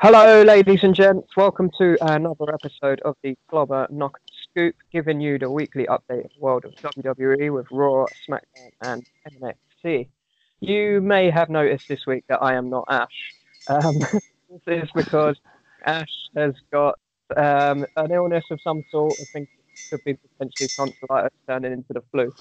Hello, 0.00 0.44
ladies 0.44 0.84
and 0.84 0.94
gents. 0.94 1.36
Welcome 1.36 1.72
to 1.76 1.96
another 2.00 2.54
episode 2.54 3.00
of 3.00 3.16
the 3.24 3.36
Clobber 3.50 3.88
Knock 3.90 4.16
Scoop, 4.44 4.76
giving 4.92 5.20
you 5.20 5.40
the 5.40 5.50
weekly 5.50 5.86
update 5.86 6.24
of 6.24 6.30
the 6.30 6.40
world 6.40 6.64
of 6.64 6.72
WWE 6.76 7.52
with 7.52 7.66
Raw, 7.72 8.06
SmackDown, 8.28 8.70
and 8.80 9.04
NXT. 9.42 10.06
You 10.60 11.00
may 11.00 11.30
have 11.30 11.48
noticed 11.48 11.88
this 11.88 12.06
week 12.06 12.22
that 12.28 12.40
I 12.40 12.54
am 12.54 12.70
not 12.70 12.84
Ash. 12.88 13.08
Um, 13.66 13.98
this 14.64 14.84
is 14.84 14.88
because 14.94 15.34
Ash 15.84 16.06
has 16.36 16.54
got 16.70 16.96
um, 17.36 17.84
an 17.96 18.12
illness 18.12 18.44
of 18.52 18.60
some 18.62 18.84
sort. 18.92 19.14
I 19.20 19.24
think 19.32 19.48
it 19.48 19.90
could 19.90 20.04
be 20.04 20.14
potentially 20.14 20.68
tonsillitis 20.76 21.36
turning 21.48 21.72
into 21.72 21.92
the 21.92 22.02
flu. 22.12 22.32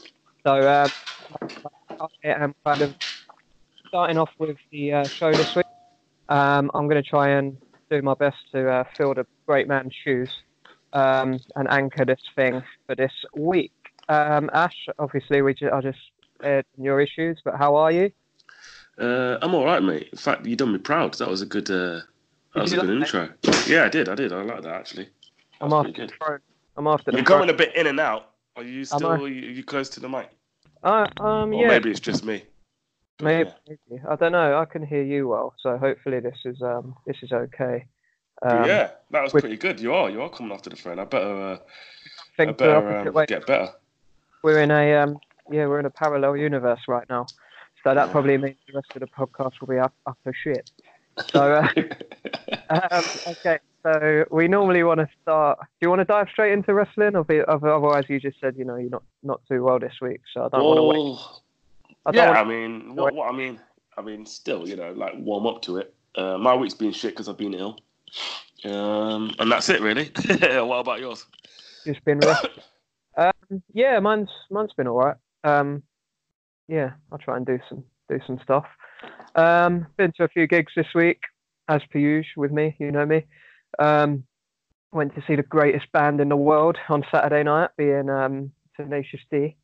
So 0.45 0.69
um, 0.69 0.91
I 1.99 2.07
am 2.23 2.53
kind 2.63 2.83
of 2.83 2.95
starting 3.87 4.19
off 4.19 4.29
with 4.37 4.57
the 4.69 4.93
uh, 4.93 5.03
show 5.05 5.33
this 5.33 5.55
week. 5.55 5.65
Um, 6.29 6.71
I'm 6.73 6.87
going 6.87 7.01
to 7.01 7.09
try 7.09 7.29
and 7.29 7.57
do 7.89 8.01
my 8.01 8.13
best 8.13 8.37
to 8.51 8.69
uh, 8.69 8.83
fill 8.95 9.13
the 9.13 9.25
great 9.45 9.67
man's 9.67 9.93
shoes 10.03 10.29
um, 10.93 11.39
and 11.55 11.69
anchor 11.69 12.05
this 12.05 12.21
thing 12.35 12.61
for 12.85 12.95
this 12.95 13.13
week. 13.35 13.71
Um, 14.09 14.49
Ash, 14.53 14.87
obviously, 14.99 15.41
we 15.41 15.53
ju- 15.53 15.71
I 15.71 15.81
just 15.81 15.99
aired 16.43 16.65
your 16.77 16.99
issues, 17.01 17.39
but 17.43 17.55
how 17.55 17.75
are 17.75 17.91
you? 17.91 18.11
Uh, 18.97 19.37
I'm 19.41 19.53
all 19.53 19.65
right, 19.65 19.81
mate. 19.81 20.09
In 20.11 20.17
fact, 20.17 20.45
you've 20.45 20.57
done 20.57 20.73
me 20.73 20.79
proud. 20.79 21.13
That 21.15 21.29
was 21.29 21.41
a 21.41 21.45
good. 21.45 21.69
Uh, 21.69 22.01
that 22.53 22.63
was 22.63 22.73
a 22.73 22.77
good 22.77 22.89
like 22.89 23.13
intro. 23.13 23.29
Yeah, 23.67 23.85
I 23.85 23.89
did. 23.89 24.09
I 24.09 24.15
did. 24.15 24.33
I 24.33 24.41
like 24.41 24.63
that 24.63 24.73
actually. 24.73 25.09
I'm 25.61 25.69
That's 25.69 25.87
after 25.87 25.93
pretty 25.93 26.13
the 26.17 26.39
I'm 26.77 26.87
after 26.87 27.11
the 27.11 27.17
You're 27.17 27.25
throne. 27.25 27.39
going 27.39 27.49
a 27.49 27.53
bit 27.53 27.75
in 27.75 27.87
and 27.87 27.99
out. 27.99 28.31
Are 28.55 28.63
you 28.63 28.85
still? 28.85 29.11
I? 29.11 29.15
Are 29.17 29.27
you, 29.27 29.49
are 29.49 29.51
you 29.51 29.63
close 29.63 29.89
to 29.89 29.99
the 29.99 30.09
mic? 30.09 30.29
Uh, 30.83 31.07
um, 31.19 31.53
Or 31.53 31.61
yeah, 31.61 31.67
maybe 31.67 31.91
it's 31.91 31.99
just 31.99 32.23
me. 32.23 32.43
Maybe, 33.21 33.49
Yeah. 33.67 33.75
maybe. 33.89 34.01
I 34.09 34.15
don't 34.15 34.31
know. 34.31 34.57
I 34.57 34.65
can 34.65 34.85
hear 34.85 35.03
you 35.03 35.27
well, 35.27 35.53
so 35.59 35.77
hopefully 35.77 36.19
this 36.19 36.37
is 36.45 36.61
um 36.61 36.95
this 37.05 37.17
is 37.21 37.31
okay. 37.31 37.85
Um, 38.43 38.65
yeah, 38.65 38.91
that 39.11 39.23
was 39.23 39.33
with- 39.33 39.41
pretty 39.43 39.57
good. 39.57 39.79
You 39.79 39.93
are. 39.93 40.09
You 40.09 40.21
are 40.21 40.29
coming 40.29 40.51
after 40.53 40.69
the 40.69 40.75
phone. 40.75 40.99
I 40.99 41.05
better. 41.05 41.33
Uh, 41.53 41.53
I 41.55 41.57
think 42.37 42.57
the 42.57 42.63
better 42.65 42.75
opposite 42.77 43.07
um, 43.09 43.13
way. 43.15 43.25
get 43.25 43.47
better. 43.47 43.69
We're 44.43 44.59
in 44.61 44.71
a 44.71 44.95
um 44.95 45.17
yeah, 45.51 45.65
we're 45.65 45.79
in 45.79 45.85
a 45.85 45.89
parallel 45.89 46.37
universe 46.37 46.81
right 46.87 47.07
now. 47.09 47.25
So 47.83 47.93
that 47.93 48.07
Yeah. 48.07 48.11
probably 48.11 48.37
means 48.37 48.57
the 48.67 48.73
rest 48.73 48.87
of 48.95 48.99
the 49.01 49.07
podcast 49.07 49.53
will 49.61 49.67
be 49.67 49.79
up 49.79 49.93
utter 50.05 50.33
shit. 50.43 50.69
So 51.31 51.53
uh, 51.53 51.67
um, 52.69 53.03
okay, 53.27 53.57
so 53.81 54.25
we 54.29 54.47
normally 54.47 54.83
want 54.83 54.99
to 54.99 55.07
start. 55.21 55.57
Do 55.59 55.65
you 55.81 55.89
want 55.89 55.99
to 56.01 56.05
dive 56.05 56.27
straight 56.31 56.51
into 56.53 56.73
wrestling, 56.75 57.15
or 57.15 57.23
be, 57.23 57.41
otherwise 57.47 58.03
you 58.09 58.19
just 58.19 58.39
said 58.39 58.55
you 58.57 58.65
know 58.65 58.75
you're 58.75 58.89
not 58.91 59.03
not 59.23 59.41
too 59.49 59.63
well 59.63 59.79
this 59.79 59.93
week, 60.01 60.21
so 60.33 60.45
I 60.45 60.49
don't 60.49 60.63
want 60.63 60.77
to 60.77 60.83
wait. 60.83 61.17
I 62.07 62.11
don't 62.11 62.33
yeah, 62.33 62.39
I 62.39 62.45
mean, 62.45 62.95
what, 62.95 63.13
what 63.13 63.27
I 63.27 63.35
mean, 63.35 63.59
I 63.97 64.01
mean, 64.01 64.25
still, 64.25 64.65
you 64.65 64.77
know, 64.77 64.93
like 64.93 65.11
warm 65.17 65.45
up 65.45 65.61
to 65.63 65.77
it. 65.77 65.93
Uh, 66.15 66.37
my 66.37 66.55
week's 66.55 66.73
been 66.73 66.93
shit 66.93 67.11
because 67.11 67.27
I've 67.27 67.37
been 67.37 67.53
ill, 67.53 67.77
um, 68.63 69.35
and 69.39 69.51
that's 69.51 69.67
it, 69.67 69.81
really. 69.81 70.09
what 70.63 70.79
about 70.79 71.01
yours? 71.01 71.25
Just 71.85 72.03
been 72.05 72.19
rough. 72.19 72.45
um, 73.17 73.61
yeah, 73.73 73.99
mine's 73.99 74.29
mine's 74.49 74.71
been 74.77 74.87
all 74.87 74.97
right. 74.97 75.17
Um, 75.43 75.83
yeah, 76.69 76.91
I'll 77.11 77.17
try 77.17 77.35
and 77.35 77.45
do 77.45 77.59
some 77.67 77.83
do 78.07 78.21
some 78.25 78.39
stuff. 78.41 78.65
Um, 79.35 79.85
been 79.97 80.13
to 80.13 80.23
a 80.23 80.29
few 80.29 80.47
gigs 80.47 80.71
this 80.77 80.87
week, 80.95 81.19
as 81.67 81.81
per 81.91 81.99
usual 81.99 82.41
with 82.41 82.53
me. 82.53 82.73
You 82.79 82.89
know 82.91 83.05
me. 83.05 83.25
Um, 83.79 84.23
went 84.93 85.13
to 85.15 85.23
see 85.27 85.35
the 85.35 85.43
greatest 85.43 85.91
band 85.91 86.21
in 86.21 86.29
the 86.29 86.37
world 86.37 86.77
on 86.87 87.03
Saturday 87.11 87.43
night, 87.43 87.71
being 87.77 88.09
um, 88.09 88.53
Tenacious 88.77 89.19
D. 89.29 89.57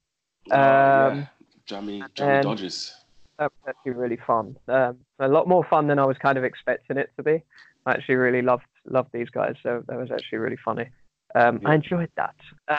Oh, 0.52 0.55
yeah. 0.58 1.25
Um, 1.72 1.86
Jammy, 1.86 2.03
Jammy 2.16 2.31
and- 2.31 2.44
Dodgers. 2.44 2.95
That 3.39 3.52
was 3.52 3.75
actually 3.75 3.94
really 3.94 4.19
fun. 4.28 4.56
Um, 4.67 5.00
a 5.19 5.28
lot 5.28 5.47
more 5.47 5.64
fun 5.64 5.88
than 5.88 5.97
I 5.97 6.05
was 6.05 6.17
kind 6.20 6.38
of 6.38 6.44
expecting 6.44 6.97
it 6.97 7.11
to 7.17 7.23
be. 7.23 7.42
I 7.86 7.94
actually 7.94 8.16
really 8.16 8.44
loved 8.44 8.66
loved 8.86 9.09
these 9.11 9.30
guys. 9.30 9.55
So 9.64 9.83
that 9.88 9.97
was 9.97 10.11
actually 10.11 10.38
really 10.38 10.58
funny. 10.64 10.89
Um, 11.33 11.59
I 11.66 11.73
enjoyed 11.75 12.11
that. 12.16 12.36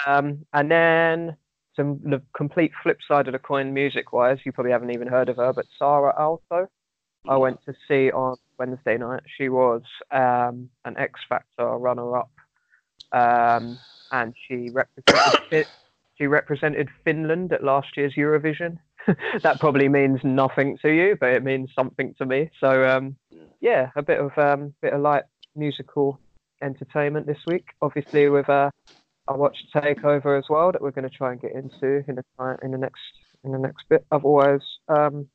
Um, 0.06 0.46
and 0.52 0.70
then 0.70 1.36
some 1.74 2.00
the 2.04 2.22
complete 2.36 2.70
flip 2.82 2.98
side 3.06 3.26
of 3.26 3.32
the 3.32 3.40
coin, 3.40 3.74
music 3.74 4.12
wise, 4.12 4.38
you 4.44 4.52
probably 4.52 4.70
haven't 4.70 4.92
even 4.92 5.08
heard 5.08 5.28
of 5.28 5.36
her, 5.36 5.52
but 5.52 5.66
Saara 5.80 6.16
Aalto. 6.16 6.68
I 7.26 7.36
went 7.36 7.64
to 7.64 7.74
see 7.88 8.12
on 8.12 8.36
Wednesday 8.58 8.98
night. 8.98 9.22
She 9.38 9.48
was 9.48 9.82
um, 10.10 10.68
an 10.84 10.96
X 10.98 11.18
Factor 11.28 11.66
runner 11.78 12.18
up, 12.18 12.30
um, 13.12 13.78
and 14.12 14.34
she 14.46 14.68
represented 14.70 15.66
She 16.24 16.28
represented 16.28 16.88
Finland 17.04 17.52
at 17.52 17.62
last 17.62 17.98
year's 17.98 18.14
Eurovision. 18.14 18.78
that 19.42 19.60
probably 19.60 19.90
means 19.90 20.20
nothing 20.24 20.78
to 20.80 20.88
you, 20.88 21.18
but 21.20 21.34
it 21.34 21.44
means 21.44 21.68
something 21.76 22.14
to 22.16 22.24
me. 22.24 22.50
So 22.60 22.88
um, 22.88 23.16
yeah, 23.60 23.90
a 23.94 24.02
bit 24.02 24.18
of 24.20 24.30
um, 24.38 24.72
bit 24.80 24.94
of 24.94 25.02
light 25.02 25.24
musical 25.54 26.18
entertainment 26.62 27.26
this 27.26 27.44
week. 27.46 27.66
Obviously, 27.82 28.30
with 28.30 28.48
uh, 28.48 28.70
I 29.28 29.34
watched 29.34 29.66
Takeover 29.74 30.38
as 30.38 30.46
well 30.48 30.72
that 30.72 30.80
we're 30.80 30.92
going 30.92 31.06
to 31.06 31.14
try 31.14 31.30
and 31.30 31.42
get 31.42 31.52
into 31.52 32.02
in 32.08 32.14
the 32.14 32.56
in 32.62 32.70
the 32.70 32.78
next 32.78 33.02
in 33.44 33.52
the 33.52 33.58
next 33.58 33.84
bit. 33.90 34.06
Otherwise, 34.10 34.62
um, 34.88 35.28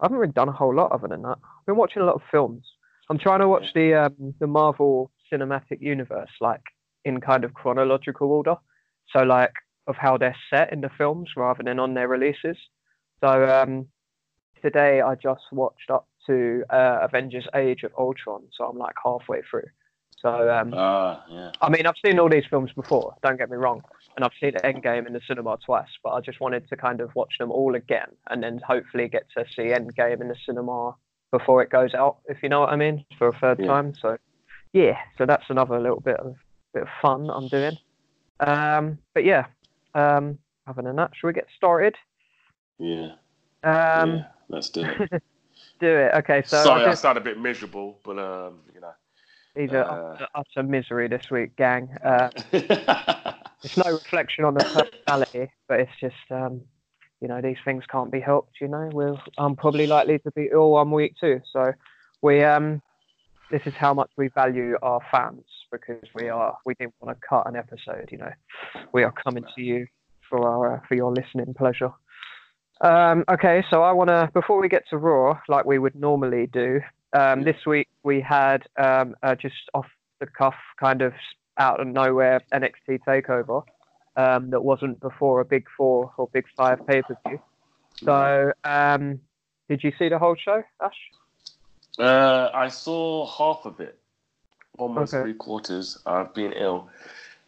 I 0.00 0.06
haven't 0.06 0.16
really 0.16 0.32
done 0.32 0.48
a 0.48 0.52
whole 0.52 0.74
lot 0.74 0.92
other 0.92 1.08
than 1.08 1.20
that. 1.20 1.36
I've 1.44 1.66
been 1.66 1.76
watching 1.76 2.00
a 2.00 2.06
lot 2.06 2.14
of 2.14 2.22
films. 2.30 2.64
I'm 3.10 3.18
trying 3.18 3.40
to 3.40 3.48
watch 3.48 3.66
the 3.74 4.06
um, 4.06 4.32
the 4.40 4.46
Marvel 4.46 5.10
Cinematic 5.30 5.82
Universe 5.82 6.30
like 6.40 6.62
in 7.04 7.20
kind 7.20 7.44
of 7.44 7.52
chronological 7.52 8.32
order. 8.32 8.56
So 9.14 9.24
like 9.24 9.52
of 9.86 9.96
how 9.96 10.16
they're 10.16 10.36
set 10.50 10.72
in 10.72 10.80
the 10.80 10.90
films 10.96 11.30
rather 11.36 11.62
than 11.62 11.78
on 11.78 11.94
their 11.94 12.08
releases. 12.08 12.56
So 13.20 13.48
um, 13.48 13.86
today 14.62 15.00
I 15.00 15.14
just 15.14 15.42
watched 15.52 15.90
up 15.90 16.06
to 16.26 16.64
uh, 16.70 16.98
Avengers: 17.02 17.46
Age 17.54 17.82
of 17.82 17.92
Ultron. 17.98 18.42
So 18.56 18.64
I'm 18.64 18.78
like 18.78 18.94
halfway 19.04 19.42
through. 19.50 19.68
So 20.20 20.50
um, 20.50 20.72
Ah, 20.76 21.24
yeah. 21.28 21.50
I 21.60 21.68
mean, 21.68 21.84
I've 21.86 21.96
seen 22.04 22.20
all 22.20 22.28
these 22.28 22.44
films 22.48 22.70
before, 22.72 23.14
don't 23.24 23.38
get 23.38 23.50
me 23.50 23.56
wrong, 23.56 23.82
and 24.14 24.24
I've 24.24 24.30
seen 24.40 24.52
Endgame 24.52 25.04
in 25.06 25.12
the 25.14 25.20
cinema 25.26 25.58
twice, 25.64 25.88
but 26.04 26.10
I 26.10 26.20
just 26.20 26.40
wanted 26.40 26.68
to 26.68 26.76
kind 26.76 27.00
of 27.00 27.12
watch 27.16 27.34
them 27.40 27.50
all 27.50 27.74
again 27.74 28.06
and 28.30 28.40
then 28.40 28.60
hopefully 28.64 29.08
get 29.08 29.24
to 29.36 29.44
see 29.56 29.72
Endgame 29.72 30.20
in 30.20 30.28
the 30.28 30.36
cinema 30.46 30.94
before 31.32 31.60
it 31.62 31.70
goes 31.70 31.92
out, 31.94 32.18
if 32.26 32.40
you 32.42 32.48
know 32.48 32.60
what 32.60 32.68
I 32.68 32.76
mean, 32.76 33.04
for 33.18 33.28
a 33.28 33.38
third 33.40 33.58
Yeah. 33.58 33.66
time. 33.66 33.94
So, 34.00 34.16
yeah, 34.72 34.96
so 35.18 35.26
that's 35.26 35.46
another 35.48 35.80
little 35.80 36.00
bit 36.00 36.18
of 36.20 36.36
bit 36.72 36.82
of 36.84 36.88
fun 37.00 37.28
I'm 37.28 37.48
doing. 37.48 37.76
Um, 38.40 38.98
but 39.14 39.24
yeah, 39.24 39.46
um, 39.94 40.38
other 40.66 40.82
than 40.82 40.96
that, 40.96 41.10
should 41.14 41.26
we 41.26 41.32
get 41.32 41.46
started? 41.56 41.96
Yeah. 42.78 43.12
Um, 43.64 44.16
yeah. 44.16 44.24
Let's 44.48 44.70
do 44.70 44.84
it. 44.84 45.22
Do 45.80 45.86
it. 45.86 46.12
Okay, 46.14 46.42
so 46.44 46.62
Sorry, 46.62 46.82
I 46.82 46.84
I 46.84 46.90
just, 46.90 47.02
sound 47.02 47.18
a 47.18 47.20
bit 47.20 47.40
miserable, 47.40 47.98
but 48.04 48.18
um, 48.18 48.60
you 48.74 48.80
know. 48.80 48.92
these 49.54 49.70
are 49.70 49.84
uh, 49.84 50.14
utter, 50.14 50.28
utter 50.34 50.62
misery 50.62 51.08
this 51.08 51.30
week, 51.30 51.56
gang. 51.56 51.88
Uh, 52.04 52.30
it's 52.52 53.76
no 53.76 53.92
reflection 53.92 54.44
on 54.44 54.54
the 54.54 54.64
personality, 54.64 55.50
but 55.68 55.80
it's 55.80 55.92
just 56.00 56.14
um, 56.30 56.62
you 57.20 57.28
know 57.28 57.40
these 57.40 57.56
things 57.64 57.84
can't 57.90 58.10
be 58.10 58.20
helped. 58.20 58.60
You 58.60 58.68
know, 58.68 58.90
we're 58.92 59.16
I'm 59.38 59.56
probably 59.56 59.86
likely 59.86 60.18
to 60.20 60.30
be 60.32 60.48
ill 60.52 60.70
one 60.70 60.90
week 60.90 61.14
too. 61.20 61.40
So 61.52 61.72
we 62.22 62.42
um, 62.44 62.80
this 63.52 63.62
is 63.66 63.74
how 63.74 63.92
much 63.92 64.10
we 64.16 64.28
value 64.28 64.76
our 64.82 65.00
fans 65.12 65.44
because 65.70 66.02
we 66.14 66.28
are 66.28 66.56
we 66.64 66.74
didn't 66.74 66.94
want 67.00 67.16
to 67.16 67.26
cut 67.26 67.46
an 67.46 67.54
episode. 67.54 68.08
You 68.10 68.18
know, 68.18 68.32
we 68.92 69.04
are 69.04 69.12
coming 69.12 69.44
to 69.54 69.62
you 69.62 69.86
for 70.28 70.48
our 70.48 70.76
uh, 70.76 70.80
for 70.88 70.94
your 70.94 71.12
listening 71.12 71.54
pleasure. 71.54 71.92
Um, 72.80 73.24
okay, 73.30 73.62
so 73.70 73.82
I 73.82 73.92
want 73.92 74.08
to 74.08 74.30
before 74.32 74.60
we 74.60 74.68
get 74.68 74.84
to 74.90 74.96
Raw, 74.96 75.38
like 75.48 75.66
we 75.66 75.78
would 75.78 75.94
normally 75.94 76.46
do. 76.46 76.80
Um, 77.12 77.44
this 77.44 77.66
week 77.66 77.88
we 78.02 78.22
had 78.22 78.62
um, 78.78 79.14
uh, 79.22 79.34
just 79.34 79.54
off 79.74 79.86
the 80.18 80.26
cuff, 80.26 80.54
kind 80.80 81.02
of 81.02 81.12
out 81.58 81.78
of 81.78 81.86
nowhere 81.86 82.40
NXT 82.52 83.00
takeover 83.06 83.62
um, 84.16 84.50
that 84.50 84.62
wasn't 84.62 84.98
before 85.00 85.40
a 85.40 85.44
big 85.44 85.66
four 85.76 86.10
or 86.16 86.28
big 86.32 86.46
five 86.56 86.84
pay 86.86 87.02
per 87.02 87.16
view. 87.28 87.38
So, 88.02 88.52
um, 88.64 89.20
did 89.68 89.84
you 89.84 89.92
see 89.98 90.08
the 90.08 90.18
whole 90.18 90.36
show, 90.42 90.62
Ash? 90.80 90.96
Uh, 91.98 92.50
I 92.54 92.68
saw 92.68 93.26
half 93.26 93.66
of 93.66 93.80
it, 93.80 93.98
almost 94.78 95.12
Okay. 95.14 95.20
three 95.20 95.34
quarters. 95.34 95.98
I've 96.06 96.34
been 96.34 96.52
ill, 96.52 96.88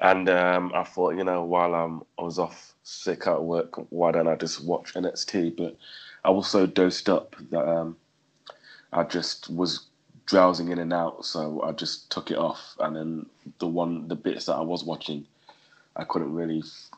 and 0.01 0.29
um, 0.29 0.73
I 0.75 0.85
thought, 0.85 1.17
you 1.17 1.25
know, 1.25 1.45
while 1.45 1.75
I'm, 1.75 2.03
I 2.19 2.23
was 2.23 2.39
off 2.39 2.75
sick 2.83 3.27
at 3.27 3.43
work, 3.43 3.91
why 3.91 4.13
don't 4.13 4.29
I 4.29 4.37
just 4.37 4.65
watch 4.65 4.95
NXT? 4.95 5.57
But 5.57 5.77
I 6.25 6.31
was 6.31 6.49
so 6.49 6.67
dosed 6.67 7.09
up 7.09 7.37
that 7.51 7.69
um, 7.69 7.97
I 8.93 9.05
just 9.05 9.49
was 9.51 9.87
drowsing 10.27 10.69
in 10.69 10.79
and 10.79 10.93
out, 10.93 11.25
so 11.25 11.63
I 11.63 11.73
just 11.73 12.11
took 12.11 12.31
it 12.31 12.39
off. 12.39 12.77
And 12.81 12.97
then 12.97 13.27
the 13.59 13.67
one, 13.67 14.09
the 14.09 14.17
bits 14.17 14.47
that 14.47 14.57
I 14.57 14.61
was 14.63 14.85
watching, 14.85 15.27
I 15.97 16.05
couldn't 16.05 16.33
really 16.35 16.61
f- 16.61 16.91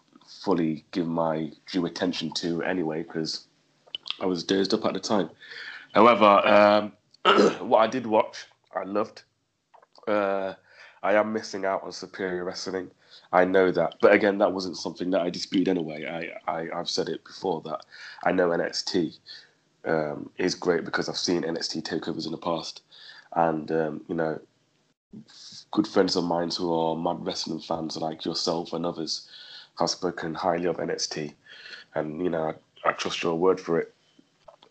fully 0.45 0.85
give 0.91 1.07
my 1.07 1.53
due 1.71 1.87
attention 1.87 2.33
to 2.35 2.63
anyway 2.63 3.03
because 3.03 3.47
I 4.21 4.27
was 4.27 4.45
dozed 4.45 4.75
up 4.75 4.85
at 4.85 4.95
the 4.95 5.01
time. 5.01 5.31
However, 5.95 6.25
um, 6.25 6.93
what 7.61 7.79
I 7.79 7.87
did 7.87 8.07
watch, 8.07 8.47
I 8.75 8.85
loved. 8.85 9.23
Uh, 10.07 10.55
I 11.03 11.15
am 11.15 11.33
missing 11.33 11.65
out 11.65 11.83
on 11.83 11.93
superior 11.93 12.45
wrestling. 12.45 12.91
I 13.33 13.45
know 13.45 13.73
that, 13.73 13.97
but 14.01 14.13
again, 14.13 14.39
that 14.39 14.53
wasn't 14.53 14.77
something 14.77 15.11
that 15.11 15.23
I 15.23 15.31
disputed 15.31 15.69
anyway. 15.69 16.07
I, 16.47 16.53
I 16.53 16.69
I've 16.73 16.89
said 16.89 17.09
it 17.09 17.25
before 17.25 17.61
that 17.63 17.85
I 18.25 18.33
know 18.33 18.51
NXT 18.51 19.19
um, 19.85 20.31
is 20.39 20.55
great 20.55 20.85
because 20.85 21.09
I've 21.09 21.17
seen 21.17 21.43
NXT 21.43 21.83
takeovers 21.83 22.27
in 22.27 22.33
the 22.33 22.39
past, 22.39 22.83
and 23.35 23.71
um, 23.73 24.05
you 24.09 24.15
know 24.15 24.41
good 25.73 25.87
friends 25.87 26.15
of 26.15 26.25
mine 26.25 26.51
who 26.57 26.73
are 26.73 26.97
mad 26.97 27.25
wrestling 27.25 27.61
fans, 27.61 27.97
like 27.97 28.25
yourself 28.25 28.73
and 28.73 28.87
others, 28.87 29.29
have 29.79 29.91
spoken 29.91 30.35
highly 30.35 30.67
of 30.67 30.77
NXT, 30.77 31.35
and 31.95 32.23
you 32.23 32.31
know 32.31 32.55
I, 32.85 32.91
I 32.91 32.93
trust 32.93 33.23
your 33.23 33.35
word 33.35 33.59
for 33.61 33.81
it. 33.81 33.93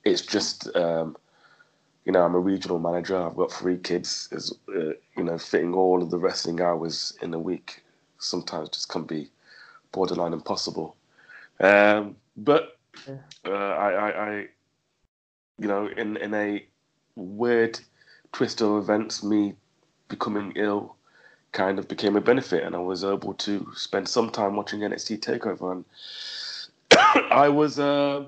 It's 0.06 0.22
just 0.22 0.74
um, 0.76 1.18
you 2.06 2.12
know 2.12 2.24
I'm 2.24 2.36
a 2.36 2.40
regional 2.40 2.80
manager. 2.80 3.18
I've 3.18 3.36
got 3.36 3.52
three 3.52 3.78
kids. 3.78 4.30
Is 4.32 4.54
uh, 4.70 4.94
you 5.18 5.24
know 5.24 5.38
fitting 5.38 5.74
all 5.74 6.02
of 6.02 6.12
the 6.12 6.20
wrestling 6.20 6.62
hours 6.62 7.18
in 7.22 7.34
a 7.34 7.40
week 7.40 7.84
sometimes 8.20 8.70
just 8.70 8.90
can 8.90 9.04
be 9.04 9.30
borderline 9.92 10.34
impossible. 10.34 10.96
Um, 11.60 12.16
but 12.38 12.78
uh, 13.46 13.52
I, 13.52 13.92
I, 13.92 14.30
I, 14.30 14.48
you 15.60 15.68
know, 15.68 15.88
in 15.88 16.18
in 16.18 16.34
a 16.34 16.66
weird 17.16 17.80
twist 18.32 18.62
of 18.62 18.78
events, 18.78 19.24
me 19.24 19.56
becoming 20.08 20.54
ill 20.56 20.96
kind 21.54 21.80
of 21.80 21.88
became 21.88 22.16
a 22.18 22.22
benefit, 22.22 22.64
and 22.64 22.76
I 22.76 22.80
was 22.80 23.04
able 23.04 23.34
to 23.34 23.68
spend 23.76 24.08
some 24.08 24.30
time 24.30 24.56
watching 24.56 24.82
NXT 24.82 25.20
Takeover, 25.20 25.72
and 25.72 25.86
I 27.32 27.50
was. 27.50 27.80
Uh, 27.80 28.26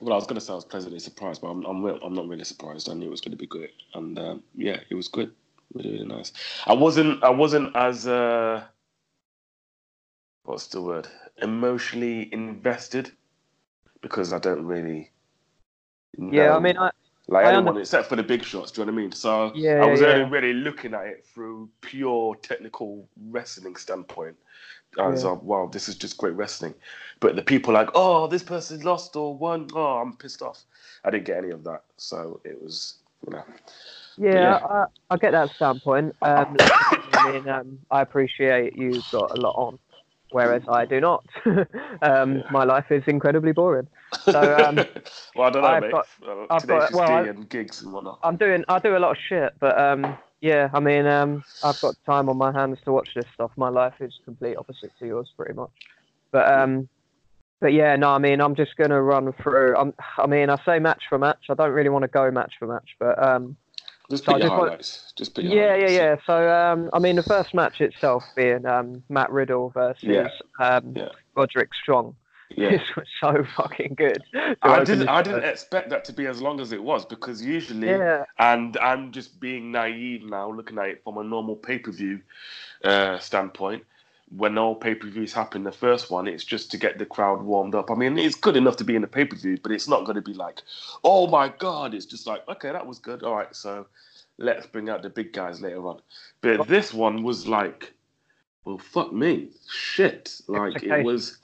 well, 0.00 0.12
I 0.12 0.16
was 0.16 0.26
going 0.26 0.38
to 0.38 0.44
say 0.44 0.52
I 0.52 0.56
was 0.56 0.64
pleasantly 0.64 0.98
surprised, 1.00 1.40
but 1.40 1.48
I'm 1.48 1.64
I'm, 1.64 1.82
real, 1.82 1.98
I'm 2.02 2.14
not 2.14 2.28
really 2.28 2.44
surprised. 2.44 2.90
I 2.90 2.94
knew 2.94 3.06
it 3.06 3.10
was 3.10 3.20
going 3.20 3.32
to 3.32 3.38
be 3.38 3.46
good, 3.46 3.70
and 3.94 4.18
um, 4.18 4.42
yeah, 4.54 4.80
it 4.90 4.94
was 4.94 5.08
good, 5.08 5.32
really, 5.74 5.92
really 5.92 6.06
nice. 6.06 6.32
I 6.66 6.74
wasn't 6.74 7.22
I 7.24 7.30
wasn't 7.30 7.74
as 7.76 8.06
uh, 8.06 8.64
what's 10.44 10.68
the 10.68 10.82
word 10.82 11.08
emotionally 11.42 12.32
invested 12.32 13.12
because 14.02 14.32
I 14.32 14.38
don't 14.38 14.66
really. 14.66 15.12
Yeah, 16.18 16.56
I 16.56 16.60
mean, 16.60 16.78
I, 16.78 16.90
like 17.28 17.46
I 17.46 17.48
anyone 17.48 17.68
under- 17.68 17.80
except 17.80 18.08
for 18.08 18.16
the 18.16 18.22
big 18.22 18.44
shots. 18.44 18.70
Do 18.70 18.80
you 18.80 18.86
know 18.86 18.92
what 18.92 18.98
I 18.98 19.02
mean? 19.02 19.12
So 19.12 19.54
Yeah, 19.54 19.82
I 19.82 19.86
was 19.86 20.00
yeah, 20.00 20.08
only 20.08 20.30
really 20.30 20.52
looking 20.54 20.94
at 20.94 21.06
it 21.06 21.26
through 21.26 21.70
pure 21.80 22.36
technical 22.36 23.08
wrestling 23.30 23.76
standpoint. 23.76 24.36
I 24.98 25.08
was 25.08 25.22
Yeah. 25.24 25.30
like, 25.30 25.42
wow, 25.42 25.68
this 25.72 25.88
is 25.88 25.94
just 25.96 26.16
great 26.18 26.34
wrestling. 26.34 26.74
But 27.20 27.36
the 27.36 27.42
people 27.42 27.72
like, 27.74 27.90
oh, 27.94 28.26
this 28.26 28.42
person 28.42 28.80
lost 28.82 29.16
or 29.16 29.36
won. 29.36 29.68
Oh, 29.74 29.98
I'm 29.98 30.16
pissed 30.16 30.42
off. 30.42 30.62
I 31.04 31.10
didn't 31.10 31.24
get 31.26 31.38
any 31.38 31.50
of 31.50 31.64
that. 31.64 31.82
So 31.96 32.40
it 32.44 32.60
was, 32.62 32.98
you 33.26 33.32
know. 33.34 33.44
yeah, 34.18 34.34
yeah. 34.34 34.56
I, 34.56 34.84
I 35.10 35.16
get 35.16 35.32
that 35.32 35.54
standpoint. 35.56 36.14
Um, 36.22 36.56
I 36.60 37.32
mean, 37.32 37.48
um, 37.48 37.78
I 37.90 38.02
appreciate 38.02 38.76
you've 38.76 39.04
got 39.12 39.36
a 39.36 39.40
lot 39.40 39.54
on, 39.56 39.78
whereas 40.30 40.62
I 40.68 40.84
do 40.84 41.00
not. 41.00 41.24
um, 42.02 42.36
Yeah. 42.36 42.42
My 42.50 42.64
life 42.64 42.90
is 42.90 43.02
incredibly 43.06 43.52
boring. 43.52 43.88
So, 44.24 44.56
um, 44.56 44.76
well, 45.36 45.48
I 45.48 45.50
don't 45.50 45.62
know, 45.62 45.68
I've 45.68 45.82
mate. 45.82 45.90
got- 45.92 46.06
Uh, 46.26 46.46
I've 46.50 46.66
got- 46.66 46.92
well, 46.92 47.24
and 47.24 47.48
gigs 47.48 47.82
and 47.82 47.92
whatnot. 47.92 48.18
I'm 48.22 48.36
doing, 48.36 48.64
I 48.68 48.78
do 48.78 48.96
a 48.96 48.98
lot 48.98 49.12
of 49.12 49.18
shit, 49.28 49.54
but 49.60 49.78
um, 49.78 50.16
yeah, 50.40 50.68
I 50.72 50.80
mean, 50.80 51.06
um, 51.06 51.44
I've 51.62 51.80
got 51.80 51.94
time 52.04 52.28
on 52.28 52.36
my 52.36 52.52
hands 52.52 52.78
to 52.84 52.92
watch 52.92 53.08
this 53.14 53.26
stuff. 53.34 53.50
My 53.56 53.68
life 53.68 53.94
is 54.00 54.12
complete 54.24 54.56
opposite 54.56 54.92
to 54.98 55.06
yours, 55.06 55.28
pretty 55.36 55.54
much. 55.54 55.70
But 56.30 56.52
um, 56.52 56.88
but 57.60 57.72
yeah, 57.72 57.96
no, 57.96 58.10
I 58.10 58.18
mean, 58.18 58.40
I'm 58.40 58.54
just 58.54 58.76
gonna 58.76 59.00
run 59.00 59.32
through. 59.42 59.76
I'm, 59.76 59.94
I 60.18 60.26
mean, 60.26 60.50
I 60.50 60.62
say 60.64 60.78
match 60.78 61.04
for 61.08 61.18
match. 61.18 61.46
I 61.48 61.54
don't 61.54 61.70
really 61.72 61.88
want 61.88 62.02
to 62.02 62.08
go 62.08 62.30
match 62.30 62.54
for 62.58 62.66
match, 62.68 62.90
but 62.98 63.20
um, 63.22 63.56
Just 64.10 64.24
so 64.24 64.32
I 64.32 64.34
put 64.34 64.42
your 64.42 64.50
just 64.50 64.60
want- 64.60 65.12
Just 65.16 65.34
put 65.34 65.44
your 65.44 65.54
yeah, 65.54 65.74
yeah, 65.86 65.90
yeah. 65.90 66.16
So 66.26 66.50
um, 66.50 66.90
I 66.92 66.98
mean, 66.98 67.16
the 67.16 67.22
first 67.22 67.54
match 67.54 67.80
itself 67.80 68.22
being 68.36 68.66
um 68.66 69.02
Matt 69.08 69.30
Riddle 69.32 69.70
versus 69.70 70.02
Yeah. 70.02 70.28
um 70.60 70.92
Yeah. 70.94 71.08
Roderick 71.34 71.70
Strong. 71.82 72.14
Yeah. 72.50 72.70
This 72.70 72.82
was 72.96 73.06
so 73.20 73.44
fucking 73.56 73.94
good. 73.96 74.22
I 74.62 74.84
didn't. 74.84 75.08
I 75.08 75.22
didn't 75.22 75.44
expect 75.44 75.90
that 75.90 76.04
to 76.06 76.12
be 76.12 76.26
as 76.26 76.40
long 76.40 76.60
as 76.60 76.72
it 76.72 76.82
was 76.82 77.04
because 77.04 77.42
usually, 77.42 77.88
Yeah, 77.88 78.24
and 78.38 78.76
I'm 78.78 79.12
just 79.12 79.40
being 79.40 79.72
naive 79.72 80.24
now, 80.24 80.50
looking 80.50 80.78
at 80.78 80.88
it 80.88 81.04
from 81.04 81.18
a 81.18 81.24
normal 81.24 81.56
pay 81.56 81.78
per 81.78 81.90
view 81.90 82.20
uh, 82.84 83.18
standpoint. 83.18 83.84
When 84.36 84.58
all 84.58 84.74
pay 84.74 84.94
per 84.94 85.08
views 85.08 85.32
happen, 85.32 85.62
the 85.62 85.72
first 85.72 86.10
one 86.10 86.26
it's 86.26 86.44
just 86.44 86.70
to 86.72 86.76
get 86.78 86.98
the 86.98 87.06
crowd 87.06 87.42
warmed 87.42 87.74
up. 87.74 87.90
I 87.90 87.94
mean, 87.94 88.18
it's 88.18 88.34
good 88.34 88.56
enough 88.56 88.76
to 88.78 88.84
be 88.84 88.96
in 88.96 89.02
the 89.02 89.08
pay 89.08 89.24
per 89.24 89.36
view, 89.36 89.58
but 89.62 89.72
it's 89.72 89.88
not 89.88 90.04
going 90.04 90.16
to 90.16 90.22
be 90.22 90.34
like, 90.34 90.62
oh 91.04 91.26
my 91.26 91.48
god! 91.48 91.94
It's 91.94 92.06
just 92.06 92.26
like, 92.26 92.46
okay, 92.48 92.72
that 92.72 92.86
was 92.86 92.98
good. 92.98 93.22
All 93.22 93.34
right, 93.36 93.54
so 93.54 93.86
let's 94.38 94.66
bring 94.66 94.88
out 94.88 95.02
the 95.02 95.10
big 95.10 95.32
guys 95.32 95.60
later 95.60 95.86
on. 95.86 96.00
But 96.40 96.66
this 96.68 96.92
one 96.92 97.22
was 97.22 97.46
like, 97.46 97.92
well, 98.64 98.78
fuck 98.78 99.12
me, 99.12 99.50
shit! 99.70 100.40
Like 100.48 100.82
it 100.82 101.04
was. 101.04 101.38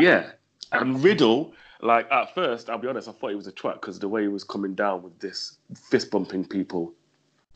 Yeah, 0.00 0.32
and 0.72 1.02
Riddle, 1.02 1.52
like 1.80 2.10
at 2.10 2.34
first, 2.34 2.68
I'll 2.70 2.78
be 2.78 2.88
honest, 2.88 3.08
I 3.08 3.12
thought 3.12 3.30
he 3.30 3.36
was 3.36 3.46
a 3.46 3.52
twat 3.52 3.74
because 3.74 3.98
the 3.98 4.08
way 4.08 4.22
he 4.22 4.28
was 4.28 4.44
coming 4.44 4.74
down 4.74 5.02
with 5.02 5.18
this 5.20 5.58
fist 5.74 6.10
bumping 6.10 6.44
people 6.44 6.92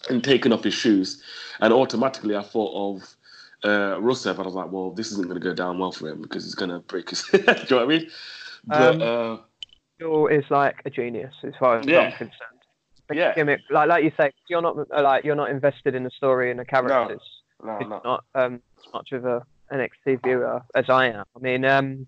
and 0.08 0.22
taking 0.22 0.52
off 0.52 0.64
his 0.64 0.74
shoes, 0.74 1.22
and 1.60 1.72
automatically 1.72 2.36
I 2.36 2.42
thought 2.42 2.96
of 2.96 3.16
uh, 3.64 3.96
Rusev, 4.00 4.30
and 4.32 4.40
I 4.40 4.42
was 4.42 4.54
like, 4.54 4.72
well, 4.72 4.90
this 4.90 5.12
isn't 5.12 5.28
going 5.28 5.40
to 5.40 5.44
go 5.44 5.54
down 5.54 5.78
well 5.78 5.92
for 5.92 6.08
him 6.08 6.22
because 6.22 6.44
he's 6.44 6.54
going 6.56 6.70
to 6.70 6.80
break 6.80 7.10
his. 7.10 7.22
Do 7.32 7.38
you 7.38 7.44
know 7.46 7.54
what 7.54 7.82
I 7.82 7.86
mean? 7.86 8.10
But 8.66 8.94
Um, 8.96 9.02
uh, 9.02 9.36
Riddle 10.00 10.26
is 10.28 10.44
like 10.50 10.76
a 10.84 10.90
genius 10.90 11.34
as 11.44 11.54
far 11.58 11.78
as 11.78 11.86
Yeah. 11.86 12.00
I'm 12.00 12.10
concerned. 12.12 12.38
The 13.08 13.16
Yeah. 13.16 13.34
gimmick, 13.34 13.60
like 13.70 13.88
like 13.88 14.04
you 14.04 14.12
say, 14.16 14.32
you're 14.48 14.62
not 14.62 14.76
uh, 14.78 15.02
like 15.02 15.24
you're 15.24 15.36
not 15.36 15.50
invested 15.50 15.94
in 15.94 16.02
the 16.04 16.10
story 16.10 16.50
and 16.50 16.58
the 16.58 16.64
characters. 16.64 17.20
no, 17.62 17.78
It's 17.78 17.90
no, 17.90 18.00
not 18.04 18.24
um 18.34 18.62
as 18.78 18.92
much 18.92 19.12
of 19.12 19.24
a 19.24 19.44
NXT 19.72 20.22
viewer 20.22 20.62
as 20.74 20.88
I 20.88 21.06
am. 21.06 21.24
I 21.36 21.38
mean, 21.40 21.64
um, 21.64 22.06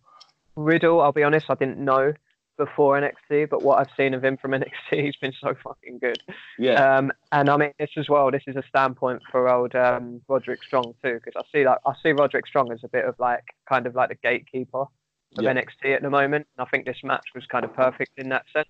Riddle. 0.56 1.00
I'll 1.00 1.12
be 1.12 1.22
honest, 1.22 1.46
I 1.48 1.54
didn't 1.54 1.78
know 1.78 2.12
before 2.56 3.00
NXT, 3.00 3.50
but 3.50 3.62
what 3.62 3.78
I've 3.80 3.92
seen 3.96 4.14
of 4.14 4.24
him 4.24 4.36
from 4.36 4.52
NXT, 4.60 5.04
he's 5.04 5.16
been 5.16 5.32
so 5.40 5.54
fucking 5.62 5.98
good. 5.98 6.22
yeah, 6.58 6.96
Um, 6.98 7.12
and 7.32 7.50
I 7.50 7.56
mean, 7.56 7.72
this 7.78 7.90
as 7.96 8.08
well. 8.08 8.30
This 8.30 8.44
is 8.46 8.54
a 8.56 8.62
standpoint 8.68 9.22
for 9.32 9.48
old 9.48 9.74
um, 9.74 10.20
Roderick 10.28 10.62
Strong 10.62 10.94
too, 11.02 11.20
because 11.24 11.32
I 11.36 11.42
see 11.52 11.64
like 11.64 11.78
I 11.84 11.92
see 12.02 12.12
Roderick 12.12 12.46
Strong 12.46 12.70
as 12.72 12.80
a 12.84 12.88
bit 12.88 13.04
of 13.04 13.16
like 13.18 13.42
kind 13.68 13.86
of 13.86 13.94
like 13.94 14.10
the 14.10 14.14
gatekeeper 14.16 14.82
of 14.82 15.42
Yeah. 15.42 15.52
NXT 15.52 15.96
at 15.96 16.02
the 16.02 16.10
moment. 16.10 16.46
And 16.56 16.64
I 16.66 16.70
think 16.70 16.86
this 16.86 16.98
match 17.02 17.24
was 17.34 17.44
kind 17.46 17.64
of 17.64 17.74
perfect 17.74 18.12
in 18.18 18.28
that 18.28 18.44
sense. 18.52 18.68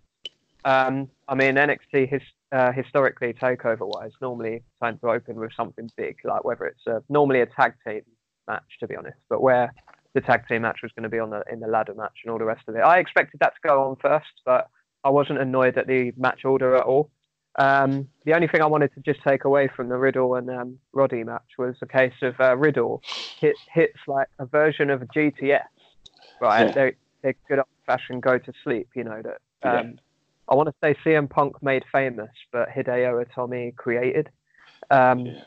Um, 0.64 1.10
I 1.28 1.34
mean, 1.34 1.56
NXT 1.56 2.08
his, 2.08 2.22
uh, 2.50 2.72
historically 2.72 3.34
takeover 3.34 3.80
wise 3.86 4.12
normally 4.22 4.62
tend 4.82 4.98
to 5.02 5.08
open 5.10 5.36
with 5.36 5.50
something 5.54 5.90
big, 5.98 6.16
like 6.24 6.42
whether 6.44 6.64
it's 6.64 6.86
a, 6.86 7.02
normally 7.10 7.42
a 7.42 7.46
tag 7.46 7.74
team 7.86 8.00
match, 8.48 8.62
to 8.80 8.86
be 8.88 8.96
honest, 8.96 9.18
but 9.28 9.42
where 9.42 9.74
the 10.14 10.20
tag 10.20 10.46
team 10.48 10.62
match 10.62 10.78
was 10.82 10.92
going 10.92 11.02
to 11.02 11.08
be 11.08 11.18
on 11.18 11.30
the 11.30 11.42
in 11.52 11.60
the 11.60 11.66
ladder 11.66 11.94
match 11.94 12.14
and 12.24 12.32
all 12.32 12.38
the 12.38 12.44
rest 12.44 12.62
of 12.68 12.76
it. 12.76 12.80
I 12.80 12.98
expected 12.98 13.40
that 13.40 13.54
to 13.54 13.68
go 13.68 13.82
on 13.82 13.96
first, 13.96 14.40
but 14.44 14.68
I 15.02 15.10
wasn't 15.10 15.40
annoyed 15.40 15.76
at 15.76 15.86
the 15.86 16.12
match 16.16 16.44
order 16.44 16.76
at 16.76 16.84
all. 16.84 17.10
Um, 17.56 18.08
the 18.24 18.34
only 18.34 18.48
thing 18.48 18.62
I 18.62 18.66
wanted 18.66 18.92
to 18.94 19.00
just 19.00 19.20
take 19.26 19.44
away 19.44 19.68
from 19.76 19.88
the 19.88 19.96
Riddle 19.96 20.34
and 20.34 20.50
um, 20.50 20.78
Roddy 20.92 21.22
match 21.22 21.46
was 21.56 21.76
a 21.82 21.86
case 21.86 22.14
of 22.22 22.34
uh, 22.40 22.56
Riddle 22.56 23.02
hit, 23.40 23.54
hits 23.72 23.98
like 24.08 24.26
a 24.38 24.46
version 24.46 24.90
of 24.90 25.02
a 25.02 25.06
GTS, 25.06 25.62
right? 26.40 26.66
Yeah. 26.66 26.72
They 26.72 26.92
they 27.22 27.34
good 27.48 27.58
old 27.58 27.68
fashioned 27.86 28.22
go 28.22 28.38
to 28.38 28.52
sleep, 28.64 28.88
you 28.94 29.04
know 29.04 29.22
that. 29.22 29.38
Yeah. 29.64 29.80
Um, 29.80 29.98
I 30.48 30.54
want 30.54 30.68
to 30.68 30.74
say 30.82 30.94
CM 31.04 31.30
Punk 31.30 31.62
made 31.62 31.84
famous, 31.90 32.30
but 32.52 32.68
Hideo 32.68 33.24
Itami 33.24 33.74
created. 33.76 34.30
Um, 34.90 35.20
Yeah. 35.20 35.40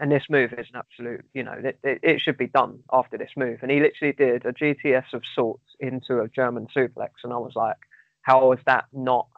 And 0.00 0.10
this 0.10 0.24
move 0.28 0.52
is 0.52 0.66
an 0.72 0.80
absolute, 0.80 1.24
you 1.34 1.44
know, 1.44 1.52
it, 1.52 1.78
it, 1.84 2.00
it 2.02 2.20
should 2.20 2.36
be 2.36 2.48
done 2.48 2.80
after 2.92 3.16
this 3.16 3.30
move. 3.36 3.60
And 3.62 3.70
he 3.70 3.80
literally 3.80 4.12
did 4.12 4.44
a 4.44 4.52
GTS 4.52 5.12
of 5.12 5.22
sorts 5.34 5.64
into 5.78 6.20
a 6.20 6.28
German 6.28 6.66
suplex, 6.76 7.10
and 7.22 7.32
I 7.32 7.36
was 7.36 7.52
like, 7.54 7.76
how 8.22 8.52
is 8.52 8.58
that 8.66 8.86
not 8.92 9.28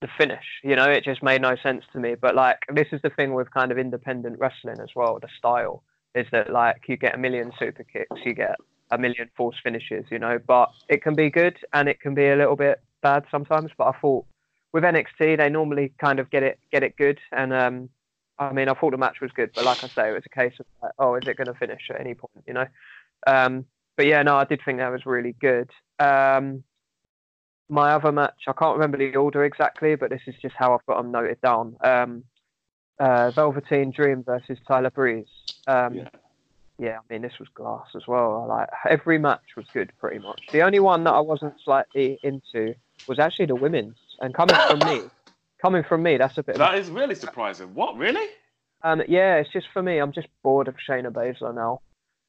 the 0.00 0.08
finish? 0.18 0.44
You 0.64 0.76
know, 0.76 0.90
it 0.90 1.04
just 1.04 1.22
made 1.22 1.42
no 1.42 1.56
sense 1.62 1.84
to 1.92 2.00
me. 2.00 2.16
But 2.20 2.34
like, 2.34 2.58
this 2.72 2.88
is 2.92 3.00
the 3.02 3.10
thing 3.10 3.34
with 3.34 3.52
kind 3.52 3.70
of 3.70 3.78
independent 3.78 4.38
wrestling 4.38 4.80
as 4.80 4.90
well. 4.96 5.18
The 5.20 5.28
style 5.38 5.84
is 6.14 6.26
that 6.32 6.50
like 6.50 6.82
you 6.88 6.96
get 6.96 7.14
a 7.14 7.18
million 7.18 7.52
super 7.58 7.84
kicks, 7.84 8.20
you 8.24 8.34
get 8.34 8.56
a 8.90 8.98
million 8.98 9.30
false 9.36 9.56
finishes, 9.62 10.06
you 10.10 10.18
know. 10.18 10.38
But 10.44 10.70
it 10.88 11.02
can 11.02 11.14
be 11.14 11.30
good 11.30 11.58
and 11.72 11.88
it 11.88 12.00
can 12.00 12.14
be 12.14 12.28
a 12.28 12.36
little 12.36 12.56
bit 12.56 12.80
bad 13.02 13.24
sometimes. 13.30 13.70
But 13.76 13.88
I 13.88 13.98
thought 14.00 14.24
with 14.72 14.84
NXT 14.84 15.38
they 15.38 15.48
normally 15.48 15.92
kind 15.98 16.18
of 16.18 16.30
get 16.30 16.42
it 16.42 16.58
get 16.72 16.82
it 16.82 16.96
good. 16.96 17.18
And 17.32 17.52
um, 17.52 17.88
I 18.38 18.52
mean, 18.52 18.68
I 18.68 18.74
thought 18.74 18.92
the 18.92 18.96
match 18.98 19.20
was 19.20 19.30
good, 19.32 19.50
but 19.54 19.64
like 19.64 19.82
I 19.82 19.88
say, 19.88 20.10
it 20.10 20.14
was 20.14 20.22
a 20.26 20.28
case 20.28 20.54
of 20.60 20.66
like, 20.82 20.92
oh, 20.98 21.14
is 21.16 21.26
it 21.26 21.36
going 21.36 21.46
to 21.48 21.54
finish 21.54 21.82
at 21.90 22.00
any 22.00 22.14
point? 22.14 22.44
You 22.46 22.54
know. 22.54 22.66
Um, 23.26 23.64
but 23.96 24.06
yeah, 24.06 24.22
no, 24.22 24.36
I 24.36 24.44
did 24.44 24.60
think 24.64 24.78
that 24.78 24.92
was 24.92 25.04
really 25.06 25.34
good. 25.40 25.70
Um, 25.98 26.62
my 27.68 27.92
other 27.92 28.12
match, 28.12 28.44
I 28.46 28.52
can't 28.52 28.76
remember 28.78 28.96
the 28.96 29.16
order 29.16 29.44
exactly, 29.44 29.94
but 29.96 30.10
this 30.10 30.22
is 30.26 30.34
just 30.40 30.54
how 30.56 30.72
I've 30.74 30.86
got 30.86 30.98
them 30.98 31.10
noted 31.10 31.40
down. 31.40 31.76
Um, 31.82 32.24
uh, 32.98 33.30
Velveteen 33.32 33.90
Dream 33.90 34.22
versus 34.22 34.58
Tyler 34.66 34.90
Breeze. 34.90 35.26
Um, 35.66 35.94
Yeah. 35.94 36.08
yeah, 36.78 36.98
I 36.98 37.12
mean, 37.12 37.22
this 37.22 37.38
was 37.38 37.48
glass 37.54 37.86
as 37.94 38.06
well. 38.06 38.46
Like 38.48 38.68
every 38.88 39.18
match 39.18 39.56
was 39.56 39.66
good 39.72 39.92
pretty 39.98 40.18
much. 40.18 40.40
The 40.52 40.62
only 40.62 40.80
one 40.80 41.04
that 41.04 41.12
I 41.12 41.20
wasn't 41.20 41.54
slightly 41.64 42.18
into 42.22 42.74
was 43.06 43.18
actually 43.18 43.46
the 43.46 43.56
women's. 43.56 43.96
And 44.20 44.34
coming 44.34 44.56
from 44.68 44.78
me, 44.80 45.02
coming 45.60 45.84
from 45.88 46.02
me, 46.02 46.16
that's 46.16 46.38
a 46.38 46.42
bit. 46.42 46.56
That 46.56 46.76
is 46.76 46.90
really 46.90 47.14
surprising. 47.14 47.74
What 47.74 47.96
really? 47.96 48.26
um, 48.82 49.02
yeah, 49.08 49.36
it's 49.36 49.52
just 49.52 49.66
for 49.72 49.82
me. 49.82 49.98
I'm 49.98 50.12
just 50.12 50.28
bored 50.42 50.68
of 50.68 50.76
Shayna 50.88 51.10
Baszler 51.10 51.54
now. 51.54 51.80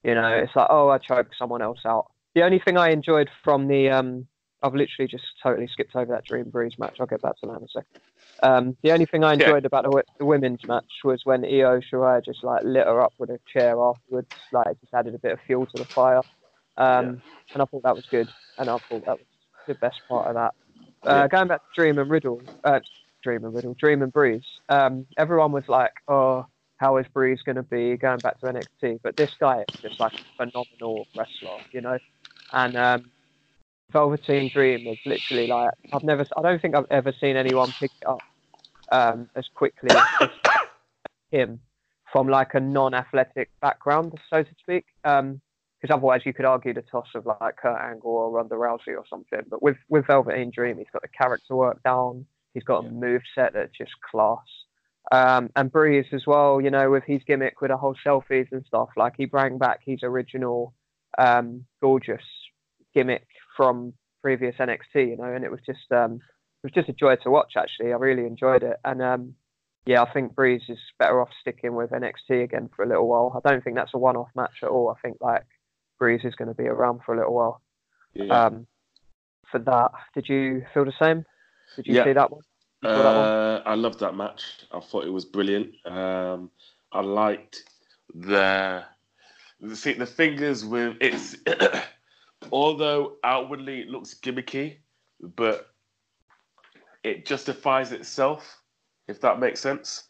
You 0.03 0.15
know, 0.15 0.29
it's 0.29 0.55
like, 0.55 0.67
oh, 0.69 0.89
I 0.89 0.97
choked 0.97 1.35
someone 1.37 1.61
else 1.61 1.79
out. 1.85 2.11
The 2.35 2.43
only 2.43 2.59
thing 2.59 2.77
I 2.77 2.89
enjoyed 2.89 3.29
from 3.43 3.67
the 3.67 3.89
um 3.89 4.27
I've 4.61 4.75
literally 4.75 5.07
just 5.07 5.23
totally 5.41 5.67
skipped 5.67 5.95
over 5.95 6.11
that 6.13 6.25
Dream 6.25 6.49
Breeze 6.49 6.77
match. 6.77 6.97
I'll 6.99 7.05
get 7.05 7.21
back 7.21 7.39
to 7.39 7.47
that 7.47 7.57
in 7.57 7.63
a 7.63 7.67
second. 7.67 8.01
Um, 8.43 8.77
the 8.83 8.91
only 8.91 9.05
thing 9.05 9.23
I 9.23 9.33
enjoyed 9.33 9.63
yeah. 9.63 9.67
about 9.67 9.83
the, 9.85 10.03
the, 10.17 10.25
women's 10.25 10.65
match 10.67 10.91
was 11.03 11.21
when 11.23 11.45
Io 11.45 11.79
Shirai 11.79 12.23
just 12.23 12.43
like 12.43 12.63
lit 12.63 12.85
her 12.85 13.01
up 13.01 13.13
with 13.17 13.29
a 13.29 13.39
chair 13.51 13.79
afterwards. 13.79 14.35
Like 14.51 14.67
it 14.67 14.77
just 14.81 14.93
added 14.93 15.15
a 15.15 15.19
bit 15.19 15.31
of 15.31 15.39
fuel 15.45 15.65
to 15.65 15.77
the 15.77 15.85
fire, 15.85 16.21
um, 16.77 17.05
yeah. 17.05 17.53
and 17.53 17.61
I 17.61 17.65
thought 17.65 17.83
that 17.83 17.95
was 17.95 18.05
good. 18.05 18.27
And 18.57 18.69
I 18.69 18.77
thought 18.77 19.05
that 19.05 19.17
was 19.17 19.25
the 19.67 19.75
best 19.75 20.01
part 20.09 20.27
of 20.27 20.35
that. 20.35 20.53
Uh, 21.09 21.21
yeah. 21.21 21.27
Going 21.29 21.47
back 21.47 21.61
to 21.61 21.81
Dream 21.81 21.97
and 21.97 22.09
Riddle, 22.09 22.41
uh, 22.65 22.81
Dream 23.23 23.43
and 23.45 23.53
Riddle, 23.53 23.75
Dream 23.79 24.01
and 24.01 24.11
Breeze. 24.11 24.45
Um, 24.69 25.05
everyone 25.17 25.51
was 25.51 25.67
like, 25.67 25.93
"Oh, 26.07 26.45
how 26.77 26.97
is 26.97 27.05
Breeze 27.13 27.41
going 27.45 27.57
to 27.57 27.63
be 27.63 27.97
going 27.97 28.19
back 28.19 28.39
to 28.39 28.47
NXT?" 28.47 28.99
But 29.03 29.17
this 29.17 29.31
guy 29.39 29.65
is 29.67 29.81
just 29.81 29.99
like 29.99 30.13
a 30.13 30.23
phenomenal 30.37 31.07
wrestler, 31.17 31.59
you 31.71 31.81
know. 31.81 31.97
And 32.51 32.75
um, 32.75 33.11
Velveteen 33.91 34.49
Dream 34.49 34.87
is 34.87 34.97
literally 35.05 35.47
like 35.47 35.71
I've 35.93 36.03
never, 36.03 36.25
I 36.37 36.41
don't 36.41 36.61
think 36.61 36.75
I've 36.75 36.85
ever 36.91 37.13
seen 37.19 37.35
anyone 37.35 37.71
pick 37.79 37.91
it 38.01 38.07
up 38.07 38.21
um, 38.91 39.29
as 39.35 39.47
quickly 39.53 39.89
as 39.91 40.29
him 41.31 41.59
from 42.11 42.27
like 42.27 42.53
a 42.53 42.59
non-athletic 42.59 43.49
background, 43.61 44.13
so 44.29 44.43
to 44.43 44.49
speak. 44.59 44.85
Because 45.03 45.19
um, 45.19 45.41
otherwise, 45.89 46.21
you 46.25 46.33
could 46.33 46.45
argue 46.45 46.73
the 46.73 46.81
toss 46.81 47.07
of 47.15 47.25
like 47.25 47.57
Kurt 47.57 47.79
Angle 47.79 48.11
or 48.11 48.31
Ronda 48.31 48.55
Rousey 48.55 48.95
or 48.97 49.05
something. 49.09 49.41
But 49.49 49.61
with 49.61 49.77
with 49.89 50.07
Velveteen 50.07 50.51
Dream, 50.51 50.77
he's 50.77 50.87
got 50.91 51.01
the 51.01 51.07
character 51.07 51.55
work 51.55 51.81
down. 51.83 52.25
He's 52.53 52.63
got 52.63 52.85
a 52.85 52.89
move 52.89 53.21
set 53.35 53.53
that's 53.53 53.77
just 53.77 53.91
class. 54.09 54.39
Um, 55.11 55.49
and 55.55 55.71
Breeze 55.71 56.05
as 56.13 56.23
well, 56.27 56.61
you 56.61 56.69
know, 56.69 56.89
with 56.91 57.03
his 57.05 57.21
gimmick 57.25 57.61
with 57.61 57.71
the 57.71 57.77
whole 57.77 57.95
selfies 58.05 58.51
and 58.51 58.63
stuff, 58.65 58.89
like 58.95 59.13
he 59.17 59.25
brought 59.25 59.57
back 59.57 59.79
his 59.83 59.99
original 60.03 60.73
um, 61.17 61.65
gorgeous 61.81 62.23
gimmick 62.93 63.27
from 63.55 63.93
previous 64.21 64.55
NXT, 64.57 65.09
you 65.09 65.17
know, 65.17 65.33
and 65.33 65.43
it 65.43 65.51
was 65.51 65.61
just 65.65 65.91
um, 65.91 66.15
it 66.15 66.63
was 66.63 66.73
just 66.73 66.89
a 66.89 66.93
joy 66.93 67.15
to 67.23 67.31
watch. 67.31 67.53
Actually, 67.57 67.91
I 67.91 67.95
really 67.95 68.25
enjoyed 68.25 68.63
it, 68.63 68.77
and 68.85 69.01
um, 69.01 69.33
yeah, 69.85 70.03
I 70.03 70.11
think 70.11 70.35
Breeze 70.35 70.61
is 70.69 70.77
better 70.99 71.21
off 71.21 71.29
sticking 71.41 71.73
with 71.73 71.91
NXT 71.91 72.43
again 72.43 72.69
for 72.75 72.83
a 72.83 72.87
little 72.87 73.07
while. 73.07 73.41
I 73.43 73.49
don't 73.49 73.63
think 73.63 73.75
that's 73.75 73.93
a 73.93 73.97
one-off 73.97 74.29
match 74.35 74.57
at 74.61 74.69
all. 74.69 74.89
I 74.95 74.99
think 75.01 75.17
like 75.21 75.45
Breeze 75.97 76.21
is 76.23 76.35
going 76.35 76.49
to 76.49 76.53
be 76.53 76.67
around 76.67 77.01
for 77.05 77.15
a 77.15 77.17
little 77.17 77.33
while. 77.33 77.61
Yeah. 78.13 78.45
Um, 78.45 78.67
for 79.51 79.59
that, 79.59 79.91
did 80.13 80.29
you 80.29 80.63
feel 80.73 80.85
the 80.85 80.93
same? 81.01 81.25
Did 81.75 81.87
you 81.87 81.95
yeah. 81.95 82.03
see 82.03 82.13
that 82.13 82.31
one? 82.31 82.41
Uh, 82.83 83.03
that 83.03 83.15
one? 83.15 83.61
I 83.65 83.75
loved 83.75 83.99
that 83.99 84.15
match. 84.15 84.43
I 84.71 84.79
thought 84.79 85.05
it 85.05 85.11
was 85.11 85.25
brilliant. 85.25 85.73
Um, 85.85 86.49
I 86.91 87.01
liked 87.01 87.63
the 88.13 88.83
the, 89.59 89.93
the 89.97 90.05
fingers 90.05 90.65
with 90.65 90.97
it's 91.01 91.35
although 92.51 93.17
outwardly 93.23 93.81
it 93.81 93.89
looks 93.89 94.13
gimmicky, 94.13 94.77
but 95.35 95.67
it 97.03 97.25
justifies 97.25 97.91
itself, 97.91 98.61
if 99.07 99.21
that 99.21 99.39
makes 99.39 99.59
sense. 99.59 100.05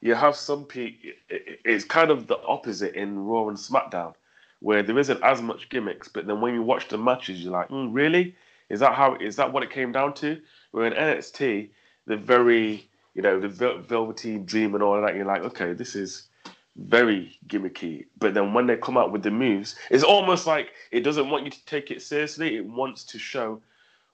You 0.00 0.14
have 0.14 0.34
some 0.34 0.64
people, 0.64 1.10
it's 1.28 1.84
kind 1.84 2.10
of 2.10 2.26
the 2.26 2.38
opposite 2.42 2.94
in 2.94 3.18
Raw 3.18 3.48
and 3.48 3.56
SmackDown, 3.56 4.14
where 4.60 4.82
there 4.82 4.98
isn't 4.98 5.22
as 5.22 5.40
much 5.40 5.68
gimmicks, 5.68 6.08
but 6.08 6.26
then 6.26 6.40
when 6.40 6.54
you 6.54 6.62
watch 6.62 6.88
the 6.88 6.98
matches, 6.98 7.40
you're 7.40 7.52
like, 7.52 7.68
mm, 7.68 7.88
really? 7.92 8.34
Is 8.68 8.80
that 8.80 8.94
how? 8.94 9.16
Is 9.16 9.36
that 9.36 9.52
what 9.52 9.62
it 9.62 9.70
came 9.70 9.92
down 9.92 10.14
to? 10.14 10.40
Where 10.72 10.86
in 10.86 10.92
NXT, 10.92 11.70
the 12.06 12.16
very, 12.16 12.88
you 13.14 13.22
know, 13.22 13.40
the 13.40 13.48
Velveteen 13.48 14.44
Dream 14.44 14.74
and 14.74 14.82
all 14.82 14.96
of 14.96 15.02
that, 15.02 15.14
you're 15.14 15.24
like, 15.24 15.42
okay, 15.42 15.72
this 15.72 15.94
is 15.94 16.28
very 16.76 17.38
gimmicky. 17.46 18.06
But 18.18 18.34
then 18.34 18.54
when 18.54 18.66
they 18.66 18.76
come 18.76 18.96
out 18.96 19.12
with 19.12 19.22
the 19.22 19.30
moves, 19.30 19.76
it's 19.90 20.04
almost 20.04 20.46
like 20.46 20.72
it 20.90 21.00
doesn't 21.00 21.30
want 21.30 21.44
you 21.44 21.50
to 21.50 21.64
take 21.66 21.90
it 21.90 22.02
seriously. 22.02 22.56
It 22.56 22.64
wants 22.64 23.04
to 23.04 23.18
show 23.18 23.60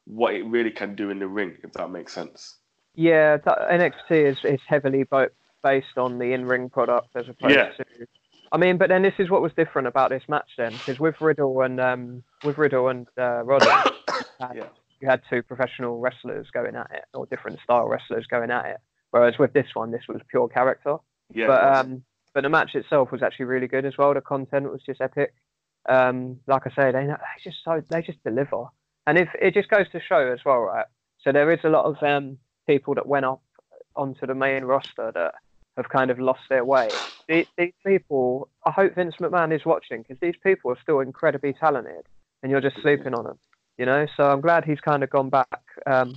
what 0.04 0.34
it 0.34 0.44
really 0.44 0.70
can 0.70 0.94
do 0.94 1.10
in 1.10 1.18
the 1.18 1.28
ring, 1.28 1.56
if 1.62 1.72
that 1.74 1.90
makes 1.90 2.12
sense. 2.12 2.56
Yeah, 2.94 3.38
NXT 3.38 4.10
is, 4.10 4.38
is 4.42 4.60
heavily 4.66 5.06
based 5.62 5.96
on 5.96 6.18
the 6.18 6.32
in-ring 6.32 6.70
product 6.70 7.14
as 7.14 7.28
opposed 7.28 7.54
yeah. 7.54 7.70
to. 7.70 7.84
I 8.50 8.56
mean, 8.56 8.78
but 8.78 8.88
then 8.88 9.02
this 9.02 9.14
is 9.18 9.28
what 9.30 9.42
was 9.42 9.52
different 9.52 9.86
about 9.86 10.10
this 10.10 10.22
match 10.28 10.48
then, 10.56 10.72
because 10.72 10.98
with 10.98 11.20
Riddle 11.20 11.60
and 11.60 11.78
um, 11.78 12.22
with 12.42 12.56
Riddle 12.56 12.88
and 12.88 13.06
uh, 13.18 13.42
Roddy, 13.44 13.66
yeah. 14.40 14.64
You 15.00 15.08
had 15.08 15.22
two 15.30 15.42
professional 15.42 15.98
wrestlers 15.98 16.48
going 16.52 16.76
at 16.76 16.90
it, 16.92 17.04
or 17.14 17.26
different 17.26 17.58
style 17.62 17.88
wrestlers 17.88 18.26
going 18.26 18.50
at 18.50 18.66
it. 18.66 18.76
Whereas 19.10 19.38
with 19.38 19.52
this 19.52 19.68
one, 19.74 19.90
this 19.90 20.02
was 20.08 20.20
pure 20.28 20.48
character. 20.48 20.96
Yeah. 21.32 21.46
But 21.46 21.64
um, 21.64 22.02
but 22.34 22.42
the 22.42 22.48
match 22.48 22.74
itself 22.74 23.10
was 23.10 23.22
actually 23.22 23.46
really 23.46 23.68
good 23.68 23.84
as 23.84 23.96
well. 23.96 24.14
The 24.14 24.20
content 24.20 24.70
was 24.70 24.82
just 24.84 25.00
epic. 25.00 25.34
Um, 25.88 26.40
like 26.46 26.66
I 26.66 26.70
say, 26.70 26.92
they, 26.92 27.06
they 27.06 27.14
just 27.42 27.58
so 27.64 27.82
they 27.88 28.02
just 28.02 28.22
deliver, 28.22 28.66
and 29.06 29.18
if 29.18 29.28
it 29.40 29.54
just 29.54 29.68
goes 29.68 29.88
to 29.92 30.00
show 30.00 30.32
as 30.32 30.40
well, 30.44 30.60
right? 30.60 30.86
So 31.22 31.32
there 31.32 31.50
is 31.50 31.60
a 31.64 31.68
lot 31.68 31.84
of 31.84 32.02
um, 32.02 32.38
people 32.66 32.94
that 32.94 33.06
went 33.06 33.24
up 33.24 33.42
onto 33.96 34.26
the 34.26 34.34
main 34.34 34.64
roster 34.64 35.10
that 35.14 35.34
have 35.76 35.88
kind 35.88 36.10
of 36.10 36.18
lost 36.18 36.40
their 36.48 36.64
way. 36.64 36.88
These, 37.28 37.46
these 37.56 37.72
people, 37.86 38.48
I 38.66 38.70
hope 38.70 38.94
Vince 38.94 39.16
McMahon 39.20 39.54
is 39.54 39.64
watching 39.64 40.02
because 40.02 40.18
these 40.20 40.36
people 40.42 40.70
are 40.70 40.78
still 40.82 41.00
incredibly 41.00 41.52
talented, 41.52 42.06
and 42.42 42.50
you're 42.50 42.60
just 42.60 42.80
sleeping 42.82 43.14
on 43.14 43.24
them, 43.24 43.38
you 43.78 43.86
know. 43.86 44.06
So 44.16 44.24
I'm 44.24 44.40
glad 44.40 44.64
he's 44.64 44.80
kind 44.80 45.02
of 45.02 45.10
gone 45.10 45.30
back 45.30 45.62
um, 45.86 46.14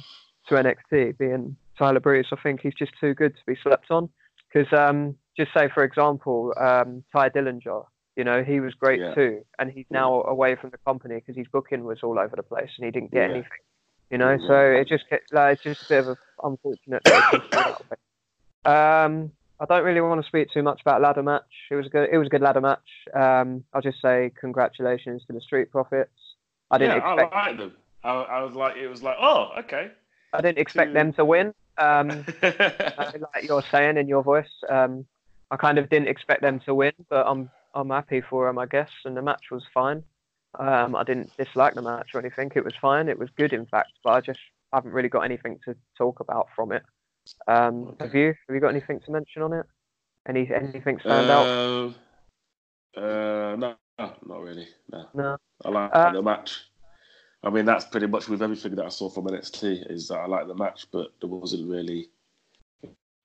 to 0.49 0.55
NXT, 0.55 1.17
being 1.17 1.55
Tyler 1.77 1.99
Breeze. 1.99 2.25
I 2.31 2.37
think 2.41 2.61
he's 2.61 2.73
just 2.73 2.91
too 2.99 3.13
good 3.13 3.35
to 3.35 3.41
be 3.47 3.55
slept 3.63 3.91
on 3.91 4.09
because 4.51 4.71
um, 4.73 5.15
just 5.37 5.51
say, 5.53 5.69
for 5.73 5.83
example, 5.83 6.53
um, 6.59 7.03
Tye 7.13 7.29
Dillinger, 7.29 7.85
you 8.15 8.23
know, 8.23 8.43
he 8.43 8.59
was 8.59 8.73
great 8.73 8.99
yeah. 8.99 9.13
too, 9.13 9.41
and 9.59 9.71
he's 9.71 9.85
now 9.89 10.23
away 10.23 10.55
from 10.55 10.71
the 10.71 10.77
company 10.79 11.15
because 11.15 11.37
his 11.37 11.47
booking 11.51 11.85
was 11.85 11.99
all 12.03 12.19
over 12.19 12.35
the 12.35 12.43
place 12.43 12.69
and 12.77 12.85
he 12.85 12.91
didn't 12.91 13.11
get 13.11 13.29
yeah. 13.29 13.35
anything. 13.35 13.51
You 14.09 14.17
know, 14.17 14.37
so 14.45 14.59
it 14.59 14.89
just 14.89 15.05
like 15.31 15.53
it's 15.53 15.63
just 15.63 15.83
a 15.83 15.87
bit 15.87 15.99
of 15.99 16.07
an 16.09 16.15
unfortunate. 16.43 17.07
um, 18.65 19.31
I 19.57 19.65
don't 19.69 19.85
really 19.85 20.01
want 20.01 20.21
to 20.21 20.27
speak 20.27 20.49
too 20.53 20.63
much 20.63 20.81
about 20.81 21.01
ladder 21.01 21.23
match. 21.23 21.43
It 21.69 21.75
was 21.75 21.85
a 21.85 21.89
good. 21.89 22.09
It 22.11 22.17
was 22.17 22.27
a 22.27 22.29
good 22.29 22.41
ladder 22.41 22.59
match. 22.59 22.79
Um, 23.13 23.63
I'll 23.73 23.81
just 23.81 24.01
say 24.01 24.31
congratulations 24.37 25.23
to 25.27 25.33
the 25.33 25.39
Street 25.39 25.71
Profits. 25.71 26.11
I 26.71 26.77
didn't 26.77 26.97
yeah, 26.97 27.11
expect. 27.11 27.33
I 27.33 27.47
like 27.47 27.57
them. 27.57 27.73
I, 28.03 28.09
I 28.09 28.43
was 28.43 28.55
like, 28.55 28.77
it 28.77 28.87
was 28.87 29.03
like, 29.03 29.17
oh, 29.19 29.51
okay. 29.59 29.91
I 30.33 30.41
didn't 30.41 30.57
expect 30.57 30.89
to... 30.89 30.93
them 30.93 31.13
to 31.13 31.25
win. 31.25 31.53
Um, 31.77 32.25
like 32.41 33.43
you're 33.43 33.63
saying 33.71 33.97
in 33.97 34.07
your 34.07 34.23
voice. 34.23 34.49
Um, 34.69 35.05
I 35.51 35.57
kind 35.57 35.77
of 35.77 35.89
didn't 35.89 36.07
expect 36.07 36.41
them 36.41 36.59
to 36.61 36.73
win, 36.73 36.93
but 37.09 37.27
I'm 37.27 37.49
I'm 37.73 37.89
happy 37.89 38.21
for 38.21 38.47
them, 38.47 38.57
I 38.57 38.65
guess. 38.65 38.89
And 39.05 39.15
the 39.15 39.21
match 39.21 39.51
was 39.51 39.63
fine. 39.73 40.03
Um, 40.59 40.95
I 40.95 41.03
didn't 41.03 41.35
dislike 41.37 41.75
the 41.75 41.81
match 41.81 42.09
or 42.13 42.19
anything. 42.19 42.51
It 42.55 42.63
was 42.63 42.73
fine. 42.81 43.07
It 43.07 43.19
was 43.19 43.29
good, 43.37 43.53
in 43.53 43.65
fact. 43.65 43.91
But 44.03 44.11
I 44.11 44.21
just 44.21 44.39
haven't 44.73 44.91
really 44.91 45.09
got 45.09 45.21
anything 45.21 45.59
to 45.65 45.75
talk 45.97 46.19
about 46.19 46.47
from 46.55 46.71
it. 46.71 46.83
Um, 47.47 47.89
okay. 47.89 48.05
Have 48.05 48.15
you? 48.15 48.27
Have 48.47 48.55
you 48.55 48.59
got 48.59 48.69
anything 48.69 48.99
to 49.01 49.11
mention 49.11 49.41
on 49.41 49.53
it? 49.53 49.65
Any 50.27 50.49
anything 50.53 50.99
stand 50.99 51.29
uh, 51.29 51.33
out? 51.33 51.95
Uh, 52.95 53.55
no, 53.55 53.75
not 54.25 54.41
really. 54.41 54.67
No. 54.91 55.05
No. 55.13 55.37
I 55.63 55.69
like 55.69 55.91
uh, 55.93 56.11
the 56.11 56.21
match. 56.21 56.65
I 57.43 57.49
mean, 57.49 57.65
that's 57.65 57.85
pretty 57.85 58.07
much 58.07 58.27
with 58.27 58.41
everything 58.41 58.75
that 58.75 58.85
I 58.85 58.89
saw 58.89 59.09
from 59.09 59.25
NXT. 59.25 59.91
Is 59.91 60.07
that 60.09 60.19
I 60.19 60.27
like 60.27 60.47
the 60.47 60.55
match, 60.55 60.85
but 60.91 61.11
there 61.19 61.29
wasn't 61.29 61.69
really 61.69 62.09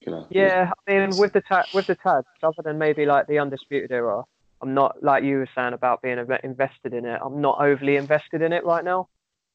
you 0.07 0.13
know, 0.13 0.27
yeah, 0.31 0.71
I 0.87 0.91
mean, 0.91 1.19
with 1.19 1.33
the 1.33 1.41
ta- 1.41 1.67
with 1.75 1.89
the 1.89 1.97
tags, 1.97 2.27
other 2.43 2.63
than 2.63 2.79
maybe 2.79 3.07
like 3.07 3.27
the 3.27 3.41
undisputed 3.41 3.91
era, 3.91 4.23
I'm 4.63 4.73
not 4.73 5.03
like 5.03 5.25
you 5.25 5.39
were 5.39 5.49
saying 5.53 5.73
about 5.73 6.01
being 6.01 6.19
invested 6.45 6.95
in 6.95 7.05
it. 7.05 7.21
I'm 7.23 7.41
not 7.41 7.61
overly 7.61 7.97
invested 7.97 8.41
in 8.41 8.53
it 8.53 8.65
right 8.65 8.85
now. 8.85 9.09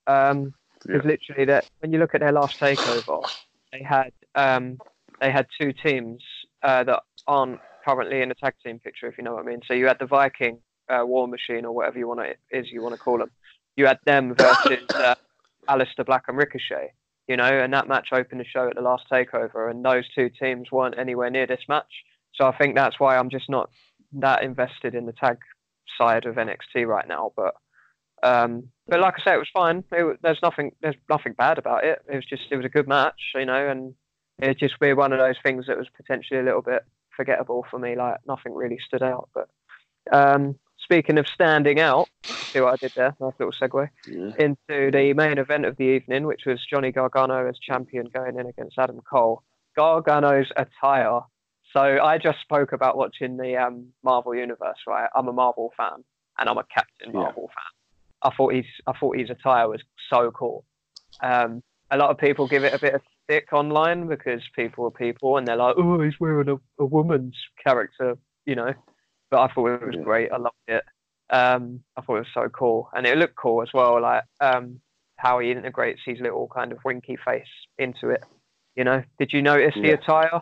Um, 0.07 0.53
because 0.81 1.03
yeah. 1.05 1.11
literally, 1.11 1.45
that 1.45 1.69
when 1.79 1.93
you 1.93 1.99
look 1.99 2.15
at 2.15 2.19
their 2.19 2.33
last 2.33 2.59
takeover, 2.59 3.23
they 3.71 3.81
had 3.81 4.11
um, 4.35 4.77
they 5.21 5.31
had 5.31 5.47
two 5.59 5.71
teams 5.71 6.21
uh, 6.63 6.83
that 6.83 7.03
aren't 7.27 7.59
currently 7.85 8.21
in 8.21 8.29
the 8.29 8.35
tag 8.35 8.55
team 8.65 8.79
picture, 8.79 9.07
if 9.07 9.17
you 9.17 9.23
know 9.23 9.35
what 9.35 9.45
I 9.45 9.47
mean. 9.47 9.61
So 9.65 9.73
you 9.73 9.87
had 9.87 9.99
the 9.99 10.05
Viking 10.05 10.57
uh, 10.91 11.05
War 11.05 11.27
Machine 11.27 11.65
or 11.65 11.71
whatever 11.73 11.97
you 11.97 12.07
want 12.07 12.19
to 12.19 12.57
is 12.57 12.67
you 12.71 12.81
want 12.81 12.95
to 12.95 13.01
call 13.01 13.17
them. 13.17 13.31
You 13.75 13.87
had 13.87 13.99
them 14.05 14.35
versus 14.37 14.83
uh, 14.93 15.15
Aleister 15.69 16.05
Black 16.05 16.25
and 16.27 16.37
Ricochet 16.37 16.91
you 17.31 17.37
know, 17.37 17.45
and 17.45 17.73
that 17.73 17.87
match 17.87 18.09
opened 18.11 18.41
the 18.41 18.45
show 18.45 18.67
at 18.67 18.75
the 18.75 18.81
last 18.81 19.03
takeover, 19.09 19.71
and 19.71 19.85
those 19.85 20.03
two 20.13 20.29
teams 20.29 20.69
weren't 20.69 20.99
anywhere 20.99 21.29
near 21.29 21.47
this 21.47 21.61
match. 21.69 22.03
So 22.35 22.45
I 22.45 22.57
think 22.57 22.75
that's 22.75 22.99
why 22.99 23.15
I'm 23.15 23.29
just 23.29 23.49
not 23.49 23.69
that 24.13 24.43
invested 24.43 24.95
in 24.95 25.05
the 25.05 25.13
tag 25.13 25.37
side 25.97 26.25
of 26.25 26.35
NXT 26.35 26.85
right 26.85 27.07
now. 27.07 27.31
But 27.37 27.55
um, 28.21 28.67
but 28.85 28.99
like 28.99 29.15
I 29.17 29.23
said, 29.23 29.35
it 29.35 29.37
was 29.37 29.47
fine. 29.53 29.83
It, 29.93 30.19
there's 30.21 30.41
nothing 30.43 30.71
there's 30.81 30.97
nothing 31.09 31.33
bad 31.33 31.57
about 31.57 31.85
it. 31.85 32.01
It 32.11 32.15
was 32.15 32.25
just 32.25 32.43
it 32.51 32.57
was 32.57 32.65
a 32.65 32.69
good 32.69 32.87
match, 32.87 33.21
you 33.33 33.45
know, 33.45 33.69
and 33.69 33.93
it 34.39 34.59
just 34.59 34.77
be 34.79 34.91
one 34.91 35.13
of 35.13 35.19
those 35.19 35.37
things 35.41 35.67
that 35.67 35.77
was 35.77 35.87
potentially 35.95 36.41
a 36.41 36.43
little 36.43 36.61
bit 36.61 36.83
forgettable 37.15 37.65
for 37.71 37.79
me. 37.79 37.95
Like 37.95 38.17
nothing 38.27 38.53
really 38.53 38.79
stood 38.85 39.03
out. 39.03 39.29
But 39.33 39.47
um, 40.11 40.55
speaking 40.83 41.17
of 41.17 41.27
standing 41.27 41.79
out, 41.79 42.09
see 42.23 42.59
what 42.59 42.73
I 42.73 42.75
did 42.77 42.93
there? 42.95 43.15
Nice 43.19 43.33
little 43.39 43.53
segue 43.53 43.89
yeah. 44.07 44.31
into 44.39 44.91
the 44.91 45.13
main 45.15 45.37
event 45.37 45.65
of 45.65 45.77
the 45.77 45.83
evening, 45.83 46.25
which 46.25 46.43
was 46.45 46.59
Johnny 46.69 46.91
Gargano 46.91 47.47
as 47.47 47.57
champion 47.59 48.07
going 48.13 48.39
in 48.39 48.47
against 48.47 48.77
Adam 48.77 49.01
Cole. 49.09 49.43
Gargano's 49.75 50.51
attire. 50.57 51.21
So 51.73 51.79
I 51.79 52.17
just 52.17 52.39
spoke 52.41 52.73
about 52.73 52.97
watching 52.97 53.37
the 53.37 53.55
um, 53.55 53.87
Marvel 54.03 54.35
universe, 54.35 54.77
right? 54.87 55.09
I'm 55.15 55.27
a 55.27 55.33
Marvel 55.33 55.71
fan, 55.77 56.03
and 56.37 56.49
I'm 56.49 56.57
a 56.57 56.65
Captain 56.73 57.13
Marvel 57.13 57.49
yeah. 57.49 57.53
fan. 57.55 58.31
I 58.31 58.35
thought 58.35 58.53
his 58.53 58.65
I 58.85 58.93
thought 58.99 59.17
his 59.17 59.29
attire 59.29 59.69
was 59.69 59.81
so 60.11 60.31
cool. 60.31 60.65
Um, 61.23 61.63
a 61.89 61.97
lot 61.97 62.09
of 62.09 62.17
people 62.17 62.47
give 62.47 62.63
it 62.63 62.73
a 62.73 62.79
bit 62.79 62.93
of 62.93 63.01
stick 63.23 63.53
online 63.53 64.07
because 64.07 64.41
people 64.55 64.85
are 64.85 64.91
people 64.91 65.37
and 65.37 65.47
they're 65.47 65.55
like, 65.55 65.75
oh, 65.77 66.01
he's 66.01 66.19
wearing 66.19 66.49
a, 66.49 66.55
a 66.81 66.85
woman's 66.85 67.35
character, 67.65 68.17
you 68.45 68.55
know. 68.55 68.73
But 69.31 69.39
I 69.39 69.53
thought 69.53 69.67
it 69.67 69.85
was 69.85 69.95
Yeah. 69.95 70.03
great. 70.03 70.31
I 70.31 70.37
loved 70.37 70.55
it. 70.67 70.83
Um, 71.29 71.83
I 71.97 72.01
thought 72.01 72.17
it 72.17 72.19
was 72.19 72.27
so 72.33 72.49
cool, 72.49 72.89
and 72.93 73.07
it 73.07 73.17
looked 73.17 73.37
cool 73.37 73.61
as 73.63 73.69
well. 73.73 73.99
Like 74.01 74.25
um, 74.41 74.81
how 75.15 75.39
he 75.39 75.51
integrates 75.51 76.01
his 76.05 76.19
little 76.19 76.47
kind 76.53 76.71
of 76.73 76.79
winky 76.83 77.17
face 77.25 77.47
into 77.79 78.09
it. 78.09 78.23
You 78.75 78.83
know, 78.83 79.03
did 79.17 79.31
you 79.33 79.41
notice 79.41 79.73
the 79.75 79.87
Yeah. 79.87 79.93
attire 79.93 80.41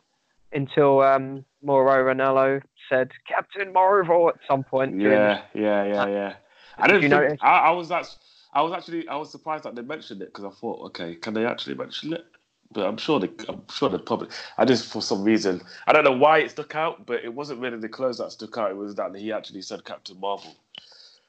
until 0.51 1.01
um, 1.01 1.45
Mauro 1.61 2.11
Ranallo 2.11 2.61
said 2.89 3.11
Captain 3.27 3.71
Marvel 3.71 4.29
at 4.29 4.35
some 4.49 4.63
point? 4.63 4.97
the 4.97 5.03
Yeah, 5.03 5.41
yeah, 5.53 5.83
yeah, 5.85 6.07
yeah. 6.07 6.33
I 6.77 6.87
Did 6.87 6.93
didn't 6.93 7.03
you 7.03 7.09
think, 7.09 7.23
notice? 7.23 7.39
I, 7.41 7.57
I 7.59 7.71
was 7.71 7.91
actually, 7.91 8.17
I 8.53 8.61
was 8.63 8.73
actually, 8.73 9.07
I 9.07 9.15
was 9.15 9.31
surprised 9.31 9.65
that 9.65 9.75
they 9.75 9.81
mentioned 9.83 10.21
it 10.23 10.33
because 10.33 10.45
I 10.45 10.49
thought, 10.59 10.79
okay, 10.87 11.15
can 11.15 11.33
they 11.35 11.45
actually 11.45 11.75
mention 11.75 12.13
it? 12.13 12.25
But 12.71 12.85
I'm 12.85 12.97
sure 12.97 13.19
they, 13.19 13.29
I'm 13.47 13.63
sure 13.71 13.89
the 13.89 13.97
public. 13.97 14.29
I 14.57 14.65
just 14.65 14.91
for 14.91 15.01
some 15.01 15.23
reason, 15.23 15.61
I 15.87 15.93
don't 15.93 16.03
know 16.03 16.11
why 16.15 16.39
it 16.39 16.51
stuck 16.51 16.75
out, 16.75 17.05
but 17.05 17.23
it 17.23 17.33
wasn't 17.33 17.61
really 17.61 17.77
the 17.79 17.89
clothes 17.89 18.19
that 18.19 18.31
stuck 18.31 18.57
out. 18.59 18.69
It 18.69 18.77
was 18.77 18.93
that 18.95 19.15
he 19.15 19.31
actually 19.31 19.63
said 19.63 19.83
Captain 19.85 20.19
Marvel. 20.19 20.55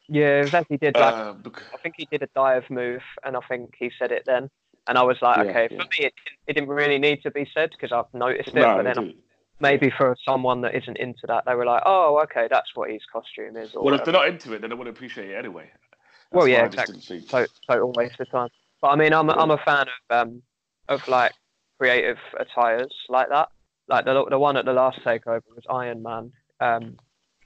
Yeah, 0.07 0.45
as 0.53 0.67
he 0.69 0.77
did 0.77 0.97
like 0.97 1.15
Uh, 1.15 1.33
bec- 1.33 1.63
I 1.73 1.79
think 1.79 1.95
he 1.97 2.05
did 2.07 2.23
a 2.23 2.29
dive 2.35 2.69
move, 2.69 3.01
and 3.25 3.37
I 3.37 3.41
think 3.49 3.75
he 3.79 3.91
said 3.99 4.13
it 4.13 4.25
then. 4.27 4.51
And 4.87 4.99
I 4.99 5.03
was 5.03 5.17
like, 5.23 5.37
Yeah, 5.39 5.45
okay, 5.45 5.69
yeah. 5.71 5.79
for 5.83 5.85
me, 5.85 6.07
it, 6.07 6.15
didn't- 6.25 6.39
it 6.49 6.53
didn't 6.55 6.69
really 6.69 6.99
need 6.99 7.23
to 7.23 7.31
be 7.31 7.49
said 7.55 7.71
because 7.71 7.93
I've 7.93 8.13
noticed 8.13 8.49
it. 8.49 8.55
no, 8.57 8.77
but 8.83 8.95
then 8.95 9.15
maybe 9.61 9.89
for 9.97 10.17
someone 10.25 10.61
that 10.63 10.75
isn't 10.75 10.97
into 10.99 11.27
that, 11.29 11.45
they 11.47 11.55
were 11.55 11.65
like, 11.65 11.83
oh, 11.87 12.21
okay, 12.25 12.49
that's 12.51 12.75
what 12.75 12.91
his 12.91 13.03
costume 13.11 13.57
is. 13.57 13.75
Or 13.75 13.85
well, 13.85 13.95
if 13.95 14.05
they're 14.05 14.13
not 14.13 14.27
into 14.29 14.53
it, 14.53 14.61
then 14.61 14.71
they 14.71 14.77
wouldn't 14.77 14.95
appreciate 14.95 15.31
it 15.31 15.37
anyway. 15.37 15.71
That's 15.73 16.33
Well, 16.33 16.49
yeah, 16.49 16.65
exactly. 16.67 16.97
didn't 16.97 17.05
think- 17.07 17.29
to- 17.31 17.49
total 17.67 17.93
waste 17.93 18.19
of 18.21 18.29
time. 18.31 18.49
But 18.83 18.89
I 18.89 18.97
mean, 18.97 19.13
I'm 19.15 19.29
Yeah. 19.29 19.35
I'm 19.37 19.51
a 19.53 19.59
fan 19.59 19.87
of 20.11 20.17
um 20.29 20.43
of 20.91 21.01
like 21.09 21.33
creative 21.79 22.19
attires 22.39 22.93
like 23.09 23.31
that. 23.31 23.49
Like 23.89 24.05
the 24.05 24.27
the 24.29 24.39
one 24.39 24.57
at 24.57 24.67
the 24.67 24.73
last 24.73 25.01
takeover 25.01 25.43
was 25.55 25.65
Iron 25.71 26.03
Man 26.03 26.33
um 26.61 26.97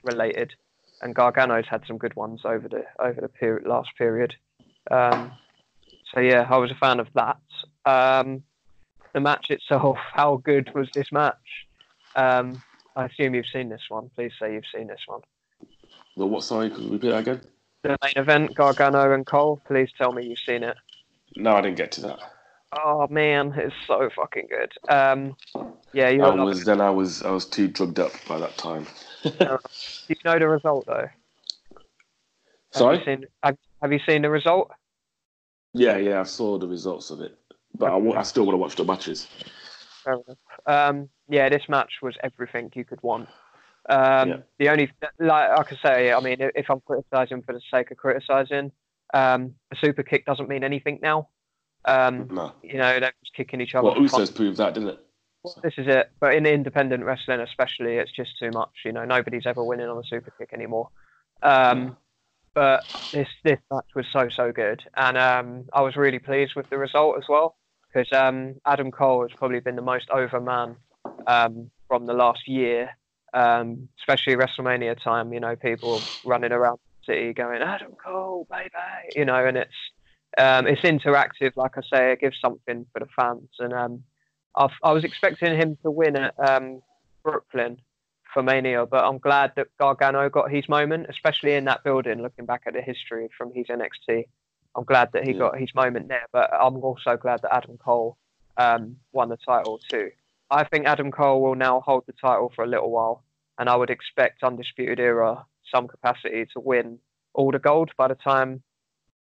related, 0.03 0.53
and 1.01 1.15
Gargano's 1.15 1.65
had 1.69 1.83
some 1.87 1.97
good 1.97 2.15
ones 2.15 2.41
over 2.43 2.67
the 2.67 2.83
over 2.99 3.21
the 3.21 3.29
period 3.29 3.65
last 3.65 3.89
period. 3.97 4.35
Um, 4.91 5.31
so 6.13 6.19
yeah, 6.19 6.45
I 6.49 6.57
was 6.57 6.71
a 6.71 6.75
fan 6.75 6.99
of 6.99 7.07
that. 7.15 7.37
Um, 7.85 8.43
the 9.13 9.21
match 9.21 9.49
itself, 9.49 9.97
how 10.13 10.37
good 10.43 10.73
was 10.75 10.89
this 10.93 11.11
match? 11.11 11.35
Um, 12.15 12.61
I 12.95 13.05
assume 13.05 13.35
you've 13.35 13.45
seen 13.51 13.69
this 13.69 13.83
one. 13.89 14.09
Please 14.15 14.31
say 14.39 14.53
you've 14.53 14.63
seen 14.73 14.87
this 14.87 15.01
one. 15.05 15.21
Well, 16.15 16.29
what? 16.29 16.43
Sorry, 16.43 16.69
could 16.69 16.83
you 16.83 16.91
repeat 16.91 17.09
that 17.09 17.19
again? 17.19 17.41
The 17.83 17.97
main 18.03 18.13
event, 18.15 18.55
Gargano 18.55 19.13
and 19.13 19.25
Cole. 19.25 19.61
Please 19.67 19.89
tell 19.97 20.11
me 20.11 20.25
you've 20.25 20.39
seen 20.39 20.63
it. 20.63 20.77
No, 21.35 21.55
I 21.55 21.61
didn't 21.61 21.77
get 21.77 21.91
to 21.93 22.01
that. 22.01 22.19
Oh 22.73 23.07
man, 23.09 23.53
it's 23.55 23.75
so 23.87 24.09
fucking 24.15 24.47
good. 24.49 24.71
Um, 24.89 25.35
yeah, 25.93 26.09
you 26.09 26.23
I 26.23 26.33
was 26.35 26.65
then 26.65 26.81
I 26.81 26.89
was 26.89 27.23
I 27.23 27.31
was 27.31 27.45
too 27.45 27.67
drugged 27.67 27.99
up 27.99 28.11
by 28.27 28.39
that 28.39 28.57
time. 28.57 28.85
do 29.23 29.59
you 30.07 30.15
know 30.25 30.39
the 30.39 30.47
result 30.47 30.85
though? 30.85 31.07
Have 32.73 32.81
Sorry. 32.81 32.97
you 32.99 33.05
seen, 33.05 33.25
have, 33.41 33.57
have 33.81 33.93
you 33.93 33.99
seen 34.07 34.21
the 34.21 34.29
result? 34.29 34.71
Yeah, 35.73 35.97
yeah, 35.97 36.19
I 36.19 36.23
saw 36.23 36.57
the 36.57 36.67
results 36.67 37.09
of 37.09 37.21
it, 37.21 37.37
but 37.77 37.91
I, 37.91 38.19
I 38.19 38.23
still 38.23 38.45
want 38.45 38.53
to 38.53 38.57
watch 38.57 38.75
the 38.75 38.83
matches. 38.83 39.27
Fair. 40.03 40.17
Um, 40.65 41.09
yeah, 41.29 41.47
this 41.49 41.63
match 41.69 41.93
was 42.01 42.15
everything 42.23 42.71
you 42.75 42.83
could 42.83 43.01
want. 43.01 43.29
Um, 43.89 44.29
Yeah. 44.29 44.37
The 44.59 44.69
only, 44.69 44.91
like 45.19 45.49
I 45.49 45.63
could 45.63 45.79
say, 45.83 46.11
I 46.11 46.19
mean, 46.19 46.37
if 46.39 46.69
I'm 46.69 46.81
criticizing 46.81 47.41
for 47.43 47.53
the 47.53 47.61
sake 47.71 47.91
of 47.91 47.97
criticizing, 47.97 48.71
um, 49.13 49.55
a 49.71 49.75
super 49.77 50.03
kick 50.03 50.25
doesn't 50.25 50.49
mean 50.49 50.63
anything 50.63 50.99
now. 51.01 51.29
Um, 51.85 52.27
No, 52.31 52.53
you 52.63 52.77
know, 52.77 52.99
they're 52.99 53.13
just 53.23 53.35
kicking 53.35 53.61
each 53.61 53.75
other. 53.75 53.85
well. 53.85 53.95
Usos 53.95 54.33
proved 54.33 54.57
that, 54.57 54.73
didn't 54.73 54.89
it? 54.89 54.99
Well, 55.43 55.55
this 55.61 55.73
is 55.77 55.87
it. 55.87 56.11
But 56.19 56.33
in 56.33 56.45
independent 56.45 57.03
wrestling, 57.03 57.39
especially, 57.39 57.97
it's 57.97 58.11
just 58.11 58.37
too 58.39 58.51
much. 58.51 58.71
You 58.83 58.91
know, 58.91 59.05
nobody's 59.05 59.45
ever 59.45 59.63
winning 59.63 59.87
on 59.87 59.97
a 59.97 60.03
super 60.03 60.31
kick 60.37 60.49
anymore. 60.53 60.89
Um, 61.43 61.97
but 62.55 62.85
this 63.11 63.27
this 63.43 63.59
match 63.71 63.85
was 63.95 64.05
so 64.11 64.29
so 64.29 64.51
good, 64.51 64.81
and 64.95 65.17
um, 65.17 65.65
I 65.73 65.81
was 65.81 65.95
really 65.95 66.19
pleased 66.19 66.55
with 66.55 66.69
the 66.69 66.77
result 66.77 67.17
as 67.17 67.25
well 67.29 67.57
because 67.93 68.11
um, 68.11 68.55
Adam 68.65 68.91
Cole 68.91 69.21
has 69.21 69.31
probably 69.37 69.59
been 69.59 69.75
the 69.75 69.81
most 69.81 70.09
over 70.09 70.41
man 70.41 70.75
um, 71.27 71.69
from 71.87 72.05
the 72.05 72.13
last 72.13 72.47
year, 72.47 72.89
um, 73.33 73.87
especially 73.99 74.35
WrestleMania 74.35 75.01
time. 75.01 75.31
You 75.33 75.39
know, 75.39 75.55
people 75.55 76.01
running 76.25 76.51
around 76.51 76.79
the 77.05 77.13
city 77.13 77.33
going 77.33 77.61
Adam 77.61 77.93
Cole, 78.03 78.47
baby, 78.49 78.69
you 79.15 79.25
know, 79.25 79.45
and 79.45 79.57
it's 79.57 79.75
um, 80.37 80.67
it's 80.67 80.81
interactive. 80.81 81.55
Like 81.55 81.77
I 81.77 81.81
say, 81.81 82.11
it 82.11 82.19
gives 82.19 82.39
something 82.39 82.85
for 82.93 82.99
the 82.99 83.07
fans, 83.15 83.49
and 83.59 83.73
um, 83.73 84.03
I've, 84.55 84.71
I 84.83 84.91
was 84.91 85.03
expecting 85.03 85.55
him 85.57 85.77
to 85.83 85.91
win 85.91 86.15
at 86.15 86.33
um, 86.39 86.81
Brooklyn 87.23 87.79
for 88.33 88.43
Mania, 88.43 88.85
but 88.85 89.03
I'm 89.05 89.17
glad 89.17 89.53
that 89.55 89.67
Gargano 89.79 90.29
got 90.29 90.51
his 90.51 90.67
moment, 90.67 91.07
especially 91.09 91.53
in 91.53 91.65
that 91.65 91.83
building. 91.83 92.21
Looking 92.21 92.45
back 92.45 92.63
at 92.67 92.73
the 92.73 92.81
history 92.81 93.29
from 93.37 93.53
his 93.53 93.67
NXT, 93.67 94.25
I'm 94.75 94.83
glad 94.83 95.09
that 95.13 95.23
he 95.23 95.31
Yeah. 95.31 95.39
got 95.39 95.57
his 95.57 95.73
moment 95.73 96.09
there. 96.09 96.25
But 96.31 96.53
I'm 96.53 96.77
also 96.83 97.15
glad 97.17 97.41
that 97.43 97.53
Adam 97.55 97.77
Cole 97.77 98.17
um, 98.57 98.97
won 99.13 99.29
the 99.29 99.37
title 99.37 99.79
too. 99.89 100.11
I 100.51 100.63
think 100.65 100.85
Adam 100.85 101.11
Cole 101.11 101.41
will 101.41 101.55
now 101.55 101.81
hold 101.81 102.03
the 102.07 102.13
title 102.13 102.51
for 102.55 102.63
a 102.63 102.67
little 102.67 102.91
while, 102.91 103.23
and 103.57 103.69
I 103.69 103.75
would 103.75 103.89
expect 103.89 104.43
Undisputed 104.43 104.99
Era 104.99 105.45
some 105.73 105.87
capacity 105.87 106.45
to 106.53 106.59
win 106.59 106.99
all 107.33 107.51
the 107.51 107.59
gold 107.59 107.91
by 107.97 108.07
the 108.07 108.15
time 108.15 108.61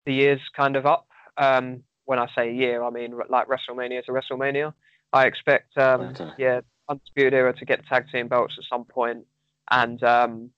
the 0.09 0.15
year's 0.15 0.41
kind 0.57 0.75
of 0.75 0.87
up. 0.87 1.07
Um, 1.37 1.83
when 2.07 2.19
I 2.19 2.27
say 2.35 2.55
year, 2.55 2.83
I 2.83 2.89
mean 2.89 3.13
like 3.29 3.47
WrestleMania 3.47 4.03
to 4.07 4.13
WrestleMania. 4.13 4.73
I 5.13 5.27
expect, 5.27 5.77
um, 5.77 6.01
Okay. 6.01 6.31
yeah, 6.39 6.61
Undisputed 6.89 7.35
Era 7.35 7.53
to 7.53 7.65
get 7.67 7.87
tag 7.87 8.07
team 8.11 8.27
belts 8.29 8.55
at 8.59 8.65
some 8.65 8.85
point, 8.87 9.27
and 9.71 10.03
um, 10.03 10.51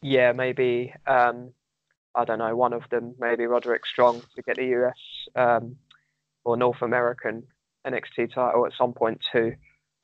yeah, 0.00 0.32
maybe 0.32 0.94
um, 1.06 1.52
I 2.14 2.24
don't 2.24 2.38
know, 2.38 2.56
one 2.56 2.72
of 2.72 2.82
them, 2.90 3.14
maybe 3.18 3.44
Roderick 3.44 3.84
Strong 3.84 4.22
to 4.34 4.42
get 4.42 4.56
the 4.56 4.68
US 4.78 4.98
um, 5.36 5.76
or 6.44 6.56
North 6.56 6.80
American 6.80 7.42
NXT 7.86 8.32
title 8.34 8.64
at 8.64 8.72
some 8.78 8.94
point 8.94 9.20
too. 9.30 9.54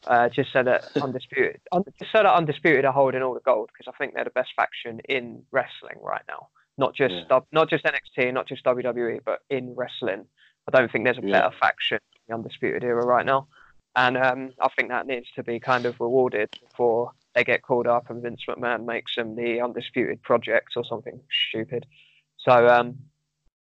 Uh, 0.07 0.29
just 0.29 0.51
so 0.53 0.63
that 0.63 0.91
undisputed, 1.03 1.61
un- 1.73 1.85
just 1.99 2.13
so 2.13 2.19
that 2.23 2.35
undisputed 2.35 2.85
are 2.85 2.93
holding 2.93 3.23
all 3.23 3.35
the 3.35 3.41
gold 3.41 3.71
because 3.73 3.91
I 3.93 3.97
think 3.99 4.15
they're 4.15 4.25
the 4.25 4.31
best 4.31 4.51
faction 4.57 5.01
in 5.09 5.43
wrestling 5.51 5.99
right 6.03 6.23
now. 6.29 6.49
Not 6.81 6.95
just 6.95 7.15
Yeah. 7.31 7.41
not 7.53 7.69
just 7.69 7.85
NXT, 7.85 8.33
not 8.33 8.47
just 8.49 8.65
WWE, 8.65 9.21
but 9.25 9.41
in 9.51 9.75
wrestling. 9.77 10.27
I 10.67 10.71
don't 10.77 10.91
think 10.91 11.05
there's 11.05 11.19
a 11.19 11.23
Yeah. 11.23 11.43
better 11.43 11.57
faction 11.61 11.99
in 12.15 12.21
the 12.29 12.35
undisputed 12.35 12.83
era 12.83 13.05
right 13.05 13.27
now, 13.27 13.49
and 13.97 14.17
um, 14.17 14.53
I 14.61 14.69
think 14.69 14.89
that 14.89 15.07
needs 15.07 15.31
to 15.37 15.43
be 15.43 15.61
kind 15.61 15.85
of 15.85 16.01
rewarded 16.01 16.49
before 16.67 17.13
they 17.35 17.45
get 17.45 17.63
called 17.63 17.87
up 17.87 18.09
and 18.11 18.23
Vince 18.23 18.43
McMahon 18.49 18.87
makes 18.87 19.15
them 19.15 19.37
the 19.37 19.61
undisputed 19.61 20.23
project 20.23 20.71
or 20.77 20.85
something 20.85 21.21
stupid. 21.49 21.87
So 22.39 22.67
um, 22.69 22.99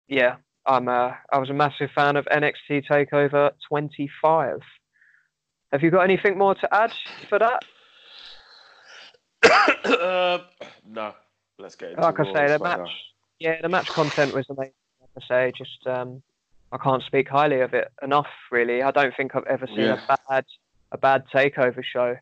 yeah, 0.07 0.37
I'm 0.65 0.87
uh, 0.87 1.11
I 1.33 1.37
was 1.39 1.49
a 1.49 1.53
massive 1.53 1.91
fan 1.91 2.15
of 2.15 2.25
NXT 2.25 2.87
Takeover 2.87 3.51
25. 3.67 4.61
Have 5.73 5.83
you 5.83 5.91
got 5.91 6.01
anything 6.01 6.37
more 6.37 6.55
to 6.55 6.73
add 6.73 6.93
for 7.27 7.37
that? 7.39 7.63
uh, 9.85 10.39
no, 10.87 11.13
let's 11.59 11.75
get 11.75 11.91
into 11.91 12.01
Like 12.01 12.19
I 12.19 12.23
say, 12.33 12.47
the 12.47 12.59
match, 12.59 12.89
yeah, 13.39 13.61
the 13.61 13.69
match 13.69 13.87
content 13.93 14.33
was 14.33 14.45
amazing. 14.49 14.73
I 15.17 15.21
say, 15.27 15.51
just 15.57 15.85
um, 15.87 16.21
I 16.71 16.77
can't 16.77 17.03
speak 17.03 17.27
highly 17.29 17.61
of 17.61 17.73
it 17.73 17.89
enough. 18.01 18.27
Really, 18.51 18.81
I 18.83 18.91
don't 18.91 19.13
think 19.17 19.35
I've 19.35 19.45
ever 19.45 19.67
seen 19.67 19.79
Yeah. 19.79 20.03
a 20.07 20.17
bad 20.29 20.45
a 20.91 20.97
bad 20.97 21.23
takeover 21.33 21.83
show. 21.83 22.15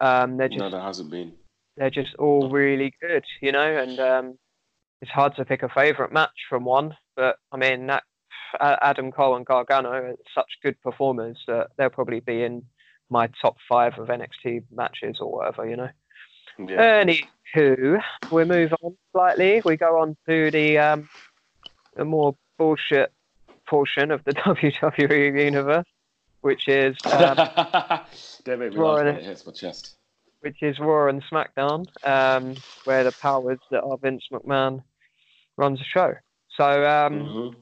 Um, 0.00 0.36
they're 0.36 0.48
just 0.48 0.60
No, 0.60 0.70
there 0.70 0.80
hasn't 0.80 1.10
been. 1.10 1.34
they're 1.76 1.90
just 1.90 2.14
all 2.16 2.50
really 2.50 2.94
good, 3.00 3.24
you 3.40 3.52
know, 3.52 3.76
and 3.76 3.98
um, 4.00 4.38
it's 5.00 5.10
hard 5.10 5.34
to 5.36 5.44
pick 5.44 5.62
a 5.62 5.68
favourite 5.68 6.12
match 6.12 6.46
from 6.48 6.64
one. 6.64 6.96
But 7.16 7.36
I 7.52 7.56
mean, 7.56 7.86
that 7.86 8.02
Adam 8.60 9.12
Cole 9.12 9.36
and 9.36 9.46
Gargano 9.46 9.90
are 9.90 10.14
such 10.34 10.50
good 10.62 10.80
performers 10.82 11.38
that 11.46 11.68
they'll 11.76 11.90
probably 11.90 12.20
be 12.20 12.42
in 12.42 12.62
my 13.08 13.28
top 13.40 13.56
five 13.68 13.98
of 13.98 14.08
NXT 14.08 14.64
matches 14.72 15.18
or 15.20 15.30
whatever, 15.32 15.68
you 15.68 15.76
know. 15.76 15.90
Yeah. 16.58 17.04
Anywho, 17.04 18.00
we 18.30 18.44
move 18.44 18.72
on 18.82 18.96
slightly. 19.12 19.62
We 19.64 19.76
go 19.76 20.00
on 20.00 20.16
to 20.28 20.50
the 20.50 20.78
um, 20.78 21.08
the 21.96 22.04
more 22.04 22.34
bullshit 22.58 23.12
portion 23.68 24.10
of 24.10 24.22
the 24.24 24.32
WWE 24.34 25.44
universe, 25.44 25.86
which 26.40 26.68
is 26.68 26.96
um, 27.12 27.36
Don't 28.44 28.74
Raw, 28.74 28.96
innit? 28.96 29.18
it 29.18 29.24
hits 29.24 29.46
my 29.46 29.52
chest. 29.52 29.96
which 30.40 30.62
is 30.62 30.78
Raw 30.78 31.08
and 31.08 31.22
SmackDown, 31.24 31.86
um, 32.06 32.54
where 32.84 33.04
the 33.04 33.12
powers 33.20 33.58
that 33.70 33.82
are 33.82 33.98
Vince 33.98 34.24
McMahon 34.32 34.82
runs 35.56 35.78
the 35.78 35.84
show. 35.84 36.14
So, 36.56 36.64
um, 36.86 37.12
Mhm. 37.14 37.54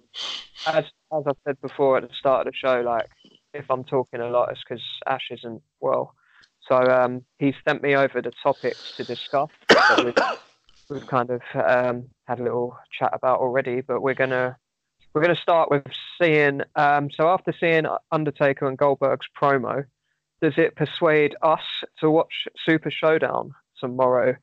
as 0.66 0.84
as 1.12 1.22
I 1.26 1.32
said 1.46 1.60
before 1.60 1.96
at 1.98 2.08
the 2.08 2.14
start 2.14 2.46
of 2.46 2.52
the 2.52 2.56
show, 2.56 2.80
like 2.80 3.06
if 3.52 3.70
I'm 3.70 3.84
talking 3.84 4.20
a 4.20 4.28
lot, 4.30 4.50
it's 4.50 4.60
because 4.68 4.82
Ash 5.06 5.28
isn't 5.30 5.62
well. 5.80 6.14
So 6.68 6.76
um, 6.76 7.24
he 7.38 7.54
sent 7.66 7.82
me 7.82 7.94
over 7.94 8.22
the 8.22 8.32
topics 8.42 8.80
to 8.96 9.04
discuss. 9.04 9.50
that 9.68 10.04
we've, 10.04 10.14
we've 10.88 11.06
kind 11.06 11.30
of 11.30 11.42
um, 11.54 12.06
had 12.26 12.40
a 12.40 12.42
little 12.42 12.76
chat 12.98 13.10
about 13.12 13.40
already, 13.40 13.80
but 13.80 14.00
we're 14.00 14.14
gonna 14.14 14.56
we're 15.14 15.26
to 15.26 15.40
start 15.40 15.70
with 15.70 15.84
seeing. 16.20 16.62
Um, 16.74 17.10
so 17.10 17.28
after 17.28 17.54
seeing 17.58 17.84
Undertaker 18.10 18.66
and 18.66 18.76
Goldberg's 18.76 19.26
promo, 19.40 19.84
does 20.42 20.54
it 20.56 20.74
persuade 20.74 21.36
us 21.42 21.62
to 22.00 22.10
watch 22.10 22.48
Super 22.66 22.90
Showdown 22.90 23.54
tomorrow 23.78 24.36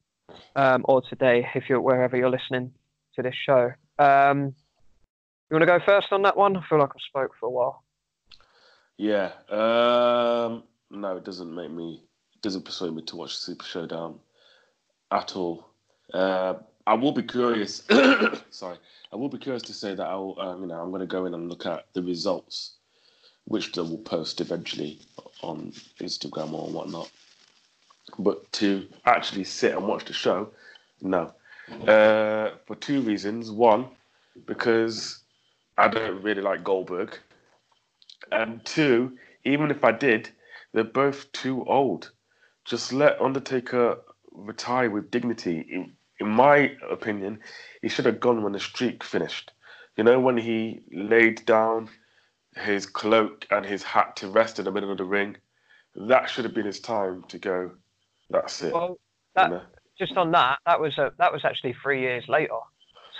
um, 0.55 0.85
or 0.85 1.01
today, 1.01 1.47
if 1.55 1.69
you're 1.69 1.81
wherever 1.81 2.15
you're 2.15 2.29
listening 2.29 2.71
to 3.15 3.21
this 3.21 3.35
show? 3.35 3.71
Um, 3.99 4.55
you 5.49 5.55
want 5.55 5.63
to 5.63 5.65
go 5.65 5.79
first 5.85 6.13
on 6.13 6.21
that 6.21 6.37
one? 6.37 6.55
I 6.55 6.63
feel 6.67 6.79
like 6.79 6.91
I've 6.95 7.01
spoke 7.01 7.31
for 7.39 7.47
a 7.47 7.51
while. 7.51 7.83
Yeah. 8.97 9.31
Um, 9.49 10.63
no, 10.89 11.17
it 11.17 11.25
doesn't 11.25 11.53
make 11.53 11.71
me. 11.71 12.03
Doesn't 12.41 12.65
persuade 12.65 12.93
me 12.93 13.03
to 13.03 13.15
watch 13.15 13.37
Super 13.37 13.65
Showdown 13.65 14.19
at 15.11 15.35
all. 15.35 15.67
Uh, 16.13 16.55
I 16.87 16.95
will 16.95 17.11
be 17.11 17.23
curious. 17.23 17.83
sorry, 18.49 18.77
I 19.13 19.15
will 19.15 19.29
be 19.29 19.37
curious 19.37 19.63
to 19.63 19.73
say 19.73 19.93
that 19.93 20.05
I'll, 20.05 20.35
um, 20.39 20.61
you 20.61 20.67
know, 20.67 20.81
I'm 20.81 20.89
going 20.89 21.01
to 21.01 21.05
go 21.05 21.25
in 21.25 21.33
and 21.33 21.49
look 21.49 21.65
at 21.65 21.85
the 21.93 22.01
results, 22.01 22.73
which 23.45 23.71
they 23.73 23.81
will 23.81 23.99
post 23.99 24.41
eventually 24.41 24.99
on 25.41 25.71
Instagram 25.99 26.53
or 26.53 26.69
whatnot. 26.69 27.11
But 28.17 28.51
to 28.53 28.87
actually 29.05 29.43
sit 29.43 29.75
and 29.75 29.87
watch 29.87 30.05
the 30.05 30.13
show, 30.13 30.49
no. 31.01 31.33
Uh, 31.87 32.51
for 32.65 32.75
two 32.79 33.01
reasons. 33.01 33.51
One, 33.51 33.87
because 34.45 35.19
I 35.77 35.87
don't 35.87 36.21
really 36.21 36.41
like 36.41 36.63
Goldberg, 36.63 37.17
and 38.31 38.63
two, 38.65 39.17
even 39.45 39.71
if 39.71 39.83
I 39.83 39.91
did, 39.91 40.29
they're 40.73 40.83
both 40.83 41.31
too 41.31 41.63
old. 41.65 42.11
Just 42.65 42.93
let 42.93 43.21
Undertaker 43.21 43.99
retire 44.31 44.89
with 44.89 45.11
dignity. 45.11 45.65
In, 45.69 45.93
in 46.19 46.27
my 46.27 46.73
opinion, 46.89 47.39
he 47.81 47.89
should 47.89 48.05
have 48.05 48.19
gone 48.19 48.43
when 48.43 48.53
the 48.53 48.59
streak 48.59 49.03
finished. 49.03 49.51
You 49.97 50.03
know, 50.03 50.19
when 50.19 50.37
he 50.37 50.81
laid 50.91 51.45
down 51.45 51.89
his 52.55 52.85
cloak 52.85 53.47
and 53.49 53.65
his 53.65 53.83
hat 53.83 54.15
to 54.17 54.27
rest 54.27 54.59
in 54.59 54.65
the 54.65 54.71
middle 54.71 54.91
of 54.91 54.97
the 54.97 55.05
ring, 55.05 55.37
that 55.95 56.29
should 56.29 56.45
have 56.45 56.53
been 56.53 56.65
his 56.65 56.79
time 56.79 57.23
to 57.29 57.37
go. 57.37 57.71
That's 58.29 58.61
it. 58.61 58.73
Well, 58.73 58.97
that, 59.35 59.49
you 59.49 59.55
know? 59.55 59.61
just 59.99 60.15
on 60.17 60.31
that, 60.31 60.59
that 60.65 60.79
was 60.79 60.97
a, 60.97 61.11
that 61.17 61.33
was 61.33 61.43
actually 61.43 61.75
three 61.81 62.01
years 62.01 62.23
later. 62.27 62.57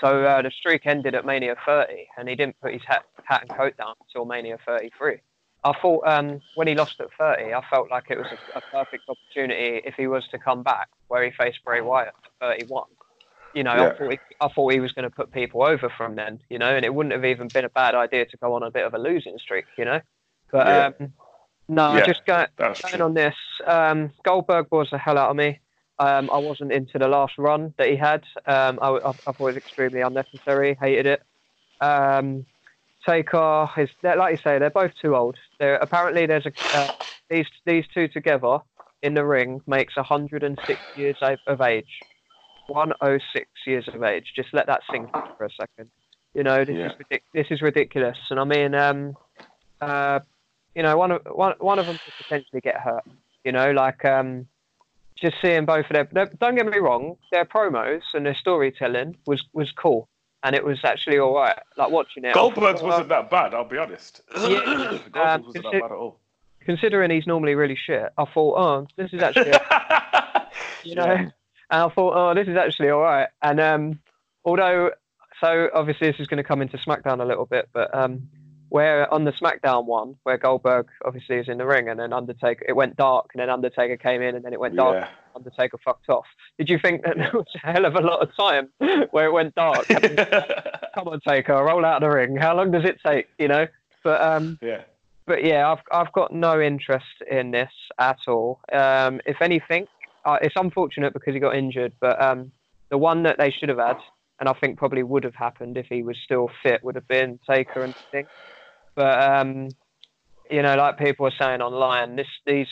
So 0.00 0.24
uh, 0.24 0.42
the 0.42 0.50
streak 0.50 0.86
ended 0.86 1.14
at 1.14 1.24
Mania 1.24 1.54
30, 1.64 2.08
and 2.16 2.28
he 2.28 2.34
didn't 2.34 2.56
put 2.60 2.72
his 2.72 2.82
hat, 2.86 3.04
hat 3.24 3.42
and 3.42 3.50
coat 3.56 3.76
down 3.76 3.94
until 4.00 4.24
Mania 4.24 4.58
33. 4.66 5.18
I 5.64 5.72
thought 5.80 6.06
um, 6.06 6.40
when 6.54 6.66
he 6.66 6.74
lost 6.74 7.00
at 7.00 7.08
30, 7.16 7.54
I 7.54 7.62
felt 7.70 7.90
like 7.90 8.10
it 8.10 8.18
was 8.18 8.26
a, 8.26 8.58
a, 8.58 8.60
perfect 8.72 9.08
opportunity 9.08 9.80
if 9.84 9.94
he 9.94 10.08
was 10.08 10.26
to 10.32 10.38
come 10.38 10.64
back 10.64 10.88
where 11.06 11.24
he 11.24 11.30
faced 11.30 11.64
Bray 11.64 11.80
Wyatt 11.80 12.14
at 12.24 12.58
31. 12.58 12.84
You 13.54 13.62
know, 13.62 13.74
yeah. 13.74 13.88
I, 13.88 13.98
thought 13.98 14.10
he, 14.10 14.18
I 14.40 14.48
thought 14.48 14.72
he 14.72 14.80
was 14.80 14.92
going 14.92 15.08
to 15.08 15.14
put 15.14 15.30
people 15.30 15.62
over 15.62 15.88
from 15.96 16.16
then, 16.16 16.40
you 16.48 16.58
know, 16.58 16.74
and 16.74 16.84
it 16.84 16.92
wouldn't 16.92 17.12
have 17.12 17.24
even 17.24 17.48
been 17.48 17.64
a 17.64 17.68
bad 17.68 17.94
idea 17.94 18.26
to 18.26 18.36
go 18.38 18.54
on 18.54 18.64
a 18.64 18.70
bit 18.70 18.84
of 18.84 18.94
a 18.94 18.98
losing 18.98 19.38
streak, 19.38 19.66
you 19.78 19.84
know. 19.84 20.00
But 20.50 20.66
yeah. 20.66 20.90
um, 21.00 21.12
no, 21.68 21.96
yeah, 21.96 22.06
just 22.06 22.24
go, 22.26 22.44
going 22.56 22.74
true. 22.74 23.00
on 23.00 23.14
this. 23.14 23.36
Um, 23.66 24.10
Goldberg 24.24 24.66
was 24.70 24.88
the 24.90 24.98
hell 24.98 25.18
out 25.18 25.30
of 25.30 25.36
me. 25.36 25.60
Um, 25.98 26.28
I 26.32 26.38
wasn't 26.38 26.72
into 26.72 26.98
the 26.98 27.06
last 27.06 27.38
run 27.38 27.72
that 27.78 27.88
he 27.88 27.96
had. 27.96 28.24
Um, 28.46 28.78
I, 28.82 28.88
I, 28.88 29.10
I, 29.10 29.12
thought 29.12 29.38
it 29.38 29.42
was 29.42 29.56
extremely 29.56 30.00
unnecessary. 30.00 30.76
Hated 30.80 31.06
it. 31.06 31.22
Um, 31.80 32.46
Taker 33.06 33.68
is 33.76 33.88
like 34.02 34.32
you 34.32 34.38
say, 34.42 34.58
they're 34.58 34.70
both 34.70 34.92
too 35.00 35.16
old. 35.16 35.36
They're, 35.58 35.76
apparently, 35.76 36.26
there's 36.26 36.46
a 36.46 36.52
uh, 36.78 36.92
these 37.28 37.46
these 37.66 37.84
two 37.92 38.08
together 38.08 38.58
in 39.02 39.14
the 39.14 39.24
ring 39.24 39.60
makes 39.66 39.96
106 39.96 40.80
years 40.96 41.16
of 41.46 41.60
age. 41.60 41.84
106 42.68 43.46
years 43.66 43.88
of 43.92 44.02
age. 44.04 44.32
Just 44.36 44.50
let 44.52 44.66
that 44.66 44.80
sink 44.90 45.08
in 45.12 45.22
for 45.36 45.44
a 45.44 45.50
second. 45.50 45.90
You 46.34 46.44
know, 46.44 46.64
this 46.64 46.76
yeah. 46.76 46.86
is 46.86 46.92
ridic- 46.92 47.22
this 47.34 47.46
is 47.50 47.60
ridiculous. 47.60 48.16
And 48.30 48.38
I 48.38 48.44
mean, 48.44 48.74
um, 48.74 49.16
uh, 49.80 50.20
you 50.74 50.82
know, 50.82 50.96
one 50.96 51.10
of 51.10 51.22
one 51.30 51.54
one 51.58 51.78
of 51.78 51.86
them 51.86 51.98
could 52.04 52.14
potentially 52.24 52.60
get 52.60 52.76
hurt. 52.76 53.04
You 53.44 53.52
know, 53.52 53.72
like 53.72 54.04
um, 54.04 54.46
just 55.20 55.34
seeing 55.42 55.64
both 55.64 55.86
of 55.90 56.06
them. 56.12 56.28
Don't 56.40 56.54
get 56.54 56.66
me 56.66 56.78
wrong, 56.78 57.16
their 57.32 57.44
promos 57.44 58.02
and 58.14 58.24
their 58.24 58.36
storytelling 58.36 59.16
was 59.26 59.42
was 59.52 59.70
cool 59.72 60.08
and 60.42 60.56
it 60.56 60.64
was 60.64 60.78
actually 60.84 61.18
all 61.18 61.34
right. 61.34 61.58
Like 61.76 61.90
watching 61.90 62.24
it. 62.24 62.34
Goldberg's 62.34 62.82
wasn't 62.82 63.08
that 63.08 63.30
bad. 63.30 63.54
I'll 63.54 63.64
be 63.64 63.78
honest. 63.78 64.22
Yeah, 64.36 64.64
Goldberg 64.64 65.16
um, 65.16 65.42
wasn't 65.44 65.64
that 65.64 65.72
bad 65.72 65.84
at 65.84 65.92
all. 65.92 66.20
Considering 66.60 67.10
he's 67.10 67.26
normally 67.26 67.54
really 67.54 67.76
shit, 67.76 68.08
I 68.16 68.24
thought, 68.24 68.56
oh, 68.56 68.86
this 68.96 69.12
is 69.12 69.20
actually, 69.20 69.50
you 70.84 70.94
know, 70.94 71.06
yeah. 71.06 71.30
and 71.70 71.82
I 71.82 71.88
thought, 71.88 72.14
oh, 72.14 72.34
this 72.34 72.46
is 72.46 72.56
actually 72.56 72.90
all 72.90 73.00
right. 73.00 73.28
And 73.42 73.60
um, 73.60 74.00
although, 74.44 74.90
so 75.40 75.68
obviously 75.74 76.08
this 76.08 76.20
is 76.20 76.28
going 76.28 76.38
to 76.38 76.44
come 76.44 76.62
into 76.62 76.76
SmackDown 76.78 77.20
a 77.20 77.24
little 77.24 77.46
bit, 77.46 77.68
but 77.72 77.92
um, 77.92 78.28
where 78.72 79.12
on 79.12 79.24
the 79.24 79.32
SmackDown 79.32 79.84
one, 79.84 80.16
where 80.22 80.38
Goldberg 80.38 80.88
obviously 81.04 81.36
is 81.36 81.46
in 81.46 81.58
the 81.58 81.66
ring, 81.66 81.90
and 81.90 82.00
then 82.00 82.14
Undertaker, 82.14 82.64
it 82.66 82.72
went 82.72 82.96
dark, 82.96 83.26
and 83.34 83.42
then 83.42 83.50
Undertaker 83.50 83.98
came 83.98 84.22
in, 84.22 84.34
and 84.34 84.42
then 84.42 84.54
it 84.54 84.60
went 84.60 84.74
dark. 84.76 84.96
Yeah. 84.96 85.08
Undertaker 85.36 85.76
fucked 85.84 86.08
off. 86.08 86.24
Did 86.56 86.70
you 86.70 86.78
think 86.78 87.04
that 87.04 87.16
there 87.18 87.30
was 87.34 87.44
a 87.54 87.58
hell 87.58 87.84
of 87.84 87.96
a 87.96 88.00
lot 88.00 88.22
of 88.22 88.34
time 88.34 88.70
where 89.10 89.26
it 89.26 89.32
went 89.32 89.54
dark? 89.54 89.86
Come 90.94 91.08
on, 91.08 91.20
Taker, 91.20 91.52
roll 91.52 91.84
out 91.84 92.02
of 92.02 92.08
the 92.10 92.16
ring. 92.16 92.34
How 92.34 92.56
long 92.56 92.70
does 92.70 92.84
it 92.84 92.98
take? 93.04 93.28
You 93.38 93.48
know, 93.48 93.66
but 94.02 94.22
um, 94.22 94.58
yeah. 94.62 94.80
But 95.26 95.44
yeah, 95.44 95.70
I've 95.70 95.82
I've 95.92 96.12
got 96.14 96.32
no 96.32 96.58
interest 96.58 97.04
in 97.30 97.50
this 97.50 97.72
at 97.98 98.20
all. 98.26 98.58
Um, 98.72 99.20
if 99.26 99.42
anything, 99.42 99.86
uh, 100.24 100.38
it's 100.40 100.56
unfortunate 100.56 101.12
because 101.12 101.34
he 101.34 101.40
got 101.40 101.54
injured, 101.54 101.92
but 102.00 102.20
um, 102.22 102.50
the 102.88 102.96
one 102.96 103.22
that 103.24 103.36
they 103.36 103.50
should 103.50 103.68
have 103.68 103.78
had, 103.78 103.98
and 104.40 104.48
I 104.48 104.54
think 104.54 104.78
probably 104.78 105.02
would 105.02 105.24
have 105.24 105.34
happened 105.34 105.76
if 105.76 105.86
he 105.90 106.02
was 106.02 106.16
still 106.24 106.50
fit, 106.62 106.82
would 106.82 106.94
have 106.94 107.06
been 107.06 107.38
Taker 107.46 107.82
and 107.82 107.94
Sting. 108.08 108.26
But 108.94 109.22
um, 109.22 109.68
you 110.50 110.62
know, 110.62 110.76
like 110.76 110.98
people 110.98 111.26
are 111.26 111.34
saying 111.38 111.62
online, 111.62 112.16
this 112.16 112.28
these 112.46 112.68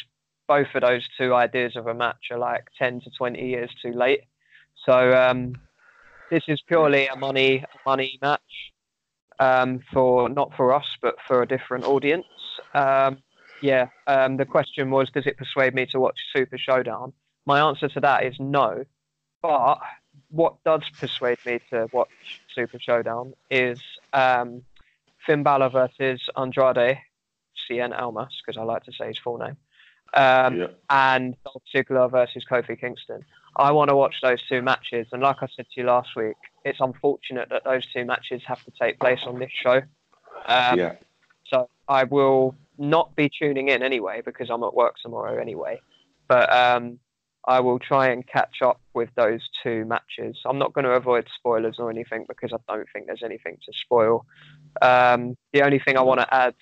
both 0.46 0.68
of 0.74 0.82
those 0.82 1.06
two 1.16 1.34
ideas 1.34 1.76
of 1.76 1.86
a 1.86 1.94
match 1.94 2.30
are 2.30 2.38
like 2.38 2.66
ten 2.78 3.00
to 3.00 3.10
twenty 3.10 3.48
years 3.48 3.70
too 3.82 3.92
late. 3.92 4.22
So 4.84 5.14
um, 5.14 5.54
this 6.30 6.42
is 6.48 6.60
purely 6.62 7.06
a 7.06 7.16
money 7.16 7.64
money 7.86 8.18
match 8.20 8.72
um, 9.38 9.80
for 9.92 10.28
not 10.28 10.52
for 10.56 10.74
us, 10.74 10.86
but 11.00 11.16
for 11.26 11.42
a 11.42 11.46
different 11.46 11.84
audience. 11.84 12.26
Um, 12.74 13.18
yeah, 13.62 13.88
um, 14.06 14.36
the 14.36 14.46
question 14.46 14.90
was, 14.90 15.10
does 15.10 15.26
it 15.26 15.36
persuade 15.36 15.74
me 15.74 15.86
to 15.86 16.00
watch 16.00 16.18
Super 16.34 16.56
Showdown? 16.56 17.12
My 17.46 17.60
answer 17.60 17.88
to 17.88 18.00
that 18.00 18.24
is 18.24 18.34
no. 18.38 18.84
But 19.42 19.78
what 20.30 20.62
does 20.64 20.82
persuade 20.98 21.38
me 21.44 21.60
to 21.70 21.88
watch 21.92 22.08
Super 22.54 22.78
Showdown 22.78 23.34
is 23.50 23.80
um, 24.12 24.62
Finn 25.26 25.42
Balor 25.42 25.70
versus 25.70 26.20
Andrade, 26.36 26.98
Cien 27.68 27.98
Almas, 27.98 28.40
because 28.44 28.58
I 28.58 28.64
like 28.64 28.84
to 28.84 28.92
say 28.92 29.08
his 29.08 29.18
full 29.18 29.38
name, 29.38 29.56
um, 30.14 30.56
yeah. 30.56 30.66
and 30.88 31.36
Dolph 31.44 31.62
Ziggler 31.74 32.10
versus 32.10 32.44
Kofi 32.50 32.80
Kingston. 32.80 33.24
I 33.56 33.72
want 33.72 33.90
to 33.90 33.96
watch 33.96 34.16
those 34.22 34.42
two 34.48 34.62
matches, 34.62 35.08
and 35.12 35.22
like 35.22 35.36
I 35.42 35.48
said 35.54 35.66
to 35.74 35.80
you 35.80 35.86
last 35.86 36.10
week, 36.16 36.36
it's 36.64 36.80
unfortunate 36.80 37.48
that 37.50 37.64
those 37.64 37.86
two 37.92 38.04
matches 38.04 38.42
have 38.46 38.64
to 38.64 38.72
take 38.80 38.98
place 39.00 39.20
on 39.26 39.38
this 39.38 39.50
show. 39.52 39.82
Um, 40.46 40.78
yeah. 40.78 40.94
So 41.46 41.68
I 41.88 42.04
will 42.04 42.54
not 42.78 43.14
be 43.16 43.28
tuning 43.28 43.68
in 43.68 43.82
anyway 43.82 44.22
because 44.24 44.50
I'm 44.50 44.62
at 44.62 44.74
work 44.74 44.96
tomorrow 45.02 45.40
anyway. 45.40 45.80
But 46.28 46.52
um, 46.52 46.98
I 47.46 47.60
will 47.60 47.78
try 47.78 48.08
and 48.08 48.26
catch 48.26 48.62
up 48.62 48.80
with 48.94 49.08
those 49.16 49.40
two 49.62 49.84
matches. 49.86 50.38
I'm 50.44 50.58
not 50.58 50.72
going 50.74 50.84
to 50.84 50.90
avoid 50.90 51.26
spoilers 51.34 51.76
or 51.78 51.90
anything 51.90 52.26
because 52.28 52.52
I 52.52 52.58
don't 52.72 52.86
think 52.92 53.06
there's 53.06 53.22
anything 53.24 53.56
to 53.64 53.72
spoil. 53.72 54.26
Um, 54.82 55.36
the 55.52 55.62
only 55.62 55.78
thing 55.78 55.96
I 55.96 56.02
want 56.02 56.20
to 56.20 56.34
add 56.34 56.54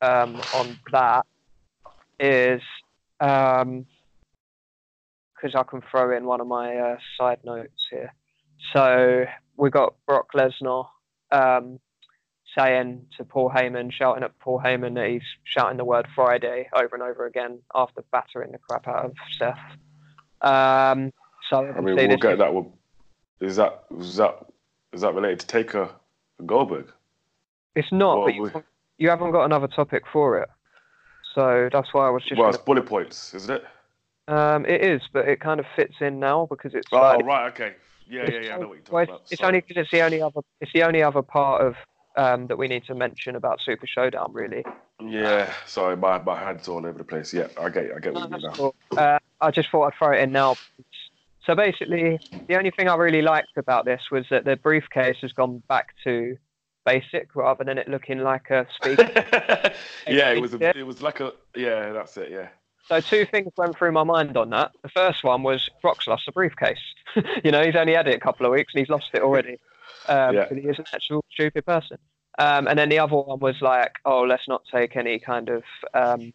um, 0.00 0.40
on 0.54 0.78
that 0.92 1.26
is 2.18 2.62
because 3.18 3.62
um, 3.62 3.86
I 5.42 5.62
can 5.68 5.82
throw 5.90 6.16
in 6.16 6.24
one 6.24 6.40
of 6.40 6.46
my 6.46 6.76
uh, 6.76 6.96
side 7.18 7.40
notes 7.44 7.86
here. 7.90 8.12
So 8.72 9.26
we 9.56 9.70
got 9.70 9.94
Brock 10.06 10.28
Lesnar 10.34 10.86
um, 11.30 11.78
saying 12.56 13.06
to 13.18 13.24
Paul 13.24 13.50
Heyman, 13.54 13.92
shouting 13.92 14.24
at 14.24 14.38
Paul 14.38 14.60
Heyman 14.64 14.94
that 14.94 15.08
he's 15.08 15.22
shouting 15.44 15.76
the 15.76 15.84
word 15.84 16.06
Friday 16.14 16.68
over 16.74 16.94
and 16.94 17.02
over 17.02 17.26
again 17.26 17.60
after 17.74 18.02
battering 18.12 18.52
the 18.52 18.58
crap 18.58 18.88
out 18.88 19.04
of 19.06 19.12
Seth. 19.38 19.58
Um, 20.42 21.12
so 21.50 21.66
I 21.66 21.80
mean, 21.80 21.94
we'll 21.94 22.16
get 22.16 22.38
that 22.38 22.52
one. 22.52 22.72
Is 23.40 23.56
that 23.56 23.84
is 23.98 24.16
that 24.16 24.46
is 24.92 25.00
that 25.02 25.14
related 25.14 25.40
to 25.40 25.46
Taker 25.46 25.90
Goldberg? 26.44 26.86
It's 27.74 27.92
not, 27.92 28.24
but 28.24 28.34
you, 28.34 28.50
you 28.98 29.10
haven't 29.10 29.32
got 29.32 29.44
another 29.44 29.68
topic 29.68 30.04
for 30.10 30.38
it. 30.38 30.48
So 31.34 31.68
that's 31.70 31.92
why 31.92 32.06
I 32.06 32.10
was 32.10 32.24
just. 32.24 32.40
Well, 32.40 32.48
it's 32.48 32.58
bullet 32.58 32.86
points, 32.86 33.34
isn't 33.34 33.56
it? 33.56 33.64
Um, 34.28 34.64
it 34.66 34.82
is, 34.82 35.02
but 35.12 35.28
it 35.28 35.40
kind 35.40 35.60
of 35.60 35.66
fits 35.76 35.94
in 36.00 36.18
now 36.18 36.46
because 36.46 36.74
it's. 36.74 36.88
Oh 36.92 36.96
like, 36.98 37.24
right, 37.26 37.52
okay, 37.52 37.74
yeah, 38.08 38.30
yeah, 38.30 38.40
yeah. 38.40 38.54
I 38.54 38.58
know 38.58 38.68
what 38.68 38.74
you're 38.74 38.82
talking 38.82 38.94
well, 38.94 39.02
about. 39.04 39.22
It's 39.30 39.42
only 39.42 39.60
because 39.60 39.82
it's 39.82 39.90
the 39.90 40.00
only 40.00 40.22
other. 40.22 40.40
It's 40.60 40.72
the 40.72 40.82
only 40.82 41.02
other 41.02 41.22
part 41.22 41.62
of 41.62 41.76
um, 42.16 42.46
that 42.46 42.56
we 42.56 42.66
need 42.68 42.84
to 42.86 42.94
mention 42.94 43.36
about 43.36 43.60
Super 43.60 43.86
Showdown, 43.86 44.32
really. 44.32 44.64
Yeah, 45.00 45.52
sorry, 45.66 45.96
my, 45.96 46.18
my 46.18 46.38
head's 46.38 46.68
all 46.68 46.78
over 46.78 46.96
the 46.96 47.04
place. 47.04 47.32
Yeah, 47.32 47.48
I 47.60 47.68
get, 47.68 47.90
I 47.94 47.98
get 48.00 48.14
what 48.14 48.24
you 48.24 48.30
mean 48.30 48.42
now. 48.42 48.52
Cool. 48.52 48.74
Uh, 48.96 49.18
I 49.40 49.50
just 49.50 49.70
thought 49.70 49.84
I'd 49.84 49.98
throw 49.98 50.12
it 50.12 50.20
in 50.20 50.32
now. 50.32 50.56
So 51.44 51.54
basically, 51.54 52.18
the 52.48 52.56
only 52.56 52.70
thing 52.70 52.88
I 52.88 52.96
really 52.96 53.22
liked 53.22 53.56
about 53.56 53.84
this 53.84 54.02
was 54.10 54.26
that 54.30 54.44
the 54.44 54.56
briefcase 54.56 55.18
has 55.22 55.32
gone 55.32 55.62
back 55.68 55.94
to 56.04 56.36
basic 56.84 57.34
rather 57.34 57.64
than 57.64 57.78
it 57.78 57.88
looking 57.88 58.20
like 58.20 58.50
a 58.50 58.66
speaker. 58.74 59.10
yeah, 60.06 60.30
it 60.30 60.40
was 60.40 60.54
a, 60.54 60.78
it 60.78 60.86
was 60.86 61.02
like 61.02 61.20
a 61.20 61.32
yeah, 61.54 61.92
that's 61.92 62.16
it, 62.16 62.30
yeah. 62.30 62.48
So 62.88 63.00
two 63.00 63.26
things 63.26 63.52
went 63.56 63.76
through 63.76 63.92
my 63.92 64.04
mind 64.04 64.36
on 64.36 64.50
that. 64.50 64.70
The 64.82 64.88
first 64.88 65.24
one 65.24 65.42
was 65.42 65.68
Brock's 65.82 66.06
lost 66.06 66.26
the 66.26 66.32
briefcase. 66.32 66.78
you 67.44 67.50
know, 67.50 67.64
he's 67.64 67.74
only 67.74 67.94
had 67.94 68.06
it 68.06 68.14
a 68.14 68.20
couple 68.20 68.46
of 68.46 68.52
weeks 68.52 68.72
and 68.74 68.80
he's 68.80 68.88
lost 68.88 69.10
it 69.12 69.22
already. 69.22 69.58
Um, 70.08 70.36
Yeah. 70.36 70.48
He 70.54 70.60
is 70.60 70.78
an 70.78 70.84
actual 70.94 71.24
stupid 71.32 71.66
person. 71.66 71.98
Um, 72.38 72.68
and 72.68 72.78
then 72.78 72.88
the 72.88 73.00
other 73.00 73.16
one 73.16 73.40
was 73.40 73.56
like, 73.60 73.94
oh, 74.04 74.22
let's 74.22 74.46
not 74.46 74.62
take 74.72 74.94
any 74.94 75.18
kind 75.18 75.48
of, 75.48 75.64
um, 75.94 76.32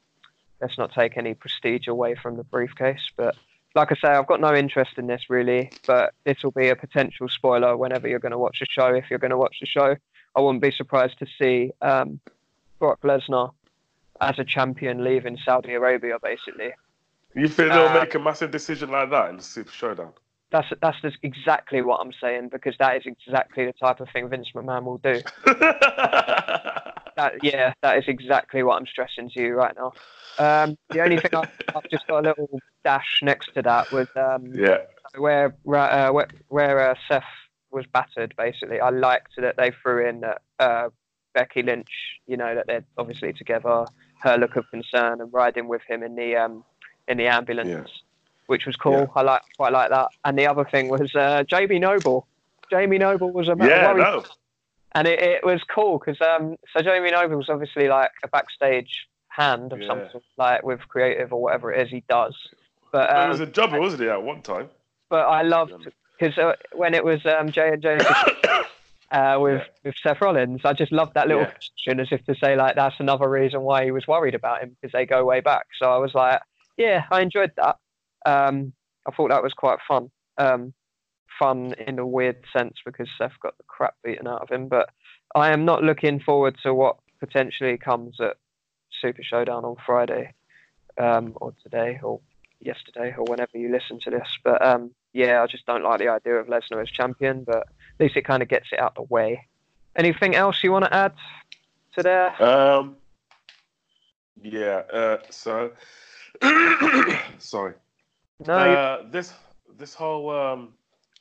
let's 0.62 0.78
not 0.78 0.94
take 0.94 1.18
any 1.18 1.34
prestige 1.34 1.88
away 1.88 2.16
from 2.16 2.38
the 2.38 2.44
briefcase. 2.44 3.10
But 3.16 3.36
like 3.76 3.92
I 3.92 3.96
say, 3.96 4.10
I've 4.10 4.28
got 4.28 4.42
no 4.42 4.54
interest 4.54 4.92
in 4.98 5.08
this 5.08 5.30
really. 5.30 5.72
But 5.88 6.14
this 6.24 6.44
will 6.44 6.52
be 6.52 6.70
a 6.70 6.76
potential 6.76 7.28
spoiler 7.30 7.76
whenever 7.78 8.08
you're 8.08 8.20
going 8.20 8.32
to 8.32 8.38
watch 8.38 8.60
the 8.60 8.68
show. 8.70 8.88
If 8.94 9.10
you're 9.10 9.20
going 9.20 9.32
to 9.32 9.38
watch 9.38 9.58
the 9.60 9.66
show, 9.68 9.96
I 10.36 10.42
wouldn't 10.42 10.62
be 10.62 10.72
surprised 10.72 11.20
to 11.20 11.28
see 11.40 11.72
um, 11.82 12.20
Brock 12.80 13.02
Lesnar 13.02 13.52
as 14.20 14.38
a 14.40 14.44
champion 14.44 15.04
leaving 15.04 15.38
Saudi 15.44 15.74
Arabia, 15.74 16.18
basically. 16.22 16.72
You 17.34 17.48
think 17.48 17.70
they'll 17.70 17.88
Uh, 17.88 18.00
make 18.02 18.14
a 18.14 18.20
massive 18.20 18.52
decision 18.52 18.92
like 18.92 19.10
that 19.10 19.30
in 19.30 19.38
the 19.38 19.44
Super 19.44 19.72
Showdown? 19.72 20.14
That's 20.52 20.68
that's 20.82 21.00
just 21.02 21.16
exactly 21.24 21.82
what 21.82 22.02
I'm 22.02 22.12
saying 22.20 22.50
because 22.50 22.76
that 22.80 22.98
is 22.98 23.04
exactly 23.06 23.66
the 23.66 23.72
type 23.72 24.02
of 24.02 24.10
thing 24.10 24.28
Vince 24.28 24.50
McMahon 24.54 24.84
will 24.84 24.98
do. 24.98 25.22
That, 27.22 27.44
yeah, 27.44 27.74
that 27.82 27.98
is 27.98 28.06
exactly 28.08 28.64
what 28.64 28.80
I'm 28.80 28.88
stressing 28.88 29.30
to 29.32 29.42
you 29.42 29.54
right 29.54 29.76
now. 29.76 29.94
Um, 30.40 30.78
the 30.90 31.02
only 31.02 31.18
thing 31.18 31.32
I've, 31.36 31.52
I've 31.76 31.90
just 31.90 32.08
got 32.08 32.26
a 32.26 32.30
little 32.30 32.60
dash 32.84 33.20
next 33.22 33.54
to 33.54 33.62
that 33.62 33.92
was 33.92 34.08
um, 34.16 34.46
yeah, 34.56 34.78
where 35.18 35.56
uh, 35.68 36.12
where, 36.12 36.28
where 36.48 36.90
uh, 36.92 36.96
Seth 37.08 37.24
was 37.72 37.86
battered. 37.94 38.34
Basically, 38.38 38.80
I 38.80 38.90
liked 38.90 39.34
that 39.38 39.58
they 39.58 39.72
threw 39.82 40.08
in 40.08 40.22
that 40.22 40.42
uh, 40.60 40.90
Becky 41.34 41.62
Lynch. 41.62 41.92
You 42.28 42.38
know 42.38 42.56
that 42.56 42.68
they're 42.68 42.86
obviously 42.98 43.34
together. 43.34 43.86
Her 44.22 44.38
look 44.38 44.56
of 44.56 44.70
concern 44.70 45.20
and 45.22 45.34
riding 45.34 45.68
with 45.68 45.82
him 45.88 46.04
in 46.04 46.16
the 46.16 46.36
um, 46.36 46.64
in 47.08 47.18
the 47.18 47.28
ambulance, 47.28 47.70
Yeah. 47.70 47.84
which 48.48 48.66
was 48.66 48.76
cool. 48.76 48.94
Yeah. 48.94 49.06
I 49.16 49.22
like 49.22 49.42
quite 49.58 49.74
like 49.74 49.90
that. 49.90 50.10
And 50.26 50.38
the 50.38 50.48
other 50.48 50.64
thing 50.64 50.90
was 50.90 51.14
uh, 51.16 51.44
Jamie 51.44 51.80
Noble. 51.80 52.28
Jamie 52.70 53.00
Noble 53.00 53.32
was 53.32 53.48
a 53.48 53.56
yeah, 53.60 53.94
no, 53.94 54.24
and 54.94 55.08
it, 55.08 55.20
it 55.20 55.46
was 55.46 55.62
cool 55.74 56.00
because 56.00 56.20
um, 56.22 56.56
so 56.76 56.82
Jamie 56.84 57.12
Noble 57.12 57.38
was 57.38 57.50
obviously 57.50 57.88
like 57.88 58.12
a 58.24 58.28
backstage 58.28 59.08
hand 59.30 59.72
of 59.74 59.80
some 59.88 60.00
Yeah. 60.00 60.12
sort, 60.12 60.24
like 60.38 60.64
with 60.64 60.80
creative 60.88 61.32
or 61.34 61.42
whatever 61.42 61.72
it 61.72 61.86
is 61.86 61.90
he 61.92 62.04
does. 62.10 62.36
But 62.92 63.16
um, 63.16 63.30
was 63.30 63.40
a 63.40 63.46
jobber, 63.46 63.80
wasn't 63.80 64.04
he, 64.04 64.10
at 64.10 64.22
one 64.22 64.42
time? 64.42 64.70
but 65.10 65.28
I 65.28 65.42
loved 65.42 65.74
because 66.20 66.38
uh, 66.38 66.54
when 66.76 66.94
it 66.94 67.04
was 67.04 67.26
um, 67.26 67.52
J 67.52 67.70
and 67.74 67.82
J 67.82 68.00
uh, 69.12 69.38
with 69.40 69.62
with 69.84 69.96
Seth 70.02 70.22
Rollins, 70.22 70.62
I 70.66 70.74
just 70.74 70.92
loved 70.92 71.14
that 71.16 71.28
little 71.28 71.44
Yeah. 71.44 71.52
question 71.52 72.00
as 72.00 72.08
if 72.12 72.24
to 72.26 72.36
say 72.36 72.56
like 72.56 72.76
that's 72.76 73.00
another 73.00 73.30
reason 73.30 73.62
why 73.62 73.86
he 73.86 73.92
was 73.92 74.08
worried 74.08 74.36
about 74.36 74.62
him 74.62 74.76
because 74.82 74.92
they 74.92 75.06
go 75.06 75.24
way 75.26 75.40
back. 75.42 75.68
So 75.82 75.92
I 75.92 75.98
was 75.98 76.14
like, 76.14 76.42
yeah, 76.78 77.06
I 77.12 77.22
enjoyed 77.22 77.52
that. 77.58 77.78
Um, 78.26 78.74
I 79.08 79.12
thought 79.12 79.30
that 79.30 79.44
was 79.44 79.54
quite 79.54 79.80
fun. 79.88 80.12
Um, 80.38 80.74
fun 81.42 81.74
in 81.88 81.98
a 81.98 82.06
weird 82.06 82.38
sense 82.54 82.76
because 82.86 83.08
Seth 83.18 83.40
got 83.42 83.58
the 83.58 83.64
crap 83.66 83.96
beaten 84.04 84.28
out 84.28 84.44
of 84.44 84.50
him. 84.50 84.68
But 84.68 84.90
I 85.34 85.52
am 85.52 85.66
not 85.66 85.84
looking 85.84 86.20
forward 86.20 86.56
to 86.62 86.74
what 86.74 86.98
potentially 87.20 87.78
comes 87.78 88.20
at 88.20 88.38
Super 89.02 89.24
Showdown 89.24 89.66
on 89.66 89.76
Friday, 89.84 90.34
um, 91.00 91.34
or 91.42 91.54
today, 91.64 92.00
or 92.04 92.20
yesterday, 92.60 93.16
or 93.18 93.24
whenever 93.24 93.58
you 93.58 93.72
listen 93.72 94.00
to 94.02 94.12
this. 94.12 94.38
But 94.44 94.64
um, 94.64 94.92
yeah, 95.14 95.42
I 95.42 95.48
just 95.48 95.66
don't 95.66 95.84
like 95.84 96.00
the 96.00 96.10
idea 96.10 96.36
of 96.36 96.46
Lesnar 96.46 96.82
as 96.82 96.92
champion. 96.92 97.44
But 97.44 97.58
at 97.58 98.00
least 98.00 98.16
it 98.16 98.26
kind 98.26 98.44
of 98.44 98.50
gets 98.50 98.68
it 98.72 98.80
out 98.80 98.94
the 98.94 99.02
way. 99.02 99.48
Anything 99.96 100.36
else 100.36 100.64
you 100.64 100.72
want 100.72 100.86
to 100.86 100.94
add 100.94 101.14
to 101.96 102.04
there? 102.04 102.44
Um, 102.44 102.98
yeah. 104.44 104.84
Uh, 104.94 105.18
so, 105.32 105.72
sorry. 107.40 107.74
No, 108.46 108.54
Uh, 108.54 109.10
this 109.10 109.34
this 109.80 109.96
whole 109.96 110.30
um, 110.30 110.74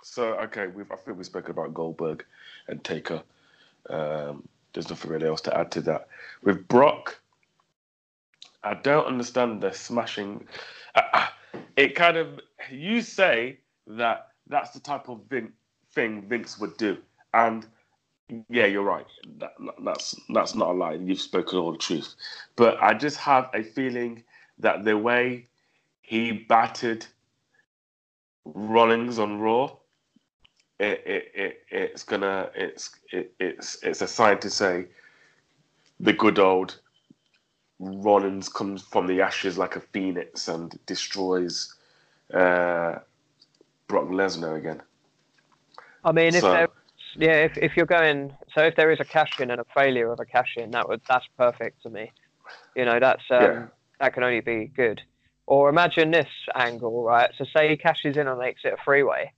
so 0.03 0.35
okay, 0.35 0.67
we've 0.69 0.91
I 0.91 0.97
think 0.97 1.17
we've 1.17 1.27
spoken 1.27 1.53
about 1.53 1.75
Goldberg 1.75 2.25
and 2.69 2.83
Taker. 2.83 3.23
Um, 3.89 4.49
there's 4.73 4.89
nothing 4.89 5.11
really 5.11 5.27
else 5.27 5.41
to 5.43 5.57
add 5.57 5.71
to 5.73 5.81
that. 5.83 6.09
With 6.43 6.67
Brock, 6.69 7.19
I 8.63 8.75
don't 8.75 9.07
understand 9.07 9.61
the 9.61 9.73
smashing. 9.73 10.47
Uh, 10.95 11.03
uh, 11.13 11.27
it 11.77 11.95
kind 11.95 12.17
of 12.17 12.41
you 12.71 13.03
say 13.03 13.59
that 13.87 14.29
that's 14.49 14.71
the 14.71 14.81
type 14.81 15.09
of 15.09 15.21
Vin, 15.29 15.53
thing 15.93 16.23
Vince 16.29 16.59
would 16.59 16.77
do, 16.77 16.99
and 17.35 17.67
yeah, 18.49 18.67
you're 18.67 18.83
right. 18.83 19.07
That, 19.39 19.53
that's 19.85 20.15
that's 20.35 20.55
not 20.55 20.71
a 20.71 20.73
lie. 20.73 20.95
You've 20.95 21.21
spoken 21.21 21.59
all 21.59 21.73
the 21.73 21.79
truth, 21.79 22.15
but 22.57 22.81
I 22.83 22.95
just 22.95 23.17
have 23.19 23.51
a 23.55 23.63
feeling 23.63 24.23
that 24.59 24.85
the 24.85 24.97
way 24.97 25.47
he 26.03 26.33
battered 26.33 27.07
Rollins 28.45 29.19
on 29.19 29.39
Raw, 29.39 29.77
it, 30.81 31.03
it, 31.07 31.33
it 31.35 31.65
it's 31.71 32.03
gonna 32.03 32.51
it's 32.55 32.91
it, 33.13 33.33
it's 33.39 33.83
it's 33.83 34.01
a 34.03 34.07
sign 34.09 34.39
to 34.41 34.51
say 34.51 34.87
the 36.01 36.13
good 36.13 36.39
old 36.39 36.81
Rollins 37.79 38.49
comes 38.49 38.83
from 38.83 39.07
the 39.07 39.21
ashes 39.23 39.57
like 39.57 39.77
a 39.77 39.81
phoenix 39.81 40.49
and 40.49 40.79
destroys 40.87 41.75
uh, 42.35 42.97
Brock 43.89 44.09
Lesnar 44.09 44.57
again. 44.59 44.83
I 46.05 46.13
mean, 46.13 46.35
if 46.35 46.43
So- 46.43 46.53
there, 46.53 46.69
yeah, 47.17 47.45
if, 47.45 47.57
if 47.59 47.77
you're 47.77 47.87
going, 47.87 48.33
so 48.55 48.63
if 48.63 48.77
there 48.77 48.91
is 48.91 49.01
a 49.01 49.05
cash 49.05 49.41
in 49.41 49.51
and 49.51 49.61
a 49.61 49.65
failure 49.75 50.13
of 50.13 50.21
a 50.21 50.25
cash 50.25 50.57
in, 50.57 50.71
that 50.73 50.89
would 50.89 51.01
that's 51.09 51.27
perfect 51.39 51.83
to 51.83 51.91
me. 51.91 52.13
You 52.77 52.85
know, 52.85 53.01
that's 53.01 53.25
um, 53.31 53.41
Yeah. 53.41 53.67
that 54.01 54.15
can 54.15 54.23
only 54.23 54.41
be 54.41 54.67
good. 54.75 55.03
Or 55.47 55.69
imagine 55.69 56.11
this 56.11 56.29
angle, 56.55 57.03
right? 57.03 57.31
So 57.37 57.45
say 57.45 57.69
he 57.69 57.77
cashes 57.77 58.17
in 58.17 58.29
and 58.29 58.39
makes 58.39 58.63
it 58.65 58.73
a 58.73 58.77
freeway, 58.85 59.33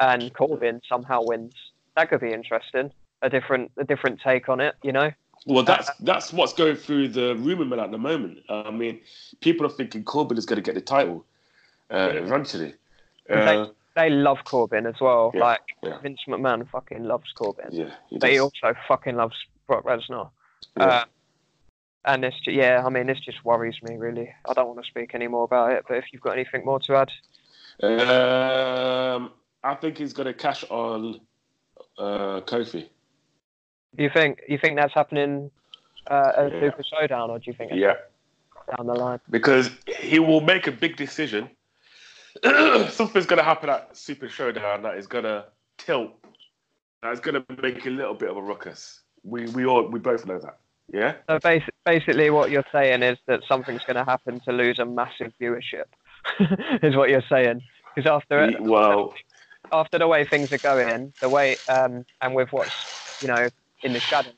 and 0.00 0.32
Corbin 0.34 0.80
somehow 0.88 1.22
wins. 1.24 1.54
That 1.96 2.10
could 2.10 2.20
be 2.20 2.32
interesting. 2.32 2.90
A 3.22 3.28
different 3.30 3.70
a 3.76 3.84
different 3.84 4.20
take 4.20 4.48
on 4.48 4.60
it, 4.60 4.74
you 4.82 4.92
know. 4.92 5.10
Well, 5.46 5.64
that's 5.64 5.90
that's 6.00 6.32
what's 6.32 6.52
going 6.52 6.76
through 6.76 7.08
the 7.08 7.34
rumor 7.36 7.64
mill 7.64 7.80
at 7.80 7.90
the 7.90 7.98
moment. 7.98 8.40
I 8.48 8.70
mean, 8.70 9.00
people 9.40 9.66
are 9.66 9.70
thinking 9.70 10.04
Corbin 10.04 10.36
is 10.38 10.46
going 10.46 10.56
to 10.56 10.62
get 10.62 10.74
the 10.74 10.80
title 10.80 11.24
uh, 11.90 12.10
eventually. 12.14 12.74
Uh, 13.30 13.66
They 13.94 14.10
love 14.10 14.38
Corbin 14.44 14.86
as 14.86 15.00
well. 15.00 15.32
Yeah, 15.34 15.40
like 15.40 15.60
yeah. 15.82 15.98
Vince 16.00 16.20
McMahon 16.28 16.68
fucking 16.70 17.02
loves 17.04 17.32
Corbin. 17.34 17.66
yeah, 17.70 17.94
he 18.08 18.18
but 18.18 18.30
he 18.30 18.38
also 18.38 18.74
fucking 18.86 19.16
loves 19.16 19.34
Brock 19.66 19.84
Lesnar. 19.84 20.30
Yeah. 20.76 20.84
Uh, 20.84 21.04
and 22.04 22.22
this, 22.22 22.34
yeah, 22.46 22.82
I 22.86 22.90
mean, 22.90 23.06
this 23.06 23.18
just 23.20 23.44
worries 23.44 23.74
me 23.82 23.96
really. 23.96 24.32
I 24.48 24.52
don't 24.54 24.68
want 24.68 24.80
to 24.82 24.88
speak 24.88 25.14
any 25.14 25.26
more 25.26 25.44
about 25.44 25.72
it. 25.72 25.84
But 25.88 25.96
if 25.96 26.04
you've 26.12 26.22
got 26.22 26.34
anything 26.34 26.64
more 26.64 26.78
to 26.80 26.94
add, 26.96 27.10
Um, 27.82 29.32
I 29.64 29.74
think 29.74 29.98
he's 29.98 30.12
going 30.12 30.26
to 30.26 30.34
cash 30.34 30.64
on 30.70 31.20
uh, 31.98 32.40
Kofi. 32.42 32.88
you 33.96 34.10
think 34.12 34.40
you 34.48 34.58
think 34.58 34.76
that's 34.76 34.94
happening 34.94 35.50
uh, 36.10 36.32
at 36.36 36.52
Yeah. 36.52 36.60
Super 36.60 36.82
Showdown, 36.84 37.30
or 37.30 37.38
do 37.38 37.44
you 37.50 37.54
think 37.54 37.72
Yeah, 37.74 37.94
down 38.76 38.86
the 38.86 38.94
line? 38.94 39.20
because 39.30 39.70
he 39.98 40.18
will 40.18 40.40
make 40.40 40.66
a 40.66 40.72
big 40.72 40.96
decision. 40.96 41.50
Something's 42.90 43.26
going 43.26 43.38
to 43.38 43.42
happen 43.44 43.68
at 43.68 43.96
Super 43.96 44.28
Showdown 44.28 44.82
that 44.82 44.96
is 44.96 45.06
going 45.06 45.24
to 45.24 45.46
tilt. 45.76 46.12
That's 47.02 47.20
going 47.20 47.34
to 47.34 47.62
make 47.62 47.84
a 47.86 47.90
little 47.90 48.14
bit 48.14 48.30
of 48.30 48.36
a 48.36 48.42
ruckus. 48.42 49.00
We 49.24 49.46
we 49.50 49.66
all 49.66 49.88
we 49.88 49.98
both 49.98 50.24
know 50.26 50.38
that. 50.38 50.58
Yeah. 50.92 51.14
So 51.28 51.38
basi- 51.40 51.68
basically, 51.84 52.30
what 52.30 52.50
you're 52.50 52.64
saying 52.72 53.02
is 53.02 53.18
that 53.26 53.40
something's 53.48 53.82
going 53.84 53.96
to 53.96 54.04
happen 54.04 54.40
to 54.40 54.52
lose 54.52 54.78
a 54.78 54.84
massive 54.86 55.32
viewership. 55.40 55.84
is 56.82 56.96
what 56.96 57.10
you're 57.10 57.22
saying? 57.28 57.60
Because 57.94 58.08
after 58.10 58.44
it, 58.44 58.60
Well, 58.62 59.12
after 59.72 59.98
the 59.98 60.08
way 60.08 60.24
things 60.24 60.52
are 60.52 60.58
going, 60.58 61.12
the 61.20 61.28
way 61.28 61.56
um, 61.68 62.04
and 62.20 62.34
with 62.34 62.52
what's 62.52 62.72
you 63.20 63.28
know 63.28 63.48
in 63.82 63.92
the 63.92 64.00
shadows, 64.00 64.34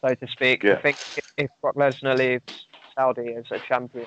so 0.00 0.14
to 0.14 0.26
speak, 0.28 0.62
Yeah. 0.62 0.74
I 0.74 0.82
think 0.82 0.96
if, 1.36 1.50
Brock 1.60 1.76
Lesnar 1.76 2.16
leaves 2.16 2.66
Saudi 2.94 3.34
as 3.34 3.44
a 3.50 3.58
champion, 3.66 4.06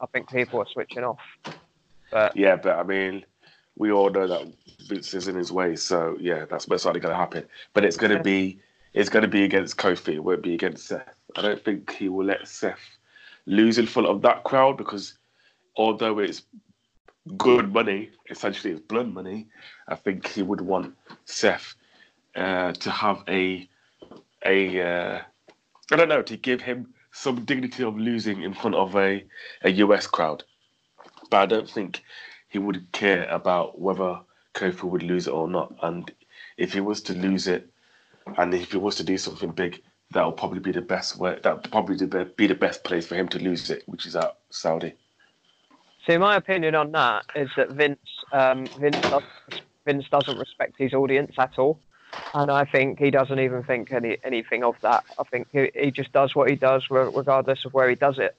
I 0.00 0.06
think 0.06 0.30
people 0.30 0.60
are 0.60 0.66
switching 0.72 1.04
off. 1.04 1.18
But 2.10 2.36
yeah, 2.36 2.56
but 2.56 2.78
I 2.78 2.82
mean, 2.82 3.24
we 3.76 3.90
all 3.90 4.10
know 4.10 4.26
that 4.26 4.52
Vince 4.88 5.14
is 5.14 5.28
in 5.28 5.36
his 5.36 5.52
way, 5.52 5.76
so 5.76 6.16
yeah, 6.20 6.44
that's 6.50 6.68
most 6.68 6.84
likely 6.84 7.00
going 7.00 7.12
to 7.14 7.18
happen. 7.18 7.44
But 7.74 7.84
it's 7.84 7.96
going 7.96 8.16
to 8.16 8.22
be 8.22 8.60
it's 8.92 9.08
going 9.08 9.22
to 9.22 9.28
be 9.28 9.44
against 9.44 9.76
Kofi. 9.76 10.14
It 10.14 10.24
won't 10.24 10.42
be 10.42 10.54
against 10.54 10.86
Seth. 10.86 11.14
I 11.36 11.42
don't 11.42 11.64
think 11.64 11.92
he 11.92 12.08
will 12.08 12.26
let 12.26 12.46
Seth 12.46 12.98
lose 13.46 13.78
in 13.78 13.86
front 13.86 14.08
of 14.08 14.22
that 14.22 14.44
crowd 14.44 14.76
because 14.76 15.14
although 15.76 16.18
it's 16.18 16.42
good 17.36 17.72
money, 17.72 18.10
essentially 18.30 18.72
it's 18.72 18.82
blood 18.82 19.08
money, 19.08 19.46
I 19.88 19.94
think 19.94 20.26
he 20.28 20.42
would 20.42 20.60
want 20.60 20.94
Seth 21.24 21.74
uh, 22.34 22.72
to 22.72 22.90
have 22.90 23.22
a 23.28 23.68
a 24.44 24.80
uh, 24.80 25.20
I 25.90 25.96
don't 25.96 26.08
know 26.08 26.22
to 26.22 26.36
give 26.36 26.60
him 26.60 26.92
some 27.12 27.44
dignity 27.44 27.84
of 27.84 27.96
losing 27.96 28.42
in 28.42 28.54
front 28.54 28.74
of 28.74 28.96
a 28.96 29.24
a 29.62 29.70
US 29.70 30.06
crowd. 30.06 30.44
But 31.30 31.36
I 31.38 31.46
don't 31.46 31.70
think 31.70 32.02
he 32.48 32.58
would 32.58 32.90
care 32.92 33.28
about 33.28 33.80
whether 33.80 34.20
Kofi 34.54 34.84
would 34.84 35.02
lose 35.02 35.26
it 35.26 35.32
or 35.32 35.48
not. 35.48 35.74
And 35.82 36.12
if 36.56 36.72
he 36.72 36.80
was 36.80 37.00
to 37.02 37.14
lose 37.14 37.46
it 37.46 37.70
and 38.36 38.52
if 38.54 38.72
he 38.72 38.78
was 38.78 38.96
to 38.96 39.04
do 39.04 39.16
something 39.16 39.50
big, 39.50 39.82
that 40.10 40.22
will 40.24 40.32
probably 40.32 40.60
be 40.60 40.72
the 40.72 40.82
best 40.82 41.18
way. 41.18 41.38
That 41.42 41.54
will 41.54 41.70
probably 41.70 41.96
be 42.36 42.46
the 42.46 42.54
best 42.54 42.84
place 42.84 43.06
for 43.06 43.14
him 43.14 43.28
to 43.28 43.38
lose 43.38 43.70
it, 43.70 43.82
which 43.86 44.06
is 44.06 44.16
at 44.16 44.36
Saudi. 44.50 44.94
See, 46.08 46.18
my 46.18 46.36
opinion 46.36 46.74
on 46.74 46.90
that 46.92 47.24
is 47.36 47.48
that 47.56 47.70
Vince 47.70 47.98
um, 48.32 48.70
Vince, 48.76 49.02
does, 49.08 49.22
Vince 49.86 50.04
doesn't 50.10 50.36
respect 50.36 50.74
his 50.76 50.94
audience 50.94 51.32
at 51.38 51.58
all, 51.58 51.78
and 52.34 52.50
I 52.50 52.64
think 52.64 52.98
he 52.98 53.10
doesn't 53.10 53.38
even 53.38 53.62
think 53.62 53.92
any 53.92 54.18
anything 54.24 54.64
of 54.64 54.74
that. 54.82 55.04
I 55.18 55.22
think 55.24 55.48
he, 55.52 55.70
he 55.74 55.90
just 55.92 56.12
does 56.12 56.34
what 56.34 56.50
he 56.50 56.56
does, 56.56 56.82
regardless 56.90 57.64
of 57.64 57.72
where 57.72 57.88
he 57.88 57.94
does 57.94 58.18
it. 58.18 58.34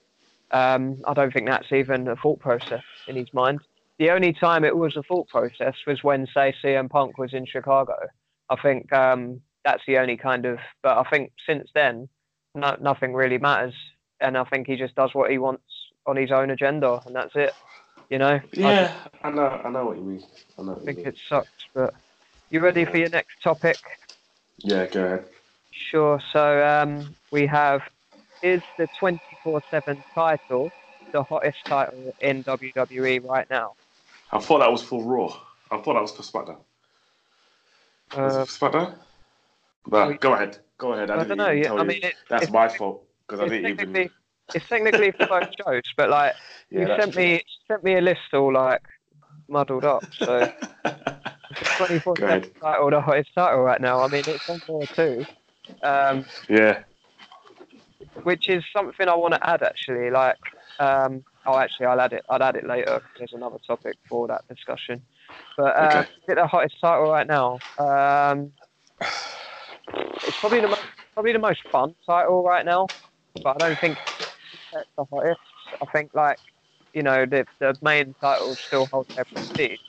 Um, 0.51 1.01
I 1.07 1.13
don't 1.13 1.33
think 1.33 1.47
that's 1.47 1.71
even 1.71 2.07
a 2.07 2.17
thought 2.17 2.39
process 2.39 2.83
in 3.07 3.15
his 3.15 3.33
mind. 3.33 3.61
The 3.97 4.11
only 4.11 4.33
time 4.33 4.65
it 4.65 4.75
was 4.75 4.97
a 4.97 5.03
thought 5.03 5.29
process 5.29 5.75
was 5.87 6.03
when, 6.03 6.27
say, 6.33 6.53
CM 6.63 6.89
Punk 6.89 7.17
was 7.17 7.33
in 7.33 7.45
Chicago. 7.45 7.95
I 8.49 8.55
think 8.61 8.91
um, 8.91 9.41
that's 9.63 9.83
the 9.87 9.99
only 9.99 10.17
kind 10.17 10.45
of. 10.45 10.59
But 10.81 10.97
I 10.97 11.09
think 11.09 11.31
since 11.47 11.69
then, 11.73 12.09
no, 12.55 12.75
nothing 12.81 13.13
really 13.13 13.37
matters, 13.37 13.73
and 14.19 14.37
I 14.37 14.43
think 14.43 14.67
he 14.67 14.75
just 14.75 14.95
does 14.95 15.11
what 15.13 15.31
he 15.31 15.37
wants 15.37 15.63
on 16.05 16.15
his 16.15 16.31
own 16.31 16.49
agenda, 16.51 17.01
and 17.05 17.15
that's 17.15 17.35
it. 17.35 17.53
You 18.09 18.19
know. 18.19 18.39
Yeah, 18.53 18.93
I, 19.23 19.27
I 19.27 19.31
know. 19.31 19.47
I 19.47 19.69
know 19.69 19.85
what 19.85 19.97
you 19.97 20.03
mean. 20.03 20.23
I 20.57 20.63
know. 20.63 20.79
I 20.81 20.85
think 20.85 20.99
it 20.99 21.17
sucks, 21.27 21.47
but 21.73 21.93
you 22.49 22.59
ready 22.59 22.85
for 22.85 22.97
your 22.97 23.09
next 23.09 23.41
topic? 23.41 23.77
Yeah, 24.57 24.85
go 24.87 25.03
ahead. 25.03 25.25
Sure. 25.71 26.21
So 26.31 26.65
um, 26.65 27.15
we 27.31 27.47
have 27.47 27.81
is 28.43 28.61
the 28.77 28.87
24/7 29.01 30.03
title 30.13 30.71
the 31.13 31.23
hottest 31.23 31.63
title 31.65 32.13
in 32.19 32.43
WWE 32.43 33.23
right 33.23 33.49
now? 33.49 33.73
I 34.31 34.39
thought 34.39 34.59
that 34.59 34.71
was 34.71 34.83
for 34.83 35.01
Raw. 35.01 35.33
I 35.71 35.77
thought 35.77 35.93
that 35.93 36.01
was 36.01 36.11
for 36.11 36.23
SmackDown. 36.23 36.57
Uh, 38.11 38.45
SmackDown? 38.45 38.97
But 39.85 40.19
go 40.19 40.33
ahead. 40.33 40.59
Go 40.77 40.93
ahead. 40.93 41.09
I, 41.09 41.21
I 41.21 41.23
don't 41.23 41.37
know. 41.37 41.45
I 41.45 41.83
mean, 41.83 42.03
it, 42.03 42.15
that's 42.29 42.49
my 42.49 42.67
fault 42.67 43.05
because 43.25 43.39
I 43.39 43.47
didn't 43.47 43.79
even. 43.79 44.09
It's 44.53 44.67
technically 44.67 45.11
for 45.11 45.27
both 45.27 45.49
shows, 45.65 45.81
but 45.97 46.09
like 46.09 46.33
yeah, 46.69 46.81
you 46.81 46.87
sent 46.87 47.13
true. 47.13 47.23
me 47.23 47.43
sent 47.67 47.83
me 47.83 47.95
a 47.95 48.01
list 48.01 48.33
all 48.33 48.53
like 48.53 48.81
muddled 49.47 49.85
up. 49.85 50.03
So 50.13 50.51
twenty 51.77 51.99
four 51.99 52.15
seven 52.17 52.51
title, 52.61 52.89
the 52.89 53.01
hottest 53.01 53.33
title 53.35 53.61
right 53.61 53.81
now. 53.81 54.01
I 54.01 54.07
mean, 54.07 54.23
it's 54.27 54.47
on 54.49 54.59
four 54.61 54.85
two. 54.87 55.25
Um, 55.81 56.25
yeah. 56.49 56.83
Which 58.23 58.49
is 58.49 58.63
something 58.75 59.07
I 59.07 59.15
want 59.15 59.33
to 59.33 59.49
add 59.49 59.63
actually. 59.63 60.09
Like, 60.11 60.37
um, 60.79 61.23
oh, 61.45 61.57
actually, 61.57 61.87
I'll 61.87 61.99
add 61.99 62.13
it. 62.13 62.23
I'll 62.29 62.43
add 62.43 62.55
it 62.55 62.67
later. 62.67 63.01
There's 63.17 63.33
another 63.33 63.57
topic 63.65 63.95
for 64.07 64.27
that 64.27 64.47
discussion. 64.47 65.01
But 65.57 65.75
uh, 65.75 65.87
okay. 65.87 65.99
is 65.99 66.35
the 66.35 66.47
hottest 66.47 66.79
title 66.81 67.09
right 67.09 67.27
now? 67.27 67.59
Um, 67.79 68.51
it's 70.25 70.37
probably 70.39 70.61
the 70.61 70.67
most, 70.67 70.81
probably 71.13 71.33
the 71.33 71.39
most 71.39 71.61
fun 71.71 71.95
title 72.05 72.43
right 72.43 72.65
now, 72.65 72.87
but 73.43 73.61
I 73.61 73.69
don't 73.69 73.79
think 73.79 73.97
it's 74.75 74.89
the 74.97 75.05
hottest. 75.05 75.39
I 75.81 75.85
think 75.91 76.13
like 76.13 76.39
you 76.93 77.03
know 77.03 77.25
the 77.25 77.45
the 77.59 77.77
main 77.81 78.15
title 78.19 78.55
still 78.55 78.85
holds 78.87 79.13
their 79.15 79.25
prestige. 79.25 79.79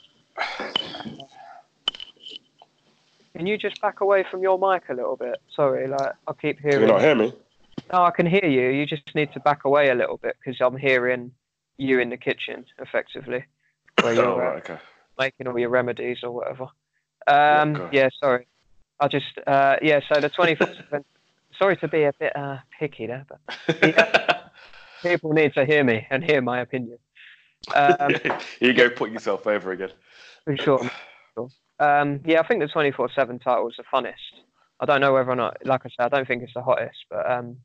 Can 3.35 3.45
you 3.45 3.57
just 3.57 3.81
back 3.81 3.99
away 3.99 4.25
from 4.29 4.41
your 4.41 4.57
mic 4.57 4.83
a 4.89 4.93
little 4.93 5.17
bit? 5.17 5.41
Sorry, 5.55 5.87
like 5.87 6.13
I 6.27 6.33
keep 6.33 6.59
hearing. 6.59 6.81
You 6.81 6.87
not 6.87 7.01
hear 7.01 7.15
me? 7.15 7.33
No, 7.91 8.03
I 8.03 8.11
can 8.11 8.25
hear 8.25 8.45
you. 8.45 8.69
You 8.69 8.85
just 8.85 9.13
need 9.13 9.33
to 9.33 9.39
back 9.39 9.65
away 9.65 9.89
a 9.89 9.95
little 9.95 10.17
bit 10.17 10.37
because 10.39 10.59
I'm 10.61 10.77
hearing 10.77 11.31
you 11.77 11.99
in 11.99 12.09
the 12.09 12.17
kitchen, 12.17 12.65
effectively, 12.79 13.43
where 14.01 14.13
you're 14.13 14.25
oh, 14.25 14.37
right, 14.37 14.57
okay. 14.57 14.79
making 15.19 15.47
all 15.47 15.59
your 15.59 15.69
remedies 15.69 16.19
or 16.23 16.31
whatever. 16.31 16.63
Um, 17.27 17.75
yeah, 17.75 17.89
yeah, 17.91 18.09
sorry. 18.21 18.47
I 18.99 19.09
just, 19.09 19.37
uh, 19.45 19.75
yeah. 19.81 19.99
So 20.07 20.21
the 20.21 20.29
24th. 20.29 21.03
sorry 21.59 21.77
to 21.77 21.87
be 21.87 22.03
a 22.03 22.13
bit 22.19 22.35
uh, 22.35 22.57
picky 22.79 23.07
there, 23.07 23.25
but 23.27 23.39
people 25.05 25.33
need 25.33 25.53
to 25.53 25.65
hear 25.65 25.83
me 25.83 26.07
and 26.09 26.23
hear 26.23 26.41
my 26.41 26.59
opinion. 26.59 26.97
Um, 27.73 28.13
Here 28.59 28.69
you 28.69 28.73
go, 28.73 28.89
put 28.89 29.11
yourself 29.11 29.47
over 29.47 29.71
again. 29.71 29.91
For 30.43 30.57
sure. 30.57 30.89
Um, 31.79 32.21
yeah, 32.25 32.39
I 32.39 32.47
think 32.47 32.61
the 32.61 32.67
24 32.67 33.09
7 33.13 33.39
title 33.39 33.67
is 33.69 33.75
the 33.77 33.83
funnest. 33.83 34.13
I 34.79 34.85
don't 34.85 35.01
know 35.01 35.13
whether 35.13 35.31
or 35.31 35.35
not, 35.35 35.57
like 35.65 35.81
I 35.85 35.89
said, 35.89 36.05
I 36.05 36.09
don't 36.09 36.27
think 36.27 36.43
it's 36.43 36.53
the 36.53 36.61
hottest, 36.61 37.05
but 37.09 37.29
um, 37.29 37.57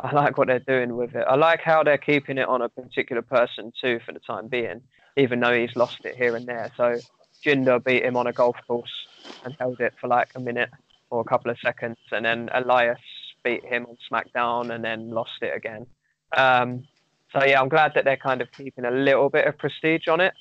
I 0.00 0.14
like 0.14 0.38
what 0.38 0.48
they're 0.48 0.60
doing 0.60 0.96
with 0.96 1.14
it. 1.14 1.24
I 1.28 1.36
like 1.36 1.60
how 1.60 1.82
they're 1.82 1.98
keeping 1.98 2.38
it 2.38 2.48
on 2.48 2.62
a 2.62 2.68
particular 2.68 3.22
person 3.22 3.72
too 3.80 4.00
for 4.04 4.12
the 4.12 4.20
time 4.20 4.48
being, 4.48 4.82
even 5.16 5.40
though 5.40 5.58
he's 5.58 5.76
lost 5.76 6.04
it 6.04 6.16
here 6.16 6.36
and 6.36 6.46
there. 6.46 6.70
So 6.76 6.98
Jinder 7.44 7.82
beat 7.82 8.04
him 8.04 8.16
on 8.16 8.26
a 8.26 8.32
golf 8.32 8.56
course 8.66 9.06
and 9.44 9.54
held 9.58 9.80
it 9.80 9.94
for 10.00 10.08
like 10.08 10.30
a 10.34 10.40
minute 10.40 10.70
or 11.10 11.20
a 11.20 11.24
couple 11.24 11.50
of 11.50 11.58
seconds, 11.58 11.98
and 12.12 12.24
then 12.24 12.48
Elias 12.52 12.98
beat 13.44 13.64
him 13.64 13.86
on 13.86 13.96
SmackDown 14.10 14.74
and 14.74 14.82
then 14.82 15.10
lost 15.10 15.42
it 15.42 15.54
again. 15.54 15.86
Um, 16.36 16.86
so 17.32 17.44
yeah, 17.44 17.60
I'm 17.60 17.68
glad 17.68 17.92
that 17.94 18.04
they're 18.04 18.16
kind 18.16 18.40
of 18.40 18.48
keeping 18.52 18.84
a 18.84 18.90
little 18.90 19.28
bit 19.28 19.46
of 19.46 19.58
prestige 19.58 20.08
on 20.08 20.20
it. 20.20 20.34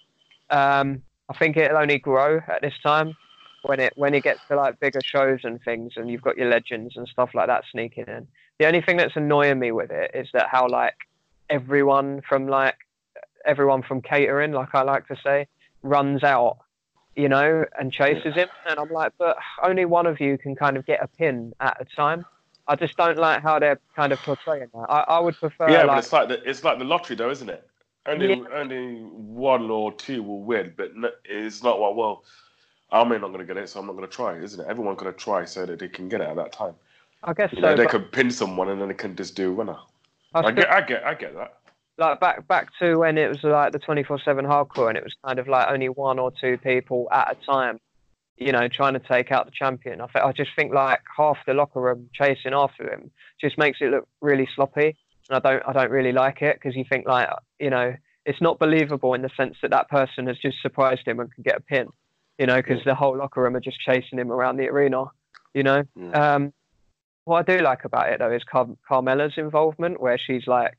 Um, 0.50 1.02
I 1.30 1.38
think 1.38 1.58
it'll 1.58 1.78
only 1.78 1.98
grow 1.98 2.40
at 2.48 2.62
this 2.62 2.74
time 2.84 3.16
when 3.64 3.80
it 3.80 3.94
when 3.96 4.14
it 4.14 4.24
gets 4.24 4.40
to 4.50 4.56
like 4.56 4.80
bigger 4.80 5.02
shows 5.04 5.40
and 5.44 5.62
things, 5.64 5.94
and 5.96 6.10
you've 6.10 6.22
got 6.22 6.38
your 6.38 6.50
legends 6.50 6.96
and 6.98 7.08
stuff 7.08 7.32
like 7.34 7.48
that 7.48 7.64
sneaking 7.72 8.06
in. 8.08 8.28
The 8.60 8.68
only 8.68 8.82
thing 8.82 8.98
that's 8.98 9.16
annoying 9.16 9.60
me 9.60 9.72
with 9.72 9.92
it 9.92 10.12
is 10.14 10.28
that 10.34 10.48
how 10.52 10.68
like 10.68 10.96
everyone 11.50 12.22
from 12.28 12.48
like 12.48 12.76
everyone 13.46 13.84
from 13.84 14.02
catering, 14.02 14.52
like 14.52 14.70
I 14.74 14.84
like 14.84 15.08
to 15.08 15.16
say, 15.24 15.48
runs 15.82 16.24
out, 16.24 16.60
you 17.16 17.30
know, 17.30 17.66
and 17.80 17.92
chases 17.92 18.36
him, 18.36 18.50
and 18.70 18.80
I'm 18.80 18.92
like, 18.92 19.14
but 19.18 19.38
only 19.64 19.86
one 19.86 20.06
of 20.06 20.20
you 20.20 20.38
can 20.38 20.56
kind 20.56 20.78
of 20.78 20.86
get 20.86 21.04
a 21.04 21.08
pin 21.08 21.54
at 21.60 21.78
a 21.80 21.86
time. 21.96 22.26
I 22.68 22.76
just 22.76 22.96
don't 22.96 23.18
like 23.18 23.42
how 23.42 23.60
they're 23.60 23.80
kind 23.96 24.14
of 24.14 24.20
portraying 24.20 24.70
that. 24.74 24.86
I, 24.90 25.02
I 25.02 25.20
would 25.20 25.36
prefer. 25.36 25.70
Yeah, 25.70 25.84
like, 25.84 25.88
but 25.88 25.98
it's 25.98 26.14
like 26.14 26.28
the, 26.30 26.50
it's 26.50 26.64
like 26.64 26.80
the 26.80 26.86
lottery, 26.86 27.16
though, 27.16 27.30
isn't 27.30 27.50
it? 27.50 27.68
Only 28.06 28.30
yeah. 28.30 28.44
only 28.54 28.96
one 29.02 29.70
or 29.70 29.94
two 29.94 30.24
will 30.24 30.44
win, 30.44 30.74
but 30.76 30.92
it's 31.26 31.64
not 31.64 31.80
what. 31.80 31.96
Well, 31.96 32.24
I'm 32.92 33.10
not 33.10 33.20
going 33.20 33.40
to 33.40 33.46
get 33.46 33.58
it, 33.58 33.70
so 33.70 33.80
I'm 33.80 33.88
not 33.88 33.94
going 33.94 34.08
to 34.08 34.14
try, 34.14 34.38
isn't 34.38 34.60
it? 34.60 34.68
Everyone's 34.68 35.00
going 35.00 35.12
to 35.12 35.18
try 35.18 35.46
so 35.46 35.66
that 35.66 35.80
they 35.80 35.88
can 35.88 36.10
get 36.10 36.22
it 36.22 36.28
at 36.28 36.36
that 36.36 36.52
time. 36.52 36.76
I 37.24 37.34
guess 37.34 37.52
you 37.52 37.62
so. 37.62 37.70
Know, 37.70 37.76
they 37.76 37.88
could 37.88 38.12
pin 38.12 38.30
someone 38.30 38.70
and 38.70 38.80
then 38.80 38.90
they 38.90 38.94
can 38.94 39.16
just 39.16 39.36
do 39.36 39.52
a 39.52 39.54
winner. 39.54 39.78
I, 40.34 40.42
I 40.42 40.52
get, 40.52 40.70
I 40.70 40.82
get, 40.82 41.04
I 41.04 41.14
get 41.14 41.36
that. 41.36 41.58
Like 41.98 42.20
back 42.20 42.48
back 42.48 42.70
to 42.80 42.98
when 42.98 43.18
it 43.18 43.30
was 43.30 43.44
like 43.44 43.72
the 43.72 43.80
24/7 43.80 44.20
hardcore, 44.26 44.90
and 44.90 44.98
it 44.98 45.04
was 45.04 45.14
kind 45.26 45.40
of 45.40 45.48
like 45.48 45.70
only 45.70 45.90
one 45.90 46.20
or 46.20 46.32
two 46.32 46.58
people 46.58 47.08
at 47.12 47.38
a 47.38 47.46
time, 47.46 47.80
you 48.38 48.52
know, 48.52 48.68
trying 48.68 48.94
to 48.94 49.00
take 49.00 49.32
out 49.32 49.46
the 49.46 49.52
champion. 49.52 50.02
I, 50.02 50.08
th- 50.08 50.26
I 50.26 50.32
just 50.32 50.52
think 50.56 50.74
like 50.74 51.02
half 51.16 51.38
the 51.46 51.54
locker 51.54 51.82
room 51.82 52.10
chasing 52.14 52.54
after 52.54 52.92
him 52.92 53.12
just 53.40 53.58
makes 53.58 53.80
it 53.82 53.92
look 53.92 54.08
really 54.22 54.48
sloppy, 54.56 54.96
and 55.30 55.38
I 55.38 55.40
don't, 55.40 55.64
I 55.68 55.74
don't 55.74 55.92
really 55.92 56.12
like 56.12 56.42
it 56.42 56.56
because 56.56 56.76
you 56.76 56.86
think 56.90 57.08
like, 57.08 57.30
you 57.60 57.70
know, 57.70 57.96
it's 58.26 58.42
not 58.42 58.60
believable 58.60 59.14
in 59.14 59.22
the 59.22 59.30
sense 59.36 59.58
that 59.62 59.72
that 59.72 59.90
person 59.90 60.28
has 60.28 60.38
just 60.38 60.62
surprised 60.62 61.08
him 61.08 61.20
and 61.20 61.34
can 61.34 61.44
get 61.44 61.58
a 61.58 61.62
pin, 61.62 61.88
you 62.40 62.46
know, 62.46 62.58
because 62.58 62.84
the 62.86 62.96
whole 62.96 63.18
locker 63.18 63.42
room 63.42 63.56
are 63.56 63.62
just 63.62 63.80
chasing 63.80 64.20
him 64.20 64.32
around 64.32 64.58
the 64.58 64.68
arena, 64.68 65.06
you 65.54 65.64
know. 65.64 65.84
Um, 66.14 66.54
what 67.26 67.48
I 67.48 67.58
do 67.58 67.64
like 67.64 67.86
about 67.86 68.12
it 68.12 68.20
though 68.20 68.32
is 68.32 68.44
Car- 68.44 68.68
Carmella's 68.88 69.34
involvement, 69.38 70.02
where 70.02 70.18
she's 70.18 70.48
like, 70.48 70.78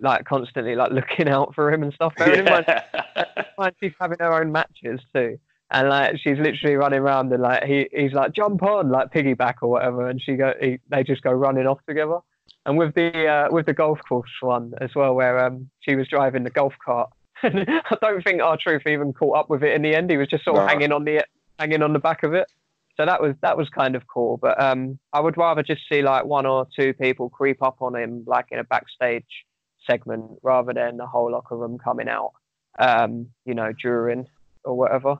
like 0.00 0.24
constantly 0.24 0.74
like 0.74 0.92
looking 0.92 1.28
out 1.28 1.54
for 1.54 1.72
him 1.72 1.82
and 1.82 1.92
stuff. 1.92 2.14
Bearing 2.16 2.46
yeah. 2.46 2.82
in 3.36 3.44
mind, 3.56 3.74
she's 3.80 3.92
having 4.00 4.18
her 4.20 4.32
own 4.32 4.52
matches 4.52 5.00
too, 5.14 5.38
and 5.70 5.88
like 5.88 6.18
she's 6.18 6.38
literally 6.38 6.76
running 6.76 7.00
around 7.00 7.32
and 7.32 7.42
like 7.42 7.64
he 7.64 7.88
he's 7.92 8.12
like 8.12 8.32
jump 8.32 8.62
on 8.62 8.90
like 8.90 9.12
piggyback 9.12 9.54
or 9.62 9.70
whatever, 9.70 10.08
and 10.08 10.20
she 10.20 10.34
go 10.34 10.52
he, 10.60 10.78
they 10.90 11.02
just 11.02 11.22
go 11.22 11.30
running 11.30 11.66
off 11.66 11.78
together. 11.86 12.18
And 12.64 12.76
with 12.76 12.94
the 12.94 13.26
uh, 13.26 13.48
with 13.50 13.66
the 13.66 13.74
golf 13.74 13.98
course 14.08 14.30
one 14.40 14.72
as 14.80 14.90
well, 14.94 15.14
where 15.14 15.44
um 15.44 15.70
she 15.80 15.96
was 15.96 16.08
driving 16.08 16.44
the 16.44 16.50
golf 16.50 16.74
cart. 16.84 17.10
I 17.42 17.96
don't 18.02 18.24
think 18.24 18.42
R-Truth 18.42 18.82
even 18.88 19.12
caught 19.12 19.38
up 19.38 19.50
with 19.50 19.62
it 19.62 19.72
in 19.72 19.82
the 19.82 19.94
end. 19.94 20.10
He 20.10 20.16
was 20.16 20.26
just 20.26 20.44
sort 20.44 20.58
of 20.58 20.68
hanging 20.68 20.90
on 20.90 21.04
the 21.04 21.24
hanging 21.58 21.82
on 21.82 21.92
the 21.92 22.00
back 22.00 22.24
of 22.24 22.34
it. 22.34 22.50
So 22.96 23.06
that 23.06 23.22
was 23.22 23.36
that 23.42 23.56
was 23.56 23.68
kind 23.68 23.94
of 23.94 24.06
cool. 24.08 24.38
But 24.38 24.60
um, 24.60 24.98
I 25.12 25.20
would 25.20 25.36
rather 25.36 25.62
just 25.62 25.82
see 25.90 26.02
like 26.02 26.24
one 26.24 26.46
or 26.46 26.66
two 26.76 26.94
people 26.94 27.28
creep 27.28 27.62
up 27.62 27.76
on 27.80 27.94
him, 27.94 28.24
like 28.26 28.46
in 28.50 28.58
a 28.58 28.64
backstage 28.64 29.44
segment, 29.88 30.32
rather 30.42 30.72
than 30.72 30.96
the 30.96 31.06
whole 31.06 31.30
locker 31.30 31.56
room 31.56 31.78
coming 31.78 32.08
out, 32.08 32.32
um, 32.78 33.28
you 33.44 33.54
know, 33.54 33.72
during 33.80 34.26
or 34.64 34.76
whatever, 34.76 35.18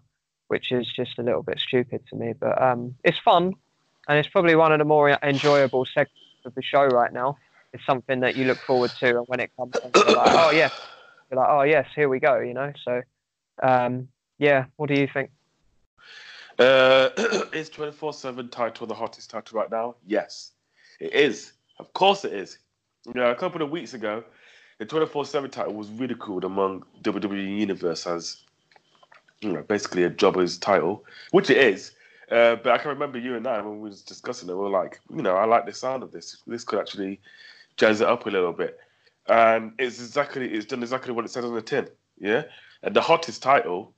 which 0.48 0.72
is 0.72 0.86
just 0.94 1.18
a 1.18 1.22
little 1.22 1.42
bit 1.42 1.58
stupid 1.58 2.02
to 2.10 2.16
me. 2.16 2.34
But 2.38 2.60
um, 2.60 2.94
it's 3.04 3.18
fun, 3.18 3.54
and 4.08 4.18
it's 4.18 4.28
probably 4.28 4.56
one 4.56 4.72
of 4.72 4.78
the 4.78 4.84
more 4.84 5.10
enjoyable 5.22 5.84
segments 5.86 6.44
of 6.44 6.54
the 6.54 6.62
show 6.62 6.86
right 6.86 7.12
now. 7.12 7.38
It's 7.72 7.84
something 7.86 8.20
that 8.20 8.34
you 8.34 8.44
look 8.44 8.58
forward 8.58 8.90
to, 9.00 9.18
and 9.18 9.28
when 9.28 9.40
it 9.40 9.50
comes, 9.56 9.74
like, 9.74 9.94
oh 9.94 10.50
yes, 10.50 10.72
you're 11.30 11.38
like, 11.38 11.48
oh 11.50 11.62
yes, 11.62 11.86
here 11.94 12.08
we 12.08 12.18
go, 12.18 12.40
you 12.40 12.54
know. 12.54 12.72
So, 12.84 13.02
um, 13.62 14.08
yeah, 14.38 14.64
what 14.76 14.88
do 14.88 14.98
you 14.98 15.08
think? 15.12 15.30
Uh, 16.58 17.10
is 17.52 17.68
24 17.68 18.14
7 18.14 18.48
title 18.48 18.86
the 18.86 18.94
hottest 18.94 19.30
title 19.30 19.60
right 19.60 19.70
now? 19.70 19.96
Yes, 20.06 20.52
it 20.98 21.12
is. 21.12 21.52
Of 21.78 21.92
course 21.92 22.24
it 22.24 22.32
is. 22.32 22.58
You 23.06 23.14
know, 23.14 23.30
a 23.30 23.34
couple 23.34 23.62
of 23.62 23.70
weeks 23.70 23.94
ago, 23.94 24.24
the 24.78 24.86
24 24.86 25.26
7 25.26 25.50
title 25.50 25.74
was 25.74 25.90
ridiculed 25.90 26.44
among 26.44 26.84
WWE 27.02 27.58
Universe 27.58 28.06
as 28.06 28.44
you 29.40 29.52
know, 29.52 29.62
basically 29.62 30.04
a 30.04 30.10
jobber's 30.10 30.58
title, 30.58 31.04
which 31.30 31.50
it 31.50 31.58
is. 31.58 31.92
Uh, 32.30 32.56
but 32.56 32.72
I 32.72 32.78
can 32.78 32.90
remember 32.90 33.18
you 33.18 33.36
and 33.36 33.46
I 33.46 33.60
when 33.60 33.80
we 33.80 33.88
was 33.88 34.02
discussing 34.02 34.48
it. 34.48 34.52
We 34.52 34.58
were 34.58 34.68
like, 34.68 35.00
you 35.14 35.22
know, 35.22 35.36
I 35.36 35.46
like 35.46 35.64
the 35.64 35.72
sound 35.72 36.02
of 36.02 36.12
this. 36.12 36.42
This 36.46 36.64
could 36.64 36.78
actually 36.78 37.20
jazz 37.76 38.00
it 38.00 38.08
up 38.08 38.26
a 38.26 38.30
little 38.30 38.52
bit, 38.52 38.78
and 39.28 39.72
it's 39.78 39.98
exactly 39.98 40.52
it's 40.52 40.66
done 40.66 40.82
exactly 40.82 41.12
what 41.12 41.24
it 41.24 41.30
says 41.30 41.44
on 41.44 41.54
the 41.54 41.62
tin. 41.62 41.88
Yeah, 42.18 42.42
and 42.82 42.94
the 42.94 43.00
hottest 43.00 43.42
title. 43.42 43.94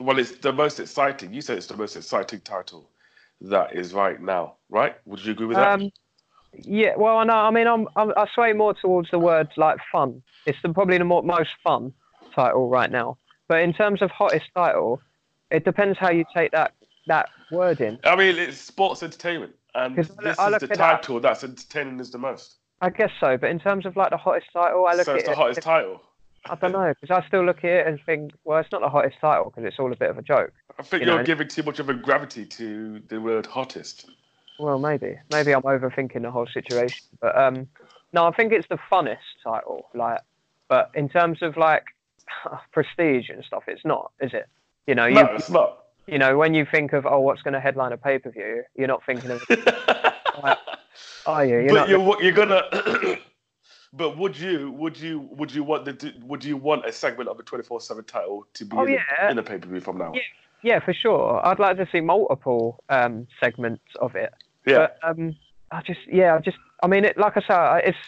Well, 0.00 0.18
it's 0.18 0.32
the 0.32 0.52
most 0.52 0.80
exciting. 0.80 1.32
You 1.32 1.42
said 1.42 1.58
it's 1.58 1.66
the 1.66 1.76
most 1.76 1.94
exciting 1.94 2.40
title 2.40 2.90
that 3.42 3.76
is 3.76 3.94
right 3.94 4.20
now, 4.20 4.56
right? 4.68 4.96
Would 5.04 5.24
you 5.24 5.32
agree 5.32 5.46
with 5.46 5.58
that? 5.58 5.74
Um, 5.74 5.90
yeah, 6.54 6.94
well, 6.96 7.18
I 7.18 7.24
know. 7.24 7.34
I 7.34 7.50
mean, 7.50 7.66
I'm, 7.66 7.86
I'm 7.96 8.12
I 8.16 8.26
sway 8.34 8.52
more 8.54 8.74
towards 8.74 9.10
the 9.10 9.18
word 9.18 9.48
like 9.56 9.78
fun. 9.92 10.22
It's 10.46 10.58
the, 10.62 10.70
probably 10.70 10.98
the 10.98 11.04
more, 11.04 11.22
most 11.22 11.50
fun 11.62 11.92
title 12.34 12.68
right 12.68 12.90
now. 12.90 13.18
But 13.50 13.62
in 13.62 13.72
terms 13.72 14.00
of 14.00 14.12
hottest 14.12 14.46
title, 14.54 15.02
it 15.50 15.64
depends 15.64 15.98
how 15.98 16.08
you 16.12 16.24
take 16.32 16.52
that 16.52 16.72
that 17.08 17.30
word 17.50 17.80
in. 17.80 17.98
I 18.04 18.14
mean, 18.14 18.36
it's 18.36 18.58
sports 18.58 19.02
entertainment, 19.02 19.56
and 19.74 19.96
this 19.96 20.38
I 20.38 20.50
is 20.50 20.60
the 20.60 20.68
title 20.68 21.18
that's 21.18 21.42
entertaining 21.42 22.00
us 22.00 22.10
the 22.10 22.18
most. 22.18 22.58
I 22.80 22.90
guess 22.90 23.10
so. 23.18 23.36
But 23.36 23.50
in 23.50 23.58
terms 23.58 23.86
of 23.86 23.96
like 23.96 24.10
the 24.10 24.16
hottest 24.18 24.46
title, 24.52 24.86
I 24.86 24.92
look 24.92 25.00
at 25.00 25.06
so 25.06 25.12
at 25.14 25.18
it's 25.18 25.24
the 25.26 25.32
it. 25.32 25.36
hottest 25.36 25.62
title. 25.62 26.00
I 26.48 26.54
don't 26.54 26.70
know 26.70 26.94
because 27.00 27.10
I 27.10 27.26
still 27.26 27.44
look 27.44 27.58
at 27.58 27.64
it 27.64 27.86
and 27.88 27.98
think, 28.06 28.30
well, 28.44 28.60
it's 28.60 28.70
not 28.70 28.82
the 28.82 28.88
hottest 28.88 29.16
title 29.20 29.46
because 29.46 29.64
it's 29.64 29.80
all 29.80 29.92
a 29.92 29.96
bit 29.96 30.10
of 30.10 30.16
a 30.18 30.22
joke. 30.22 30.52
I 30.78 30.84
think 30.84 31.04
You 31.04 31.10
are 31.10 31.24
giving 31.24 31.48
too 31.48 31.64
much 31.64 31.80
of 31.80 31.88
a 31.88 31.94
gravity 31.94 32.46
to 32.46 33.02
the 33.08 33.20
word 33.20 33.46
hottest. 33.46 34.10
Well, 34.60 34.78
maybe, 34.78 35.18
maybe 35.32 35.52
I'm 35.52 35.62
overthinking 35.62 36.22
the 36.22 36.30
whole 36.30 36.46
situation. 36.46 37.04
But 37.20 37.36
um, 37.36 37.66
no, 38.12 38.28
I 38.28 38.30
think 38.30 38.52
it's 38.52 38.68
the 38.68 38.78
funnest 38.92 39.16
title. 39.42 39.88
Like, 39.92 40.20
but 40.68 40.92
in 40.94 41.08
terms 41.08 41.42
of 41.42 41.56
like 41.56 41.86
prestige 42.72 43.28
and 43.30 43.44
stuff, 43.44 43.64
it's 43.66 43.84
not, 43.84 44.12
is 44.20 44.32
it? 44.34 44.46
You 44.86 44.94
know, 44.94 45.06
you 45.06 45.14
No, 45.14 45.26
it's 45.34 45.50
not. 45.50 45.84
you 46.06 46.18
know 46.18 46.36
when 46.36 46.54
you 46.54 46.66
think 46.70 46.92
of 46.92 47.06
oh, 47.06 47.20
what's 47.20 47.42
going 47.42 47.54
to 47.54 47.60
headline 47.60 47.92
a 47.92 47.96
pay 47.96 48.18
per 48.18 48.30
view, 48.30 48.62
you're 48.76 48.88
not 48.88 49.04
thinking 49.04 49.30
of, 49.30 49.42
are 51.26 51.44
you? 51.44 51.60
You're 51.60 51.74
but 51.74 51.88
you're 51.88 52.22
you're 52.22 52.32
gonna. 52.32 52.62
but 53.92 54.16
would 54.16 54.38
you 54.38 54.70
would 54.72 54.98
you 54.98 55.28
would 55.32 55.52
you 55.52 55.62
want 55.64 55.84
the 55.84 56.14
would 56.24 56.44
you 56.44 56.56
want 56.56 56.86
a 56.86 56.92
segment 56.92 57.28
of 57.28 57.38
a 57.38 57.42
twenty 57.42 57.64
four 57.64 57.80
seven 57.80 58.04
title 58.04 58.46
to 58.54 58.64
be 58.64 58.76
Oh, 58.76 58.84
in, 58.84 58.92
yeah. 58.94 59.00
a, 59.22 59.30
in 59.30 59.38
a 59.38 59.42
pay 59.42 59.58
per 59.58 59.68
view 59.68 59.80
from 59.80 59.98
now? 59.98 60.12
Yeah. 60.14 60.20
yeah, 60.62 60.80
for 60.80 60.94
sure. 60.94 61.44
I'd 61.46 61.58
like 61.58 61.76
to 61.76 61.88
see 61.92 62.00
multiple 62.00 62.82
um 62.88 63.26
segments 63.38 63.82
of 64.00 64.14
it. 64.16 64.32
Yeah. 64.66 64.88
But 64.88 64.98
um, 65.02 65.36
I 65.72 65.82
just, 65.82 66.00
yeah, 66.06 66.34
I 66.34 66.38
just, 66.40 66.58
I 66.82 66.86
mean, 66.86 67.04
it, 67.04 67.16
like 67.16 67.36
I 67.36 67.42
said, 67.46 67.88
it's 67.88 67.98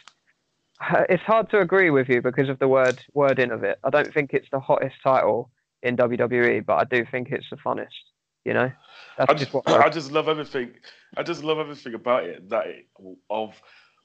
it's 1.08 1.22
hard 1.22 1.50
to 1.50 1.60
agree 1.60 1.90
with 1.90 2.08
you 2.08 2.22
because 2.22 2.48
of 2.48 2.58
the 2.58 2.68
word 2.68 3.02
wording 3.14 3.50
of 3.50 3.64
it. 3.64 3.78
I 3.84 3.90
don't 3.90 4.12
think 4.12 4.32
it's 4.32 4.48
the 4.50 4.60
hottest 4.60 4.96
title 5.02 5.50
in 5.82 5.96
WWE, 5.96 6.64
but 6.64 6.74
I 6.74 6.84
do 6.84 7.04
think 7.10 7.30
it's 7.30 7.48
the 7.50 7.56
funnest. 7.56 7.88
You 8.44 8.54
know, 8.54 8.72
that's 9.16 9.30
I 9.30 9.34
just 9.34 9.52
just. 9.52 9.68
I 9.68 9.88
just 9.88 10.12
love 10.12 10.28
everything. 10.28 10.70
I 11.16 11.22
just 11.22 11.44
love 11.44 11.58
everything 11.58 11.94
about 11.94 12.24
it. 12.24 12.48
That 12.50 12.66
it, 12.66 12.86
of 13.30 13.60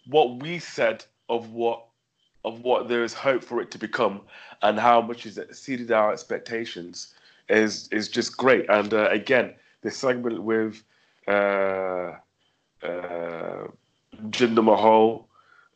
what 0.05 0.41
we 0.41 0.59
said 0.59 1.03
of 1.29 1.51
what 1.51 1.83
of 2.45 2.61
what 2.61 2.87
there 2.87 3.03
is 3.03 3.13
hope 3.13 3.43
for 3.43 3.61
it 3.61 3.71
to 3.71 3.79
become, 3.79 4.21
and 4.61 4.79
how 4.79 5.01
much 5.01 5.25
it's 5.25 5.37
exceeded 5.37 5.91
our 5.91 6.13
expectations 6.13 7.15
is 7.49 7.87
is 7.89 8.09
just 8.09 8.37
great. 8.37 8.69
And 8.69 8.93
uh, 8.93 9.09
again, 9.09 9.55
the 9.81 9.89
segment 9.89 10.43
with 10.43 10.83
uh, 11.27 12.13
uh, 12.83 13.67
Jinder 14.29 14.63
Mahal 14.63 15.27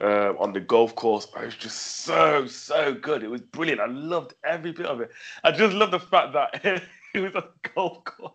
uh, 0.01 0.33
on 0.39 0.53
the 0.53 0.59
golf 0.59 0.95
course. 0.95 1.27
It 1.35 1.45
was 1.45 1.55
just 1.55 1.77
so 2.03 2.47
so 2.47 2.93
good. 2.93 3.23
It 3.23 3.29
was 3.29 3.41
brilliant. 3.41 3.81
I 3.81 3.87
loved 3.87 4.33
every 4.43 4.71
bit 4.71 4.85
of 4.85 5.01
it. 5.01 5.11
I 5.43 5.51
just 5.51 5.73
love 5.73 5.91
the 5.91 5.99
fact 5.99 6.33
that 6.33 6.83
he 7.13 7.19
was 7.19 7.35
on 7.35 7.43
the 7.43 7.69
golf 7.69 8.03
course 8.03 8.33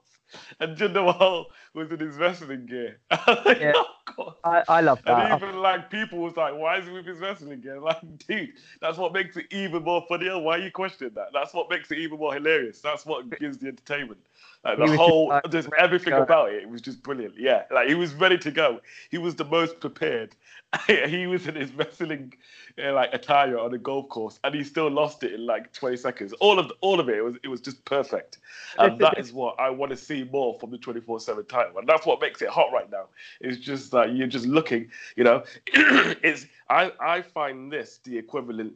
and 0.61 0.77
Jinder 0.77 1.05
Mahal 1.05 1.47
was 1.75 1.91
in 1.91 2.01
his 2.01 2.17
wrestling 2.17 2.67
gear. 2.67 2.99
Yeah. 3.47 3.73
Of 3.77 4.15
course. 4.15 4.37
I, 4.45 4.63
I 4.69 4.81
love 4.81 5.01
that. 5.05 5.33
And 5.33 5.43
even 5.43 5.61
like 5.61 5.91
people 5.91 6.19
was 6.19 6.37
like, 6.37 6.55
why 6.55 6.79
is 6.79 6.87
he 6.87 6.93
with 6.93 7.07
his 7.07 7.19
wrestling 7.19 7.61
gear? 7.61 7.81
Like, 7.87 8.19
dude, 8.27 8.53
that's 8.81 8.99
what 8.99 9.13
makes 9.13 9.37
it 9.37 9.47
even 9.51 9.85
more 9.85 10.05
funnier. 10.09 10.39
Why 10.39 10.57
are 10.57 10.63
you 10.63 10.71
questioning 10.71 11.15
that? 11.15 11.29
That's 11.33 11.55
what 11.55 11.71
makes 11.71 11.91
it 11.91 11.99
even 11.99 12.19
more 12.19 12.35
hilarious. 12.35 12.81
That's 12.81 13.07
what 13.07 13.39
gives 13.39 13.59
the 13.59 13.69
entertainment. 13.69 14.21
Like 14.67 14.79
the 14.79 14.83
was 14.83 14.91
just, 14.91 15.01
whole, 15.01 15.29
like, 15.29 15.51
just 15.51 15.69
everything 15.79 16.13
about 16.15 16.51
it. 16.51 16.65
It 16.65 16.69
was 16.69 16.81
just 16.81 17.01
brilliant. 17.03 17.35
Yeah, 17.39 17.63
like 17.71 17.89
he 17.89 17.95
was 17.95 18.13
ready 18.15 18.37
to 18.39 18.51
go. 18.51 18.81
He 19.11 19.19
was 19.19 19.37
the 19.37 19.45
most 19.45 19.79
prepared. 19.79 20.35
he 20.87 21.29
was 21.29 21.47
in 21.47 21.55
his 21.55 21.73
wrestling 21.73 22.35
uh, 22.83 22.93
like 22.93 23.15
attire 23.15 23.59
on 23.59 23.73
a 23.75 23.79
golf 23.79 24.09
course, 24.09 24.41
and 24.43 24.53
he 24.55 24.65
still 24.65 24.91
lost 24.91 25.23
it 25.23 25.33
in 25.33 25.47
like 25.47 25.73
20 25.73 25.97
seconds. 25.97 26.33
All 26.35 26.59
of 26.59 26.73
all 26.81 26.99
of 26.99 27.09
it, 27.09 27.19
it 27.19 27.23
was 27.23 27.37
it 27.45 27.49
was 27.49 27.61
just 27.61 27.85
perfect. 27.85 28.39
And 28.79 28.99
that 29.03 29.19
is 29.19 29.33
what 29.33 29.55
I 29.61 29.71
want 29.71 29.91
to 29.91 29.97
see 29.97 30.25
more 30.25 30.59
from 30.59 30.73
the 30.73 30.79
24/7 30.79 31.49
title, 31.49 31.79
and 31.79 31.89
that's 31.89 32.05
what 32.05 32.21
makes 32.21 32.43
it 32.43 32.49
hot 32.49 32.73
right 32.73 32.91
now. 32.91 33.07
It's 33.41 33.59
just 33.59 33.93
that 33.93 34.17
you're 34.17 34.27
just 34.27 34.47
looking, 34.47 34.91
you 35.15 35.23
know. 35.23 35.45
it's 35.67 36.47
I 36.69 36.91
I 37.01 37.23
find 37.23 37.71
this 37.71 38.01
the 38.03 38.19
equivalent 38.19 38.75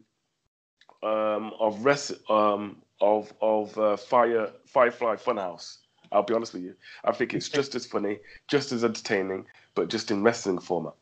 um, 1.02 1.52
of 1.58 1.84
rest 1.84 2.12
um, 2.30 2.76
of 3.00 3.32
of 3.40 3.76
uh, 3.78 3.96
Fire 3.96 4.50
Firefly 4.66 5.16
Funhouse. 5.16 5.78
I'll 6.12 6.22
be 6.22 6.34
honest 6.34 6.54
with 6.54 6.62
you. 6.62 6.74
I 7.04 7.12
think 7.12 7.34
it's 7.34 7.48
just 7.48 7.74
as 7.74 7.86
funny, 7.86 8.18
just 8.48 8.72
as 8.72 8.84
entertaining, 8.84 9.46
but 9.74 9.88
just 9.88 10.10
in 10.10 10.22
wrestling 10.22 10.58
format. 10.58 10.94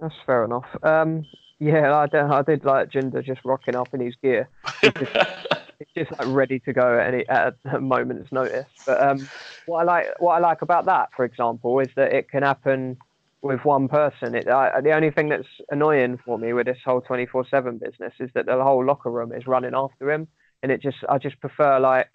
That's 0.00 0.14
fair 0.24 0.44
enough. 0.44 0.64
Um, 0.82 1.26
yeah, 1.58 1.94
I 1.94 2.06
did, 2.06 2.20
I 2.22 2.42
did 2.42 2.64
like 2.64 2.90
Jinder 2.90 3.24
just 3.24 3.44
rocking 3.44 3.76
up 3.76 3.92
in 3.92 4.00
his 4.00 4.14
gear. 4.22 4.48
It's 4.82 4.98
just 5.96 6.10
like 6.12 6.26
ready 6.26 6.58
to 6.60 6.72
go 6.72 6.98
at 6.98 7.12
any 7.12 7.28
at 7.28 7.54
a 7.70 7.80
moment's 7.80 8.32
notice. 8.32 8.66
But 8.86 9.02
um, 9.02 9.28
what 9.66 9.80
I 9.80 9.84
like 9.84 10.06
what 10.20 10.32
I 10.32 10.38
like 10.38 10.62
about 10.62 10.86
that, 10.86 11.10
for 11.14 11.24
example, 11.24 11.78
is 11.80 11.88
that 11.96 12.12
it 12.14 12.30
can 12.30 12.42
happen 12.42 12.96
with 13.42 13.64
one 13.64 13.88
person. 13.88 14.34
It 14.34 14.48
I, 14.48 14.80
the 14.80 14.92
only 14.92 15.10
thing 15.10 15.28
that's 15.28 15.48
annoying 15.70 16.18
for 16.24 16.38
me 16.38 16.54
with 16.54 16.66
this 16.66 16.78
whole 16.82 17.02
twenty 17.02 17.26
four 17.26 17.46
seven 17.46 17.76
business 17.76 18.14
is 18.20 18.30
that 18.34 18.46
the 18.46 18.62
whole 18.62 18.84
locker 18.84 19.10
room 19.10 19.32
is 19.32 19.46
running 19.46 19.74
after 19.74 20.10
him, 20.10 20.28
and 20.62 20.72
it 20.72 20.80
just 20.80 20.98
I 21.10 21.18
just 21.18 21.40
prefer 21.40 21.78
like 21.78 22.10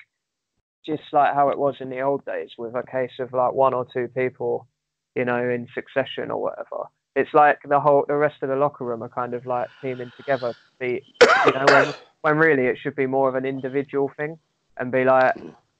just 0.85 1.03
like 1.11 1.33
how 1.33 1.49
it 1.49 1.57
was 1.57 1.75
in 1.79 1.89
the 1.89 2.01
old 2.01 2.25
days 2.25 2.49
with 2.57 2.75
a 2.75 2.83
case 2.83 3.11
of 3.19 3.33
like 3.33 3.53
one 3.53 3.73
or 3.73 3.85
two 3.91 4.07
people, 4.07 4.67
you 5.15 5.25
know, 5.25 5.37
in 5.37 5.67
succession 5.73 6.31
or 6.31 6.41
whatever. 6.41 6.85
It's 7.15 7.33
like 7.33 7.59
the 7.67 7.79
whole 7.79 8.05
the 8.07 8.15
rest 8.15 8.35
of 8.41 8.49
the 8.49 8.55
locker 8.55 8.83
room 8.83 9.03
are 9.03 9.09
kind 9.09 9.33
of 9.33 9.45
like 9.45 9.69
teaming 9.81 10.11
together 10.17 10.53
to 10.53 10.69
beat, 10.79 11.05
you 11.45 11.53
know, 11.53 11.65
when 11.71 11.93
when 12.21 12.37
really 12.37 12.65
it 12.65 12.77
should 12.81 12.95
be 12.95 13.05
more 13.05 13.29
of 13.29 13.35
an 13.35 13.45
individual 13.45 14.11
thing 14.17 14.37
and 14.77 14.91
be 14.91 15.05
like, 15.05 15.33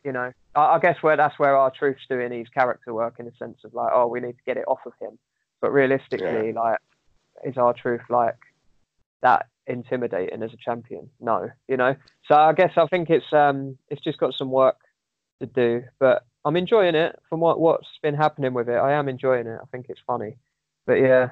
you 0.03 0.12
know, 0.12 0.32
I, 0.56 0.62
I 0.62 0.80
guess 0.80 0.97
where 1.01 1.18
that's 1.18 1.38
where 1.38 1.58
R-Truth's 1.58 2.08
doing 2.10 2.32
his 2.32 2.47
character 2.49 2.93
work 2.93 3.16
in 3.20 3.26
the 3.26 3.32
sense 3.38 3.58
of 3.66 3.74
like, 3.74 3.91
oh, 3.93 4.08
we 4.08 4.22
need 4.22 4.34
to 4.34 4.43
get 4.45 4.58
it 4.58 4.66
off 4.68 4.80
of 4.86 4.93
him. 5.01 5.18
But 5.62 5.72
realistically, 5.72 6.53
like, 6.53 6.78
is 7.43 7.58
our 7.58 7.74
truth 7.74 8.01
like 8.10 8.38
that 9.22 9.47
intimidating 9.68 10.43
as 10.43 10.53
a 10.53 10.58
champion? 10.58 11.10
No, 11.20 11.49
you 11.68 11.78
know. 11.78 11.95
So 12.28 12.36
I 12.36 12.53
guess 12.53 12.72
I 12.78 12.86
think 12.88 13.10
it's 13.10 13.26
um 13.34 13.78
it's 13.89 14.03
just 14.03 14.20
got 14.20 14.34
some 14.38 14.51
work 14.51 14.78
to 15.39 15.45
do, 15.45 15.83
but 15.99 16.25
I'm 16.43 16.55
enjoying 16.55 16.95
it 16.95 17.19
from 17.29 17.39
what 17.39 17.59
what's 17.59 17.88
been 18.01 18.15
happening 18.15 18.53
with 18.53 18.69
it. 18.69 18.75
I 18.75 18.93
am 18.93 19.09
enjoying 19.09 19.47
it. 19.47 19.59
I 19.61 19.65
think 19.71 19.88
it's 19.89 19.99
funny, 20.05 20.38
but 20.86 20.93
yeah, 20.95 21.29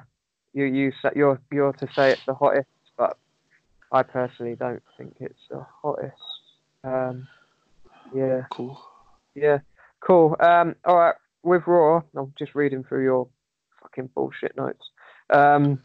you 0.52 0.64
you 0.64 0.92
you're 1.14 1.40
you're 1.52 1.72
to 1.74 1.86
say 1.94 2.12
it's 2.12 2.22
the 2.26 2.34
hottest, 2.34 2.68
but 2.96 3.16
I 3.92 4.02
personally 4.02 4.56
don't 4.56 4.82
think 4.96 5.16
it's 5.20 5.38
the 5.50 5.64
hottest. 5.82 6.14
Um, 6.82 7.26
yeah, 8.14 8.42
Cool. 8.50 8.80
yeah, 9.34 9.58
cool. 10.00 10.36
Um, 10.40 10.74
all 10.84 10.96
right, 10.96 11.14
with 11.42 11.62
Raw, 11.66 12.02
I'm 12.16 12.34
just 12.38 12.54
reading 12.54 12.84
through 12.84 13.04
your 13.04 13.28
fucking 13.82 14.10
bullshit 14.14 14.56
notes. 14.56 14.84
Um, 15.30 15.82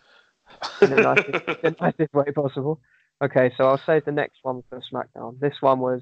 in 0.81 0.89
the 0.89 0.97
nicest, 0.97 1.45
the 1.61 1.75
nicest 1.79 2.13
way 2.13 2.31
possible. 2.33 2.81
Okay, 3.21 3.51
so 3.57 3.65
I'll 3.65 3.81
save 3.85 4.05
the 4.05 4.11
next 4.11 4.39
one 4.43 4.63
for 4.69 4.81
SmackDown. 4.91 5.39
This 5.39 5.55
one 5.61 5.79
was 5.79 6.01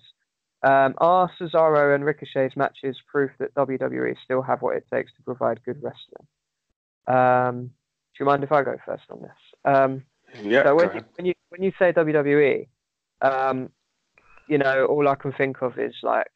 um, 0.68 0.96
Are 0.98 1.32
Cesaro 1.40 1.96
and 1.96 2.04
Ricochet's 2.04 2.58
matches 2.58 2.98
proof 3.10 3.32
that 3.40 3.56
WWE 3.56 4.16
still 4.26 4.42
have 4.42 4.62
what 4.62 4.76
it 4.76 4.86
takes 4.92 5.14
to 5.14 5.22
provide 5.24 5.64
good 5.64 5.82
wrestling? 5.82 6.28
Um, 7.08 7.68
do 7.68 8.20
you 8.20 8.26
mind 8.26 8.44
if 8.44 8.52
I 8.52 8.64
go 8.64 8.76
first 8.86 9.04
on 9.10 9.22
this? 9.22 9.32
Um, 9.64 10.04
yeah. 10.44 10.64
so 10.66 10.76
when 10.76 10.94
you, 10.94 11.02
when 11.16 11.26
you 11.26 11.34
when 11.50 11.64
you 11.64 11.72
say 11.80 11.94
WWE, 11.94 12.68
um, 13.22 13.70
you 14.50 14.58
know, 14.58 14.86
all 14.88 15.08
I 15.08 15.16
can 15.16 15.32
think 15.32 15.62
of 15.62 15.80
is 15.80 15.96
like 16.04 16.32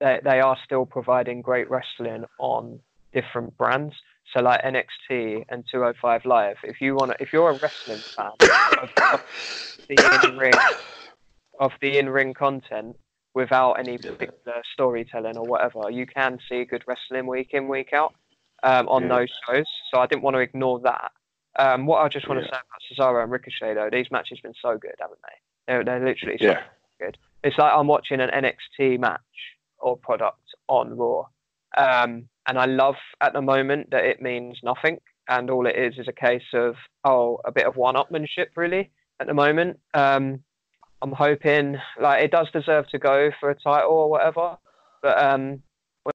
they 0.00 0.20
they 0.22 0.40
are 0.40 0.58
still 0.62 0.84
providing 0.84 1.40
great 1.40 1.70
wrestling 1.70 2.24
on 2.38 2.78
different 3.14 3.56
brands. 3.56 3.94
So 4.34 4.42
like 4.42 4.60
NXT 4.62 5.44
and 5.48 5.64
205 5.70 6.26
Live. 6.26 6.56
If 6.62 6.82
you 6.82 6.94
want, 6.94 7.12
if 7.20 7.32
you're 7.32 7.50
a 7.50 7.58
wrestling 7.58 8.00
fan 8.16 8.32
of, 8.40 8.90
of 9.14 9.22
the 9.88 10.28
in 10.28 10.36
ring 10.36 10.52
of 11.58 11.72
the 11.80 11.98
in 11.98 12.10
ring 12.10 12.34
content 12.34 12.96
without 13.34 13.74
any 13.74 13.98
particular 13.98 14.62
storytelling 14.72 15.36
or 15.36 15.44
whatever, 15.46 15.90
you 15.90 16.06
can 16.06 16.38
see 16.48 16.64
good 16.64 16.84
wrestling 16.86 17.26
week 17.26 17.50
in 17.52 17.68
week 17.68 17.92
out 17.92 18.14
um, 18.62 18.88
on 18.88 19.02
Yeah. 19.02 19.18
those 19.18 19.28
shows. 19.46 19.66
So 19.92 20.00
I 20.00 20.06
didn't 20.06 20.22
want 20.22 20.34
to 20.34 20.40
ignore 20.40 20.80
that. 20.80 21.10
Um, 21.56 21.86
what 21.86 21.98
I 22.04 22.08
just 22.08 22.28
want 22.28 22.40
Yeah. 22.40 22.46
to 22.48 22.54
say 22.54 22.60
about 22.96 23.14
Cesaro 23.14 23.22
and 23.22 23.30
Ricochet 23.32 23.74
though, 23.74 23.90
these 23.90 24.10
matches 24.10 24.38
have 24.38 24.42
been 24.42 24.54
so 24.60 24.78
good, 24.78 24.94
haven't 25.00 25.20
they? 25.22 25.36
They're, 25.66 25.84
they're 25.84 26.04
literally 26.04 26.38
so 26.38 26.46
Yeah. 26.46 26.62
good. 27.00 27.18
It's 27.42 27.58
like 27.58 27.72
I'm 27.72 27.86
watching 27.86 28.20
an 28.20 28.30
NXT 28.30 28.98
match 28.98 29.20
or 29.78 29.96
product 29.96 30.40
on 30.68 30.96
Raw, 30.96 31.26
Um, 31.76 32.28
and 32.46 32.58
I 32.58 32.66
love 32.66 32.96
at 33.20 33.32
the 33.32 33.42
moment 33.42 33.90
that 33.90 34.04
it 34.04 34.22
means 34.22 34.58
nothing, 34.62 35.00
and 35.28 35.50
all 35.50 35.66
it 35.66 35.76
is 35.76 35.98
is 35.98 36.08
a 36.08 36.12
case 36.12 36.44
of 36.52 36.76
oh, 37.04 37.40
a 37.44 37.52
bit 37.52 37.66
of 37.66 37.76
one-upmanship 37.76 38.48
really 38.56 38.90
at 39.20 39.26
the 39.26 39.34
moment. 39.34 39.78
Um, 39.92 40.42
I'm 41.04 41.12
hoping 41.12 41.76
like 42.00 42.24
it 42.24 42.30
does 42.30 42.48
deserve 42.50 42.88
to 42.88 42.98
go 42.98 43.30
for 43.38 43.50
a 43.50 43.54
title 43.54 43.90
or 43.92 44.08
whatever, 44.08 44.56
but 45.02 45.22
um, 45.22 45.62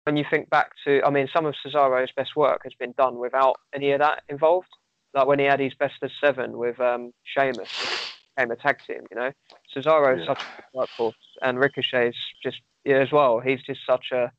when 0.04 0.18
you 0.18 0.26
think 0.32 0.50
back 0.50 0.72
to, 0.84 1.00
I 1.06 1.12
mean, 1.12 1.30
some 1.32 1.46
of 1.46 1.54
Cesaro's 1.64 2.12
best 2.16 2.36
work 2.36 2.62
has 2.64 2.74
been 2.80 2.94
done 2.98 3.20
without 3.20 3.58
any 3.72 3.92
of 3.92 4.00
that 4.00 4.24
involved. 4.30 4.68
Like 5.14 5.28
when 5.28 5.38
he 5.38 5.46
had 5.46 5.60
his 5.60 5.76
best 5.76 6.02
of 6.02 6.10
seven 6.20 6.58
with 6.58 6.80
um, 6.80 7.12
Sheamus, 7.24 7.70
became 8.36 8.50
a 8.50 8.56
tag 8.56 8.78
team. 8.88 9.02
You 9.12 9.18
know, 9.18 9.32
Cesaro's 9.76 10.22
Yeah. 10.22 10.26
such 10.26 10.42
a 10.42 10.62
good 10.62 10.88
workhorse, 11.00 11.14
and 11.44 11.60
Ricochet's 11.60 12.18
just 12.42 12.58
yeah 12.84 12.98
as 12.98 13.12
well. 13.12 13.40
He's 13.40 13.62
just 13.62 13.82
such 13.86 14.08
a 14.12 14.32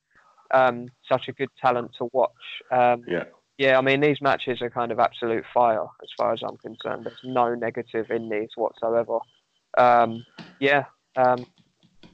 um, 0.51 0.89
such 1.09 1.29
a 1.29 1.33
good 1.33 1.51
talent 1.63 1.93
to 1.99 2.09
watch. 2.13 2.33
Um, 2.73 3.05
Yeah. 3.07 3.25
yeah, 3.57 3.79
I 3.79 3.83
mean 3.83 4.01
these 4.01 4.21
matches 4.21 4.61
are 4.63 4.71
kind 4.71 4.91
of 4.91 4.99
absolute 4.99 5.45
fire 5.55 5.87
as 6.03 6.09
far 6.17 6.33
as 6.33 6.43
I'm 6.43 6.57
concerned. 6.57 7.07
There's 7.07 7.21
no 7.23 7.55
negative 7.55 8.11
in 8.11 8.29
these 8.29 8.49
whatsoever. 8.57 9.21
Um, 9.79 10.25
yeah, 10.59 10.85
um, 11.17 11.47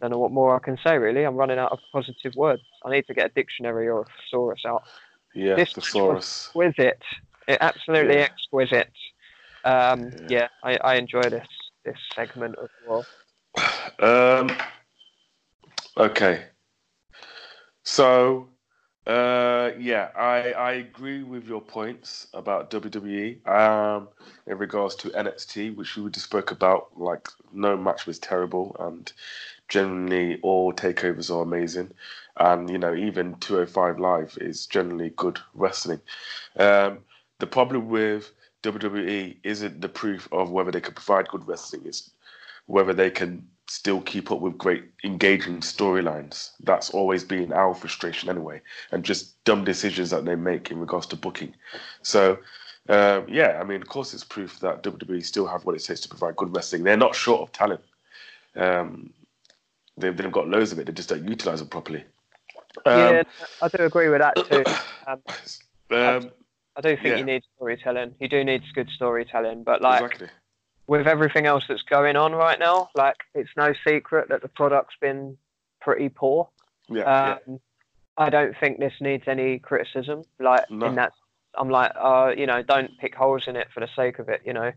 don't 0.00 0.11
know 0.11 0.18
what 0.18 0.30
more 0.32 0.54
I 0.54 0.59
can 0.59 0.78
say 0.84 0.98
really. 0.98 1.24
I'm 1.24 1.36
running 1.36 1.59
out 1.59 1.72
of 1.72 1.78
positive 1.92 2.34
words. 2.36 2.62
I 2.84 2.90
need 2.90 3.07
to 3.07 3.14
get 3.14 3.30
a 3.30 3.34
dictionary 3.34 3.88
or 3.88 4.02
a 4.02 4.04
thesaurus 4.04 4.62
out. 4.66 4.82
Yeah, 5.34 5.57
This- 5.57 5.72
thesaurus. 5.72 6.46
Exquisite, 6.48 7.02
it, 7.48 7.59
absolutely 7.61 8.16
Yeah. 8.16 8.28
exquisite. 8.30 8.92
Um, 9.64 10.11
Yeah. 10.28 10.28
yeah, 10.28 10.48
I, 10.62 10.76
I 10.78 10.94
enjoy 10.96 11.28
this 11.30 11.46
this 11.84 11.98
segment 12.14 12.57
as 12.62 12.68
well. 12.84 13.07
Um. 13.98 14.50
Okay. 15.96 16.44
So, 17.84 18.48
uh, 19.07 19.70
yeah, 19.78 20.09
I 20.16 20.52
I 20.52 20.72
agree 20.72 21.22
with 21.22 21.46
your 21.46 21.61
points 21.61 22.26
about 22.34 22.70
WWE. 22.70 23.46
Um, 23.46 24.09
in 24.46 24.59
regards 24.59 24.96
to 24.96 25.11
NXT, 25.11 25.76
which 25.76 25.96
we 25.96 26.11
just 26.11 26.26
spoke 26.26 26.50
about, 26.50 26.98
like 26.98 27.28
no 27.52 27.76
match 27.76 28.07
was 28.07 28.18
terrible, 28.18 28.74
and 28.80 29.12
generally 29.68 30.40
all 30.42 30.72
takeovers 30.72 31.30
are 31.30 31.42
amazing, 31.42 31.92
and 32.36 32.68
you 32.68 32.78
know 32.78 32.94
even 32.94 33.36
205 33.36 34.00
Live 34.00 34.38
is 34.40 34.66
generally 34.66 35.11
good 35.11 35.38
wrestling. 35.54 36.00
Um, 36.57 36.98
the 37.38 37.46
problem 37.46 37.88
with 37.88 38.32
WWE 38.64 39.36
isn't 39.44 39.80
the 39.80 39.88
proof 39.88 40.28
of 40.32 40.50
whether 40.50 40.72
they 40.72 40.80
can 40.80 40.94
provide 40.94 41.28
good 41.28 41.46
wrestling; 41.46 41.82
it's 41.84 42.11
whether 42.66 42.92
they 42.92 43.11
can 43.11 43.46
still 43.69 44.01
keep 44.01 44.31
up 44.31 44.41
with 44.41 44.57
great 44.59 44.85
engaging 45.05 45.59
storylines. 45.61 46.51
That's 46.61 46.91
always 46.91 47.25
been 47.25 47.53
our 47.53 47.75
frustration 47.75 48.29
anyway, 48.29 48.61
and 48.93 49.05
just 49.05 49.43
dumb 49.45 49.64
decisions 49.64 50.11
that 50.11 50.25
they 50.25 50.37
make 50.37 50.71
in 50.71 50.79
regards 50.79 51.07
to 51.09 51.17
booking. 51.17 51.55
So, 52.03 52.39
um, 52.89 53.27
yeah, 53.29 53.59
I 53.61 53.64
mean, 53.64 53.83
of 53.83 53.89
course, 53.89 54.14
it's 54.14 54.25
proof 54.25 54.61
that 54.61 54.83
WWE 54.83 55.25
still 55.25 55.47
have 55.47 55.64
what 55.64 55.75
it 55.75 55.83
takes 55.85 56.01
to 56.01 56.09
provide 56.09 56.37
good 56.37 56.55
wrestling. 56.55 56.85
They're 56.85 56.97
not 56.97 57.14
short 57.14 57.43
of 57.43 57.53
talent. 57.53 57.81
Um, 58.55 59.12
they've, 59.97 60.17
they've 60.17 60.31
got 60.33 60.49
loads 60.49 60.73
of 60.73 60.79
it. 60.79 60.87
They 60.87 60.93
just 60.93 61.09
don't 61.09 61.29
utilize 61.29 61.61
it 61.61 61.71
properly. 61.71 62.05
Um, 62.85 62.99
yeah, 62.99 63.23
I 63.62 63.69
do 63.69 63.85
agree 63.85 64.09
with 64.09 64.21
that 64.21 64.37
too. 64.49 64.64
Um, 65.09 65.23
um, 65.93 66.31
I 66.75 66.81
do 66.81 66.97
think 66.97 67.07
Yeah. 67.07 67.19
you 67.19 67.25
need 67.25 67.43
storytelling. 67.55 68.17
You 68.19 68.29
do 68.29 68.43
need 68.43 68.62
good 68.75 68.91
storytelling, 68.91 69.62
but 69.62 69.81
like 69.81 70.03
exactly. 70.03 70.29
With 70.87 71.07
everything 71.07 71.47
else 71.47 71.64
that's 71.68 71.82
going 71.82 72.16
on 72.16 72.32
right 72.32 72.59
now, 72.59 72.91
like 72.95 73.16
it's 73.34 73.51
no 73.57 73.72
secret 73.87 74.28
that 74.28 74.43
the 74.43 74.49
product's 74.49 74.95
been 75.01 75.37
pretty 75.80 76.09
poor. 76.09 76.49
Yeah, 76.89 77.39
Um, 77.47 77.61
I 78.16 78.30
don't 78.30 78.55
think 78.61 78.78
this 78.78 78.95
needs 79.01 79.24
any 79.26 79.59
criticism. 79.59 80.22
Like 80.39 80.70
No. 80.70 80.87
in 80.87 80.95
that, 80.95 81.12
I'm 81.55 81.68
like, 81.70 81.93
uh, 81.97 82.32
you 82.37 82.47
know, 82.47 82.62
don't 82.62 82.97
pick 82.99 83.14
holes 83.14 83.45
in 83.47 83.57
it 83.57 83.68
for 83.74 83.80
the 83.80 83.89
sake 83.97 84.18
of 84.18 84.28
it. 84.28 84.43
You 84.45 84.53
know, 84.53 84.72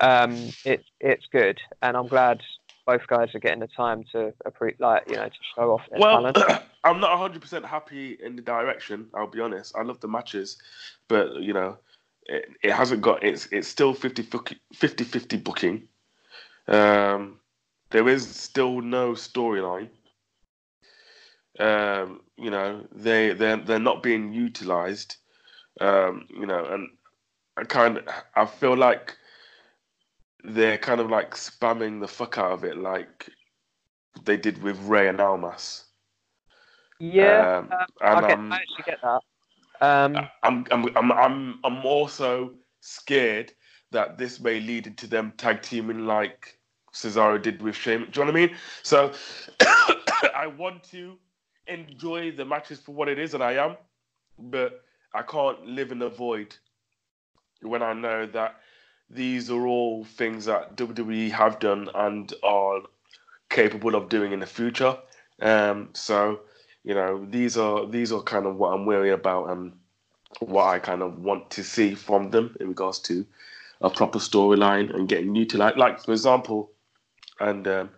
um, 0.00 0.32
it's 0.64 0.84
it's 1.00 1.26
good, 1.32 1.58
and 1.82 1.96
I'm 1.96 2.06
glad 2.06 2.40
both 2.86 3.06
guys 3.06 3.34
are 3.34 3.40
getting 3.40 3.60
the 3.60 3.66
time 3.66 4.04
to 4.12 4.32
appre- 4.46 4.78
like 4.78 5.02
you 5.10 5.16
know 5.16 5.28
to 5.28 5.34
show 5.54 5.72
off 5.72 5.82
their 5.90 5.98
Well, 5.98 6.32
talent. 6.32 6.38
I'm 6.84 7.00
not 7.00 7.18
100% 7.32 7.64
happy 7.64 8.16
in 8.22 8.36
the 8.36 8.40
direction. 8.42 9.08
I'll 9.12 9.26
be 9.26 9.40
honest. 9.40 9.76
I 9.76 9.82
love 9.82 10.00
the 10.00 10.08
matches, 10.08 10.56
but 11.08 11.34
you 11.42 11.52
know, 11.52 11.76
it, 12.28 12.50
it 12.62 12.72
hasn't 12.72 13.02
got. 13.02 13.22
It's 13.24 13.46
it's 13.46 13.68
still 13.68 13.94
50 13.94 14.22
50 14.22 15.04
50 15.04 15.36
booking. 15.38 15.88
Um, 16.66 17.40
there 17.90 18.08
is 18.08 18.28
still 18.28 18.80
no 18.80 19.12
storyline. 19.12 19.88
Um, 21.58 22.20
you 22.36 22.50
know, 22.50 22.86
they 22.92 23.32
they 23.32 23.56
they're 23.56 23.78
not 23.78 24.02
being 24.02 24.32
utilized. 24.32 25.16
Um, 25.80 26.26
you 26.30 26.46
know, 26.46 26.64
and 26.64 26.88
I 27.56 27.64
kind 27.64 27.98
of 27.98 28.04
I 28.34 28.46
feel 28.46 28.76
like 28.76 29.16
they're 30.44 30.78
kind 30.78 31.00
of 31.00 31.10
like 31.10 31.34
spamming 31.34 32.00
the 32.00 32.08
fuck 32.08 32.38
out 32.38 32.52
of 32.52 32.64
it, 32.64 32.76
like 32.76 33.28
they 34.24 34.36
did 34.36 34.62
with 34.62 34.78
Rey 34.80 35.08
and 35.08 35.20
Almas. 35.20 35.84
yeah, 36.98 37.58
Um, 37.58 37.68
um, 37.72 37.86
and 38.00 38.24
I, 38.24 38.28
get, 38.28 38.38
I 38.50 38.56
actually 38.56 38.84
get 38.84 38.98
that. 39.02 39.20
Um, 39.80 40.16
I'm, 40.42 40.64
I'm, 40.70 40.96
I'm, 40.96 41.12
I'm, 41.12 41.60
I'm 41.64 41.86
also 41.86 42.52
scared 42.80 43.52
that 43.90 44.18
this 44.18 44.40
may 44.40 44.60
lead 44.60 44.86
into 44.86 45.06
them 45.06 45.32
tag 45.36 45.62
teaming 45.62 46.06
like 46.06 46.58
Cesaro 46.92 47.40
did 47.40 47.62
with 47.62 47.76
Shane. 47.76 48.06
Do 48.10 48.20
you 48.20 48.26
know 48.26 48.32
what 48.32 48.40
I 48.40 48.46
mean? 48.46 48.56
So 48.82 49.12
I 50.34 50.46
want 50.46 50.82
to 50.90 51.16
enjoy 51.66 52.32
the 52.32 52.44
matches 52.44 52.80
for 52.80 52.94
what 52.94 53.08
it 53.08 53.18
is, 53.18 53.34
and 53.34 53.42
I 53.42 53.52
am, 53.52 53.76
but 54.38 54.82
I 55.14 55.22
can't 55.22 55.66
live 55.66 55.92
in 55.92 55.98
the 55.98 56.08
void 56.08 56.54
when 57.62 57.82
I 57.82 57.92
know 57.92 58.26
that 58.26 58.56
these 59.10 59.50
are 59.50 59.66
all 59.66 60.04
things 60.04 60.44
that 60.44 60.76
WWE 60.76 61.30
have 61.30 61.58
done 61.58 61.88
and 61.94 62.32
are 62.42 62.80
capable 63.48 63.94
of 63.94 64.08
doing 64.08 64.32
in 64.32 64.40
the 64.40 64.46
future. 64.46 64.96
Um, 65.40 65.90
so 65.92 66.40
you 66.84 66.94
know 66.94 67.26
these 67.28 67.56
are 67.56 67.86
these 67.86 68.12
are 68.12 68.22
kind 68.22 68.46
of 68.46 68.56
what 68.56 68.72
I'm 68.72 68.86
worried 68.86 69.12
about 69.12 69.50
and 69.50 69.72
what 70.40 70.64
I 70.64 70.78
kind 70.78 71.02
of 71.02 71.18
want 71.18 71.50
to 71.52 71.64
see 71.64 71.94
from 71.94 72.30
them 72.30 72.56
in 72.60 72.68
regards 72.68 72.98
to 73.00 73.26
a 73.80 73.90
proper 73.90 74.18
storyline 74.18 74.94
and 74.94 75.08
getting 75.08 75.34
utilized. 75.34 75.76
Like 75.76 75.92
like 75.92 76.04
for 76.04 76.12
example, 76.12 76.70
and 77.40 77.66
um, 77.68 77.90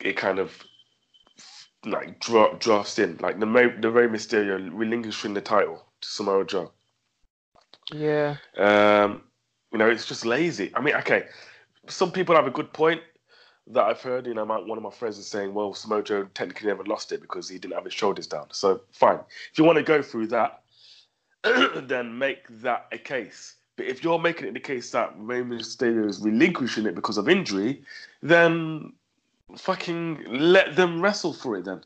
it 0.00 0.16
kind 0.16 0.38
of 0.38 0.64
like 1.84 2.20
dra- 2.20 2.56
drafts 2.58 2.98
in 2.98 3.16
like 3.18 3.38
the 3.40 3.46
May- 3.46 3.80
the 3.80 3.90
Rey 3.90 4.06
Mysterio 4.06 4.70
relinquishing 4.72 5.34
the 5.34 5.40
title 5.40 5.84
to 6.00 6.08
Samoa 6.08 6.44
Joe. 6.44 6.72
yeah, 7.92 8.36
Um, 8.56 9.22
you 9.72 9.78
know, 9.78 9.88
it's 9.88 10.06
just 10.06 10.24
lazy. 10.26 10.72
I 10.74 10.80
mean, 10.80 10.94
okay, 10.96 11.24
some 11.88 12.10
people 12.12 12.34
have 12.34 12.46
a 12.46 12.50
good 12.50 12.72
point 12.72 13.00
that 13.70 13.84
I've 13.84 14.00
heard. 14.00 14.26
You 14.26 14.34
know, 14.34 14.44
my, 14.44 14.58
one 14.58 14.78
of 14.78 14.84
my 14.84 14.90
friends 14.90 15.18
is 15.18 15.26
saying, 15.26 15.54
well, 15.54 15.74
Samoa 15.74 16.02
Joe 16.02 16.24
technically 16.34 16.68
never 16.68 16.84
lost 16.84 17.12
it 17.12 17.20
because 17.20 17.48
he 17.48 17.58
didn't 17.58 17.74
have 17.74 17.84
his 17.84 17.94
shoulders 17.94 18.26
down. 18.26 18.46
So, 18.50 18.82
fine. 18.92 19.20
If 19.52 19.58
you 19.58 19.64
want 19.64 19.76
to 19.78 19.84
go 19.84 20.02
through 20.02 20.28
that, 20.28 20.62
then 21.44 22.18
make 22.18 22.46
that 22.62 22.86
a 22.92 22.98
case. 22.98 23.54
But 23.76 23.86
if 23.86 24.02
you're 24.02 24.18
making 24.18 24.48
it 24.48 24.54
the 24.54 24.60
case 24.60 24.90
that 24.90 25.14
Rey 25.16 25.42
Mysterio 25.42 26.08
is 26.08 26.20
relinquishing 26.20 26.86
it 26.86 26.94
because 26.94 27.16
of 27.16 27.28
injury, 27.28 27.82
then 28.22 28.92
fucking 29.56 30.24
let 30.28 30.76
them 30.76 31.00
wrestle 31.00 31.32
for 31.32 31.56
it 31.56 31.64
then. 31.64 31.82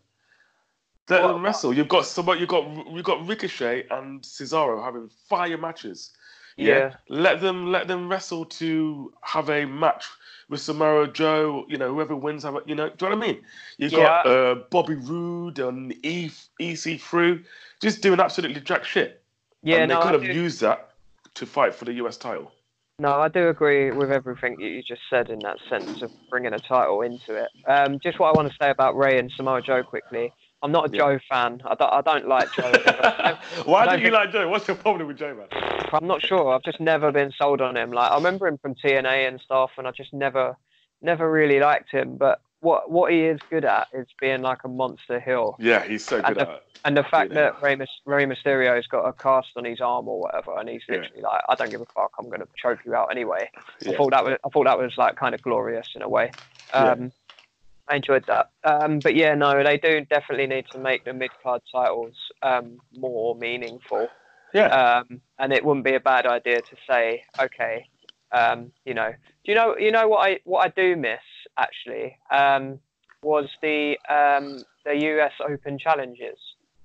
Let 1.09 1.23
Well, 1.23 1.35
them 1.35 1.45
uh, 1.45 1.45
wrestle. 1.45 1.75
You've 1.75 1.89
got 1.89 2.07
somebody. 2.07 2.41
You've 2.41 2.49
got 2.49 2.65
you've 2.91 3.05
got 3.05 3.27
Ricochet 3.27 3.87
and 3.91 4.23
Cesaro 4.23 4.83
having 4.83 5.11
fire 5.29 5.59
matches. 5.59 6.13
yeah, 6.57 6.95
Let 7.09 7.41
them 7.41 7.71
let 7.71 7.89
them 7.89 8.09
wrestle 8.09 8.47
to 8.47 9.13
have 9.23 9.51
a 9.51 9.67
match 9.67 10.07
with 10.49 10.61
Samoa 10.61 11.09
Joe. 11.09 11.65
You 11.69 11.79
know, 11.79 11.93
whoever 11.93 12.15
wins, 12.17 12.45
you 12.67 12.75
know. 12.75 12.89
Do 12.91 13.07
you 13.07 13.11
know 13.11 13.17
what 13.17 13.25
I 13.25 13.27
mean? 13.27 13.43
You've 13.79 13.93
got 13.93 14.27
uh, 14.27 14.57
Bobby 14.71 14.95
Roode 14.95 15.59
and 15.59 15.93
E 16.05 16.31
EC3 16.61 17.45
just 17.81 18.03
doing 18.03 18.21
absolutely 18.21 18.61
jack 18.61 18.85
shit. 18.85 19.23
yeah. 19.63 19.79
and 19.79 19.91
they 19.91 19.95
no, 19.95 20.01
could 20.01 20.11
I 20.11 20.13
have 20.13 20.23
do- 20.23 20.33
used 20.33 20.61
that 20.61 20.91
to 21.35 21.47
fight 21.47 21.75
for 21.75 21.85
the 21.85 21.95
US 21.95 22.17
title. 22.17 22.53
No, 22.99 23.15
I 23.15 23.29
do 23.29 23.49
agree 23.49 23.91
with 23.91 24.13
everything 24.13 24.57
that 24.59 24.65
you 24.69 24.83
just 24.83 25.01
said 25.11 25.29
in 25.31 25.41
that 25.41 25.57
sense 25.69 26.03
of 26.03 26.13
bringing 26.31 26.53
a 26.53 26.59
title 26.59 27.01
into 27.03 27.35
it. 27.35 27.49
Um, 27.67 27.99
just 27.99 28.21
what 28.21 28.29
I 28.29 28.33
want 28.41 28.49
to 28.53 28.57
say 28.61 28.71
about 28.71 28.97
Rey 28.97 29.19
and 29.19 29.33
Samoa 29.35 29.63
Joe 29.63 29.83
quickly. 29.83 30.33
I'm 30.63 30.71
not 30.73 30.89
a 30.89 30.93
Yeah. 30.93 30.99
Joe 30.99 31.19
fan. 31.29 31.61
I 31.65 31.75
don't, 31.75 31.93
I 31.93 32.01
don't 32.03 32.29
like 32.29 32.53
Joe. 32.53 32.71
Why 33.65 33.85
don't 33.85 33.97
do 33.97 34.01
you 34.01 34.05
think- 34.07 34.15
like 34.15 34.33
Joe? 34.33 34.49
What's 34.49 34.69
your 34.69 34.77
problem 34.77 35.09
with 35.09 35.19
Joe, 35.19 35.35
man? 35.35 35.47
I'm 35.93 36.07
not 36.07 36.25
sure. 36.25 36.55
I've 36.55 36.63
just 36.63 36.81
never 36.81 37.11
been 37.13 37.33
sold 37.37 37.61
on 37.61 37.77
him. 37.77 37.91
Like 37.93 38.11
I 38.11 38.15
remember 38.15 38.47
him 38.47 38.59
from 38.59 38.75
TNA 38.75 39.29
and 39.29 39.41
stuff, 39.41 39.71
and 39.79 39.87
I 39.87 39.91
just 39.91 40.13
never, 40.13 40.57
never 41.03 41.31
really 41.31 41.59
liked 41.61 41.91
him. 41.91 42.17
But 42.17 42.41
what 42.61 42.91
what 42.91 43.11
he 43.13 43.23
is 43.23 43.41
good 43.51 43.65
at 43.65 43.89
is 43.93 44.07
being 44.21 44.41
like 44.43 44.61
a 44.65 44.69
monster 44.69 45.19
heel. 45.21 45.57
Yeah, 45.59 45.83
he's 45.85 46.05
so 46.05 46.19
good 46.23 46.39
And 46.39 46.39
at 46.39 46.49
it. 46.49 46.63
And 46.85 46.97
the 46.97 47.05
fact 47.05 47.31
Yeah. 47.33 47.51
that 47.53 47.63
Rey, 47.63 47.77
Rey 48.07 48.27
Mysterio's 48.27 48.87
got 48.89 49.05
a 49.07 49.13
cast 49.13 49.49
on 49.57 49.65
his 49.65 49.81
arm 49.81 50.09
or 50.09 50.21
whatever, 50.21 50.57
and 50.59 50.69
he's 50.69 50.83
Yeah. 50.89 50.97
literally 50.97 51.23
like, 51.23 51.43
I 51.49 51.55
don't 51.55 51.71
give 51.71 51.81
a 51.81 51.85
fuck. 51.87 52.11
I'm 52.19 52.27
going 52.29 52.41
to 52.41 52.49
choke 52.57 52.81
you 52.85 52.95
out 52.95 53.09
anyway. 53.11 53.51
I 53.87 53.95
thought 53.95 54.11
that 54.13 54.25
was 54.25 54.37
I 54.45 54.49
thought 54.49 54.65
that 54.65 54.79
was 54.79 54.93
like 54.97 55.17
kind 55.17 55.35
of 55.35 55.43
glorious 55.43 55.89
in 55.95 56.03
a 56.03 56.09
way. 56.09 56.31
Yeah. 56.73 56.85
Um, 56.93 57.13
I 57.89 57.97
enjoyed 57.97 58.25
that. 58.27 58.51
Um, 58.65 59.01
but 59.01 59.17
yeah, 59.17 59.35
no, 59.35 59.63
they 59.63 59.77
do 59.77 60.05
definitely 60.05 60.47
need 60.47 60.67
to 60.73 60.79
make 60.79 61.05
the 61.05 61.13
mid 61.13 61.31
card 61.43 61.63
titles 61.71 62.15
um, 62.43 62.79
more 62.97 63.35
meaningful. 63.35 64.09
Yeah. 64.55 64.67
Um, 64.69 65.21
and 65.39 65.53
it 65.53 65.65
wouldn't 65.65 65.85
be 65.85 65.95
a 65.95 66.01
bad 66.01 66.27
idea 66.27 66.61
to 66.61 66.77
say, 66.89 67.25
okay, 67.41 67.87
um, 68.33 68.73
you 68.85 68.95
know, 68.95 69.11
do 69.45 69.53
you 69.53 69.55
know, 69.55 69.77
you 69.77 69.91
know 69.91 70.09
what 70.09 70.29
I 70.29 70.41
what 70.45 70.65
I 70.65 70.69
do 70.69 70.97
miss 70.97 71.21
actually 71.59 72.19
um, 72.31 72.79
was 73.23 73.49
the 73.61 73.99
um, 74.09 74.63
the 74.85 74.97
U.S. 74.97 75.33
Open 75.47 75.79
challenges. 75.79 76.39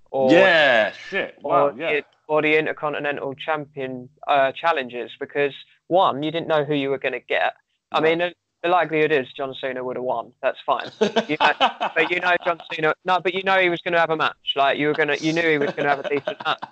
Or, 0.09 0.31
yeah, 0.31 0.93
shit. 1.09 1.37
Wow, 1.41 1.67
or, 1.67 1.73
yeah. 1.77 1.91
the, 1.91 2.03
or 2.27 2.41
the 2.41 2.57
Intercontinental 2.57 3.33
Champion 3.35 4.07
uh, 4.27 4.53
challenges 4.53 5.11
because 5.19 5.51
one, 5.87 6.23
you 6.23 6.31
didn't 6.31 6.47
know 6.47 6.63
who 6.63 6.75
you 6.75 6.89
were 6.89 6.97
going 6.97 7.13
to 7.13 7.19
get. 7.19 7.53
I 7.91 7.99
mean, 8.01 8.21
the, 8.68 8.72
likelihood 8.72 9.11
is 9.11 9.28
John 9.36 9.53
Cena 9.59 9.84
would 9.84 9.95
have 9.95 10.03
won. 10.03 10.32
That's 10.41 10.57
fine. 10.65 10.89
You 11.28 11.38
know, 11.39 11.51
but 11.95 12.11
you 12.11 12.20
know 12.20 12.36
John 12.45 12.59
Cena. 12.72 12.93
No, 13.05 13.20
but 13.22 13.34
you 13.34 13.43
know 13.43 13.59
he 13.59 13.70
was 13.70 13.82
going 13.82 13.93
to 13.93 13.99
have 13.99 14.09
a 14.09 14.18
match. 14.18 14.36
Like 14.55 14.78
you 14.78 14.88
were 14.88 14.93
going 14.93 15.09
to, 15.09 15.24
you 15.24 15.34
knew 15.34 15.49
he 15.49 15.57
was 15.57 15.72
going 15.72 15.84
to 15.84 15.89
have 15.89 16.05
a 16.05 16.09
decent 16.09 16.38
match, 16.45 16.63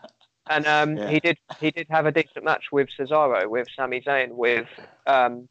and 0.49 0.65
um, 0.67 0.97
Yeah. 0.97 1.09
he 1.09 1.19
did. 1.19 1.37
He 1.59 1.71
did 1.71 1.87
have 1.89 2.05
a 2.05 2.11
decent 2.11 2.43
match 2.43 2.65
with 2.71 2.87
Cesaro, 2.97 3.49
with 3.49 3.67
Sami 3.75 4.01
Zayn, 4.01 4.31
with 4.31 4.67
um, 5.07 5.47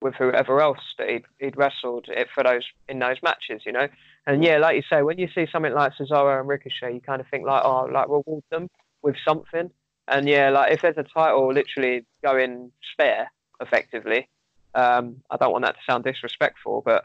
with 0.00 0.14
whoever 0.14 0.60
else 0.60 0.78
that 0.98 1.08
he'd, 1.08 1.24
he'd 1.38 1.56
wrestled 1.56 2.06
it 2.08 2.28
for 2.34 2.42
those 2.44 2.64
in 2.88 2.98
those 2.98 3.16
matches. 3.22 3.62
You 3.64 3.72
know, 3.72 3.88
and 4.26 4.44
yeah, 4.44 4.58
like 4.58 4.76
you 4.76 4.82
say, 4.90 5.02
when 5.02 5.18
you 5.18 5.28
see 5.34 5.46
something 5.50 5.72
like 5.72 5.92
Cesaro 5.98 6.38
and 6.38 6.48
Ricochet, 6.48 6.94
you 6.94 7.00
kind 7.00 7.20
of 7.20 7.26
think 7.28 7.46
like, 7.46 7.62
oh, 7.64 7.88
like 7.92 8.08
reward 8.08 8.44
them 8.50 8.68
with 9.02 9.16
something. 9.26 9.70
And 10.08 10.28
yeah, 10.28 10.50
like 10.50 10.72
if 10.72 10.82
there's 10.82 10.98
a 10.98 11.02
title 11.02 11.52
literally 11.52 12.04
going 12.22 12.70
spare, 12.92 13.30
effectively, 13.60 14.28
um, 14.76 15.16
I 15.30 15.36
don't 15.36 15.52
want 15.52 15.64
that 15.64 15.74
to 15.74 15.80
sound 15.90 16.04
disrespectful, 16.04 16.82
but 16.84 17.04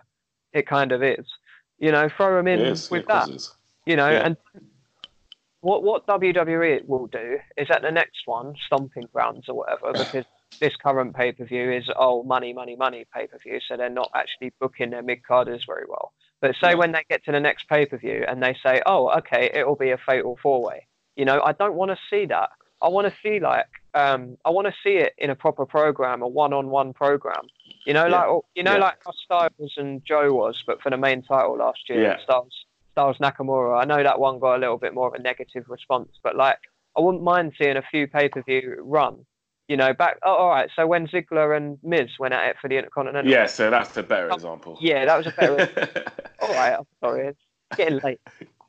it 0.53 0.67
kind 0.67 0.91
of 0.91 1.01
is. 1.01 1.25
You 1.79 1.91
know, 1.91 2.09
throw 2.15 2.35
them 2.35 2.47
in 2.47 2.59
is, 2.59 2.91
with 2.91 3.05
yeah, 3.09 3.15
that. 3.15 3.25
course 3.25 3.29
it 3.29 3.35
is. 3.35 3.51
You 3.85 3.95
know, 3.95 4.09
Yeah. 4.09 4.25
and 4.25 4.37
what 5.61 5.83
what 5.83 6.05
WWE 6.07 6.85
will 6.87 7.07
do 7.07 7.37
is 7.57 7.67
at 7.69 7.81
the 7.81 7.91
next 7.91 8.21
one, 8.25 8.55
Stomping 8.65 9.07
Grounds 9.13 9.47
or 9.47 9.55
whatever, 9.55 9.93
because 9.97 10.25
this 10.59 10.75
current 10.75 11.15
pay 11.15 11.31
per 11.31 11.45
view 11.45 11.71
is 11.71 11.89
oh 11.95 12.23
money, 12.23 12.53
money, 12.53 12.75
money 12.75 13.05
pay 13.13 13.27
per 13.27 13.37
view, 13.39 13.59
so 13.67 13.77
they're 13.77 13.89
not 13.89 14.11
actually 14.15 14.51
booking 14.59 14.89
their 14.91 15.01
mid 15.03 15.23
carders 15.23 15.63
very 15.65 15.85
well. 15.87 16.13
But 16.41 16.55
say 16.61 16.71
No. 16.71 16.77
when 16.77 16.91
they 16.91 17.05
get 17.09 17.23
to 17.25 17.31
the 17.31 17.39
next 17.39 17.67
pay 17.69 17.85
per 17.85 17.97
view 17.97 18.25
and 18.27 18.41
they 18.41 18.55
say, 18.65 18.81
oh 18.85 19.09
okay, 19.19 19.49
it'll 19.53 19.75
be 19.75 19.91
a 19.91 19.97
fatal 19.97 20.37
four 20.41 20.61
way. 20.63 20.87
You 21.15 21.25
know, 21.25 21.41
I 21.43 21.51
don't 21.53 21.75
want 21.75 21.91
to 21.91 21.97
see 22.09 22.25
that. 22.27 22.49
I 22.81 22.87
want 22.87 23.07
to 23.07 23.13
see 23.21 23.39
like 23.39 23.67
um, 23.93 24.37
I 24.45 24.49
want 24.49 24.67
to 24.67 24.73
see 24.83 24.95
it 24.97 25.13
in 25.17 25.29
a 25.29 25.35
proper 25.35 25.65
program, 25.65 26.21
a 26.21 26.27
one 26.27 26.53
on 26.53 26.69
one 26.69 26.93
program. 26.93 27.43
You 27.85 27.93
know, 27.93 28.05
Yeah. 28.07 28.25
like 28.25 28.41
you 28.55 28.63
know, 28.63 28.73
Yeah. 28.73 28.79
like 28.79 28.97
how 29.05 29.11
Styles 29.11 29.73
and 29.77 30.03
Joe 30.05 30.33
was, 30.33 30.63
but 30.65 30.81
for 30.81 30.89
the 30.89 30.97
main 30.97 31.21
title 31.23 31.57
last 31.57 31.89
year, 31.89 32.01
Yeah. 32.03 32.17
Styles 32.23 32.65
Styles 32.91 33.17
Nakamura. 33.19 33.81
I 33.81 33.85
know 33.85 34.03
that 34.03 34.19
one 34.19 34.39
got 34.39 34.55
a 34.55 34.59
little 34.59 34.77
bit 34.77 34.93
more 34.93 35.07
of 35.07 35.13
a 35.13 35.19
negative 35.19 35.65
response, 35.67 36.09
but 36.23 36.35
like 36.35 36.59
I 36.97 37.01
wouldn't 37.01 37.23
mind 37.23 37.53
seeing 37.57 37.77
a 37.77 37.81
few 37.81 38.07
pay 38.07 38.27
per 38.29 38.41
view 38.41 38.77
run. 38.81 39.25
You 39.67 39.77
know, 39.77 39.93
back. 39.93 40.17
Oh, 40.23 40.33
all 40.33 40.49
right. 40.49 40.69
So 40.75 40.85
when 40.85 41.07
Ziggler 41.07 41.55
and 41.55 41.77
Miz 41.81 42.09
went 42.19 42.33
at 42.33 42.49
it 42.49 42.57
for 42.61 42.67
the 42.67 42.75
Intercontinental. 42.77 43.31
Yeah, 43.31 43.45
so 43.45 43.69
that's 43.69 43.95
a 43.95 44.03
better 44.03 44.29
example. 44.29 44.77
Yeah, 44.81 45.05
that 45.05 45.15
was 45.17 45.27
a 45.27 45.31
better. 45.31 46.03
all 46.41 46.49
right. 46.53 46.73
I'm 46.73 46.85
sorry. 46.99 47.27
It's 47.27 47.39
getting 47.77 47.99
late. 48.03 48.19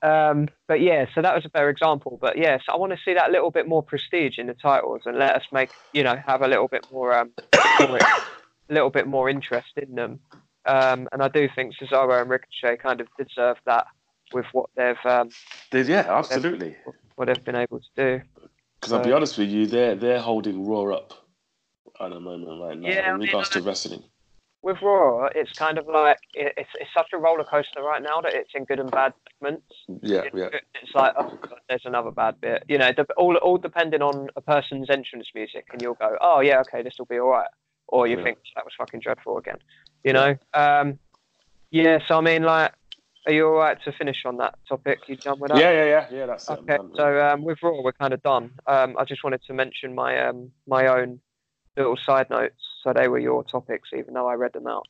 Um, 0.03 0.48
but 0.68 0.80
yeah, 0.80 1.07
so 1.12 1.20
that 1.22 1.34
was 1.34 1.44
a 1.44 1.48
better 1.48 1.70
example. 1.70 2.18
But 2.20 2.38
yeah, 2.38 2.59
so 2.59 2.72
I 2.72 2.76
want 2.76 2.92
to 2.92 2.98
see 3.05 3.14
that 3.14 3.32
little 3.32 3.50
bit 3.50 3.66
more 3.66 3.82
prestige 3.82 4.38
in 4.38 4.46
the 4.46 4.55
titles 4.55 5.03
and 5.05 5.18
let 5.18 5.34
us 5.34 5.42
make, 5.50 5.70
you 5.92 6.05
know, 6.05 6.14
have 6.24 6.42
a 6.42 6.46
little 6.48 6.68
bit 6.68 6.86
more, 6.92 7.12
um, 7.18 7.32
little 8.73 8.91
bit 8.91 9.07
more 9.07 9.29
interest 9.29 9.73
in 9.77 9.95
them. 9.95 10.20
Um, 10.64 11.09
and 11.12 11.23
I 11.23 11.29
do 11.29 11.49
think 11.55 11.75
Cesaro 11.77 12.20
and 12.20 12.31
Ricochet 12.31 12.77
kind 12.77 13.01
of 13.01 13.09
deserve 13.18 13.57
that 13.66 13.87
with 14.33 14.47
what 14.53 14.70
they've 14.77 14.97
um, 15.05 15.31
yeah, 15.73 16.07
absolutely. 16.09 16.77
what 17.16 17.27
they've 17.27 17.45
been 17.45 17.57
able 17.57 17.81
to 17.81 17.89
do. 17.97 18.20
Because 18.81 18.93
I'll 18.93 19.05
be 19.05 19.12
honest 19.12 19.39
with 19.39 19.49
you, 19.49 19.66
they're 19.66 19.95
they're 19.95 20.20
holding 20.20 20.66
Raw 20.66 20.95
up 20.95 21.12
at 22.01 22.11
the 22.11 22.20
moment 22.20 22.61
right 22.61 22.79
now 22.79 22.89
Yeah, 22.89 23.11
I 23.11 23.14
in 23.14 23.18
mean, 23.18 23.29
to 23.29 23.62
wrestling. 23.62 24.03
With 24.62 24.81
Raw, 24.81 25.29
it's 25.35 25.53
kind 25.53 25.77
of 25.77 25.87
like 25.89 26.18
it, 26.35 26.55
it's 26.57 26.70
it's 26.81 26.91
such 26.97 27.09
a 27.12 27.18
roller 27.18 27.45
coaster 27.45 27.83
right 27.83 28.03
now 28.03 28.20
that 28.20 28.33
it's 28.33 28.51
in 28.55 28.64
good 28.64 28.79
and 28.79 28.91
bad 28.91 29.12
segments. 29.35 29.66
Yeah, 30.03 30.23
yeah. 30.33 30.49
It's 30.81 30.95
like, 30.95 31.14
oh 31.18 31.37
god, 31.43 31.59
there's 31.68 31.85
another 31.85 32.12
bad 32.12 32.41
bit. 32.41 32.64
You 32.68 32.79
know, 32.79 32.91
all 33.16 33.37
all 33.37 33.59
depending 33.59 34.03
on 34.03 34.29
a 34.37 34.41
person's 34.41 34.89
entrance 34.89 35.27
music, 35.35 35.66
and 35.73 35.83
you'll 35.83 35.95
go, 35.95 36.16
oh 36.20 36.41
yeah, 36.41 36.61
okay, 36.61 36.83
this 36.83 36.95
will 36.99 37.07
be 37.07 37.18
all 37.18 37.31
right, 37.31 37.49
or 37.89 38.07
you 38.07 38.16
Yeah. 38.16 38.24
think 38.24 38.39
that 38.55 38.64
was 38.64 38.74
fucking 38.76 39.01
dreadful 39.01 39.39
again. 39.39 39.59
You 40.05 40.12
know, 40.12 40.37
um, 40.55 40.99
yeah. 41.70 41.99
So 42.07 42.18
I 42.18 42.20
mean, 42.20 42.43
like, 42.43 42.72
are 43.26 43.33
you 43.33 43.47
all 43.47 43.55
right 43.55 43.78
to 43.85 43.93
finish 43.93 44.24
on 44.24 44.37
that 44.39 44.55
topic? 44.68 45.01
You 45.07 45.16
done 45.16 45.39
with 45.39 45.51
that? 45.53 45.61
Yeah, 45.61 45.70
yeah, 45.72 45.85
yeah, 45.85 46.07
yeah. 46.11 46.26
That's 46.26 46.51
Okay, 46.51 46.74
it. 46.74 46.80
so 46.97 47.24
um, 47.26 47.45
with 47.45 47.59
Raw, 47.62 47.80
we're 47.83 47.93
kind 47.93 48.12
of 48.12 48.22
done. 48.22 48.51
Um, 48.66 48.97
I 48.99 49.05
just 49.05 49.22
wanted 49.22 49.43
to 49.47 49.55
mention 49.55 49.95
my 49.95 50.26
um, 50.26 50.51
my 50.66 50.87
own 50.87 51.20
little 51.76 51.97
side 51.97 52.28
notes, 52.30 52.57
so 52.83 52.93
they 52.93 53.09
were 53.09 53.18
your 53.18 53.45
topics, 53.45 53.91
even 53.97 54.14
though 54.14 54.28
I 54.28 54.35
read 54.35 54.53
them 54.53 54.66
out. 54.66 54.87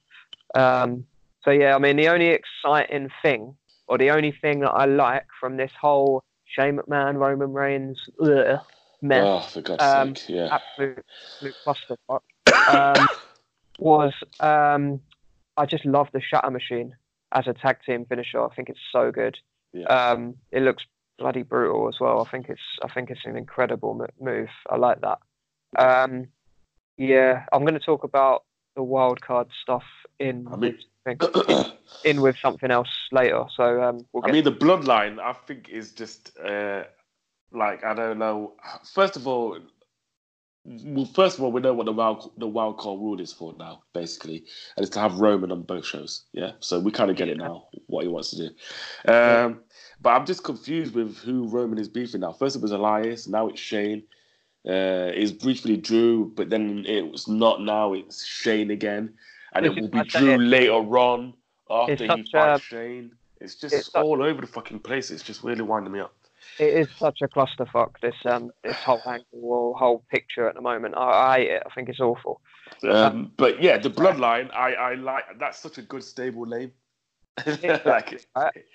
Um, 0.54 1.04
so 1.44 1.50
yeah, 1.50 1.74
I 1.74 1.78
mean, 1.78 1.96
the 1.96 2.08
only 2.08 2.28
exciting 2.28 3.08
thing, 3.22 3.54
or 3.86 3.98
the 3.98 4.10
only 4.10 4.32
thing 4.32 4.60
that 4.60 4.70
I 4.70 4.86
like 4.86 5.26
from 5.38 5.56
this 5.56 5.72
whole 5.80 6.22
Shane 6.46 6.78
McMahon, 6.78 7.16
Roman 7.16 7.52
Reigns 7.52 8.00
ugh, 8.22 8.60
mess, 9.02 9.24
Oh, 9.24 9.40
for 9.40 9.60
God's 9.60 9.82
um, 9.82 10.16
sake, 10.16 10.28
yeah. 10.28 10.48
absolute, 10.60 11.04
absolute 11.34 11.54
clusterfuck, 11.66 12.98
um, 12.98 13.08
was 13.78 14.12
um, 14.40 15.00
I 15.56 15.66
just 15.66 15.84
love 15.84 16.08
the 16.12 16.20
Shatter 16.20 16.50
Machine 16.50 16.94
as 17.32 17.46
a 17.46 17.52
tag 17.52 17.78
team 17.84 18.06
finisher. 18.06 18.42
I 18.42 18.54
think 18.54 18.68
it's 18.68 18.80
so 18.90 19.10
good. 19.10 19.38
Yeah. 19.72 19.86
Um, 19.86 20.34
it 20.50 20.62
looks 20.62 20.84
bloody 21.18 21.42
brutal 21.42 21.88
as 21.88 22.00
well. 22.00 22.24
I 22.26 22.30
think 22.30 22.48
it's 22.48 22.60
I 22.82 22.88
think 22.88 23.10
it's 23.10 23.24
an 23.24 23.36
incredible 23.36 24.06
move. 24.20 24.48
I 24.70 24.76
like 24.76 25.00
that. 25.00 25.18
Um, 25.78 26.28
yeah, 26.96 27.44
I'm 27.52 27.62
going 27.62 27.74
to 27.74 27.80
talk 27.80 28.04
about 28.04 28.44
the 28.76 28.82
wild 28.82 29.20
card 29.20 29.48
stuff 29.62 29.84
in 30.18 30.46
I 30.50 30.56
mean, 30.56 30.78
in, 31.06 31.18
in 32.04 32.20
with 32.22 32.36
something 32.38 32.70
else 32.70 32.88
later. 33.10 33.44
So 33.56 33.82
um, 33.82 34.06
we'll 34.12 34.24
I 34.24 34.28
get 34.28 34.32
mean, 34.34 34.44
the 34.44 34.52
bloodline, 34.52 35.18
I 35.18 35.32
think, 35.32 35.68
is 35.68 35.92
just 35.92 36.36
uh, 36.38 36.84
like 37.52 37.84
I 37.84 37.94
don't 37.94 38.18
know. 38.18 38.54
First 38.84 39.16
of 39.16 39.26
all, 39.26 39.58
well, 40.64 41.06
first 41.06 41.38
of 41.38 41.44
all, 41.44 41.50
we 41.50 41.60
know 41.60 41.74
what 41.74 41.86
the 41.86 41.92
wild 41.92 42.32
the 42.36 42.46
wild 42.46 42.78
card 42.78 43.00
rule 43.00 43.20
is 43.20 43.32
for 43.32 43.54
now, 43.58 43.82
basically, 43.92 44.44
and 44.76 44.84
it's 44.84 44.90
to 44.90 45.00
have 45.00 45.18
Roman 45.18 45.50
on 45.50 45.62
both 45.62 45.84
shows. 45.84 46.24
Yeah, 46.32 46.52
so 46.60 46.78
we 46.78 46.92
kind 46.92 47.10
of 47.10 47.16
get 47.16 47.28
it 47.28 47.36
now 47.36 47.66
what 47.86 48.04
he 48.04 48.08
wants 48.08 48.30
to 48.30 48.36
do. 48.36 49.12
Um, 49.12 49.60
but 50.00 50.10
I'm 50.10 50.24
just 50.24 50.44
confused 50.44 50.94
with 50.94 51.16
who 51.18 51.48
Roman 51.48 51.78
is 51.78 51.88
beefing 51.88 52.20
now. 52.20 52.32
First 52.32 52.56
it 52.56 52.62
was 52.62 52.72
Elias, 52.72 53.26
now 53.26 53.48
it's 53.48 53.60
Shane. 53.60 54.04
Uh, 54.64 55.10
it's 55.12 55.32
briefly 55.32 55.76
Drew, 55.76 56.32
but 56.36 56.48
then 56.48 56.84
it 56.86 57.10
was 57.10 57.26
not. 57.26 57.60
Now 57.60 57.94
it's 57.94 58.24
Shane 58.24 58.70
again, 58.70 59.14
and 59.54 59.66
it 59.66 59.74
will 59.74 59.88
be 59.88 59.98
what 59.98 60.06
I 60.06 60.10
said, 60.10 60.20
Drew 60.20 60.38
later 60.38 60.72
on 60.72 61.34
after 61.68 62.06
he 62.06 62.24
fights 62.30 62.62
Shane. 62.62 63.10
It's 63.40 63.56
just 63.56 63.74
it's 63.74 63.88
all 63.88 64.22
over 64.22 64.40
the 64.40 64.46
fucking 64.46 64.78
place. 64.78 65.10
It's 65.10 65.24
just 65.24 65.42
really 65.42 65.62
winding 65.62 65.92
me 65.92 65.98
up. 65.98 66.14
It 66.58 66.74
is 66.74 66.88
such 66.98 67.18
a 67.22 67.28
clusterfuck. 67.28 67.92
This 68.00 68.14
um 68.24 68.50
this 68.62 68.76
whole 68.76 69.02
angle 69.06 69.74
whole 69.78 70.04
picture 70.10 70.48
at 70.48 70.54
the 70.54 70.60
moment. 70.60 70.94
I, 70.96 71.00
I 71.00 71.38
hate 71.38 71.50
it. 71.50 71.62
I 71.64 71.74
think 71.74 71.88
it's 71.88 72.00
awful. 72.00 72.40
Um, 72.88 73.32
but 73.36 73.62
yeah, 73.62 73.78
the 73.78 73.90
bloodline, 73.90 74.52
I, 74.54 74.72
I 74.74 74.94
like. 74.94 75.24
That's 75.38 75.58
such 75.58 75.78
a 75.78 75.82
good 75.82 76.02
stable 76.02 76.46
name. 76.46 76.72
I 77.46 77.80
like 77.84 78.12
it. 78.12 78.26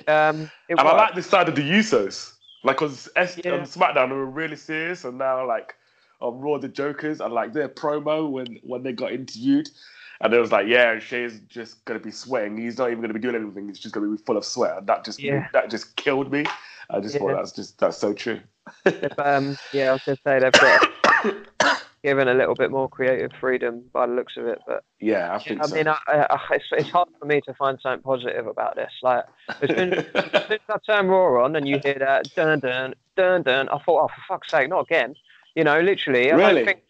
Um, 0.08 0.50
it 0.70 0.78
And 0.78 0.80
I 0.80 0.96
like 0.96 1.16
the 1.16 1.24
side 1.24 1.50
of 1.50 1.56
the 1.56 1.62
Usos. 1.62 2.34
Like 2.64 2.82
on, 2.82 2.90
S- 2.90 3.40
Yeah. 3.44 3.54
on 3.54 3.62
SmackDown, 3.62 4.10
they 4.10 4.16
were 4.16 4.26
really 4.26 4.56
serious, 4.56 5.06
and 5.06 5.18
now 5.18 5.46
like 5.48 5.76
on 6.20 6.40
Raw, 6.40 6.58
the 6.58 6.68
Jokers, 6.68 7.22
and 7.22 7.34
like 7.34 7.54
their 7.54 7.70
promo 7.70 8.30
when 8.30 8.60
when 8.64 8.84
they 8.84 8.92
got 8.92 9.12
interviewed, 9.12 9.70
and 10.22 10.34
it 10.34 10.40
was 10.40 10.52
like, 10.52 10.68
yeah, 10.68 11.00
Shay's 11.00 11.40
just 11.42 11.86
gonna 11.86 12.00
be 12.00 12.12
sweating. 12.12 12.58
He's 12.58 12.78
not 12.78 12.90
even 12.90 13.02
gonna 13.02 13.14
be 13.14 13.20
doing 13.20 13.36
anything. 13.36 13.68
He's 13.68 13.80
just 13.80 13.94
gonna 13.94 14.08
be 14.08 14.18
full 14.18 14.38
of 14.38 14.46
sweat, 14.46 14.78
and 14.80 14.88
that 14.88 15.06
just 15.06 15.20
Yeah. 15.20 15.48
that 15.54 15.70
just 15.70 15.96
killed 15.96 16.32
me. 16.32 16.46
I 16.90 17.00
just 17.00 17.18
thought 17.18 17.34
that's 17.36 17.52
just 17.52 17.80
that's 17.80 17.98
so 17.98 18.14
true. 18.14 18.40
Um, 19.18 19.58
yeah, 19.74 19.90
I 19.90 19.92
was 19.94 20.02
to 20.08 20.18
say 20.26 20.40
they've 20.40 20.52
got 20.52 21.82
given 22.04 22.28
a 22.28 22.34
little 22.34 22.56
bit 22.56 22.72
more 22.72 22.88
creative 22.90 23.32
freedom 23.40 23.84
by 23.94 24.06
the 24.08 24.14
looks 24.14 24.38
of 24.38 24.46
it. 24.48 24.60
But 24.68 24.84
Yeah, 25.00 25.34
I 25.36 25.40
think 25.40 25.62
I 25.62 25.68
so. 25.68 25.76
mean, 25.76 25.88
I, 25.88 25.98
I, 26.08 26.38
it's, 26.52 26.66
it's 26.72 26.90
hard 26.90 27.10
for 27.20 27.26
me 27.26 27.42
to 27.42 27.54
find 27.54 27.78
something 27.82 28.04
positive 28.04 28.48
about 28.48 28.76
this. 28.76 28.92
Like, 29.04 29.26
as 29.62 29.70
soon 29.70 29.94
as 29.94 30.06
soon 30.14 30.24
as 30.52 30.60
I 30.70 30.78
turn 30.86 31.08
Raw 31.08 31.44
on 31.44 31.56
and 31.56 31.68
you 31.68 31.80
hear 31.84 31.96
that 32.00 32.34
dun 32.36 32.60
dun 32.60 32.94
dun 33.16 33.44
dun, 33.44 33.70
I 33.70 33.78
thought, 33.80 34.04
oh, 34.04 34.08
for 34.08 34.24
fuck's 34.28 34.52
sake, 34.52 34.70
not 34.70 34.82
again. 34.82 35.16
You 35.56 35.64
know, 35.64 35.80
literally. 35.82 36.32
I 36.32 36.36
Really? 36.36 36.66
think, 36.66 36.82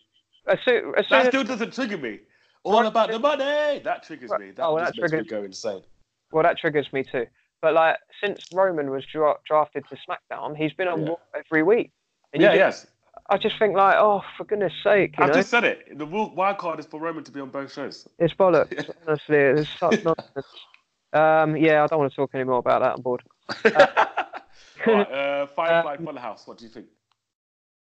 as 0.47 0.59
soon, 0.65 0.93
as 0.97 1.07
soon 1.07 1.23
that 1.23 1.27
still 1.31 1.43
doesn't 1.43 1.73
trigger 1.73 1.97
me. 1.97 2.19
All 2.63 2.85
about 2.85 3.09
the 3.11 3.17
money. 3.19 3.79
That 3.83 4.03
triggers 4.03 4.29
me. 4.31 4.51
That 4.51 4.63
Oh, 4.65 4.73
well, 4.75 4.85
just 4.85 4.95
that 4.95 5.01
makes 5.01 5.11
me 5.13 5.17
triggers- 5.19 5.29
go 5.31 5.43
insane. 5.43 5.83
well, 6.31 6.43
that 6.43 6.57
triggers 6.57 6.91
me 6.91 7.03
too. 7.03 7.25
But 7.61 7.73
like, 7.73 7.97
since 8.23 8.45
Roman 8.53 8.91
was 8.91 9.03
dra- 9.05 9.35
drafted 9.47 9.85
to 9.89 9.95
SmackDown, 9.95 10.55
he's 10.55 10.73
been 10.73 10.87
on 10.87 11.05
Yeah. 11.07 11.13
Every 11.33 11.63
week. 11.63 11.91
And 12.33 12.41
Yeah, 12.41 12.55
just- 12.55 12.85
yes. 12.85 12.93
I 13.29 13.37
just 13.37 13.57
think 13.59 13.75
like, 13.75 13.95
oh, 13.97 14.21
for 14.37 14.45
goodness 14.45 14.71
sake, 14.83 15.17
know, 15.19 15.27
just 15.33 15.49
said 15.49 15.63
it. 15.65 15.97
The 15.97 16.05
wild 16.05 16.59
card 16.59 16.79
is 16.79 16.85
for 16.85 16.99
Roman 16.99 17.23
to 17.25 17.31
be 17.31 17.41
on 17.41 17.49
both 17.49 17.73
shows. 17.73 18.07
it's 18.19 18.33
bollocks. 18.33 18.89
honestly, 19.07 19.35
it's 19.37 19.69
such 19.79 20.03
nonsense. 20.05 20.45
Um, 21.13 21.57
yeah, 21.57 21.83
I 21.83 21.87
don't 21.87 21.99
want 21.99 22.11
to 22.11 22.15
talk 22.15 22.33
anymore 22.35 22.59
about 22.59 22.81
that. 22.81 22.93
I'm 22.95 23.01
bored. 23.01 23.23
Right, 24.85 25.11
uh, 25.11 25.47
Firefly 25.47 25.97
Funhouse. 25.97 26.47
What 26.47 26.59
do 26.59 26.65
you 26.65 26.69
think? 26.71 26.85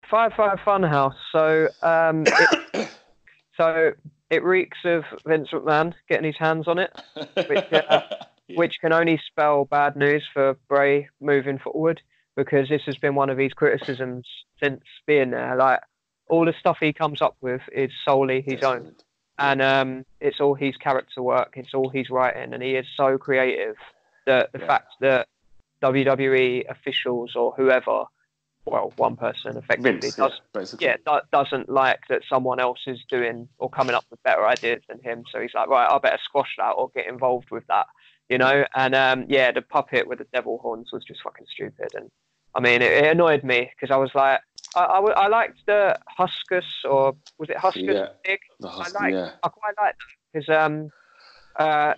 Firefly 0.09 0.55
Funhouse. 0.65 1.15
So, 1.31 1.67
um, 1.81 2.25
it, 2.27 2.89
so 3.57 3.91
it 4.29 4.43
reeks 4.43 4.77
of 4.85 5.03
Vince 5.25 5.49
McMahon 5.51 5.93
getting 6.09 6.25
his 6.25 6.35
hands 6.37 6.67
on 6.67 6.77
it, 6.79 6.91
Which, 7.47 7.73
uh, 7.73 8.01
Yeah. 8.51 8.57
which 8.59 8.79
can 8.81 8.93
only 8.93 9.19
spell 9.27 9.65
bad 9.65 9.95
news 9.95 10.23
for 10.33 10.55
Bray 10.67 11.09
moving 11.19 11.59
forward 11.59 12.01
because 12.35 12.69
this 12.69 12.81
has 12.85 12.97
been 12.97 13.15
one 13.15 13.29
of 13.29 13.37
his 13.37 13.53
criticisms 13.53 14.25
since 14.61 14.81
being 15.05 15.31
there. 15.31 15.55
Like 15.55 15.79
all 16.29 16.45
the 16.45 16.53
stuff 16.59 16.77
he 16.79 16.93
comes 16.93 17.21
up 17.21 17.35
with 17.41 17.61
is 17.73 17.91
solely 18.05 18.41
his 18.41 18.63
own. 18.63 18.93
And 19.37 19.61
um, 19.61 20.05
it's 20.19 20.39
all 20.39 20.53
his 20.53 20.77
character 20.77 21.21
work. 21.23 21.53
It's 21.55 21.73
all 21.73 21.89
he's 21.89 22.09
writing, 22.11 22.53
and 22.53 22.61
he 22.61 22.75
is 22.75 22.85
so 22.95 23.17
creative 23.17 23.75
that 24.27 24.51
the 24.53 24.59
Yeah. 24.59 24.67
fact 24.67 24.87
that 25.01 25.27
WWE 25.81 26.65
officials 26.69 27.35
or 27.35 27.53
whoever, 27.57 28.03
well, 28.65 28.93
one 28.97 29.15
person 29.15 29.57
effectively 29.57 29.99
Vince, 29.99 30.15
does, 30.15 30.41
basically. 30.53 30.85
yeah, 30.87 30.97
do- 31.05 31.21
doesn't 31.31 31.69
like 31.69 32.01
that 32.09 32.21
someone 32.29 32.59
else 32.59 32.79
is 32.85 32.99
doing 33.09 33.49
or 33.57 33.69
coming 33.69 33.95
up 33.95 34.05
with 34.11 34.21
better 34.23 34.45
ideas 34.45 34.83
than 34.87 34.99
him. 34.99 35.23
So 35.31 35.39
he's 35.41 35.53
like, 35.55 35.67
right, 35.69 35.89
I 35.91 35.97
better 35.97 36.19
squash 36.23 36.53
that 36.59 36.71
or 36.71 36.89
get 36.95 37.07
involved 37.07 37.49
with 37.49 37.65
that, 37.67 37.87
you 38.31 38.37
know. 38.37 38.65
And 38.75 38.95
um, 38.95 39.25
yeah, 39.27 39.51
the 39.51 39.61
puppet 39.61 40.07
with 40.07 40.19
the 40.19 40.27
devil 40.33 40.57
horns 40.61 40.89
was 40.91 41.03
just 41.03 41.21
fucking 41.23 41.45
stupid, 41.53 41.89
and 41.93 42.09
I 42.55 42.59
mean, 42.59 42.81
it, 42.81 42.91
it 42.91 43.11
annoyed 43.11 43.43
me 43.43 43.69
because 43.75 43.93
I 43.93 43.97
was 43.97 44.11
like. 44.15 44.39
I 44.73 44.83
I 44.83 45.27
liked 45.27 45.57
the 45.65 45.99
Huskus, 46.17 46.63
or 46.89 47.13
was 47.37 47.49
it 47.49 47.57
Huskus 47.57 47.93
Yeah. 47.93 48.07
Pig? 48.23 48.39
The 48.61 48.69
hus- 48.69 48.93
like- 48.93 49.13
yeah. 49.13 49.31
I 49.43 49.49
quite 49.49 49.73
like 49.77 49.95
that 49.97 50.31
because 50.31 50.47
um, 50.47 50.89
uh, 51.57 51.93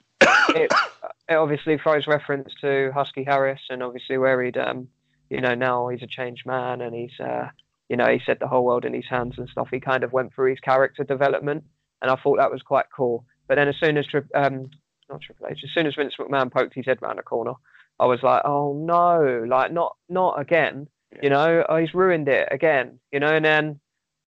it, 0.56 0.72
it 1.30 1.36
obviously 1.36 1.78
throws 1.78 2.08
reference 2.08 2.52
to 2.62 2.92
Husky 2.92 3.24
Harris 3.24 3.62
and 3.70 3.84
obviously 3.84 4.18
where 4.18 4.42
he'd 4.42 4.58
um, 4.58 4.88
you 5.30 5.42
know, 5.42 5.54
now 5.54 5.88
he's 5.90 6.02
a 6.02 6.08
changed 6.08 6.48
man 6.48 6.82
and 6.82 6.96
he's 6.96 7.20
uh, 7.20 7.50
you 7.90 7.98
know, 7.98 8.08
he 8.08 8.20
said 8.26 8.38
the 8.40 8.48
whole 8.48 8.66
world 8.66 8.86
in 8.86 8.94
his 8.94 9.08
hands 9.08 9.36
and 9.38 9.50
stuff. 9.50 9.68
He 9.70 9.80
kind 9.80 10.04
of 10.04 10.14
went 10.14 10.34
through 10.34 10.50
his 10.52 10.60
character 10.60 11.04
development, 11.04 11.64
and 12.02 12.10
I 12.10 12.16
thought 12.16 12.38
that 12.38 12.52
was 12.52 12.62
quite 12.62 12.86
cool. 12.96 13.26
But 13.48 13.56
then 13.56 13.68
as 13.68 13.76
soon 13.80 13.98
as 13.98 14.06
um, 14.34 14.72
not 15.14 15.22
Triple 15.22 15.47
H, 15.49 15.61
as 15.64 15.70
soon 15.74 15.88
as 15.88 15.95
Vince 15.95 16.16
McMahon 16.20 16.51
poked 16.51 16.74
his 16.74 16.86
head 16.86 17.01
round 17.01 17.20
the 17.20 17.24
corner, 17.24 17.53
I 17.99 18.05
was 18.05 18.22
like, 18.24 18.41
oh 18.45 18.74
no, 18.74 19.45
like 19.47 19.72
not 19.72 19.95
not 20.09 20.39
again. 20.39 20.88
You 21.22 21.30
know, 21.30 21.64
oh, 21.70 21.78
he's 21.78 21.93
ruined 21.93 22.28
it 22.28 22.47
again. 22.51 22.99
You 23.11 23.20
know, 23.20 23.34
and 23.36 23.45
then 23.45 23.80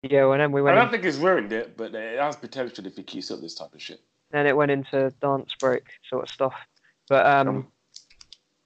yeah, 0.04 0.32
and 0.32 0.40
then 0.40 0.52
we 0.52 0.62
went. 0.62 0.78
I 0.78 0.80
don't 0.80 0.88
in- 0.88 0.92
think 0.92 1.04
he's 1.06 1.18
ruined 1.18 1.52
it, 1.52 1.76
but 1.76 1.96
it 1.96 2.20
has 2.20 2.36
potential 2.36 2.86
if 2.86 2.96
he 2.96 3.04
keeps 3.04 3.32
up 3.32 3.42
this 3.42 3.56
type 3.56 3.74
of 3.74 3.82
shit. 3.82 4.00
then 4.32 4.46
it 4.48 4.56
went 4.56 4.70
into 4.72 5.12
dance 5.22 5.54
break 5.60 5.84
sort 6.10 6.24
of 6.24 6.30
stuff. 6.30 6.54
But 7.10 7.26
um, 7.26 7.48
Um, 7.48 7.68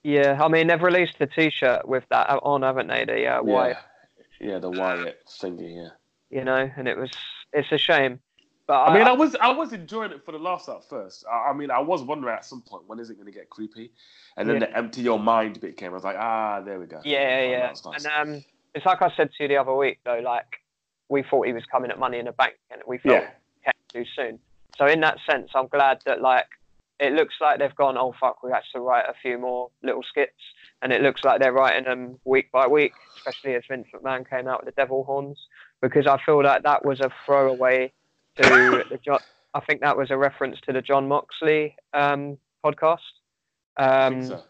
yeah, 0.02 0.38
I 0.42 0.48
mean 0.48 0.66
they've 0.66 0.82
released 0.82 1.16
a 1.20 1.26
T-shirt 1.26 1.86
with 1.88 2.04
that 2.10 2.28
on, 2.42 2.62
haven't 2.62 2.88
they? 2.88 3.04
The 3.04 3.26
uh, 3.26 3.42
Wyatt, 3.42 3.76
Yeah, 4.40 4.48
yeah, 4.52 4.58
the 4.58 4.70
Wyatt 4.70 5.18
thingy. 5.28 5.76
Yeah. 5.76 5.90
you 6.38 6.44
know, 6.44 6.70
and 6.76 6.86
it 6.88 6.96
was 6.98 7.10
it's 7.52 7.72
a 7.72 7.78
shame. 7.78 8.20
But 8.70 8.84
I 8.84 8.94
mean, 8.94 9.02
I 9.02 9.10
was 9.10 9.34
I 9.40 9.50
was 9.50 9.72
enjoying 9.72 10.12
it 10.12 10.24
for 10.24 10.30
the 10.30 10.38
last 10.38 10.68
at 10.68 10.88
first. 10.88 11.24
I, 11.28 11.48
I 11.50 11.52
mean, 11.52 11.72
I 11.72 11.80
was 11.80 12.04
wondering 12.04 12.32
at 12.32 12.44
some 12.44 12.62
point 12.62 12.84
when 12.86 13.00
is 13.00 13.10
it 13.10 13.14
going 13.14 13.26
to 13.26 13.32
get 13.32 13.50
creepy, 13.50 13.90
and 14.36 14.48
then 14.48 14.60
Yeah. 14.60 14.66
the 14.66 14.76
empty 14.76 15.00
your 15.02 15.18
mind 15.18 15.60
bit 15.60 15.76
came. 15.76 15.90
I 15.90 15.94
was 15.94 16.04
like, 16.04 16.14
ah, 16.16 16.60
there 16.60 16.78
we 16.78 16.86
go. 16.86 17.00
yeah, 17.02 17.18
Oh, 17.18 17.50
yeah, 17.50 17.66
nice. 17.66 17.82
and 17.84 18.06
um, 18.36 18.44
it's 18.76 18.86
like 18.86 19.02
I 19.02 19.10
said 19.16 19.30
to 19.36 19.42
you 19.42 19.48
the 19.48 19.56
other 19.56 19.74
week 19.74 19.98
though, 20.04 20.20
like 20.22 20.46
we 21.08 21.24
thought 21.24 21.48
he 21.48 21.52
was 21.52 21.64
coming 21.64 21.90
at 21.90 21.98
Money 21.98 22.20
in 22.20 22.26
the 22.26 22.32
Bank, 22.32 22.54
and 22.70 22.80
we 22.86 22.98
felt 22.98 23.24
yeah, 23.66 23.72
too 23.92 24.04
soon. 24.14 24.38
So 24.78 24.86
in 24.86 25.00
that 25.00 25.18
sense, 25.28 25.50
I'm 25.56 25.66
glad 25.66 25.98
that 26.06 26.20
like 26.20 26.46
it 27.00 27.12
looks 27.12 27.34
like 27.40 27.58
they've 27.58 27.74
gone, 27.74 27.98
oh 27.98 28.14
fuck, 28.20 28.40
we 28.44 28.52
have 28.52 28.62
to 28.72 28.78
write 28.80 29.06
a 29.08 29.14
few 29.20 29.36
more 29.36 29.70
little 29.82 30.04
skits, 30.04 30.44
and 30.80 30.92
it 30.92 31.02
looks 31.02 31.24
like 31.24 31.40
they're 31.40 31.52
writing 31.52 31.86
them 31.86 32.20
week 32.24 32.52
by 32.52 32.68
week, 32.68 32.92
especially 33.16 33.56
as 33.56 33.64
Vince 33.68 33.88
McMahon 33.92 34.30
came 34.30 34.46
out 34.46 34.64
with 34.64 34.72
the 34.72 34.80
devil 34.80 35.02
horns, 35.02 35.38
because 35.82 36.06
I 36.06 36.20
feel 36.24 36.40
like 36.44 36.62
that 36.62 36.84
was 36.84 37.00
a 37.00 37.10
throwaway 37.26 37.92
to 38.42 38.84
the 38.90 38.98
Jon. 39.04 39.18
I 39.54 39.60
think 39.60 39.80
that 39.80 39.96
was 39.96 40.10
a 40.10 40.16
reference 40.16 40.58
to 40.66 40.72
the 40.72 40.82
Jon 40.82 41.08
Moxley 41.08 41.74
um, 41.92 42.38
podcast. 42.64 42.98
Um, 43.76 44.22
so. 44.26 44.42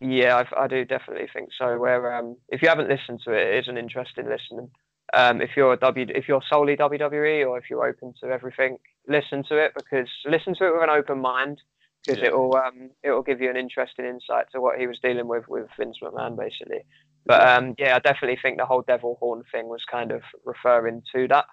yeah, 0.00 0.42
I, 0.56 0.64
I 0.64 0.66
do 0.68 0.84
definitely 0.84 1.28
think 1.32 1.50
so. 1.58 1.78
Where 1.78 2.14
um, 2.16 2.36
if 2.48 2.62
you 2.62 2.68
haven't 2.68 2.88
listened 2.88 3.20
to 3.24 3.32
it, 3.32 3.46
it 3.54 3.58
is 3.60 3.68
an 3.68 3.78
interesting 3.78 4.26
listen. 4.28 4.70
Um, 5.12 5.40
if 5.40 5.50
you're 5.56 5.74
a 5.74 5.76
W, 5.76 6.06
if 6.08 6.26
you're 6.28 6.42
solely 6.50 6.76
WWE, 6.76 7.46
or 7.46 7.58
if 7.58 7.64
you're 7.70 7.86
open 7.86 8.14
to 8.22 8.30
everything, 8.30 8.78
listen 9.06 9.44
to 9.48 9.56
it 9.56 9.72
because 9.76 10.08
listen 10.24 10.54
to 10.56 10.66
it 10.66 10.72
with 10.72 10.82
an 10.82 10.90
open 10.90 11.20
mind 11.20 11.60
because 12.04 12.20
Yeah. 12.20 12.28
it'll 12.28 12.56
um, 12.56 12.90
it'll 13.02 13.22
give 13.22 13.40
you 13.40 13.50
an 13.50 13.56
interesting 13.56 14.04
insight 14.06 14.46
to 14.52 14.60
what 14.60 14.78
he 14.78 14.86
was 14.86 14.98
dealing 15.02 15.28
with 15.28 15.46
with 15.48 15.68
Vince 15.78 15.98
McMahon, 16.02 16.36
basically. 16.36 16.80
But 17.26 17.46
um, 17.46 17.74
yeah, 17.78 17.96
I 17.96 17.98
definitely 18.00 18.38
think 18.42 18.58
the 18.58 18.66
whole 18.66 18.82
devil 18.82 19.16
horn 19.20 19.44
thing 19.52 19.68
was 19.68 19.82
kind 19.90 20.10
of 20.10 20.22
referring 20.44 21.02
to 21.14 21.28
that, 21.28 21.46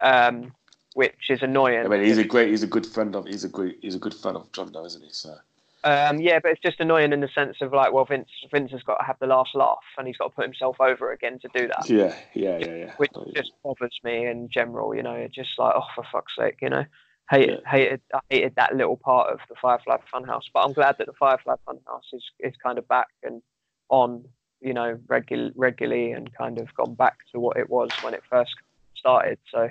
um, 0.00 0.52
which 0.94 1.30
is 1.30 1.42
annoying. 1.42 1.84
I 1.84 1.88
mean, 1.88 2.04
he's 2.04 2.18
a 2.18 2.24
great, 2.24 2.48
he's 2.50 2.62
a 2.62 2.66
good 2.66 2.86
friend 2.86 3.14
of, 3.16 3.26
he's 3.26 3.44
a 3.44 3.48
great, 3.48 3.78
he's 3.82 3.94
a 3.94 3.98
good 3.98 4.14
friend 4.14 4.36
of 4.36 4.50
John, 4.52 4.70
though, 4.72 4.84
isn't 4.84 5.02
he? 5.02 5.10
So 5.12 5.36
Um, 5.84 6.20
yeah, 6.20 6.38
but 6.38 6.52
it's 6.52 6.60
just 6.60 6.78
annoying 6.80 7.12
in 7.12 7.20
the 7.20 7.28
sense 7.28 7.56
of 7.60 7.72
like, 7.72 7.92
well, 7.92 8.04
Vince 8.04 8.28
Vince 8.52 8.70
has 8.70 8.82
got 8.82 8.98
to 8.98 9.04
have 9.04 9.18
the 9.18 9.26
last 9.26 9.54
laugh, 9.54 9.78
and 9.98 10.06
he's 10.06 10.16
got 10.16 10.28
to 10.28 10.34
put 10.34 10.44
himself 10.44 10.76
over 10.80 11.10
again 11.12 11.38
to 11.40 11.48
do 11.54 11.66
that, 11.66 11.90
yeah, 11.90 12.14
yeah, 12.34 12.58
yeah, 12.58 12.74
yeah. 12.74 12.92
which 12.98 13.10
Oh, 13.16 13.24
yeah. 13.26 13.40
just 13.40 13.52
bothers 13.64 13.98
me 14.04 14.26
in 14.26 14.48
general. 14.48 14.94
You 14.94 15.02
know, 15.02 15.14
it's 15.14 15.34
just 15.34 15.58
like, 15.58 15.74
oh, 15.76 15.86
for 15.94 16.04
fuck's 16.12 16.36
sake, 16.36 16.58
you 16.62 16.68
know, 16.68 16.84
hated 17.30 17.64
hated 17.64 18.00
I 18.14 18.20
hated 18.30 18.54
that 18.56 18.76
little 18.76 18.96
part 18.96 19.32
of 19.32 19.40
the 19.48 19.56
Firefly 19.60 19.96
Funhouse. 20.12 20.44
But 20.52 20.64
I'm 20.64 20.72
glad 20.72 20.98
that 20.98 21.06
the 21.06 21.14
Firefly 21.14 21.54
Funhouse 21.66 22.12
is 22.12 22.24
is 22.38 22.54
kind 22.62 22.78
of 22.78 22.86
back 22.86 23.08
and 23.22 23.42
on, 23.88 24.24
you 24.60 24.74
know, 24.74 24.98
regular 25.08 25.50
regularly 25.56 26.12
and 26.12 26.32
kind 26.36 26.58
of 26.60 26.72
gone 26.74 26.94
back 26.94 27.16
to 27.32 27.40
what 27.40 27.56
it 27.56 27.68
was 27.68 27.90
when 28.02 28.14
it 28.14 28.22
first 28.30 28.54
started. 28.94 29.38
So, 29.50 29.70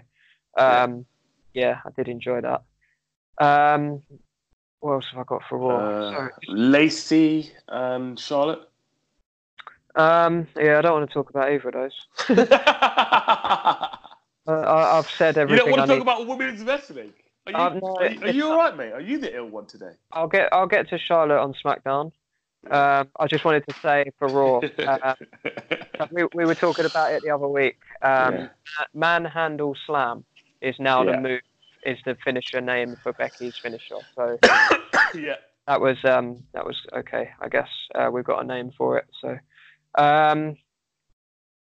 um, 0.57 1.05
yeah, 1.54 1.80
I 1.86 1.89
did 1.95 2.08
enjoy 2.08 2.41
that. 2.41 2.62
Um, 3.43 4.02
what 4.80 4.93
else 4.93 5.06
have 5.12 5.20
I 5.20 5.24
got 5.24 5.41
for 5.49 5.58
Raw? 5.58 5.78
Uh, 5.78 6.28
Lacey 6.47 7.52
and 7.68 8.20
Charlotte. 8.20 8.62
Um, 9.95 10.47
yeah, 10.58 10.78
I 10.78 10.82
don't 10.82 10.93
want 10.93 11.10
to 11.10 11.14
talk 11.14 11.30
about 11.30 11.52
either 11.52 11.70
of 11.70 11.74
those. 11.74 12.08
Uh, 14.47 14.54
I, 14.54 14.97
I've 14.97 15.08
said 15.08 15.38
everything 15.38 15.68
You 15.68 15.72
don't 15.72 15.78
want 15.80 15.88
to 15.89 15.93
need. 15.95 16.04
talk 16.04 16.18
about 16.18 16.28
women's 16.28 16.64
wrestling. 16.64 17.14
Are 17.45 17.74
you, 17.74 17.80
no, 17.80 17.95
are, 17.97 18.08
you- 18.10 18.22
are 18.24 18.30
you 18.32 18.45
all 18.47 18.58
right, 18.58 18.76
mate? 18.76 18.91
Are 18.91 18.99
you 18.99 19.20
the 19.20 19.34
ill 19.36 19.45
one 19.45 19.68
today? 19.68 19.91
I'll 20.14 20.28
get 20.28 20.52
I'll 20.52 20.66
get 20.66 20.89
to 20.89 20.97
Charlotte 20.97 21.39
on 21.39 21.54
SmackDown. 21.64 22.12
Um, 22.70 23.08
I 23.20 23.28
just 23.28 23.45
wanted 23.45 23.64
to 23.68 23.76
say 23.82 24.06
for 24.18 24.28
Raw, 24.30 24.62
uh, 24.80 25.14
we, 26.12 26.24
we 26.34 26.45
were 26.45 26.56
talking 26.56 26.86
about 26.86 27.12
it 27.14 27.22
the 27.24 27.30
other 27.30 27.47
week. 27.47 27.78
Um, 28.02 28.34
Yeah. 28.34 28.47
Manhandle 28.95 29.76
Slam 29.86 30.24
is 30.62 30.76
now 30.80 31.03
Yeah. 31.03 31.12
the 31.16 31.22
move, 31.22 31.41
is 31.86 31.97
the 32.05 32.16
finisher 32.24 32.62
name 32.62 32.95
for 33.01 33.14
Becky's 33.14 33.55
finisher. 33.62 33.95
So 34.16 34.38
yeah. 35.16 35.36
that 35.68 35.82
was 35.82 35.97
um 36.05 36.43
that 36.53 36.66
was 36.66 36.78
okay. 36.93 37.32
I 37.39 37.49
guess 37.49 37.70
uh, 37.95 38.09
we've 38.12 38.24
got 38.26 38.43
a 38.43 38.47
name 38.47 38.72
for 38.78 38.97
it. 38.97 39.05
So, 39.22 39.38
um, 40.01 40.57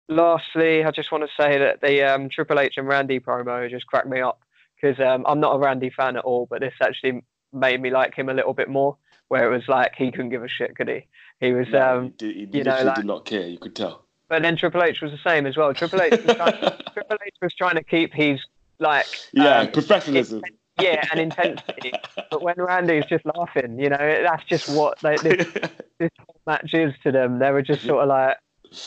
lastly, 0.09 0.83
I 0.83 0.91
just 0.91 1.11
want 1.11 1.23
to 1.23 1.41
say 1.41 1.57
that 1.59 1.81
the 1.81 2.03
um, 2.03 2.29
Triple 2.29 2.59
H 2.59 2.75
and 2.77 2.87
Randy 2.87 3.19
promo 3.19 3.69
just 3.69 3.87
cracked 3.87 4.07
me 4.07 4.21
up 4.21 4.39
because 4.79 4.99
um, 4.99 5.25
I'm 5.27 5.39
not 5.39 5.55
a 5.55 5.59
Randy 5.59 5.89
fan 5.89 6.15
at 6.17 6.23
all, 6.23 6.47
but 6.49 6.61
this 6.61 6.73
actually 6.81 7.23
made 7.53 7.81
me 7.81 7.89
like 7.89 8.13
him 8.15 8.29
a 8.29 8.33
little 8.33 8.53
bit 8.53 8.69
more. 8.69 8.97
Where 9.27 9.51
it 9.51 9.55
was 9.55 9.67
like 9.67 9.93
he 9.97 10.11
couldn't 10.11 10.29
give 10.29 10.43
a 10.43 10.47
shit, 10.47 10.75
could 10.77 10.87
he? 10.87 11.07
He 11.39 11.51
was. 11.51 11.65
No, 11.71 11.97
um, 11.97 12.13
he, 12.19 12.45
did, 12.45 12.53
he 12.53 12.57
you 12.59 12.63
know, 12.63 12.83
like- 12.83 12.95
did 12.95 13.05
not 13.05 13.25
care. 13.25 13.47
You 13.47 13.57
could 13.57 13.75
tell. 13.75 14.05
but 14.29 14.43
then 14.43 14.55
Triple 14.55 14.83
H 14.83 15.01
was 15.01 15.11
the 15.11 15.17
same 15.29 15.47
as 15.47 15.57
well. 15.57 15.73
Triple 15.73 15.99
H 16.01 16.11
was 16.23 16.35
trying, 16.35 16.53
Triple 16.93 17.17
H 17.25 17.33
was 17.41 17.53
trying 17.55 17.75
to 17.75 17.83
keep 17.83 18.13
his 18.13 18.39
like 18.79 19.05
yeah, 19.33 19.59
um, 19.59 19.71
professionalism. 19.71 20.41
yeah 20.81 21.03
and 21.11 21.19
intensity. 21.19 21.93
But 22.29 22.41
when 22.41 22.55
Randy's 22.57 23.05
just 23.05 23.25
laughing, 23.25 23.79
you 23.79 23.89
know, 23.89 23.97
that's 24.23 24.43
just 24.45 24.67
what 24.69 24.99
they, 24.99 25.15
this, 25.17 25.47
this 25.99 26.09
whole 26.19 26.41
match 26.45 26.73
is 26.73 26.93
to 27.03 27.11
them. 27.11 27.39
They 27.39 27.51
were 27.51 27.61
just 27.61 27.83
sort 27.83 28.03
of 28.03 28.09
like, 28.09 28.37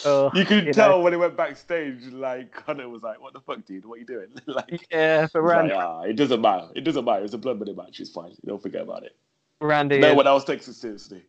oh, 0.05 0.31
you 0.35 0.45
could 0.45 0.67
you 0.67 0.73
tell 0.73 0.91
know. 0.99 1.01
when 1.01 1.13
he 1.13 1.17
went 1.19 1.37
backstage, 1.37 2.05
like 2.13 2.53
Connor 2.53 2.89
was 2.89 3.03
like, 3.03 3.21
"What 3.21 3.33
the 3.33 3.41
fuck, 3.41 3.65
dude? 3.65 3.87
What 3.87 3.95
are 3.95 3.99
you 3.99 4.07
doing?" 4.07 4.29
like, 4.47 4.87
yeah. 4.91 5.27
But 5.33 5.43
Randy, 5.43 5.75
like, 5.75 5.85
ah, 5.85 6.03
it 6.03 6.15
doesn't 6.17 6.41
matter. 6.41 6.69
It 6.75 6.83
doesn't 6.83 7.05
matter. 7.05 7.25
It's 7.25 7.35
a 7.35 7.39
blood 7.39 7.59
money 7.59 7.73
match. 7.75 8.01
It's 8.01 8.11
fine. 8.11 8.35
Don't 8.47 8.63
forget 8.63 8.83
about 8.83 9.05
it. 9.05 9.17
Randy, 9.61 9.99
No 9.99 10.11
is, 10.11 10.17
one 10.17 10.27
else 10.27 10.45
takes 10.45 10.69
it 10.69 10.75
seriously. 10.75 11.23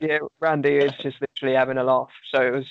yeah, 0.00 0.18
Randy 0.40 0.76
is 0.76 0.92
just 1.02 1.16
literally 1.20 1.56
having 1.56 1.76
a 1.76 1.84
laugh. 1.84 2.08
So 2.32 2.40
it 2.46 2.50
was 2.52 2.66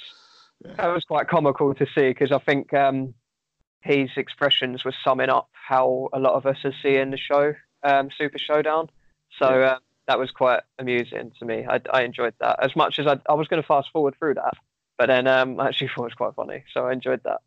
Yeah. 0.65 0.73
that 0.77 0.87
was 0.87 1.03
quite 1.03 1.27
comical 1.27 1.73
to 1.75 1.85
see 1.93 2.07
because 2.09 2.31
I 2.31 2.39
think 2.39 2.73
um, 2.73 3.13
his 3.81 4.09
expressions 4.17 4.83
were 4.83 4.93
summing 5.03 5.29
up 5.29 5.49
how 5.51 6.09
a 6.13 6.19
lot 6.19 6.33
of 6.33 6.45
us 6.45 6.57
are 6.63 6.73
seeing 6.81 7.11
the 7.11 7.17
show, 7.17 7.53
um, 7.83 8.09
Super 8.17 8.37
Showdown. 8.39 8.89
So 9.37 9.59
Yeah. 9.59 9.65
uh, 9.65 9.79
that 10.07 10.19
was 10.19 10.31
quite 10.31 10.61
amusing 10.79 11.31
to 11.39 11.45
me. 11.45 11.65
I, 11.67 11.81
I 11.93 12.03
enjoyed 12.03 12.33
that 12.39 12.59
as 12.63 12.75
much 12.75 12.97
as 12.99 13.07
I, 13.07 13.19
I 13.29 13.33
was 13.33 13.47
going 13.47 13.61
to 13.61 13.67
fast 13.67 13.89
forward 13.91 14.15
through 14.17 14.35
that, 14.35 14.53
but 14.97 15.07
then 15.07 15.27
um, 15.27 15.59
I 15.59 15.67
actually 15.67 15.87
thought 15.95 16.03
it 16.03 16.05
was 16.05 16.13
quite 16.13 16.35
funny. 16.35 16.63
So 16.73 16.87
I 16.87 16.93
enjoyed 16.93 17.21
that. 17.23 17.41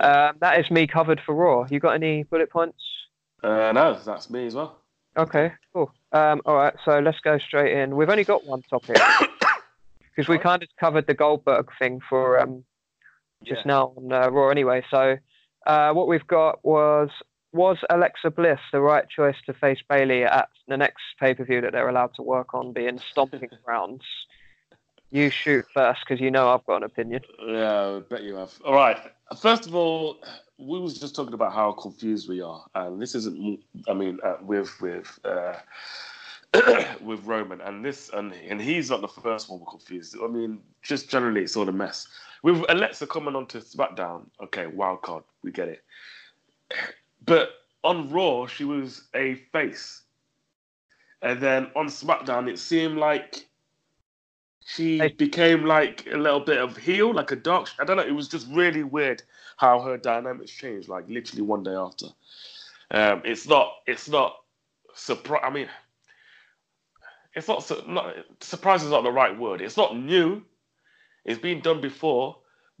Um, 0.00 0.36
that 0.40 0.58
is 0.60 0.70
me 0.70 0.86
covered 0.86 1.20
for 1.24 1.34
Raw. 1.34 1.66
You 1.70 1.78
got 1.80 1.94
any 1.94 2.22
bullet 2.24 2.50
points? 2.50 2.82
Uh, 3.42 3.72
no, 3.72 3.94
that's 4.04 4.30
me 4.30 4.46
as 4.46 4.54
well. 4.54 4.78
Okay, 5.16 5.52
cool. 5.72 5.92
Um, 6.12 6.42
all 6.44 6.56
right, 6.56 6.74
so 6.84 6.98
let's 6.98 7.20
go 7.20 7.38
straight 7.38 7.76
in. 7.76 7.96
We've 7.96 8.10
only 8.10 8.24
got 8.24 8.44
one 8.46 8.62
topic 8.62 8.96
because 10.00 10.28
we 10.28 10.38
kind 10.38 10.62
of 10.62 10.68
covered 10.78 11.06
the 11.06 11.14
Goldberg 11.14 11.70
thing 11.78 12.00
for 12.08 12.38
um, 12.40 12.64
just 13.44 13.60
Yeah. 13.64 13.68
now 13.72 13.92
on 13.96 14.12
uh, 14.12 14.28
Raw 14.30 14.48
anyway. 14.48 14.84
So 14.90 15.16
uh, 15.66 15.92
what 15.92 16.08
we've 16.08 16.26
got 16.26 16.64
was 16.64 17.10
was 17.52 17.78
Alexa 17.90 18.30
Bliss 18.30 18.60
the 18.70 18.80
right 18.80 19.08
choice 19.08 19.36
to 19.46 19.54
face 19.54 19.78
Bayley 19.88 20.24
at 20.24 20.48
the 20.68 20.76
next 20.76 21.02
pay 21.18 21.34
per 21.34 21.44
view 21.44 21.60
that 21.62 21.72
they're 21.72 21.88
allowed 21.88 22.14
to 22.16 22.22
work 22.22 22.54
on, 22.54 22.72
being 22.72 23.00
Stomping 23.10 23.48
Grounds? 23.64 24.04
You 25.10 25.30
shoot 25.30 25.64
first 25.72 26.00
because 26.06 26.20
you 26.20 26.30
know 26.30 26.52
I've 26.52 26.66
got 26.66 26.78
an 26.78 26.82
opinion. 26.82 27.22
Yeah, 27.46 27.96
I 27.96 28.00
bet 28.00 28.22
you 28.22 28.34
have. 28.36 28.52
All 28.64 28.74
right. 28.74 28.98
First 29.40 29.66
of 29.66 29.74
all, 29.74 30.18
we 30.58 30.78
was 30.80 30.98
just 30.98 31.14
talking 31.14 31.34
about 31.34 31.52
how 31.52 31.72
confused 31.72 32.28
we 32.28 32.40
are, 32.40 32.64
and 32.74 33.00
this 33.00 33.14
isn't. 33.14 33.60
I 33.88 33.94
mean, 33.94 34.18
uh, 34.24 34.36
with 34.42 34.80
with 34.80 35.18
uh, 35.24 35.54
with 37.00 37.24
Roman, 37.24 37.60
and 37.60 37.84
this, 37.84 38.10
and 38.12 38.32
and 38.32 38.60
he's 38.60 38.90
not 38.90 39.00
the 39.00 39.08
first 39.08 39.48
one 39.48 39.60
we're 39.60 39.66
confused. 39.66 40.16
I 40.22 40.26
mean, 40.26 40.60
just 40.82 41.08
generally, 41.08 41.42
it's 41.42 41.56
all 41.56 41.68
a 41.68 41.72
mess. 41.72 42.08
With 42.46 42.64
Alexa 42.68 43.08
coming 43.08 43.34
onto 43.34 43.60
SmackDown, 43.60 44.26
okay, 44.40 44.68
wild 44.68 45.02
card, 45.02 45.24
we 45.42 45.50
get 45.50 45.66
it. 45.66 45.82
But 47.24 47.50
on 47.82 48.08
Raw, 48.08 48.46
she 48.46 48.62
was 48.62 49.08
a 49.16 49.34
face, 49.50 50.02
and 51.22 51.40
then 51.40 51.72
on 51.74 51.88
SmackDown, 51.88 52.48
it 52.48 52.60
seemed 52.60 52.98
like 52.98 53.48
she 54.64 54.98
Hey. 54.98 55.08
became 55.08 55.64
like 55.64 56.06
a 56.06 56.16
little 56.16 56.38
bit 56.38 56.58
of 56.58 56.76
heel, 56.76 57.12
like 57.12 57.32
a 57.32 57.34
dark. 57.34 57.68
I 57.80 57.84
don't 57.84 57.96
know. 57.96 58.04
It 58.04 58.14
was 58.14 58.28
just 58.28 58.46
really 58.52 58.84
weird 58.84 59.24
how 59.56 59.80
her 59.80 59.96
dynamics 59.96 60.52
changed, 60.52 60.88
like 60.88 61.08
literally 61.08 61.42
one 61.42 61.64
day 61.64 61.74
after. 61.74 62.06
Um, 62.92 63.22
it's 63.24 63.48
not. 63.48 63.72
It's 63.88 64.08
not. 64.08 64.36
Surprise. 64.94 65.42
I 65.42 65.50
mean, 65.50 65.68
it's 67.34 67.48
not. 67.48 67.88
Not 67.88 68.14
surprise 68.38 68.84
is 68.84 68.90
not 68.92 69.02
the 69.02 69.10
right 69.10 69.36
word. 69.36 69.60
It's 69.60 69.76
not 69.76 69.98
new. 69.98 70.44
It's 71.26 71.40
been 71.40 71.60
done 71.60 71.80
before, 71.82 72.36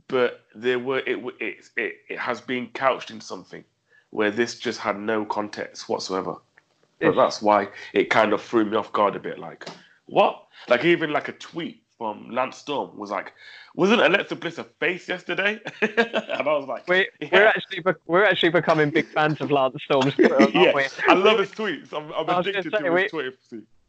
but 0.08 0.44
there 0.54 0.78
were. 0.78 1.00
It 1.00 1.18
it 1.40 1.68
it, 1.76 1.94
it 2.08 2.18
has 2.18 2.40
been 2.40 2.68
couched 2.68 3.10
in 3.10 3.20
something 3.20 3.64
where 4.10 4.30
this 4.30 4.58
just 4.58 4.80
had 4.80 4.98
no 4.98 5.24
context 5.24 5.88
whatsoever. 5.88 6.36
But 7.00 7.14
that's 7.14 7.42
why 7.42 7.68
it 7.92 8.08
kind 8.08 8.32
of 8.32 8.40
threw 8.40 8.64
me 8.64 8.76
off 8.76 8.90
guard 8.92 9.16
a 9.16 9.18
bit. 9.18 9.38
Like, 9.38 9.66
what? 10.06 10.44
Like 10.68 10.84
even 10.84 11.12
like 11.12 11.28
a 11.28 11.32
tweet 11.32 11.82
from 11.98 12.30
Lance 12.30 12.56
Storm 12.56 12.96
was 12.96 13.10
like, 13.10 13.32
"Wasn't 13.74 14.00
Alexa 14.00 14.36
Bliss 14.36 14.56
a 14.58 14.64
face 14.64 15.06
yesterday?" 15.08 15.60
and 15.82 15.98
I 16.00 16.42
was 16.56 16.66
like, 16.66 16.86
We, 16.88 17.08
Yeah. 17.20 17.28
We're 17.32 17.46
actually 17.48 17.82
we're 18.06 18.24
actually 18.24 18.48
becoming 18.50 18.90
big 18.90 19.06
fans 19.08 19.40
of 19.42 19.50
Lance 19.50 19.76
Storm's 19.84 20.14
Twitter, 20.18 20.48
yeah, 20.54 20.72
we? 20.74 20.84
I 21.08 21.14
love 21.14 21.38
his 21.38 21.50
tweets. 21.50 21.92
I'm, 21.92 22.10
I'm 22.12 22.30
I 22.30 22.36
was 22.38 22.46
gonna 22.46 22.60
addicted 22.60 22.72
say, 22.72 22.84
to 22.84 22.90
we- 22.92 23.02
his 23.02 23.10
Twitter. 23.10 23.32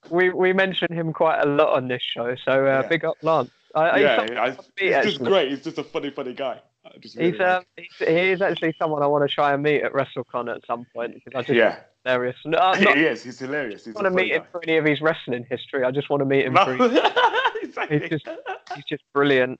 we 0.09 0.29
we 0.31 0.51
mention 0.51 0.91
him 0.91 1.13
quite 1.13 1.39
a 1.41 1.45
lot 1.45 1.77
on 1.77 1.87
this 1.87 2.01
show, 2.01 2.35
so 2.43 2.51
uh, 2.65 2.81
Yeah. 2.81 2.87
big 2.87 3.05
up 3.05 3.15
Lance. 3.21 3.51
I, 3.75 3.99
Yeah, 3.99 4.27
I, 4.39 4.45
I 4.47 4.49
meet, 4.49 4.95
he's 4.95 5.03
just 5.05 5.23
great. 5.23 5.49
He's 5.49 5.63
just 5.63 5.77
a 5.77 5.83
funny, 5.83 6.09
funny 6.09 6.33
guy. 6.33 6.61
Just 6.99 7.17
really 7.17 7.31
He's 7.31 7.39
um 7.41 7.63
like. 7.77 7.89
he's, 7.99 8.07
he's 8.07 8.41
actually 8.41 8.73
someone 8.79 9.03
I 9.03 9.07
want 9.07 9.29
to 9.29 9.33
try 9.33 9.53
and 9.53 9.61
meet 9.61 9.83
at 9.83 9.91
WrestleCon 9.93 10.53
at 10.55 10.65
some 10.65 10.85
point 10.95 11.15
because 11.15 11.33
I 11.35 11.41
just 11.41 11.57
yeah, 11.57 11.79
hilarious. 12.05 12.37
No, 12.45 12.57
I'm 12.59 12.81
not 12.83 12.97
he 12.97 13.03
is. 13.03 13.23
He's 13.23 13.39
hilarious. 13.39 13.85
He's 13.85 13.93
want 13.93 14.05
to 14.05 14.11
meet 14.11 14.31
him 14.31 14.43
for 14.51 14.61
any 14.63 14.77
of 14.77 14.85
his 14.85 15.01
wrestling 15.01 15.45
history. 15.49 15.83
I 15.83 15.91
just 15.91 16.09
want 16.09 16.21
to 16.21 16.25
meet 16.25 16.45
him. 16.45 16.53
For 16.55 16.75
exactly. 17.61 17.99
He's 17.99 18.09
just- 18.09 18.27
he's 18.75 18.85
just 18.85 19.03
brilliant. 19.13 19.59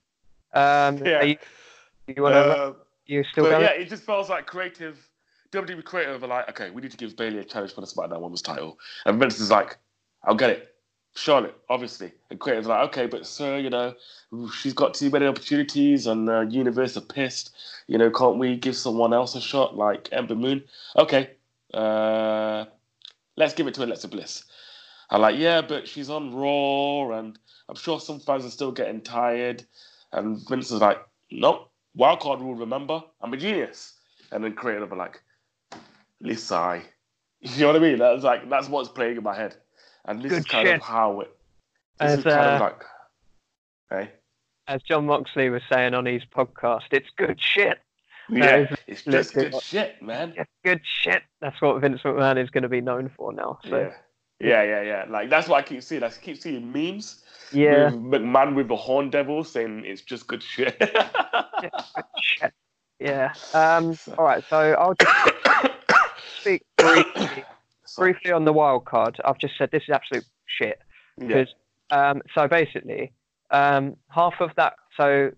Um, 0.54 0.98
Yeah. 0.98 1.24
you, 1.24 1.38
you 2.08 2.22
want 2.24 2.36
to? 2.36 2.40
Uh, 2.40 2.74
you 3.06 3.24
still 3.32 3.46
but 3.46 3.62
yeah, 3.62 3.72
it 3.72 3.90
just 3.90 4.04
feels 4.04 4.30
like 4.30 4.46
creative. 4.46 4.98
WWE 5.52 5.84
creative 5.84 6.24
are 6.24 6.28
like, 6.28 6.50
okay, 6.50 6.70
we 6.72 6.82
need 6.82 6.92
to 6.92 6.98
give 6.98 7.16
Bayley 7.16 7.40
a 7.40 7.44
challenge 7.44 7.74
for 7.74 7.80
the 7.82 7.88
SmackDown 7.88 8.20
Women's 8.22 8.42
title, 8.42 8.78
and 9.06 9.18
Vince 9.20 9.40
is 9.40 9.50
like, 9.50 9.78
I'll 10.26 10.36
get 10.36 10.50
it, 10.50 10.76
Charlotte, 11.18 11.56
obviously. 11.68 12.12
And 12.30 12.40
creative's 12.40 12.68
like, 12.68 12.88
okay, 12.90 13.08
but 13.08 13.26
sir, 13.26 13.58
you 13.58 13.72
know, 13.72 13.96
she's 14.54 14.74
got 14.74 14.94
too 14.94 15.10
many 15.10 15.26
opportunities, 15.26 16.06
and 16.06 16.30
uh, 16.30 16.42
Universe 16.42 16.96
are 16.96 17.02
pissed. 17.02 17.56
You 17.88 17.98
know, 17.98 18.12
can't 18.12 18.38
we 18.38 18.56
give 18.56 18.76
someone 18.76 19.14
else 19.14 19.34
a 19.36 19.42
shot 19.42 19.76
like 19.76 20.10
Ember 20.12 20.36
Moon? 20.36 20.64
Okay, 20.96 21.32
uh, 21.74 22.66
let's 23.36 23.56
give 23.56 23.66
it 23.66 23.74
to 23.74 23.84
Alexa 23.84 24.08
Bliss. 24.10 24.46
I'm 25.10 25.22
like, 25.22 25.38
yeah, 25.38 25.62
but 25.62 25.88
she's 25.88 26.10
on 26.12 26.36
Raw, 26.36 27.18
and 27.18 27.38
I'm 27.68 27.76
sure 27.76 28.00
some 28.00 28.20
fans 28.20 28.46
are 28.46 28.52
still 28.52 28.72
getting 28.72 29.02
tired. 29.02 29.64
And 30.14 30.38
Vince 30.48 30.70
is 30.70 30.82
like, 30.82 31.00
nope, 31.32 31.72
wildcard 31.98 32.42
rule, 32.42 32.56
remember? 32.56 33.04
I'm 33.22 33.34
a 33.34 33.38
genius. 33.38 33.94
And 34.32 34.44
then 34.44 34.54
creative 34.54 34.92
are 34.94 34.98
like, 34.98 35.22
Lisa, 36.22 36.84
you 37.42 37.62
know 37.62 37.68
what 37.68 37.76
I 37.76 37.80
mean? 37.80 37.98
That's 37.98 38.24
like 38.24 38.50
that's 38.50 38.70
what's 38.70 38.90
playing 38.90 39.18
in 39.18 39.24
my 39.24 39.36
head. 39.36 39.56
And 40.08 40.22
this 40.22 40.32
Good 40.32 40.40
is 40.40 40.46
kind 40.46 40.68
shit. 40.68 40.76
of 40.78 40.82
how 40.82 41.22
it 41.22 41.32
this 42.00 42.12
As, 42.12 42.18
is 42.20 42.24
kind 42.26 42.40
of 42.40 42.62
uh, 42.62 42.64
like 42.64 42.84
Hey? 43.90 44.12
As 44.68 44.82
Jon 44.84 45.06
Moxley 45.06 45.50
was 45.50 45.62
saying 45.72 45.94
on 45.94 46.06
his 46.06 46.24
podcast, 46.26 46.84
it's 46.92 47.10
good 47.18 47.40
shit. 47.40 47.80
Yeah, 48.30 48.66
it's 48.88 49.04
just 49.04 49.34
good 49.34 49.54
what- 49.54 49.64
shit, 49.64 50.02
man. 50.02 50.34
It's 50.36 50.52
good 50.66 50.82
shit. 50.84 51.24
That's 51.40 51.62
what 51.62 51.80
Vince 51.80 52.02
McMahon 52.04 52.38
is 52.44 52.50
going 52.50 52.64
to 52.64 52.70
be 52.70 52.82
known 52.82 53.10
for 53.16 53.32
now. 53.32 53.60
So 53.64 53.80
Yeah. 53.80 53.94
Yeah, 54.40 54.64
yeah, 54.64 54.82
yeah. 54.82 55.06
Like 55.10 55.30
that's 55.30 55.48
what 55.48 55.58
I 55.58 55.62
keep 55.64 55.82
seeing. 55.82 56.04
I 56.04 56.10
keep 56.10 56.38
seeing 56.38 56.72
memes 56.72 57.24
yeah, 57.52 57.86
with 57.86 57.96
McMahon 58.22 58.54
with 58.56 58.68
the 58.68 58.76
horn 58.76 59.10
devil 59.10 59.44
saying 59.44 59.84
it's 59.86 60.02
just 60.02 60.28
good 60.28 60.44
shit. 60.44 60.78
shit. 62.22 62.54
Yeah. 63.00 63.34
Um. 63.54 63.98
All 64.18 64.26
right. 64.26 64.44
So 64.50 64.58
I'll 64.74 64.94
just 64.94 65.72
speak 66.40 66.64
briefly, 66.78 67.44
briefly 67.98 68.32
on 68.32 68.46
the 68.46 68.54
wild 68.54 68.86
card. 68.86 69.20
I've 69.26 69.38
just 69.40 69.58
said 69.58 69.70
this 69.72 69.84
is 69.84 69.90
absolute 69.90 70.26
shit. 70.46 70.80
yeah. 71.20 71.28
because 71.28 71.48
um, 71.90 72.22
so 72.36 72.48
basically 72.48 73.12
um, 73.52 73.96
half 74.10 74.36
of 74.40 74.52
that 74.58 74.74
so 74.98 75.32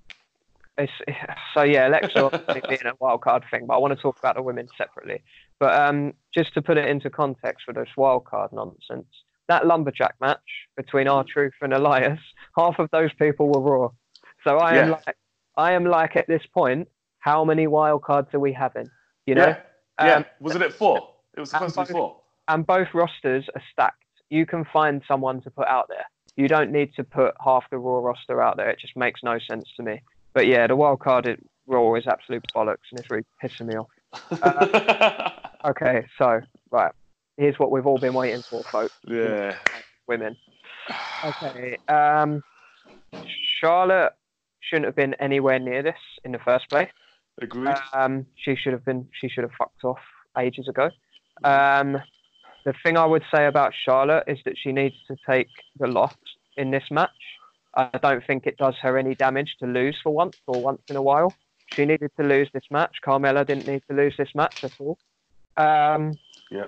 it's 0.77 0.91
so 1.53 1.63
yeah 1.63 1.87
Alexa 1.87 2.43
being 2.69 2.85
a 2.85 2.93
wild 2.99 3.21
card 3.21 3.43
thing 3.51 3.65
but 3.67 3.75
I 3.75 3.77
want 3.77 3.95
to 3.95 4.01
talk 4.01 4.17
about 4.19 4.35
the 4.35 4.41
women 4.41 4.67
separately 4.77 5.21
but 5.59 5.73
um, 5.79 6.13
just 6.33 6.53
to 6.55 6.61
put 6.61 6.77
it 6.77 6.87
into 6.87 7.09
context 7.09 7.65
for 7.65 7.73
this 7.73 7.89
wild 7.97 8.25
card 8.25 8.51
nonsense 8.51 9.07
that 9.47 9.65
lumberjack 9.65 10.15
match 10.21 10.39
between 10.77 11.07
R-Truth 11.07 11.53
and 11.61 11.73
Elias 11.73 12.19
half 12.57 12.79
of 12.79 12.89
those 12.91 13.11
people 13.13 13.47
were 13.49 13.61
raw 13.61 13.89
so 14.43 14.57
I 14.57 14.75
am 14.77 14.87
Yeah. 14.89 14.91
like 15.05 15.17
I 15.57 15.71
am 15.73 15.85
like 15.85 16.15
at 16.15 16.27
this 16.27 16.43
point 16.53 16.87
how 17.19 17.43
many 17.45 17.67
wild 17.67 18.01
cards 18.03 18.29
are 18.33 18.39
we 18.39 18.53
having 18.53 18.89
you 19.27 19.35
know 19.35 19.47
yeah. 19.99 20.05
yeah. 20.07 20.13
Um, 20.15 20.25
Wasn't 20.39 20.63
it 20.63 20.73
four? 20.73 21.13
It 21.35 21.39
was 21.41 21.51
supposed 21.51 21.75
to 21.75 21.85
be 21.85 21.91
four. 21.91 22.18
And 22.49 22.67
both 22.67 22.89
rosters 22.93 23.45
are 23.55 23.61
stacked. 23.71 24.03
You 24.29 24.45
can 24.45 24.65
find 24.65 25.01
someone 25.07 25.41
to 25.41 25.49
put 25.49 25.67
out 25.67 25.87
there. 25.87 26.05
You 26.35 26.47
don't 26.47 26.71
need 26.71 26.93
to 26.95 27.03
put 27.03 27.33
half 27.43 27.63
the 27.71 27.77
Raw 27.77 27.99
roster 27.99 28.41
out 28.41 28.57
there. 28.57 28.69
It 28.69 28.79
just 28.79 28.95
makes 28.95 29.21
no 29.23 29.39
sense 29.39 29.65
to 29.77 29.83
me. 29.83 30.01
But 30.33 30.47
yeah, 30.47 30.67
the 30.67 30.75
wild 30.75 30.99
card 30.99 31.39
Raw 31.67 31.93
is 31.95 32.05
absolute 32.07 32.43
bollocks, 32.55 32.89
and 32.91 32.99
it's 32.99 33.09
really 33.09 33.25
pissing 33.43 33.67
me 33.67 33.75
off. 33.75 33.87
Uh, 34.41 35.29
Okay, 35.65 36.05
so 36.17 36.39
right, 36.71 36.91
here's 37.35 37.59
what 37.59 37.69
we've 37.69 37.85
all 37.85 37.97
been 37.97 38.13
waiting 38.13 38.41
for, 38.41 38.63
folks. 38.63 38.93
yeah. 39.05 39.57
Women. 40.07 40.37
Okay, 41.23 41.77
um, 41.89 42.41
Charlotte 43.59 44.13
shouldn't 44.61 44.85
have 44.85 44.95
been 44.95 45.15
anywhere 45.15 45.59
near 45.59 45.83
this 45.83 45.97
in 46.23 46.31
the 46.31 46.39
first 46.39 46.69
place. 46.69 46.89
Agreed. 47.41 47.75
Um, 47.93 48.25
she 48.35 48.55
should 48.55 48.71
have 48.73 48.85
been. 48.85 49.07
She 49.19 49.27
should 49.27 49.43
have 49.43 49.51
fucked 49.57 49.83
off 49.83 49.99
ages 50.37 50.67
ago. 50.69 50.89
Um, 51.43 51.97
the 52.65 52.73
thing 52.83 52.97
I 52.97 53.05
would 53.05 53.23
say 53.33 53.45
about 53.47 53.73
Charlotte 53.85 54.25
is 54.27 54.39
that 54.45 54.55
she 54.57 54.71
needs 54.71 54.95
to 55.07 55.15
take 55.27 55.49
the 55.79 55.87
loss 55.87 56.15
in 56.57 56.71
this 56.71 56.83
match. 56.91 57.09
I 57.75 57.89
don't 58.01 58.25
think 58.25 58.45
it 58.45 58.57
does 58.57 58.75
her 58.81 58.97
any 58.97 59.15
damage 59.15 59.55
to 59.59 59.65
lose 59.67 59.97
for 60.03 60.11
once 60.13 60.35
or 60.47 60.61
once 60.61 60.81
in 60.89 60.95
a 60.95 61.01
while. 61.01 61.33
She 61.75 61.85
needed 61.85 62.11
to 62.19 62.25
lose 62.25 62.49
this 62.53 62.63
match. 62.71 62.97
Carmella 63.05 63.45
didn't 63.45 63.67
need 63.67 63.83
to 63.89 63.95
lose 63.95 64.15
this 64.17 64.29
match 64.35 64.55
at 64.63 64.71
all. 64.79 64.97
Um, 65.55 66.17
yeah. 66.51 66.65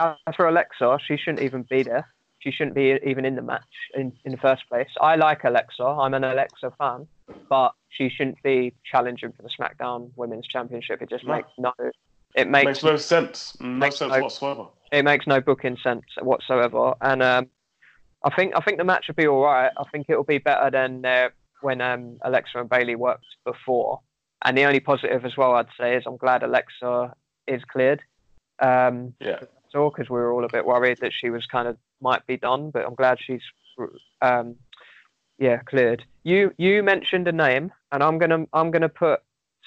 as 0.00 0.34
for 0.36 0.46
Alexa, 0.48 0.98
she 1.06 1.16
shouldn't 1.16 1.42
even 1.42 1.62
be 1.68 1.82
there. 1.82 2.08
She 2.38 2.50
shouldn't 2.50 2.74
be 2.74 2.98
even 3.04 3.24
in 3.24 3.36
the 3.36 3.42
match 3.42 3.62
in, 3.94 4.12
in 4.24 4.32
the 4.32 4.38
first 4.38 4.68
place. 4.68 4.88
I 5.00 5.16
like 5.16 5.44
Alexa. 5.44 5.82
I'm 5.82 6.14
an 6.14 6.24
Alexa 6.24 6.72
fan, 6.78 7.06
but 7.48 7.72
she 7.88 8.10
shouldn't 8.10 8.42
be 8.42 8.74
challenging 8.90 9.32
for 9.32 9.42
the 9.42 9.48
SmackDown 9.48 10.10
Women's 10.16 10.46
Championship. 10.46 11.00
It 11.02 11.08
just 11.10 11.24
No. 11.24 11.36
makes 11.36 11.48
no. 11.58 11.72
It 12.34 12.48
makes 12.50 12.64
Makes 12.66 12.84
no 12.84 12.96
sense. 12.96 13.56
No 13.60 13.88
sense 13.90 14.12
no- 14.12 14.20
whatsoever. 14.20 14.66
It 14.94 15.04
makes 15.04 15.26
no 15.26 15.40
booking 15.40 15.76
sense 15.82 16.04
whatsoever. 16.22 16.94
And 17.00 17.22
um, 17.22 17.48
I 18.22 18.30
think 18.34 18.54
I 18.56 18.60
think 18.60 18.78
the 18.78 18.84
match 18.84 19.06
will 19.08 19.16
be 19.16 19.26
all 19.26 19.42
right. 19.42 19.72
I 19.76 19.84
think 19.90 20.06
it 20.08 20.16
will 20.16 20.24
be 20.24 20.38
better 20.38 20.70
than 20.70 21.04
uh, 21.04 21.28
when 21.62 21.80
um, 21.80 22.18
Alexa 22.22 22.58
and 22.58 22.68
Bayley 22.68 22.94
worked 22.94 23.26
before. 23.44 24.00
And 24.44 24.56
the 24.56 24.64
only 24.64 24.80
positive 24.80 25.24
as 25.24 25.36
well 25.36 25.54
I'd 25.54 25.66
say 25.78 25.96
is 25.96 26.04
I'm 26.06 26.16
glad 26.16 26.42
Alexa 26.42 27.14
is 27.46 27.62
cleared. 27.64 28.02
Um, 28.60 29.14
Yeah. 29.20 29.40
because 29.72 30.08
we 30.08 30.16
were 30.16 30.32
all 30.32 30.44
a 30.44 30.52
bit 30.52 30.64
worried 30.64 30.98
that 31.00 31.12
she 31.12 31.30
was 31.30 31.44
kind 31.46 31.66
of 31.66 31.76
might 32.00 32.24
be 32.26 32.36
done, 32.36 32.70
but 32.70 32.86
I'm 32.86 32.94
glad 32.94 33.18
she's 33.20 33.42
um, 34.22 34.54
yeah 35.38 35.58
cleared. 35.70 36.04
You 36.22 36.52
you 36.56 36.82
mentioned 36.84 37.26
a 37.26 37.32
name, 37.32 37.72
and 37.90 38.00
I'm 38.02 38.18
gonna 38.18 38.46
I'm 38.52 38.70
gonna 38.70 38.88
put 38.88 39.20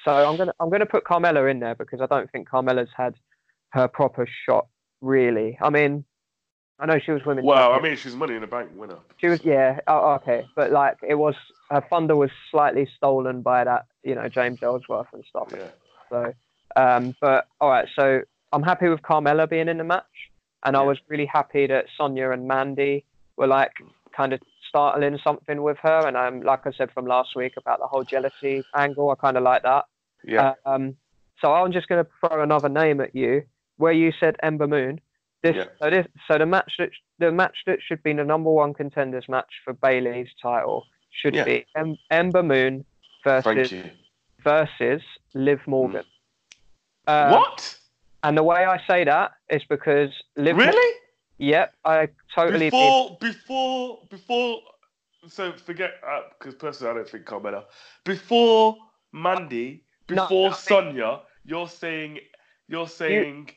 so 0.05 0.11
I'm 0.11 0.37
gonna 0.37 0.53
I'm 0.61 0.69
gonna 0.69 0.85
put 0.85 1.03
Carmella 1.03 1.51
in 1.51 1.59
there 1.59 1.75
because 1.75 1.99
I 1.99 2.05
don't 2.05 2.31
think 2.31 2.47
Carmella's 2.49 2.89
had 2.95 3.15
her 3.71 3.87
proper 3.89 4.25
shot 4.45 4.67
really. 5.01 5.57
I 5.61 5.69
mean, 5.69 6.05
I 6.79 6.85
know 6.85 6.99
she 6.99 7.11
was 7.11 7.25
women's. 7.25 7.45
Well, 7.45 7.71
I 7.73 7.79
mean, 7.79 7.95
she's 7.95 8.15
Money 8.15 8.35
in 8.35 8.41
the 8.41 8.47
Bank 8.47 8.69
winner. 8.75 8.97
she 9.17 9.27
was 9.27 9.43
yeah. 9.43 9.79
Oh, 9.87 10.13
okay, 10.13 10.45
but 10.55 10.71
like 10.71 10.97
it 11.07 11.15
was 11.15 11.35
her 11.69 11.83
thunder 11.89 12.15
was 12.15 12.31
slightly 12.51 12.87
stolen 12.95 13.41
by 13.41 13.63
that 13.63 13.85
you 14.03 14.15
know 14.15 14.29
James 14.29 14.61
Ellsworth 14.61 15.07
and 15.13 15.23
stuff. 15.29 15.51
Yeah. 15.51 15.67
So, 16.09 16.33
um, 16.75 17.15
but 17.19 17.47
all 17.59 17.69
right. 17.69 17.87
So 17.95 18.21
I'm 18.53 18.63
happy 18.63 18.89
with 18.89 19.01
Carmella 19.01 19.49
being 19.49 19.67
in 19.67 19.77
the 19.77 19.83
match, 19.83 20.03
and 20.63 20.77
I 20.77 20.81
was 20.83 20.97
really 21.07 21.25
happy 21.25 21.67
that 21.67 21.85
Sonya 21.97 22.31
and 22.31 22.47
Mandy 22.47 23.05
were 23.37 23.47
like 23.47 23.71
kind 24.15 24.33
of 24.33 24.39
startling 24.67 25.19
something 25.23 25.61
with 25.63 25.77
her. 25.81 26.07
And 26.07 26.17
um, 26.17 26.41
like 26.41 26.67
I 26.67 26.71
said 26.71 26.91
from 26.91 27.05
last 27.05 27.35
week 27.35 27.53
about 27.57 27.79
the 27.79 27.87
whole 27.87 28.03
jealousy 28.03 28.63
angle, 28.75 29.09
I 29.09 29.15
kind 29.15 29.37
of 29.37 29.43
like 29.43 29.63
that. 29.63 29.85
Yeah. 30.23 30.53
Um, 30.65 30.95
so 31.41 31.53
I'm 31.53 31.71
just 31.71 31.87
going 31.87 32.03
to 32.03 32.09
throw 32.19 32.41
another 32.41 32.69
name 32.69 32.99
at 32.99 33.15
you, 33.15 33.43
where 33.77 33.93
you 33.93 34.11
said 34.19 34.35
Ember 34.43 34.67
Moon. 34.67 34.99
This, 35.43 35.55
Yeah. 35.55 35.65
so 35.79 35.89
this, 35.89 36.07
so 36.27 36.37
the 36.37 36.45
match 36.45 36.73
that 36.79 36.89
the 37.19 37.31
match 37.31 37.57
that 37.67 37.79
should 37.81 38.01
be 38.03 38.13
the 38.13 38.23
number 38.23 38.49
one 38.51 38.73
contenders 38.73 39.25
match 39.29 39.51
for 39.63 39.73
Bayley's 39.73 40.29
title 40.41 40.85
should 41.11 41.35
Yeah. 41.35 41.43
be 41.45 41.65
em- 41.75 41.97
Ember 42.11 42.43
Moon 42.43 42.85
versus 43.23 43.73
versus 44.43 45.01
Liv 45.33 45.59
Morgan. 45.67 46.05
Uh, 47.05 47.31
what? 47.31 47.77
And 48.23 48.37
the 48.37 48.43
way 48.43 48.65
I 48.65 48.81
say 48.87 49.03
that 49.03 49.31
is 49.49 49.63
because 49.69 50.11
Liv. 50.35 50.57
Really? 50.57 50.95
yep, 51.37 51.73
I 51.85 52.09
totally. 52.35 52.69
Before, 52.69 53.17
before, 53.21 53.99
before. 54.09 54.59
So 55.27 55.53
forget 55.53 55.91
because 56.39 56.55
personally, 56.55 56.91
I 56.91 56.95
don't 56.95 57.09
think 57.09 57.25
Carmella. 57.25 57.65
Before 58.05 58.75
Mandy, 59.11 59.83
No, 60.09 60.23
before 60.23 60.49
think- 60.53 60.67
Sonya, 60.67 61.21
you're 61.45 61.67
saying, 61.67 62.19
you're 62.67 62.87
saying, 62.87 63.49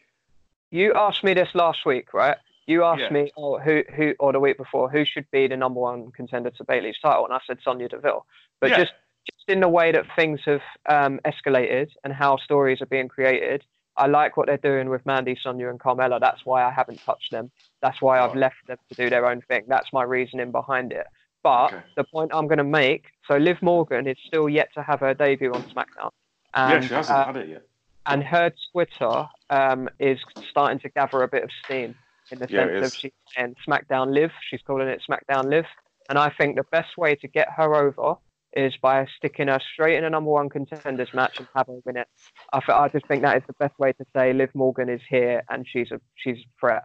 You 0.70 0.92
asked 0.94 1.24
me 1.24 1.34
this 1.34 1.48
last 1.54 1.84
week, 1.84 2.14
right? 2.14 2.36
You 2.66 2.84
asked 2.84 3.00
Yeah. 3.02 3.12
me, 3.12 3.32
oh, 3.36 3.58
who, 3.58 3.82
who, 3.94 4.14
or 4.20 4.32
the 4.32 4.40
week 4.40 4.56
before, 4.56 4.88
who 4.88 5.04
should 5.04 5.28
be 5.30 5.48
the 5.48 5.56
number 5.56 5.80
one 5.80 6.12
contender 6.12 6.50
to 6.50 6.64
Bayley's 6.64 6.98
title, 7.00 7.24
and 7.24 7.34
I 7.34 7.40
said 7.46 7.58
Sonya 7.62 7.88
Deville. 7.88 8.24
But 8.60 8.70
Yeah. 8.70 8.76
just, 8.78 8.92
just 9.24 9.48
in 9.48 9.60
the 9.60 9.68
way 9.68 9.90
that 9.92 10.06
things 10.14 10.40
have 10.44 10.62
um, 10.88 11.20
escalated 11.24 11.90
and 12.04 12.12
how 12.12 12.36
stories 12.36 12.80
are 12.80 12.86
being 12.86 13.08
created, 13.08 13.64
I 13.96 14.06
like 14.06 14.36
what 14.36 14.46
they're 14.46 14.56
doing 14.56 14.88
with 14.88 15.04
Mandy, 15.04 15.36
Sonya, 15.42 15.68
and 15.68 15.80
Carmella. 15.80 16.20
That's 16.20 16.46
why 16.46 16.62
I 16.62 16.70
haven't 16.70 17.02
touched 17.04 17.32
them. 17.32 17.50
That's 17.82 18.00
why 18.00 18.20
I've 18.20 18.30
Right. 18.30 18.38
left 18.38 18.66
them 18.68 18.78
to 18.88 18.94
do 18.94 19.10
their 19.10 19.26
own 19.26 19.40
thing. 19.42 19.64
That's 19.66 19.92
my 19.92 20.04
reasoning 20.04 20.52
behind 20.52 20.92
it. 20.92 21.06
But 21.42 21.72
Okay. 21.72 21.82
the 21.96 22.04
point 22.04 22.30
I'm 22.32 22.46
going 22.46 22.58
to 22.58 22.64
make, 22.64 23.06
so 23.26 23.36
Liv 23.36 23.60
Morgan 23.62 24.06
is 24.06 24.16
still 24.26 24.48
yet 24.48 24.68
to 24.74 24.82
have 24.82 25.00
her 25.00 25.14
debut 25.14 25.52
on 25.52 25.64
SmackDown. 25.64 26.10
yeah, 26.54 26.80
she 26.80 26.94
hasn't 26.94 27.16
uh, 27.16 27.24
had 27.26 27.36
it 27.36 27.48
yet. 27.48 27.62
And 28.06 28.22
her 28.24 28.52
Twitter 28.72 29.26
um, 29.50 29.88
is 29.98 30.18
starting 30.50 30.80
to 30.80 30.88
gather 30.88 31.22
a 31.22 31.28
bit 31.28 31.44
of 31.44 31.50
steam 31.64 31.94
in 32.30 32.38
the 32.38 32.46
Yeah, 32.50 32.66
sense 32.66 32.86
of 32.86 32.98
she's 32.98 33.12
saying 33.36 33.54
SmackDown 33.68 34.14
Live. 34.14 34.30
She's 34.48 34.60
calling 34.66 34.88
it 34.88 35.02
SmackDown 35.08 35.50
Live, 35.50 35.66
and 36.08 36.18
I 36.18 36.30
think 36.30 36.56
the 36.56 36.64
best 36.72 36.96
way 36.96 37.14
to 37.16 37.28
get 37.28 37.48
her 37.56 37.74
over 37.74 38.16
is 38.52 38.74
by 38.82 39.06
sticking 39.16 39.48
her 39.48 39.60
straight 39.74 39.96
in 39.96 40.04
a 40.04 40.10
number 40.10 40.30
one 40.30 40.48
contenders 40.48 41.08
match 41.14 41.36
and 41.38 41.46
have 41.54 41.68
her 41.68 41.78
win 41.84 41.96
it. 41.96 42.08
I, 42.52 42.58
th- 42.58 42.76
I 42.76 42.88
just 42.88 43.06
think 43.06 43.22
that 43.22 43.36
is 43.36 43.42
the 43.46 43.52
best 43.54 43.78
way 43.78 43.92
to 43.92 44.04
say 44.16 44.32
Liv 44.32 44.50
Morgan 44.54 44.88
is 44.88 45.00
here 45.08 45.42
and 45.48 45.64
she's 45.70 45.90
a 45.92 46.00
she's 46.16 46.38
a 46.38 46.50
threat. 46.58 46.82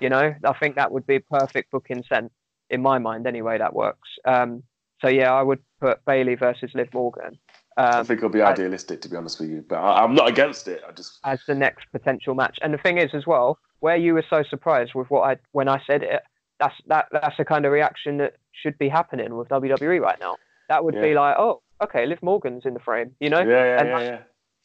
You 0.00 0.08
know, 0.08 0.34
I 0.44 0.52
think 0.54 0.74
that 0.74 0.90
would 0.90 1.06
be 1.06 1.20
perfect 1.20 1.70
booking 1.70 2.02
sense 2.12 2.30
in 2.68 2.82
my 2.82 2.98
mind. 2.98 3.28
Anyway, 3.28 3.58
that 3.58 3.74
works. 3.74 4.08
Um, 4.24 4.64
so 5.00 5.08
yeah, 5.08 5.32
I 5.32 5.42
would 5.42 5.60
put 5.80 6.04
Bayley 6.04 6.34
versus 6.34 6.70
Liv 6.74 6.88
Morgan. 6.92 7.38
I 7.76 7.98
Um, 7.98 8.04
think 8.06 8.18
it'll 8.18 8.30
be 8.30 8.42
I- 8.42 8.52
idealistic, 8.52 9.00
to 9.02 9.08
be 9.08 9.16
honest 9.16 9.40
with 9.40 9.50
you. 9.50 9.64
But 9.68 9.76
I, 9.76 10.04
I'm 10.04 10.14
not 10.14 10.28
against 10.28 10.68
it. 10.68 10.82
I 10.88 10.92
just, 10.92 11.18
as 11.24 11.40
the 11.46 11.54
next 11.54 11.86
potential 11.92 12.34
match. 12.34 12.58
And 12.62 12.72
the 12.72 12.78
thing 12.78 12.98
is, 12.98 13.10
as 13.14 13.26
well, 13.26 13.58
where 13.80 13.96
you 13.96 14.14
were 14.14 14.24
so 14.30 14.42
surprised 14.48 14.94
with 14.94 15.10
what 15.10 15.22
I 15.28 15.36
when 15.52 15.68
I 15.68 15.82
said 15.86 16.02
it, 16.02 16.22
that's 16.60 16.74
that 16.86 17.06
that's 17.10 17.36
the 17.36 17.44
kind 17.44 17.66
of 17.66 17.72
reaction 17.72 18.18
that 18.18 18.34
should 18.52 18.78
be 18.78 18.88
happening 18.88 19.36
with 19.36 19.48
WWE 19.48 20.00
right 20.00 20.18
now. 20.20 20.36
That 20.68 20.84
would 20.84 20.94
be 20.94 21.14
like, 21.14 21.36
oh, 21.38 21.60
okay, 21.82 22.06
Liv 22.06 22.22
Morgan's 22.22 22.64
in 22.64 22.74
the 22.74 22.80
frame, 22.80 23.14
you 23.20 23.28
know, 23.28 23.40
yeah, 23.40 23.46
yeah, 23.64 23.80
and 23.80 23.88
yeah, 23.88 24.00
yeah. 24.00 24.18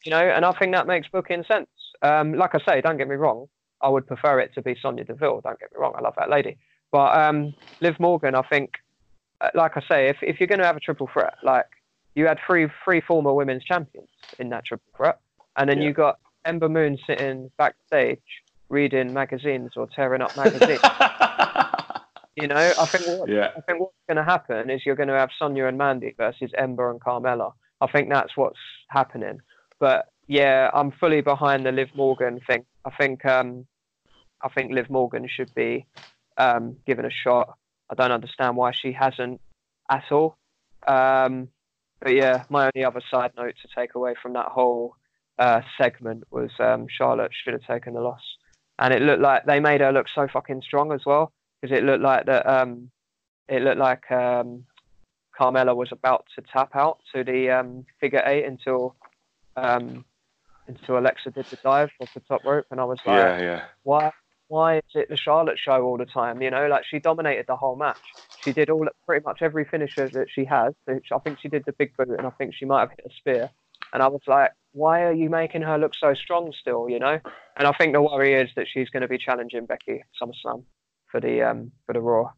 you 0.05 0.12
know, 0.12 0.20
and 0.20 0.45
I 0.45 0.51
think 0.53 0.74
that 0.74 0.88
makes 0.88 1.07
booking 1.10 1.43
sense. 1.45 1.68
Um, 2.01 2.36
like 2.36 2.55
I 2.55 2.60
say, 2.66 2.80
don't 2.80 2.97
get 2.97 3.10
me 3.10 3.16
wrong, 3.16 3.47
I 3.82 3.89
would 3.89 4.07
prefer 4.07 4.39
it 4.39 4.53
to 4.53 4.62
be 4.62 4.78
Sonya 4.82 5.03
Deville. 5.03 5.41
Don't 5.43 5.60
get 5.60 5.72
me 5.74 5.78
wrong, 5.80 5.93
I 5.97 6.01
love 6.01 6.14
that 6.18 6.30
lady, 6.30 6.57
but 6.91 7.18
um, 7.20 7.53
Liv 7.82 7.99
Morgan, 7.99 8.36
I 8.36 8.43
think, 8.43 8.76
uh, 9.41 9.49
like 9.55 9.76
I 9.76 9.82
say, 9.89 10.07
if 10.07 10.18
if 10.22 10.39
you're 10.39 10.47
going 10.47 10.60
to 10.60 10.66
have 10.66 10.78
a 10.78 10.80
triple 10.80 11.10
threat, 11.12 11.34
like 11.43 11.66
you 12.20 12.28
had 12.28 12.38
three 12.45 12.67
three 12.84 12.99
former 12.99 13.34
women's 13.34 13.63
champions 13.63 14.09
in 14.39 14.49
that 14.49 14.65
triple 14.65 14.91
threat, 14.95 15.20
and 15.57 15.70
then 15.70 15.78
Yeah. 15.82 15.88
you 15.88 15.93
got 15.93 16.20
Ember 16.43 16.67
Moon 16.67 16.97
sitting 17.07 17.49
backstage 17.57 18.22
reading 18.67 19.13
magazines 19.13 19.72
or 19.78 19.88
tearing 19.88 20.22
up 20.22 20.36
magazines. 20.36 20.82
you 22.36 22.47
know, 22.47 22.74
I 22.78 22.86
think 22.88 23.03
what 23.07 23.30
yeah, 23.30 23.51
I 23.57 23.61
think 23.61 23.80
what's 23.80 23.95
going 24.07 24.17
to 24.17 24.24
happen 24.24 24.70
is 24.70 24.86
you're 24.86 24.97
going 24.97 25.09
to 25.09 25.17
have 25.17 25.30
Sonya 25.39 25.65
and 25.67 25.78
Mandy 25.78 26.13
versus 26.17 26.51
Ember 26.57 26.91
and 26.91 26.99
Carmella. 26.99 27.53
I 27.82 27.88
think 27.88 28.09
that's 28.09 28.36
what's 28.36 28.59
happening. 28.89 29.39
But 29.80 30.09
yeah, 30.28 30.70
I'm 30.74 30.91
fully 30.91 31.22
behind 31.22 31.65
the 31.65 31.72
Liv 31.72 31.89
Morgan 31.95 32.41
thing. 32.45 32.65
I 32.84 32.91
think 32.99 33.26
um, 33.26 33.65
I 34.41 34.49
think 34.49 34.74
Liv 34.74 34.89
Morgan 34.89 35.26
should 35.28 35.53
be 35.55 35.86
um, 36.38 36.76
given 36.86 37.05
a 37.05 37.09
shot. 37.09 37.57
I 37.89 37.95
don't 37.95 38.11
understand 38.11 38.57
why 38.57 38.72
she 38.74 38.91
hasn't 38.91 39.39
at 39.89 40.11
all. 40.11 40.38
Um, 40.86 41.49
but 42.02 42.14
yeah, 42.14 42.43
my 42.50 42.70
only 42.74 42.86
other 42.86 43.02
side 43.12 43.32
note 43.38 43.56
to 43.62 43.68
take 43.76 43.95
away 43.95 44.16
from 44.22 44.34
that 44.34 44.47
whole 44.47 44.95
uh, 45.38 45.62
segment 45.78 46.24
was 46.32 46.52
um, 46.60 46.88
Charlotte 46.89 47.32
should 47.34 47.54
have 47.54 47.66
taken 47.66 47.93
the 47.93 48.02
loss, 48.02 48.22
and 48.78 48.93
it 48.93 49.02
looked 49.02 49.22
like 49.22 49.45
they 49.45 49.60
made 49.60 49.82
her 49.82 49.91
look 49.91 50.08
so 50.14 50.28
fucking 50.32 50.62
strong 50.62 50.91
as 50.91 51.06
well 51.06 51.32
because 51.62 51.78
it 51.78 51.84
looked 51.84 52.04
like 52.04 52.26
that. 52.26 52.45
Um, 52.45 52.91
it 53.47 53.62
looked 53.64 53.80
like 53.80 54.10
um, 54.12 54.66
Carmella 55.38 55.76
was 55.76 55.91
about 55.91 56.26
to 56.36 56.41
tap 56.41 56.76
out 56.76 57.00
to 57.14 57.24
the 57.24 57.50
um, 57.50 57.86
figure 58.00 58.22
eight 58.26 58.45
until 58.45 58.95
um, 59.56 60.06
until 60.68 61.00
Alexa 61.00 61.32
did 61.32 61.45
the 61.45 61.58
dive 61.58 61.89
off 62.00 62.14
the 62.14 62.20
top 62.22 62.43
rope, 62.45 62.66
and 62.72 62.80
I 62.80 62.84
was 62.86 63.00
like, 63.06 63.18
yeah, 63.18 63.41
yeah. 63.41 63.64
why 63.84 64.12
why 64.50 64.78
is 64.78 64.84
it 64.95 65.10
the 65.10 65.16
Charlotte 65.16 65.58
show 65.58 65.84
all 65.84 65.97
the 65.97 66.06
time? 66.06 66.41
You 66.41 66.50
know, 66.50 66.68
like 66.68 66.84
she 66.84 67.00
dominated 67.00 67.45
the 67.47 67.56
whole 67.56 67.76
match. 67.76 68.02
She 68.43 68.52
did 68.52 68.70
all 68.70 68.86
pretty 69.06 69.24
much 69.24 69.41
every 69.41 69.64
finisher 69.64 70.10
that 70.10 70.28
she 70.34 70.43
has. 70.45 70.74
I 70.88 71.20
think 71.24 71.39
she 71.39 71.47
did 71.47 71.64
the 71.66 71.74
big 71.74 71.95
boot, 71.95 72.10
and 72.18 72.26
I 72.28 72.32
think 72.32 72.54
she 72.56 72.66
might 72.66 72.82
have 72.82 72.89
hit 72.89 73.06
a 73.06 73.14
spear. 73.18 73.50
And 73.93 74.04
I 74.04 74.08
was 74.08 74.22
like, 74.28 74.52
why 74.74 75.04
are 75.04 75.14
you 75.14 75.30
making 75.30 75.62
her 75.62 75.78
look 75.78 75.93
so 76.00 76.14
strong 76.14 76.52
still? 76.60 76.89
You 76.89 77.00
know. 77.00 77.20
And 77.58 77.68
I 77.68 77.72
think 77.74 77.93
the 77.93 78.02
worry 78.02 78.34
is 78.34 78.50
that 78.56 78.66
she's 78.72 78.89
going 78.89 79.02
to 79.02 79.08
be 79.08 79.18
challenging 79.18 79.66
Becky 79.66 80.04
SummerSlam 80.22 80.64
for 81.12 81.22
the 81.22 81.43
um 81.43 81.72
for 81.86 81.93
the 81.93 82.02
Raw 82.02 82.32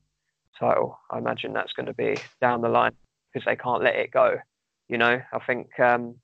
title. 0.60 1.00
I 1.10 1.18
imagine 1.18 1.54
that's 1.54 1.74
going 1.74 1.88
to 1.88 1.94
be 1.94 2.24
down 2.42 2.62
the 2.62 2.70
line 2.70 2.94
because 3.32 3.46
they 3.46 3.56
can't 3.56 3.84
let 3.84 3.96
it 3.96 4.12
go. 4.12 4.38
You 4.90 4.98
know, 4.98 5.22
I 5.32 5.40
think 5.48 5.80
um 5.80 6.16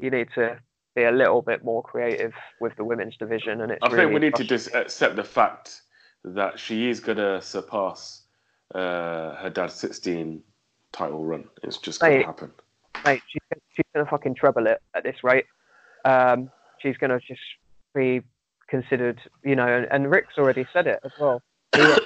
you 0.00 0.10
need 0.10 0.28
to 0.34 0.58
be 1.00 1.04
a 1.04 1.12
little 1.12 1.42
bit 1.42 1.64
more 1.64 1.82
creative 1.82 2.32
with 2.60 2.74
the 2.76 2.84
women's 2.84 3.16
division, 3.16 3.60
and 3.62 3.72
it's 3.72 3.80
I 3.82 3.90
think 3.90 4.12
we 4.12 4.20
need 4.20 4.34
to 4.36 4.44
just 4.44 4.74
accept 4.74 5.16
the 5.16 5.24
fact 5.24 5.82
that 6.24 6.58
she 6.58 6.88
is 6.88 7.00
gonna 7.00 7.40
surpass 7.40 8.22
uh, 8.74 9.34
her 9.36 9.50
dad's 9.52 9.74
16 9.74 10.42
title 10.92 11.24
run. 11.24 11.44
It's 11.62 11.78
just 11.78 12.00
gonna 12.00 12.24
happen. 12.24 12.50
mate, 13.04 13.22
she's, 13.28 13.42
she's 13.74 13.84
going 13.94 14.04
to 14.04 14.10
fucking 14.10 14.34
treble 14.34 14.66
it 14.66 14.80
at 14.94 15.02
this 15.04 15.16
rate. 15.22 15.46
Um, 16.04 16.50
she's 16.80 16.96
going 16.96 17.10
to 17.10 17.20
just 17.26 17.40
be 17.94 18.22
considered, 18.68 19.20
you 19.44 19.56
know, 19.56 19.66
and, 19.66 19.86
and 19.90 20.10
Rick's 20.10 20.38
already 20.38 20.66
said 20.72 20.86
it 20.86 21.00
as 21.04 21.12
well. 21.20 21.42
He, 21.74 21.82
he, 21.82 22.00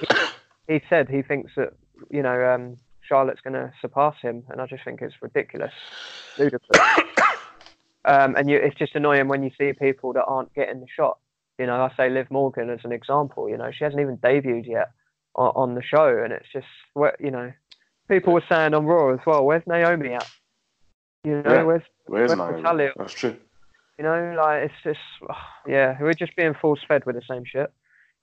he 0.79 0.81
said 0.89 1.09
he 1.09 1.21
thinks 1.21 1.51
that, 1.55 1.73
you 2.09 2.21
know, 2.21 2.53
um, 2.53 2.77
Charlotte's 3.01 3.41
going 3.41 3.53
to 3.53 3.71
surpass 3.81 4.15
him, 4.21 4.43
and 4.49 4.61
I 4.61 4.65
just 4.67 4.83
think 4.83 5.01
it's 5.01 5.15
ridiculous, 5.21 5.73
ludicrous. 6.37 6.81
Um, 8.05 8.35
and 8.35 8.49
you, 8.49 8.57
it's 8.57 8.75
just 8.77 8.95
annoying 8.95 9.27
when 9.27 9.41
you 9.43 9.51
see 9.57 9.73
people 9.73 10.13
that 10.13 10.25
aren't 10.25 10.53
getting 10.53 10.79
the 10.79 10.87
shot. 10.95 11.17
You 11.57 11.65
know, 11.65 11.81
I 11.81 11.91
say 11.97 12.09
Liv 12.09 12.29
Morgan 12.29 12.69
as 12.69 12.81
an 12.83 12.91
example. 12.91 13.49
You 13.49 13.57
know, 13.57 13.71
she 13.71 13.83
hasn't 13.83 14.01
even 14.01 14.17
debuted 14.17 14.67
yet 14.67 14.91
on, 15.35 15.51
on 15.55 15.75
the 15.75 15.81
show, 15.81 16.21
and 16.23 16.31
it's 16.33 16.47
just, 16.53 16.67
what 16.93 17.15
you 17.19 17.31
know, 17.31 17.51
people 18.09 18.33
were 18.33 18.43
saying 18.47 18.73
on 18.73 18.85
Raw 18.85 19.13
as 19.13 19.19
well. 19.25 19.43
Where's 19.45 19.63
Naomi 19.65 20.13
at? 20.13 20.27
You 21.23 21.41
know, 21.41 21.53
Yeah. 21.53 21.63
where's 21.63 21.81
Where's 22.07 22.29
Where's 22.29 22.37
Naomi? 22.37 22.57
Natalya? 22.61 22.91
That's 22.97 23.13
true. 23.13 23.35
you 23.97 24.03
know, 24.03 24.35
like 24.37 24.63
it's 24.69 24.83
just, 24.83 24.99
yeah, 25.65 25.97
we're 25.99 26.13
just 26.13 26.35
being 26.35 26.53
force 26.53 26.81
fed 26.87 27.05
with 27.05 27.15
the 27.15 27.21
same 27.27 27.45
shit 27.45 27.71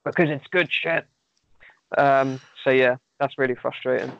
because 0.04 0.28
it's 0.30 0.46
good 0.48 0.68
shit. 0.70 1.06
Um, 1.98 2.40
so 2.62 2.70
yeah, 2.70 2.96
that's 3.18 3.38
really 3.38 3.54
frustrating. 3.56 4.12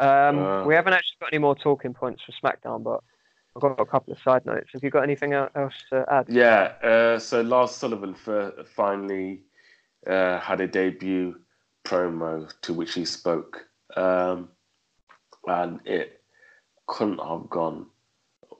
Um, 0.00 0.38
Uh. 0.38 0.64
we 0.64 0.74
haven't 0.74 0.92
actually 0.92 1.16
got 1.20 1.32
any 1.32 1.38
more 1.40 1.54
talking 1.56 1.94
points 1.94 2.22
for 2.24 2.32
SmackDown, 2.32 2.82
but 2.84 3.00
I've 3.54 3.62
got 3.62 3.80
a 3.80 3.84
couple 3.84 4.12
of 4.12 4.18
side 4.20 4.46
notes. 4.46 4.70
Have 4.72 4.82
you 4.82 4.90
got 4.90 5.02
anything 5.02 5.34
else 5.34 5.74
to 5.90 6.04
add? 6.10 6.26
Yeah. 6.28 6.72
Uh, 6.82 7.18
so 7.18 7.42
Lars 7.42 7.72
Sullivan 7.72 8.14
for, 8.14 8.52
finally 8.74 9.42
uh, 10.06 10.38
had 10.40 10.60
a 10.60 10.66
debut 10.66 11.36
promo 11.84 12.50
to 12.62 12.72
which 12.72 12.94
he 12.94 13.04
spoke, 13.04 13.66
um, 13.96 14.48
and 15.46 15.80
it 15.84 16.22
couldn't 16.86 17.18
have 17.18 17.48
gone 17.50 17.86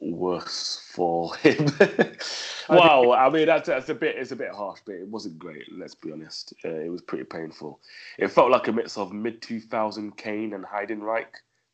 worse 0.01 0.83
for 0.93 1.35
him. 1.37 1.67
wow, 2.69 3.13
I 3.13 3.31
mean 3.31 3.47
that's 3.47 3.69
that's 3.69 3.89
a 3.89 3.95
bit 3.95 4.17
it's 4.17 4.33
a 4.33 4.37
bit 4.37 4.51
harsh, 4.51 4.81
but 4.85 4.97
it 4.97 5.07
wasn't 5.07 5.39
great. 5.39 5.65
Let's 5.73 5.95
be 5.95 6.13
honest, 6.13 6.53
uh, 6.65 6.69
it 6.69 6.91
was 6.91 7.03
pretty 7.03 7.25
painful. 7.25 7.81
It 8.19 8.29
felt 8.29 8.51
like 8.51 8.69
a 8.69 8.73
mix 8.73 8.97
of 8.97 9.13
mid 9.13 9.41
two 9.43 9.61
thousand 9.61 10.17
Kane 10.17 10.55
and 10.55 10.65
Heidenreich 10.65 11.27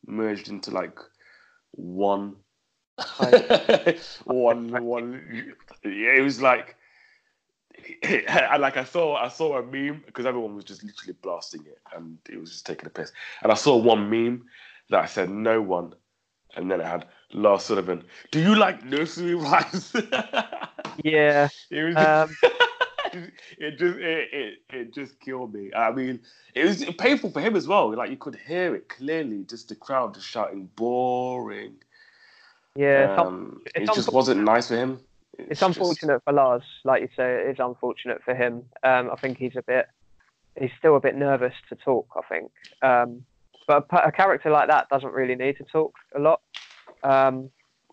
merged 0.06 0.48
into 0.48 0.70
like 0.70 0.98
one, 1.72 2.36
one, 4.24 4.84
one. 4.84 5.54
Yeah, 5.84 6.16
it 6.16 6.22
was 6.22 6.40
like. 6.40 6.76
And 8.02 8.60
like 8.60 8.76
I 8.76 8.84
saw, 8.84 9.16
I 9.16 9.28
saw 9.28 9.58
a 9.58 9.62
meme 9.62 10.02
because 10.04 10.26
everyone 10.26 10.56
was 10.56 10.64
just 10.64 10.82
literally 10.82 11.16
blasting 11.22 11.64
it, 11.64 11.78
and 11.94 12.18
it 12.28 12.38
was 12.38 12.50
just 12.50 12.66
taking 12.66 12.86
a 12.86 12.90
piss. 12.90 13.12
And 13.42 13.52
I 13.52 13.54
saw 13.54 13.76
one 13.76 14.10
meme 14.10 14.44
that 14.90 15.00
I 15.00 15.06
said, 15.06 15.30
"No 15.30 15.62
one 15.62 15.94
and 16.56 16.70
then 16.70 16.80
it 16.80 16.86
had 16.86 17.06
Lars 17.32 17.62
Sullivan. 17.62 18.04
Do 18.30 18.40
you 18.40 18.54
like 18.54 18.84
nursery 18.84 19.34
rhymes? 19.34 19.94
yeah. 21.04 21.48
It 21.70 21.82
was. 21.82 21.96
Um, 21.96 22.36
it 23.58 23.78
just 23.78 23.98
it, 23.98 24.28
it 24.32 24.58
it 24.70 24.94
just 24.94 25.18
killed 25.20 25.54
me. 25.54 25.70
I 25.74 25.92
mean, 25.92 26.20
it 26.54 26.64
was 26.64 26.84
painful 26.98 27.30
for 27.30 27.40
him 27.40 27.56
as 27.56 27.66
well. 27.66 27.94
Like 27.94 28.10
you 28.10 28.16
could 28.16 28.36
hear 28.36 28.74
it 28.74 28.88
clearly, 28.88 29.44
just 29.44 29.68
the 29.68 29.76
crowd 29.76 30.14
just 30.14 30.26
shouting 30.26 30.68
boring. 30.76 31.76
Yeah. 32.78 33.16
Um, 33.18 33.60
it's 33.74 33.90
it 33.90 33.94
just 33.94 34.12
wasn't 34.12 34.42
nice 34.44 34.68
for 34.68 34.76
him. 34.76 35.00
it's 35.38 35.60
just- 35.60 35.76
unfortunate 35.78 36.22
for 36.24 36.32
Lars, 36.32 36.62
like 36.84 37.02
you 37.02 37.08
say. 37.16 37.42
It 37.42 37.50
is 37.50 37.58
unfortunate 37.58 38.22
for 38.24 38.34
him. 38.34 38.62
Um, 38.82 39.10
I 39.10 39.16
think 39.16 39.38
he's 39.38 39.56
a 39.56 39.62
bit. 39.62 39.86
He's 40.60 40.70
still 40.78 40.96
a 40.96 41.00
bit 41.00 41.16
nervous 41.16 41.54
to 41.68 41.76
talk. 41.76 42.06
I 42.16 42.22
think. 42.28 42.50
Um, 42.82 43.24
but 43.66 43.86
a, 43.90 44.08
a 44.08 44.12
character 44.12 44.50
like 44.50 44.68
that 44.68 44.88
doesn't 44.88 45.12
really 45.12 45.34
need 45.34 45.56
to 45.58 45.64
talk 45.64 45.94
a 46.16 46.20
lot. 46.20 46.40
Um, 47.02 47.50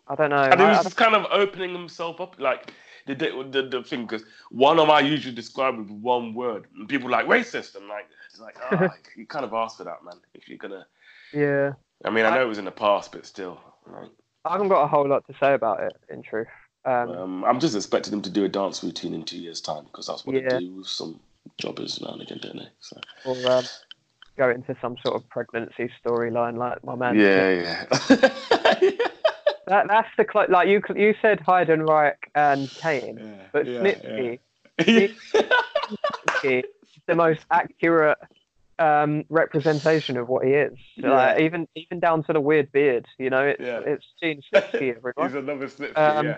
I 0.07 0.15
don't 0.15 0.29
know. 0.29 0.43
and 0.43 0.59
he 0.59 0.65
was 0.67 0.79
I 0.79 0.83
just 0.83 0.97
kind 0.97 1.15
of 1.15 1.25
opening 1.31 1.71
himself 1.73 2.21
up, 2.21 2.39
like 2.39 2.71
the 3.07 3.15
the, 3.15 3.47
the, 3.49 3.61
the 3.69 3.83
thing. 3.83 4.03
Because 4.05 4.23
one 4.51 4.79
of 4.79 4.89
I 4.89 4.99
usually 5.01 5.35
describe 5.35 5.77
with 5.77 5.89
one 5.89 6.33
word, 6.33 6.67
and 6.77 6.87
people 6.87 7.09
like 7.09 7.25
racist. 7.27 7.75
I'm 7.75 7.87
like, 7.89 8.07
it's 8.29 8.39
like, 8.39 8.55
ah, 8.71 8.89
you 9.15 9.25
kind 9.25 9.45
of 9.45 9.53
asked 9.53 9.77
for 9.77 9.83
that, 9.83 10.03
man. 10.03 10.15
If 10.33 10.47
you're 10.47 10.57
gonna, 10.59 10.85
yeah. 11.33 11.73
I 12.03 12.09
mean, 12.09 12.25
I 12.25 12.29
I- 12.29 12.35
know 12.35 12.43
it 12.45 12.47
was 12.49 12.57
in 12.59 12.65
the 12.65 12.71
past, 12.71 13.11
but 13.11 13.25
still, 13.25 13.59
like, 13.91 14.09
I 14.45 14.51
haven't 14.51 14.67
got 14.69 14.83
a 14.83 14.87
whole 14.87 15.07
lot 15.07 15.25
to 15.27 15.33
say 15.39 15.53
about 15.53 15.81
it, 15.81 15.93
in 16.09 16.21
truth. 16.21 16.47
Um, 16.85 17.09
um, 17.09 17.43
I'm 17.45 17.59
just 17.59 17.75
expecting 17.75 18.11
them 18.11 18.21
to 18.21 18.29
do 18.29 18.45
a 18.45 18.47
dance 18.47 18.83
routine 18.83 19.13
in 19.15 19.23
two 19.23 19.39
years' 19.39 19.59
time 19.59 19.85
because 19.85 20.05
that's 20.07 20.25
what 20.25 20.35
Yeah. 20.35 20.49
they 20.59 20.59
do 20.59 20.75
with 20.75 20.87
some 20.87 21.19
jobbers 21.57 21.99
now 21.99 22.09
and 22.13 22.21
again, 22.21 22.39
don't 22.41 22.57
they? 22.57 22.69
So 22.79 22.99
or 23.25 23.51
um, 23.51 23.65
go 24.37 24.49
into 24.51 24.75
some 24.81 24.95
sort 25.03 25.15
of 25.15 25.27
pregnancy 25.29 25.89
storyline, 26.05 26.57
like 26.57 26.83
my 26.83 26.95
man. 26.95 27.17
yeah, 27.19 27.49
yeah, 27.49 27.85
That, 29.67 29.87
that's 29.87 30.09
the 30.15 30.27
cl- 30.31 30.45
like 30.49 30.67
you 30.67 30.79
you 30.95 31.15
said 31.23 31.39
Heidenreich 31.39 32.13
and 32.35 32.69
Kane, 32.75 33.17
yeah, 33.19 33.45
but 33.51 33.65
yeah, 33.65 33.79
Snitsky, 33.81 34.39
yeah. 34.85 35.07
Snitsky 36.27 36.59
is 36.59 37.01
the 37.07 37.15
most 37.15 37.39
accurate 37.49 38.19
um, 38.79 39.23
representation 39.29 40.17
of 40.17 40.27
what 40.27 40.45
he 40.45 40.51
is. 40.53 40.73
So, 40.99 41.07
like, 41.07 41.39
even 41.41 41.67
even 41.75 41.99
down 41.99 42.23
to 42.25 42.33
the 42.33 42.41
weird 42.41 42.71
beard, 42.71 43.05
you 43.17 43.29
know, 43.29 43.43
it's 43.47 43.61
Yeah. 43.61 43.79
it's 43.85 44.05
Gene 44.21 44.41
Snitsky, 44.53 44.95
everyone. 44.95 45.27
He's 45.29 45.35
another 45.35 45.67
Snitsky, 45.67 45.97
Um, 45.97 46.25
yeah. 46.27 46.37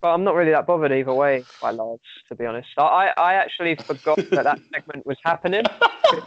But 0.00 0.14
I'm 0.14 0.24
not 0.24 0.34
really 0.34 0.50
that 0.50 0.66
bothered 0.66 0.90
either 0.92 1.14
way 1.14 1.44
by 1.60 1.70
Lars, 1.70 2.00
to 2.28 2.34
be 2.34 2.44
honest. 2.44 2.68
I, 2.76 3.12
I 3.16 3.34
actually 3.34 3.76
forgot 3.76 4.16
that 4.16 4.42
that 4.44 4.58
segment 4.74 5.06
was 5.06 5.16
happening. 5.24 5.64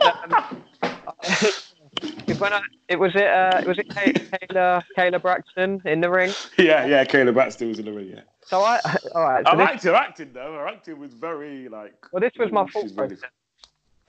um, 0.01 0.63
when 2.39 2.53
I, 2.53 2.61
it 2.87 2.97
was 2.99 3.11
it 3.15 3.25
uh, 3.27 3.61
was 3.67 3.77
it 3.77 3.89
Kay- 3.89 4.13
Kayla 4.13 4.83
Kayla 4.97 5.21
Braxton 5.21 5.81
in 5.85 6.01
the 6.01 6.09
ring. 6.09 6.31
Yeah, 6.57 6.85
yeah, 6.85 7.03
Kayla 7.03 7.33
Braxton 7.33 7.67
was 7.69 7.79
in 7.79 7.85
the 7.85 7.91
ring, 7.93 8.11
yeah. 8.15 8.21
So 8.45 8.61
I 8.61 8.79
all 9.13 9.23
right. 9.23 9.45
So 9.45 9.51
I 9.51 9.55
this, 9.55 9.65
liked 9.65 9.83
her 9.83 9.95
acting 9.95 10.31
though. 10.33 10.53
Her 10.53 10.67
acting 10.67 10.99
was 10.99 11.13
very 11.13 11.67
like. 11.67 11.95
well, 12.13 12.21
this 12.21 12.31
was 12.39 12.51
my 12.51 12.65
thought 12.67 12.83
really- 12.83 12.95
process. 12.95 13.29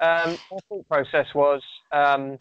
Um, 0.01 0.37
my 0.51 0.59
thought 0.69 0.89
process 0.89 1.27
was, 1.35 1.63
um, 1.93 2.39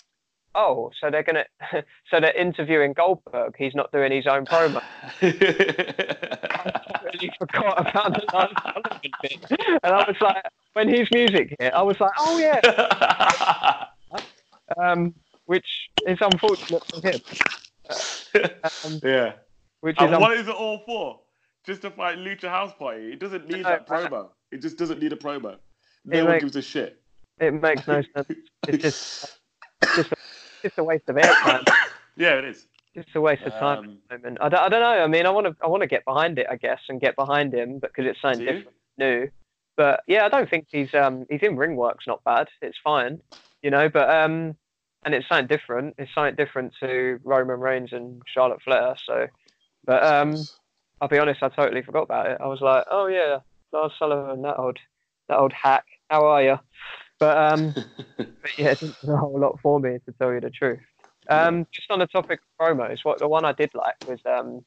oh, 0.56 0.92
so 1.00 1.10
they're 1.10 1.24
gonna, 1.24 1.46
so 2.12 2.20
they're 2.20 2.36
interviewing 2.36 2.94
Goldberg. 2.94 3.56
He's 3.58 3.74
not 3.76 3.92
doing 3.92 4.12
his 4.12 4.28
own 4.28 4.46
promo. 4.46 4.82
I 5.22 7.00
really 7.14 7.32
forgot 7.40 7.80
about 7.90 8.14
the 8.14 8.26
Lars 8.34 8.52
bit, 9.22 9.38
and 9.84 9.94
I 9.94 10.06
was 10.08 10.16
like, 10.22 10.44
when 10.74 10.90
his 10.90 11.08
music 11.12 11.56
hit, 11.60 11.74
I 11.74 11.82
was 11.82 12.00
like, 12.00 12.12
oh 12.20 12.38
yeah. 12.38 13.86
um, 14.82 15.14
which 15.46 15.90
is 16.08 16.18
unfortunate 16.22 16.84
for 16.86 17.08
him. 17.08 17.20
Um, 18.84 19.00
yeah. 19.04 19.34
which 19.82 19.96
is 19.98 20.04
And 20.06 20.16
un- 20.16 20.22
what 20.22 20.36
is 20.38 20.48
it 20.48 20.56
all 20.56 20.80
for? 20.86 21.22
Just 21.66 21.82
to 21.84 21.92
fight 21.92 22.18
Lucha 22.18 22.50
House 22.50 22.74
Party. 22.78 23.14
It 23.14 23.20
doesn't 23.20 23.48
need 23.48 23.64
No, 23.64 23.70
that 23.70 23.88
promo. 23.88 24.30
It 24.52 24.62
just 24.62 24.78
doesn't 24.78 25.00
need 25.02 25.14
a 25.14 25.16
promo. 25.16 25.58
No 26.04 26.24
one 26.24 26.34
makes- 26.34 26.44
gives 26.44 26.56
a 26.58 26.62
shit. 26.62 27.02
It 27.40 27.54
makes 27.54 27.88
no 27.88 28.02
sense. 28.16 28.28
It's 28.68 28.84
just, 28.84 29.40
it's 29.82 29.96
just, 29.96 30.12
a, 30.12 30.16
just 30.64 30.78
a 30.78 30.84
waste 30.84 31.08
of 31.10 31.16
airtime. 31.16 31.68
Yeah, 32.16 32.38
it 32.38 32.46
is. 32.46 32.68
Just 32.94 33.10
a 33.16 33.22
waste 33.22 33.44
of 33.44 33.52
time. 33.54 33.80
Um, 33.80 33.98
at 34.10 34.22
the 34.22 34.30
moment. 34.30 34.38
I 34.42 34.50
don't, 34.50 34.60
I 34.62 34.70
don't 34.70 34.82
know. 34.82 35.04
I 35.04 35.08
mean, 35.08 35.26
I 35.26 35.30
want 35.30 35.48
to, 35.48 35.56
I 35.62 35.68
want 35.68 35.82
to 35.82 35.88
get 35.88 36.06
behind 36.06 36.40
it, 36.40 36.48
I 36.50 36.56
guess, 36.56 36.80
and 36.88 37.02
get 37.02 37.16
behind 37.16 37.54
him 37.54 37.80
because 37.80 38.06
it's 38.06 38.22
something 38.22 38.40
Do 38.40 38.46
you? 38.46 38.52
different, 38.52 38.78
new. 38.98 39.30
But 39.76 40.04
yeah, 40.08 40.26
I 40.26 40.30
don't 40.30 40.50
think 40.50 40.68
he's, 40.72 40.94
um, 40.94 41.26
he's 41.30 41.42
in 41.42 41.58
ring 41.58 41.76
work's 41.76 42.08
not 42.08 42.24
bad. 42.24 42.48
It's 42.62 42.78
fine, 42.82 43.20
you 43.62 43.70
know. 43.70 43.90
But 43.90 44.10
um, 44.10 44.56
and 45.04 45.14
it's 45.14 45.28
something 45.28 45.48
different. 45.48 45.96
It's 45.98 46.14
something 46.16 46.36
different 46.36 46.74
to 46.80 47.20
Roman 47.24 47.60
Reigns 47.60 47.92
and 47.92 48.22
Charlotte 48.26 48.62
Flair. 48.64 48.96
So, 49.06 49.28
but 49.86 50.04
um, 50.04 50.38
I'll 51.02 51.10
be 51.10 51.20
honest, 51.20 51.44
I 51.44 51.50
totally 51.50 51.82
forgot 51.82 52.04
about 52.04 52.28
it. 52.28 52.38
I 52.40 52.48
was 52.48 52.62
like, 52.62 52.86
oh 52.90 53.08
yeah, 53.08 53.40
Lars 53.74 53.92
Sullivan, 54.00 54.42
that 54.44 54.58
old, 54.58 54.80
that 55.28 55.38
old 55.38 55.54
hack. 55.54 55.86
How 56.10 56.26
are 56.26 56.42
you? 56.42 56.60
But 57.20 57.38
um, 57.38 57.74
but 58.18 58.52
yeah, 58.58 58.68
it 58.72 58.80
didn't 58.80 58.98
do 59.06 59.12
a 59.12 59.18
whole 59.18 59.40
lot 59.40 59.60
for 59.62 59.80
me 59.80 59.98
to 60.06 60.12
tell 60.20 60.34
you 60.34 60.40
the 60.42 60.50
truth. 60.50 60.80
Um, 61.30 61.68
just 61.72 61.90
on 61.90 62.00
the 62.00 62.08
topic 62.08 62.40
of 62.60 62.68
promos, 62.78 63.00
what 63.04 63.20
the 63.20 63.28
one 63.28 63.46
I 63.46 63.52
did 63.52 63.72
like 63.74 63.96
was 64.06 64.20
um, 64.26 64.64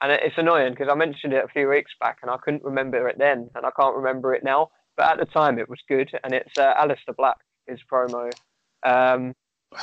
and 0.00 0.10
it- 0.12 0.22
it's 0.24 0.36
annoying 0.38 0.72
because 0.72 0.88
I 0.90 0.94
mentioned 0.94 1.32
it 1.32 1.44
a 1.44 1.48
few 1.48 1.68
weeks 1.68 1.92
back 2.00 2.18
and 2.22 2.30
I 2.30 2.36
couldn't 2.38 2.64
remember 2.64 3.06
it 3.08 3.18
then, 3.18 3.50
and 3.54 3.64
I 3.64 3.70
can't 3.78 3.94
remember 3.96 4.34
it 4.34 4.42
now. 4.42 4.70
But 4.96 5.06
at 5.12 5.18
the 5.18 5.26
time, 5.26 5.58
it 5.58 5.68
was 5.68 5.78
good, 5.88 6.10
and 6.24 6.34
it's 6.34 6.50
uh, 6.58 6.74
Aleister 6.74 7.14
Black 7.16 7.36
his 7.68 7.78
promo. 7.90 8.30
Um, 8.84 9.34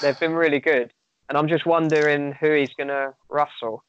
they've 0.01 0.19
been 0.19 0.33
really 0.33 0.59
good, 0.59 0.91
and 1.29 1.37
I'm 1.37 1.47
just 1.47 1.65
wondering 1.65 2.33
who 2.33 2.53
he's 2.53 2.73
gonna 2.77 3.13
wrestle. 3.29 3.83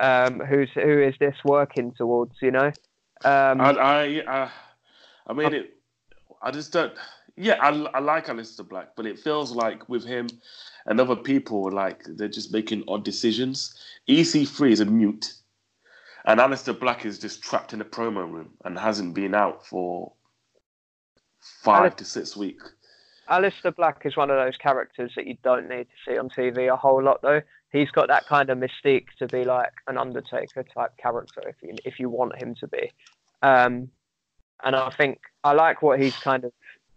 Um, 0.00 0.38
who's 0.40 0.70
who 0.74 1.02
is 1.02 1.14
this 1.18 1.34
working 1.44 1.92
towards? 1.92 2.36
You 2.40 2.52
know. 2.52 2.72
Um, 3.24 3.60
I, 3.60 3.70
I, 3.72 4.20
uh, 4.20 4.48
I 5.26 5.32
mean, 5.32 5.52
it. 5.52 5.74
I 6.40 6.50
just 6.52 6.72
don't. 6.72 6.94
Yeah, 7.36 7.56
I, 7.60 7.70
I 7.94 7.98
like 8.00 8.26
Aleister 8.26 8.68
Black, 8.68 8.90
but 8.96 9.06
it 9.06 9.18
feels 9.18 9.52
like 9.52 9.88
with 9.88 10.04
him 10.04 10.28
and 10.86 11.00
other 11.00 11.16
people, 11.16 11.70
like 11.70 12.04
they're 12.04 12.28
just 12.28 12.52
making 12.52 12.84
odd 12.88 13.04
decisions. 13.04 13.74
EC3 14.08 14.70
is 14.70 14.80
a 14.80 14.84
mute, 14.84 15.32
and 16.26 16.40
Aleister 16.40 16.78
Black 16.78 17.06
is 17.06 17.18
just 17.18 17.42
trapped 17.42 17.72
in 17.72 17.80
a 17.80 17.84
promo 17.84 18.30
room 18.30 18.50
and 18.64 18.78
hasn't 18.78 19.14
been 19.14 19.34
out 19.34 19.66
for 19.66 20.12
five 21.40 21.96
to 21.96 22.04
six 22.04 22.36
weeks. 22.36 22.72
Aleister 23.30 23.74
Black 23.74 24.02
is 24.04 24.16
one 24.16 24.30
of 24.30 24.36
those 24.36 24.56
characters 24.56 25.12
that 25.16 25.26
you 25.26 25.36
don't 25.42 25.68
need 25.68 25.84
to 25.84 26.10
see 26.10 26.18
on 26.18 26.28
TV 26.28 26.70
a 26.70 26.76
whole 26.76 27.02
lot, 27.02 27.22
though. 27.22 27.40
He's 27.70 27.90
got 27.90 28.08
that 28.08 28.26
kind 28.26 28.50
of 28.50 28.58
mystique 28.58 29.06
to 29.18 29.26
be 29.26 29.44
like 29.44 29.72
an 29.86 29.96
Undertaker 29.96 30.62
type 30.62 30.92
character, 30.98 31.42
if 31.48 31.56
you 31.62 31.76
if 31.86 31.98
you 31.98 32.10
want 32.10 32.40
him 32.40 32.54
to 32.56 32.68
be. 32.68 32.92
Um, 33.40 33.88
and 34.62 34.76
I 34.76 34.90
think 34.90 35.20
I 35.44 35.52
like 35.52 35.82
what 35.82 35.98
he's 35.98 36.16
kind 36.16 36.44
of 36.44 36.52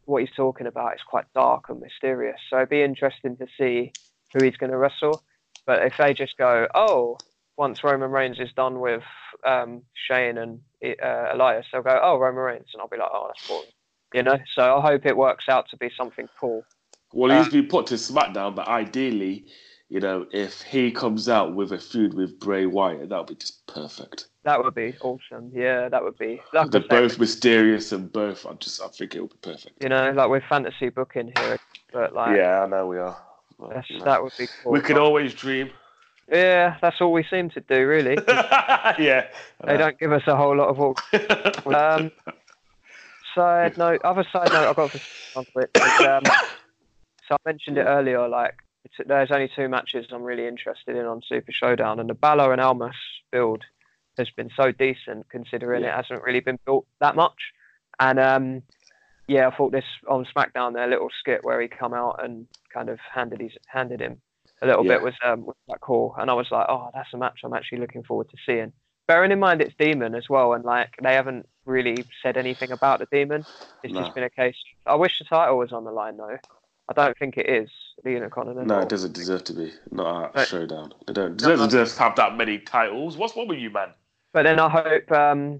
what 0.05 0.21
he's 0.21 0.35
talking 0.35 0.67
about. 0.67 0.95
is 0.95 1.01
quite 1.05 1.25
dark 1.33 1.69
and 1.69 1.79
mysterious, 1.79 2.39
so 2.49 2.57
it'd 2.57 2.69
be 2.69 2.81
interesting 2.81 3.37
to 3.37 3.47
see 3.57 3.91
who 4.33 4.43
he's 4.43 4.57
going 4.57 4.71
to 4.71 4.77
wrestle. 4.77 5.23
But 5.65 5.83
if 5.83 5.97
they 5.97 6.13
just 6.13 6.37
go, 6.37 6.67
oh, 6.75 7.17
once 7.57 7.83
Roman 7.83 8.11
Reigns 8.11 8.39
is 8.39 8.53
done 8.53 8.79
with 8.79 9.03
um, 9.45 9.81
Shane 9.93 10.37
and 10.37 10.59
uh, 10.83 11.29
Elias, 11.33 11.65
they'll 11.71 11.81
go, 11.81 11.99
oh, 12.01 12.17
Roman 12.17 12.43
Reigns, 12.43 12.67
and 12.73 12.81
I'll 12.81 12.87
be 12.87 12.97
like, 12.97 13.09
oh, 13.11 13.27
that's 13.27 13.47
boring 13.47 13.69
you 14.15 14.23
know. 14.23 14.39
So 14.53 14.77
I 14.77 14.81
hope 14.81 15.05
it 15.05 15.17
works 15.17 15.49
out 15.49 15.69
to 15.69 15.77
be 15.77 15.91
something 15.95 16.27
cool. 16.39 16.63
Well, 17.13 17.31
Uh, 17.31 17.43
he's 17.43 17.51
been 17.51 17.67
put 17.67 17.87
to 17.87 17.95
SmackDown, 17.95 18.55
but 18.55 18.67
ideally, 18.67 19.45
you 19.89 19.99
know, 19.99 20.25
if 20.31 20.61
he 20.61 20.91
comes 20.91 21.29
out 21.29 21.53
with 21.53 21.71
a 21.71 21.77
feud 21.77 22.13
with 22.13 22.39
Bray 22.39 22.65
Wyatt, 22.65 23.09
that 23.09 23.17
would 23.17 23.27
be 23.27 23.35
just 23.35 23.65
perfect. 23.67 24.27
That 24.43 24.63
would 24.63 24.75
be 24.75 24.95
awesome. 25.01 25.51
Yeah, 25.53 25.89
that 25.89 26.03
would 26.03 26.17
be. 26.17 26.41
Like 26.53 26.71
They're 26.71 26.81
say, 26.81 26.87
both 26.87 27.19
mysterious 27.19 27.91
and 27.91 28.11
both. 28.11 28.45
I 28.45 28.53
just, 28.53 28.81
I 28.81 28.87
think 28.87 29.15
it 29.15 29.21
would 29.21 29.31
be 29.31 29.51
perfect. 29.51 29.81
You 29.81 29.89
know, 29.89 30.11
like 30.11 30.29
with 30.29 30.43
fantasy 30.47 30.89
booking 30.89 31.33
here, 31.37 31.59
but 31.91 32.13
like, 32.13 32.35
yeah, 32.37 32.63
I 32.63 32.67
know 32.67 32.87
we 32.87 32.97
are. 32.97 33.17
But, 33.59 33.73
that's, 33.73 33.89
you 33.89 33.99
know, 33.99 34.05
that 34.05 34.23
would 34.23 34.33
be 34.37 34.47
cool. 34.63 34.71
we 34.71 34.81
could 34.81 34.97
always 34.97 35.33
dream. 35.33 35.71
Yeah, 36.31 36.77
that's 36.81 36.99
all 37.01 37.11
we 37.11 37.23
seem 37.23 37.49
to 37.51 37.61
do, 37.61 37.87
really. 37.87 38.17
yeah. 38.27 39.27
they 39.63 39.77
don't 39.77 39.97
give 39.99 40.11
us 40.11 40.23
a 40.27 40.35
whole 40.35 40.55
lot 40.55 40.69
of. 40.69 40.79
All... 40.79 40.95
Um, 41.75 42.11
side 43.33 43.77
note, 43.77 44.01
other 44.03 44.25
side 44.31 44.49
note, 44.49 44.69
I've 44.69 44.75
got 44.75 44.91
for 44.91 45.39
on 45.39 45.45
Um, 45.57 46.23
so 47.27 47.35
I 47.35 47.37
mentioned 47.45 47.77
it 47.77 47.83
earlier. 47.83 48.27
Like, 48.27 48.55
it's, 48.85 48.93
there's 49.07 49.31
only 49.31 49.49
two 49.55 49.67
matches 49.67 50.05
I'm 50.11 50.23
really 50.23 50.47
interested 50.47 50.95
in 50.95 51.05
on 51.05 51.21
Super 51.27 51.51
Showdown, 51.51 51.99
and 51.99 52.09
the 52.09 52.13
Balor 52.13 52.51
and 52.53 52.61
Almas 52.61 52.95
build 53.31 53.63
has 54.17 54.29
been 54.37 54.49
so 54.55 54.71
decent 54.71 55.27
considering 55.29 55.83
Yeah. 55.83 55.89
it 55.93 55.95
hasn't 56.05 56.23
really 56.23 56.39
been 56.39 56.59
built 56.65 56.85
that 57.01 57.15
much. 57.15 57.39
And 57.99 58.19
um, 58.19 58.61
yeah, 59.27 59.47
I 59.47 59.55
thought 59.55 59.71
this 59.71 59.83
on 60.07 60.25
SmackDown 60.35 60.73
their 60.73 60.87
little 60.87 61.09
skit 61.19 61.43
where 61.43 61.59
he 61.59 61.67
come 61.67 61.93
out 61.93 62.23
and 62.23 62.47
kind 62.73 62.89
of 62.89 62.99
handed 63.13 63.41
his 63.41 63.51
handed 63.67 63.99
him 63.99 64.21
a 64.61 64.67
little 64.67 64.85
Yeah. 64.85 64.93
bit 64.93 65.01
was 65.01 65.13
um 65.25 65.45
was 65.45 65.55
quite 65.67 65.81
cool. 65.81 66.15
And 66.17 66.29
I 66.29 66.33
was 66.33 66.47
like, 66.51 66.67
oh, 66.69 66.89
that's 66.93 67.13
a 67.13 67.17
match 67.17 67.39
I'm 67.43 67.53
actually 67.53 67.79
looking 67.79 68.03
forward 68.03 68.29
to 68.29 68.37
seeing. 68.45 68.71
Bearing 69.07 69.31
in 69.31 69.39
mind 69.39 69.61
it's 69.61 69.75
Demon 69.77 70.15
as 70.15 70.29
well, 70.29 70.53
and 70.53 70.63
like 70.63 70.95
they 71.03 71.13
haven't 71.13 71.47
really 71.65 72.05
said 72.23 72.37
anything 72.37 72.71
about 72.71 72.99
the 72.99 73.07
Demon. 73.11 73.45
It's 73.83 73.93
just 73.93 74.13
been 74.15 74.23
a 74.23 74.29
case. 74.29 74.55
I 74.85 74.95
wish 74.95 75.19
the 75.19 75.25
title 75.25 75.57
was 75.57 75.71
on 75.71 75.83
the 75.83 75.91
line 75.91 76.17
though. 76.17 76.37
I 76.87 76.93
don't 76.93 77.17
think 77.17 77.37
it 77.37 77.49
is 77.49 77.69
the 78.03 78.11
Unicorn. 78.11 78.67
No, 78.67 78.79
it 78.79 78.89
doesn't 78.89 79.13
deserve 79.13 79.43
to 79.45 79.53
be. 79.53 79.71
Not 79.91 80.07
a 80.35 80.37
Right. 80.37 80.47
Showdown. 80.47 80.93
They 81.07 81.13
don't. 81.13 81.39
They 81.39 81.47
don't 81.55 81.65
deserve 81.69 81.89
to 81.93 81.99
have 82.03 82.15
that 82.17 82.35
many 82.37 82.59
titles. 82.59 83.17
What's 83.17 83.35
wrong 83.35 83.47
with 83.47 83.59
you, 83.59 83.71
man? 83.71 83.89
But 84.33 84.43
then 84.43 84.59
I 84.59 84.69
hope 84.69 85.11
um, 85.11 85.59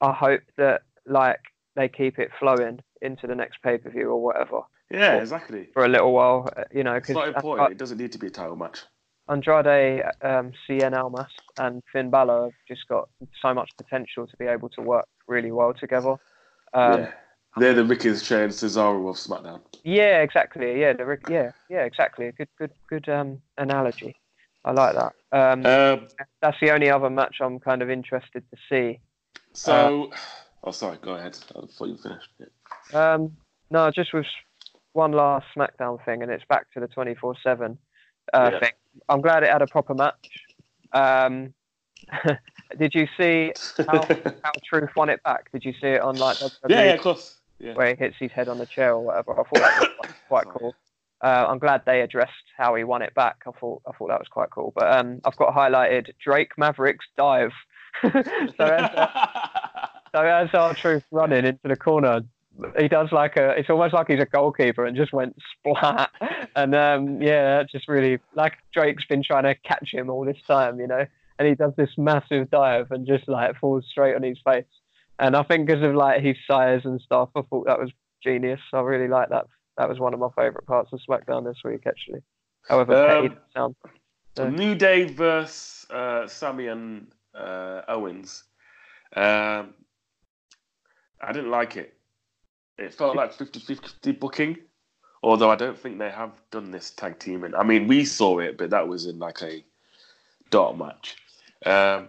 I 0.00 0.12
hope 0.12 0.42
that 0.56 0.82
like 1.06 1.40
they 1.76 1.88
keep 1.88 2.18
it 2.18 2.30
flowing 2.38 2.80
into 3.02 3.26
the 3.26 3.34
next 3.34 3.60
pay 3.62 3.76
per 3.78 3.90
view 3.90 4.08
or 4.10 4.22
whatever 4.22 4.60
Yeah, 4.90 5.14
Well, 5.14 5.20
exactly. 5.20 5.68
for 5.74 5.84
a 5.84 5.88
little 5.88 6.12
while. 6.12 6.48
uh, 6.56 6.64
You 6.70 6.84
know, 6.84 6.94
It's 6.94 7.08
not 7.08 7.26
because 7.26 7.34
important. 7.36 7.72
It 7.72 7.78
doesn't 7.78 7.98
need 7.98 8.12
to 8.12 8.18
be 8.18 8.28
a 8.28 8.30
title 8.30 8.56
match. 8.56 8.84
Andrade, 9.28 10.02
um, 10.22 10.52
Cien 10.68 10.92
Almas, 10.96 11.30
and 11.58 11.82
Finn 11.92 12.10
Balor 12.10 12.44
have 12.44 12.52
just 12.68 12.86
got 12.88 13.08
so 13.40 13.54
much 13.54 13.70
potential 13.76 14.26
to 14.26 14.36
be 14.36 14.46
able 14.46 14.68
to 14.70 14.82
work 14.82 15.06
really 15.26 15.50
well 15.52 15.72
together. 15.72 16.12
Um, 16.74 17.00
yeah. 17.02 17.10
They're 17.56 17.74
the 17.74 17.84
Ricochet 17.84 18.48
Cesaro 18.48 19.08
of 19.10 19.16
SmackDown. 19.16 19.60
yeah. 19.84 20.22
exactly. 20.22 20.80
Yeah, 20.80 20.94
the, 20.94 21.04
Rick- 21.04 21.26
yeah, 21.28 21.50
yeah, 21.68 21.82
exactly. 21.84 22.32
Good, 22.36 22.48
good, 22.58 22.70
good 22.88 23.08
um, 23.08 23.42
analogy. 23.58 24.16
I 24.64 24.70
like 24.72 24.94
that. 24.94 25.12
Um, 25.32 25.66
Um, 25.66 26.08
that's 26.40 26.56
the 26.60 26.70
only 26.70 26.88
other 26.88 27.10
match 27.10 27.36
I'm 27.40 27.58
kind 27.58 27.82
of 27.82 27.90
interested 27.90 28.44
to 28.50 28.56
see. 28.68 29.00
so, 29.52 30.10
oh, 30.64 30.70
sorry. 30.70 30.98
Go 31.02 31.14
ahead. 31.14 31.36
I 31.56 31.66
thought 31.66 31.88
you 31.88 31.96
finished. 31.96 32.28
Yeah. 32.38 33.14
Um, 33.14 33.36
no, 33.70 33.90
just 33.90 34.12
with 34.14 34.26
one 34.92 35.12
last 35.12 35.46
SmackDown 35.56 36.02
thing, 36.04 36.22
and 36.22 36.30
it's 36.30 36.44
back 36.48 36.70
to 36.72 36.80
the 36.80 36.86
24 36.86 37.34
7 37.42 37.76
uh, 38.32 38.50
Yeah. 38.52 38.58
thing. 38.60 38.72
I'm 39.08 39.20
glad 39.20 39.42
it 39.42 39.50
had 39.50 39.62
a 39.62 39.66
proper 39.66 39.94
match. 39.94 40.28
Um, 40.92 41.54
did 42.78 42.94
you 42.94 43.06
see 43.18 43.52
how, 43.88 44.06
how 44.44 44.52
Truth 44.68 44.90
won 44.96 45.08
it 45.08 45.22
back? 45.22 45.50
Did 45.52 45.64
you 45.64 45.72
see 45.80 45.88
it 45.88 46.00
on 46.02 46.16
like 46.16 46.38
the 46.38 46.50
yeah, 46.68 46.84
yeah, 46.84 46.92
of 46.94 47.00
course. 47.00 47.38
Yeah. 47.62 47.74
where 47.74 47.88
he 47.88 47.94
hits 47.94 48.16
his 48.18 48.32
head 48.32 48.48
on 48.48 48.58
the 48.58 48.66
chair 48.66 48.92
or 48.92 49.00
whatever? 49.00 49.32
I 49.32 49.44
thought 49.44 49.54
that 49.54 49.80
was 49.80 49.88
quite, 49.98 50.14
quite 50.28 50.46
cool. 50.48 50.74
Uh, 51.22 51.46
I'm 51.48 51.58
glad 51.58 51.82
they 51.86 52.00
addressed 52.00 52.32
how 52.56 52.74
he 52.74 52.82
won 52.82 53.00
it 53.00 53.14
back. 53.14 53.42
I 53.46 53.52
thought 53.52 53.82
I 53.86 53.92
thought 53.92 54.08
that 54.08 54.18
was 54.18 54.28
quite 54.28 54.50
cool. 54.50 54.72
But 54.74 54.92
um, 54.92 55.20
I've 55.24 55.36
got 55.36 55.54
highlighted 55.54 56.10
Drake 56.22 56.58
Mavericks 56.58 57.06
dive. 57.16 57.52
so 58.02 58.08
as, 58.08 58.90
so 60.12 60.20
as 60.20 60.48
R-Truth 60.52 61.04
running 61.12 61.44
into 61.44 61.68
the 61.68 61.76
corner, 61.76 62.22
he 62.76 62.88
does 62.88 63.12
like 63.12 63.36
a. 63.36 63.50
It's 63.50 63.70
almost 63.70 63.94
like 63.94 64.08
he's 64.08 64.20
a 64.20 64.26
goalkeeper 64.26 64.84
and 64.84 64.96
just 64.96 65.12
went 65.12 65.36
splat. 65.52 66.10
And 66.56 66.74
um, 66.74 67.22
yeah, 67.22 67.62
just 67.62 67.86
really 67.88 68.18
like 68.34 68.54
Drake's 68.74 69.04
been 69.04 69.22
trying 69.22 69.44
to 69.44 69.54
catch 69.54 69.92
him 69.92 70.10
all 70.10 70.24
this 70.24 70.42
time, 70.46 70.80
you 70.80 70.88
know. 70.88 71.06
And 71.38 71.48
he 71.48 71.54
does 71.54 71.72
this 71.76 71.90
massive 71.96 72.50
dive 72.50 72.90
and 72.90 73.06
just 73.06 73.28
like 73.28 73.56
falls 73.58 73.84
straight 73.88 74.14
on 74.16 74.22
his 74.22 74.38
face. 74.44 74.64
And 75.18 75.36
I 75.36 75.42
think 75.42 75.66
because 75.66 75.82
of 75.82 75.94
like 75.94 76.22
his 76.22 76.36
size 76.46 76.82
and 76.84 77.00
stuff, 77.00 77.30
I 77.36 77.42
thought 77.42 77.66
that 77.66 77.78
was 77.78 77.90
genius. 78.22 78.60
I 78.72 78.80
really 78.80 79.08
like 79.08 79.28
that. 79.30 79.46
That 79.78 79.88
was 79.88 79.98
one 79.98 80.14
of 80.14 80.20
my 80.20 80.28
favourite 80.36 80.66
parts 80.66 80.92
of 80.92 81.00
SmackDown 81.08 81.44
this 81.44 81.58
week, 81.64 81.82
actually. 81.86 82.20
However, 82.68 82.94
Um. 83.56 83.76
So 84.36 84.48
New 84.48 84.74
Day 84.74 85.04
versus 85.04 85.86
uh, 85.90 86.26
Sami 86.26 86.68
and 86.68 87.06
uh, 87.34 87.82
Owens. 87.88 88.44
Um, 89.14 89.74
I 91.20 91.32
didn't 91.32 91.50
like 91.50 91.76
it. 91.76 91.94
It 92.78 92.94
felt 92.94 93.14
like 93.14 93.32
50 93.32 93.60
50 93.60 94.12
booking, 94.12 94.56
although 95.22 95.50
I 95.50 95.54
don't 95.56 95.78
think 95.78 95.98
they 95.98 96.10
have 96.10 96.32
done 96.50 96.70
this 96.70 96.90
tag 96.90 97.18
teaming. 97.18 97.54
I 97.54 97.62
mean, 97.62 97.86
we 97.86 98.04
saw 98.04 98.38
it, 98.38 98.56
but 98.56 98.70
that 98.70 98.88
was 98.88 99.06
in 99.06 99.18
like 99.18 99.42
a 99.42 99.62
dart 100.50 100.78
match. 100.78 101.16
Um, 101.66 102.08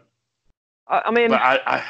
I, 0.88 1.04
I 1.06 1.12
mean, 1.12 1.30
but 1.30 1.42
I, 1.42 1.60
I, 1.66 1.84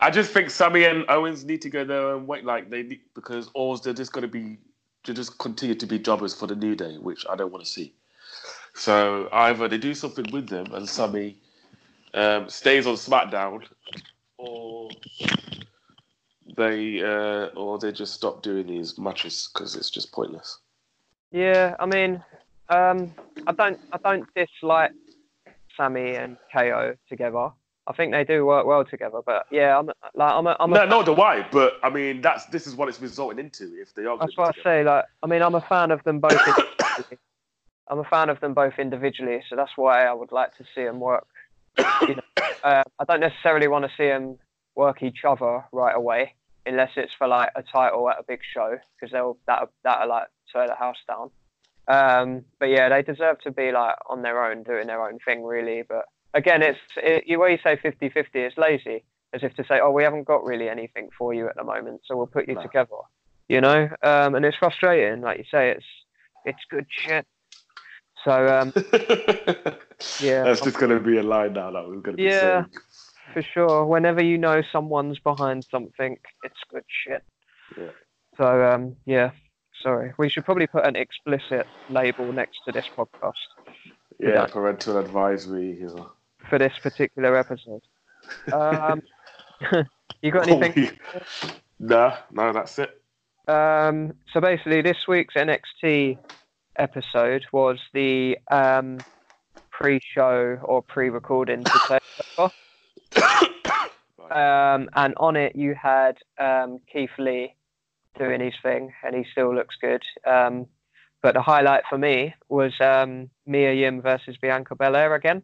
I 0.00 0.10
just 0.10 0.32
think 0.32 0.50
Sami 0.50 0.84
and 0.84 1.04
Owens 1.08 1.44
need 1.44 1.62
to 1.62 1.70
go 1.70 1.84
there 1.84 2.14
and 2.14 2.26
wait, 2.26 2.44
like 2.44 2.70
they 2.70 2.82
need, 2.82 3.00
because 3.14 3.50
or 3.54 3.76
they're 3.78 3.92
just 3.92 4.12
going 4.12 4.22
to 4.22 4.28
be, 4.28 4.58
they 5.04 5.12
just 5.12 5.38
continue 5.38 5.74
to 5.74 5.86
be 5.86 5.98
jobbers 5.98 6.34
for 6.34 6.46
the 6.46 6.56
New 6.56 6.74
Day, 6.74 6.96
which 6.98 7.26
I 7.28 7.36
don't 7.36 7.52
want 7.52 7.64
to 7.64 7.70
see. 7.70 7.94
So 8.74 9.28
either 9.32 9.68
they 9.68 9.78
do 9.78 9.94
something 9.94 10.30
with 10.32 10.48
them 10.48 10.72
and 10.72 10.88
Sami 10.88 11.36
um, 12.14 12.48
stays 12.48 12.86
on 12.86 12.94
SmackDown, 12.94 13.64
or 14.38 14.88
they, 16.56 17.02
uh, 17.02 17.46
or 17.56 17.78
they 17.78 17.92
just 17.92 18.14
stop 18.14 18.42
doing 18.42 18.66
these 18.66 18.98
matches 18.98 19.50
because 19.52 19.76
it's 19.76 19.90
just 19.90 20.12
pointless. 20.12 20.58
Yeah, 21.32 21.76
I 21.78 21.86
mean, 21.86 22.22
um, 22.70 23.12
I 23.46 23.52
don't, 23.52 23.78
I 23.92 23.98
don't 23.98 24.26
dislike 24.34 24.92
Sami 25.76 26.14
and 26.14 26.36
KO 26.52 26.94
together. 27.08 27.50
I 27.88 27.94
think 27.94 28.12
they 28.12 28.22
do 28.22 28.44
work 28.44 28.66
well 28.66 28.84
together. 28.84 29.20
But 29.24 29.46
yeah, 29.50 29.78
I'm 29.78 29.86
like, 29.86 29.96
I'm 30.14 30.46
a, 30.46 30.56
I'm 30.60 30.72
a, 30.72 30.76
No, 30.76 30.86
no, 30.86 31.02
the 31.02 31.14
why, 31.14 31.46
but 31.50 31.78
I 31.82 31.88
mean 31.88 32.20
that's 32.20 32.44
this 32.46 32.66
is 32.66 32.76
what 32.76 32.88
it's 32.88 33.00
resulting 33.00 33.38
into 33.38 33.80
if 33.80 33.94
they 33.94 34.04
are. 34.04 34.18
that's 34.18 34.36
what 34.36 34.54
I 34.58 34.62
say. 34.62 34.84
Like, 34.84 35.06
I 35.22 35.26
mean, 35.26 35.42
I'm 35.42 35.54
a 35.54 35.62
fan 35.62 35.90
of 35.90 36.04
them 36.04 36.20
both. 36.20 36.32
individually. 36.38 37.18
I'm 37.90 37.98
a 37.98 38.04
fan 38.04 38.28
of 38.28 38.40
them 38.40 38.52
both 38.52 38.74
individually, 38.78 39.42
so 39.48 39.56
that's 39.56 39.72
why 39.76 40.04
I 40.04 40.12
would 40.12 40.30
like 40.30 40.56
to 40.58 40.64
see 40.74 40.84
them 40.84 41.00
work. 41.00 41.26
You 42.02 42.16
know, 42.16 42.22
uh, 42.62 42.82
I 42.98 43.04
don't 43.04 43.20
necessarily 43.20 43.68
want 43.68 43.86
to 43.86 43.90
see 43.96 44.08
them 44.08 44.38
work 44.74 45.02
each 45.02 45.24
other 45.26 45.64
right 45.72 45.96
away, 45.96 46.34
unless 46.66 46.90
it's 46.96 47.12
for 47.16 47.26
like 47.26 47.50
a 47.56 47.62
title 47.62 48.08
at 48.10 48.18
a 48.18 48.24
big 48.28 48.40
show, 48.54 48.76
because 48.94 49.12
they'll 49.12 49.38
that 49.46 49.68
that'll 49.84 50.08
like 50.08 50.26
tear 50.52 50.66
the 50.66 50.74
house 50.74 50.98
down. 51.06 51.30
Um, 51.88 52.44
but 52.60 52.66
yeah, 52.66 52.90
they 52.90 53.02
deserve 53.02 53.40
to 53.40 53.50
be 53.50 53.72
like 53.72 53.96
on 54.10 54.20
their 54.20 54.44
own, 54.44 54.64
doing 54.64 54.86
their 54.86 55.02
own 55.02 55.18
thing, 55.24 55.42
really. 55.42 55.82
But 55.88 56.04
again, 56.34 56.62
it's 56.62 56.78
it, 56.96 57.24
you 57.26 57.38
where 57.38 57.50
you 57.50 57.58
say 57.62 57.76
50-50, 57.76 58.26
it's 58.34 58.56
lazy, 58.58 59.04
as 59.32 59.42
if 59.42 59.54
to 59.54 59.64
say, 59.68 59.80
oh, 59.82 59.90
we 59.90 60.02
haven't 60.04 60.24
got 60.24 60.44
really 60.44 60.68
anything 60.68 61.08
for 61.18 61.34
you 61.34 61.48
at 61.48 61.56
the 61.56 61.64
moment, 61.64 62.00
so 62.06 62.16
we'll 62.16 62.26
put 62.26 62.48
you 62.48 62.54
No. 62.54 62.62
together. 62.62 62.96
You 63.48 63.60
know, 63.62 63.88
um, 64.02 64.34
and 64.34 64.44
it's 64.44 64.56
frustrating. 64.58 65.22
Like 65.22 65.38
you 65.38 65.44
say, 65.50 65.70
it's 65.70 65.86
it's 66.44 66.58
good 66.70 66.86
shit. 66.90 67.26
So 68.24 68.30
um, 68.48 68.72
Yeah. 70.20 70.44
That's 70.44 70.60
just 70.60 70.78
going 70.78 70.90
to 70.90 71.00
be 71.00 71.18
a 71.18 71.22
line 71.22 71.52
now 71.54 71.70
that 71.70 71.84
we're 71.86 71.94
going 72.00 72.16
to 72.16 72.22
be 72.22 72.24
Yeah. 72.24 72.64
saying. 72.64 72.66
for 73.32 73.42
sure, 73.42 73.84
whenever 73.86 74.22
you 74.22 74.36
know 74.38 74.62
someone's 74.72 75.18
behind 75.20 75.64
something, 75.70 76.16
it's 76.42 76.58
good 76.70 76.84
shit. 76.88 77.22
Yeah. 77.76 77.90
So 78.36 78.64
um, 78.70 78.96
yeah, 79.06 79.30
sorry, 79.82 80.12
we 80.18 80.28
should 80.28 80.44
probably 80.44 80.66
put 80.66 80.86
an 80.86 80.96
explicit 80.96 81.66
label 81.88 82.32
next 82.32 82.58
to 82.66 82.72
this 82.72 82.86
podcast 82.96 83.32
Yeah, 84.18 84.30
Yeah. 84.30 84.46
parental 84.46 84.98
advisory. 84.98 85.72
You 85.78 85.86
know. 85.86 86.12
For 86.48 86.58
this 86.58 86.72
particular 86.82 87.36
episode. 87.36 87.82
Um, 88.52 89.02
you 90.22 90.30
got 90.30 90.48
anything? 90.48 90.98
no, 91.78 92.14
no, 92.30 92.52
that's 92.52 92.78
it. 92.78 93.00
Um, 93.48 94.14
so 94.32 94.40
basically, 94.40 94.82
this 94.82 94.98
week's 95.06 95.34
NXT 95.34 96.18
episode 96.76 97.44
was 97.52 97.78
the 97.94 98.38
um, 98.50 98.98
pre-show 99.70 100.58
or 100.62 100.82
pre-recording 100.82 101.64
to. 101.64 102.50
Um, 104.30 104.90
and 104.94 105.14
on 105.16 105.36
it, 105.36 105.56
you 105.56 105.74
had 105.74 106.18
um, 106.38 106.80
Keith 106.92 107.08
Lee 107.18 107.54
doing 108.18 108.40
his 108.42 108.52
thing, 108.62 108.92
and 109.02 109.16
he 109.16 109.24
still 109.32 109.54
looks 109.54 109.76
good. 109.80 110.02
Um, 110.26 110.66
but 111.22 111.34
the 111.34 111.40
highlight 111.40 111.84
for 111.88 111.98
me 111.98 112.34
was 112.48 112.72
um, 112.80 113.30
Mia 113.46 113.72
Yim 113.72 114.02
versus 114.02 114.36
Bianca 114.40 114.74
Belair 114.74 115.14
again. 115.14 115.42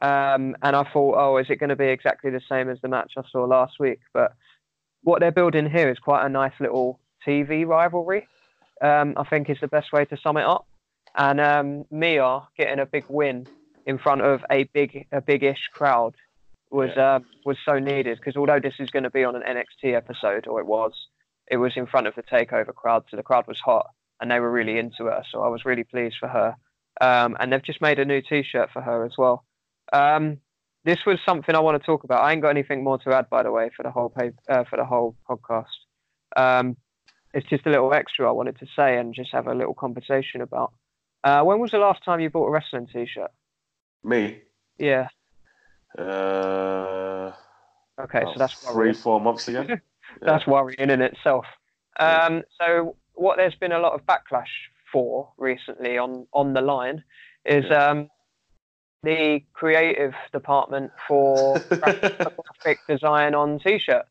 Um, 0.00 0.56
and 0.62 0.76
I 0.76 0.84
thought, 0.92 1.16
oh, 1.18 1.38
is 1.38 1.46
it 1.50 1.56
going 1.56 1.70
to 1.70 1.76
be 1.76 1.86
exactly 1.86 2.30
the 2.30 2.40
same 2.48 2.68
as 2.68 2.78
the 2.80 2.88
match 2.88 3.12
I 3.16 3.22
saw 3.30 3.44
last 3.44 3.80
week? 3.80 4.00
But 4.12 4.32
what 5.02 5.20
they're 5.20 5.32
building 5.32 5.68
here 5.68 5.90
is 5.90 5.98
quite 5.98 6.24
a 6.24 6.28
nice 6.28 6.52
little 6.60 7.00
TV 7.26 7.66
rivalry. 7.66 8.28
Um, 8.80 9.14
I 9.16 9.24
think 9.24 9.50
is 9.50 9.58
the 9.60 9.68
best 9.68 9.92
way 9.92 10.04
to 10.04 10.16
sum 10.16 10.36
it 10.36 10.44
up. 10.44 10.66
And 11.16 11.40
um, 11.40 11.84
Mia 11.90 12.42
getting 12.56 12.78
a 12.78 12.86
big 12.86 13.04
win 13.08 13.46
in 13.86 13.98
front 13.98 14.20
of 14.20 14.44
a 14.50 14.64
big, 14.64 15.06
a 15.10 15.20
big-ish 15.20 15.68
crowd 15.72 16.14
was 16.70 16.90
uh, 16.90 17.20
was 17.46 17.56
so 17.64 17.78
needed 17.78 18.18
because 18.18 18.36
although 18.36 18.60
this 18.60 18.74
is 18.78 18.90
going 18.90 19.02
to 19.02 19.10
be 19.10 19.24
on 19.24 19.34
an 19.34 19.42
NXT 19.42 19.96
episode, 19.96 20.46
or 20.46 20.60
it 20.60 20.66
was, 20.66 20.92
it 21.50 21.56
was 21.56 21.72
in 21.76 21.86
front 21.86 22.06
of 22.06 22.14
the 22.14 22.22
Takeover 22.22 22.74
crowd, 22.74 23.04
so 23.10 23.16
the 23.16 23.22
crowd 23.22 23.46
was 23.48 23.58
hot 23.58 23.86
and 24.20 24.30
they 24.30 24.40
were 24.40 24.50
really 24.50 24.78
into 24.78 25.04
her. 25.04 25.22
So 25.30 25.42
I 25.42 25.48
was 25.48 25.64
really 25.64 25.84
pleased 25.84 26.16
for 26.20 26.28
her. 26.28 26.56
Um, 27.00 27.36
and 27.38 27.52
they've 27.52 27.62
just 27.62 27.80
made 27.80 27.98
a 27.98 28.04
new 28.04 28.20
T-shirt 28.20 28.70
for 28.72 28.82
her 28.82 29.04
as 29.04 29.12
well. 29.16 29.44
Um, 29.92 30.38
this 30.84 30.98
was 31.06 31.18
something 31.26 31.54
I 31.54 31.60
want 31.60 31.80
to 31.80 31.84
talk 31.86 32.04
about. 32.04 32.22
I 32.22 32.32
ain't 32.32 32.42
got 32.42 32.50
anything 32.50 32.82
more 32.84 32.98
to 32.98 33.12
add, 33.14 33.28
by 33.28 33.42
the 33.42 33.50
way, 33.50 33.70
for 33.76 33.82
the 33.82 33.90
whole 33.90 34.08
pay, 34.08 34.30
uh, 34.48 34.64
for 34.64 34.76
the 34.76 34.84
whole 34.84 35.16
podcast. 35.28 35.66
Um, 36.36 36.76
it's 37.34 37.46
just 37.48 37.66
a 37.66 37.70
little 37.70 37.92
extra 37.92 38.26
I 38.28 38.32
wanted 38.32 38.58
to 38.60 38.66
say 38.74 38.96
and 38.98 39.14
just 39.14 39.32
have 39.32 39.46
a 39.48 39.54
little 39.54 39.74
conversation 39.74 40.40
about. 40.40 40.72
Uh, 41.24 41.42
when 41.42 41.58
was 41.58 41.72
the 41.72 41.78
last 41.78 42.04
time 42.04 42.20
you 42.20 42.30
bought 42.30 42.46
a 42.46 42.50
wrestling 42.50 42.86
T-shirt? 42.86 43.30
Me. 44.04 44.40
Yeah, 44.78 45.08
Uh, 45.98 47.32
Okay, 48.00 48.22
so 48.22 48.34
that's 48.36 48.54
three, 48.54 48.74
worrying. 48.76 48.94
four 48.94 49.20
months 49.20 49.48
ago. 49.48 49.66
That's 50.22 50.46
worrying 50.46 50.88
in 50.90 51.02
itself. 51.02 51.44
Um, 52.00 52.42
so 52.60 52.96
what 53.14 53.36
there's 53.36 53.56
been 53.56 53.72
a 53.72 53.78
lot 53.80 53.92
of 53.92 54.06
backlash 54.06 54.46
for 54.92 55.32
recently 55.36 55.98
on 55.98 56.26
on 56.32 56.54
the 56.54 56.60
line 56.62 57.02
is 57.44 57.64
Yeah. 57.68 57.88
um, 57.88 58.08
the 59.02 59.40
creative 59.52 60.14
department 60.32 60.90
for 61.06 61.58
graphic 61.68 62.78
design 62.88 63.34
on 63.34 63.58
t-shirt, 63.60 64.06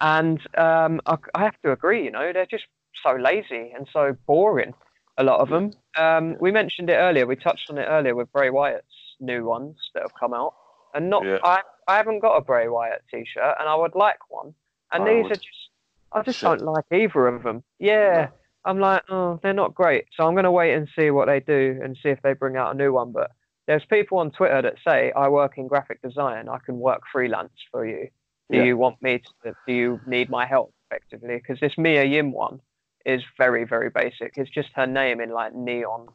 and 0.00 0.40
um, 0.56 1.00
I, 1.06 1.16
I 1.34 1.42
have 1.42 1.60
to 1.64 1.72
agree. 1.72 2.04
You 2.04 2.10
know, 2.10 2.32
they're 2.32 2.46
just 2.46 2.64
so 3.02 3.16
lazy 3.16 3.72
and 3.74 3.88
so 3.92 4.16
boring. 4.26 4.74
A 5.16 5.22
lot 5.22 5.38
of 5.38 5.48
them. 5.48 5.70
Um, 5.96 6.36
we 6.40 6.50
mentioned 6.50 6.90
it 6.90 6.94
earlier. 6.94 7.24
We 7.24 7.36
touched 7.36 7.70
on 7.70 7.78
it 7.78 7.84
earlier 7.84 8.16
with 8.16 8.32
Bray 8.32 8.50
Wyatt's 8.50 8.86
new 9.20 9.44
ones 9.44 9.76
that 9.94 10.02
have 10.02 10.14
come 10.18 10.34
out, 10.34 10.54
and 10.92 11.08
not. 11.08 11.24
Yeah. 11.24 11.38
I 11.44 11.60
I 11.86 11.96
haven't 11.96 12.20
got 12.20 12.36
a 12.36 12.40
Bray 12.40 12.68
Wyatt 12.68 13.02
t-shirt, 13.10 13.56
and 13.60 13.68
I 13.68 13.76
would 13.76 13.94
like 13.94 14.18
one. 14.28 14.54
And 14.92 15.04
I 15.04 15.14
these 15.14 15.22
would. 15.24 15.32
are 15.32 15.36
just. 15.36 15.70
I 16.12 16.22
just 16.22 16.38
Shit. 16.38 16.60
don't 16.60 16.62
like 16.62 16.84
either 16.92 17.26
of 17.26 17.42
them. 17.42 17.64
Yeah. 17.80 18.28
I'm 18.64 18.78
like, 18.78 19.02
oh, 19.10 19.38
they're 19.42 19.52
not 19.52 19.74
great. 19.74 20.06
So 20.16 20.26
I'm 20.26 20.34
going 20.34 20.44
to 20.44 20.50
wait 20.50 20.74
and 20.74 20.88
see 20.96 21.10
what 21.10 21.26
they 21.26 21.40
do 21.40 21.78
and 21.82 21.96
see 22.02 22.08
if 22.08 22.22
they 22.22 22.32
bring 22.32 22.56
out 22.56 22.74
a 22.74 22.78
new 22.78 22.92
one. 22.92 23.12
But 23.12 23.30
there's 23.66 23.84
people 23.86 24.18
on 24.18 24.30
Twitter 24.30 24.60
that 24.62 24.74
say, 24.86 25.10
I 25.12 25.28
work 25.28 25.56
in 25.58 25.66
graphic 25.68 26.02
design. 26.02 26.48
I 26.48 26.58
can 26.58 26.78
work 26.78 27.02
freelance 27.10 27.52
for 27.70 27.86
you. 27.86 28.08
Do 28.50 28.58
Yeah. 28.58 28.64
you 28.64 28.76
want 28.76 29.00
me 29.02 29.22
to, 29.44 29.54
do 29.66 29.72
you 29.72 30.00
need 30.06 30.28
my 30.28 30.44
help 30.46 30.72
effectively? 30.90 31.36
Because 31.36 31.60
this 31.60 31.78
Mia 31.78 32.04
Yim 32.04 32.32
one 32.32 32.60
is 33.06 33.22
very, 33.38 33.64
very 33.64 33.88
basic. 33.90 34.36
It's 34.36 34.50
just 34.50 34.68
her 34.74 34.86
name 34.86 35.20
in 35.20 35.30
like 35.30 35.54
neon, 35.54 36.08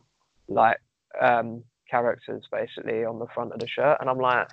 like 0.48 0.78
um, 1.20 1.64
characters 1.90 2.46
basically 2.52 3.04
on 3.04 3.18
the 3.20 3.28
front 3.34 3.52
of 3.54 3.60
the 3.60 3.68
shirt. 3.68 3.98
And 4.00 4.10
I'm 4.10 4.20
like, 4.20 4.48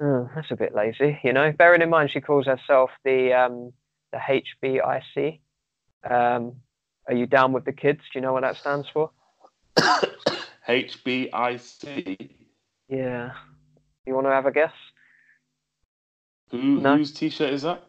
oh, 0.00 0.28
that's 0.34 0.50
a 0.52 0.56
bit 0.56 0.74
lazy, 0.74 1.18
you 1.24 1.32
know? 1.32 1.50
Bearing 1.52 1.82
in 1.82 1.90
mind, 1.90 2.10
she 2.12 2.20
calls 2.20 2.46
herself 2.46 2.90
the, 3.04 3.32
um, 3.32 3.72
the 4.12 4.18
HBIC. 4.18 5.40
Um, 6.08 6.54
are 7.08 7.14
you 7.14 7.26
down 7.26 7.52
with 7.52 7.64
the 7.64 7.72
kids? 7.72 8.00
Do 8.12 8.18
you 8.18 8.20
know 8.20 8.32
what 8.32 8.42
that 8.42 8.56
stands 8.56 8.88
for? 8.92 9.10
HBIC. 10.68 12.30
Yeah. 12.88 13.32
You 14.06 14.14
want 14.14 14.26
to 14.26 14.30
have 14.32 14.46
a 14.46 14.52
guess? 14.52 14.72
Who, 16.50 16.80
No. 16.80 16.96
Whose 16.96 17.12
t-shirt 17.12 17.52
is 17.52 17.62
that? 17.62 17.82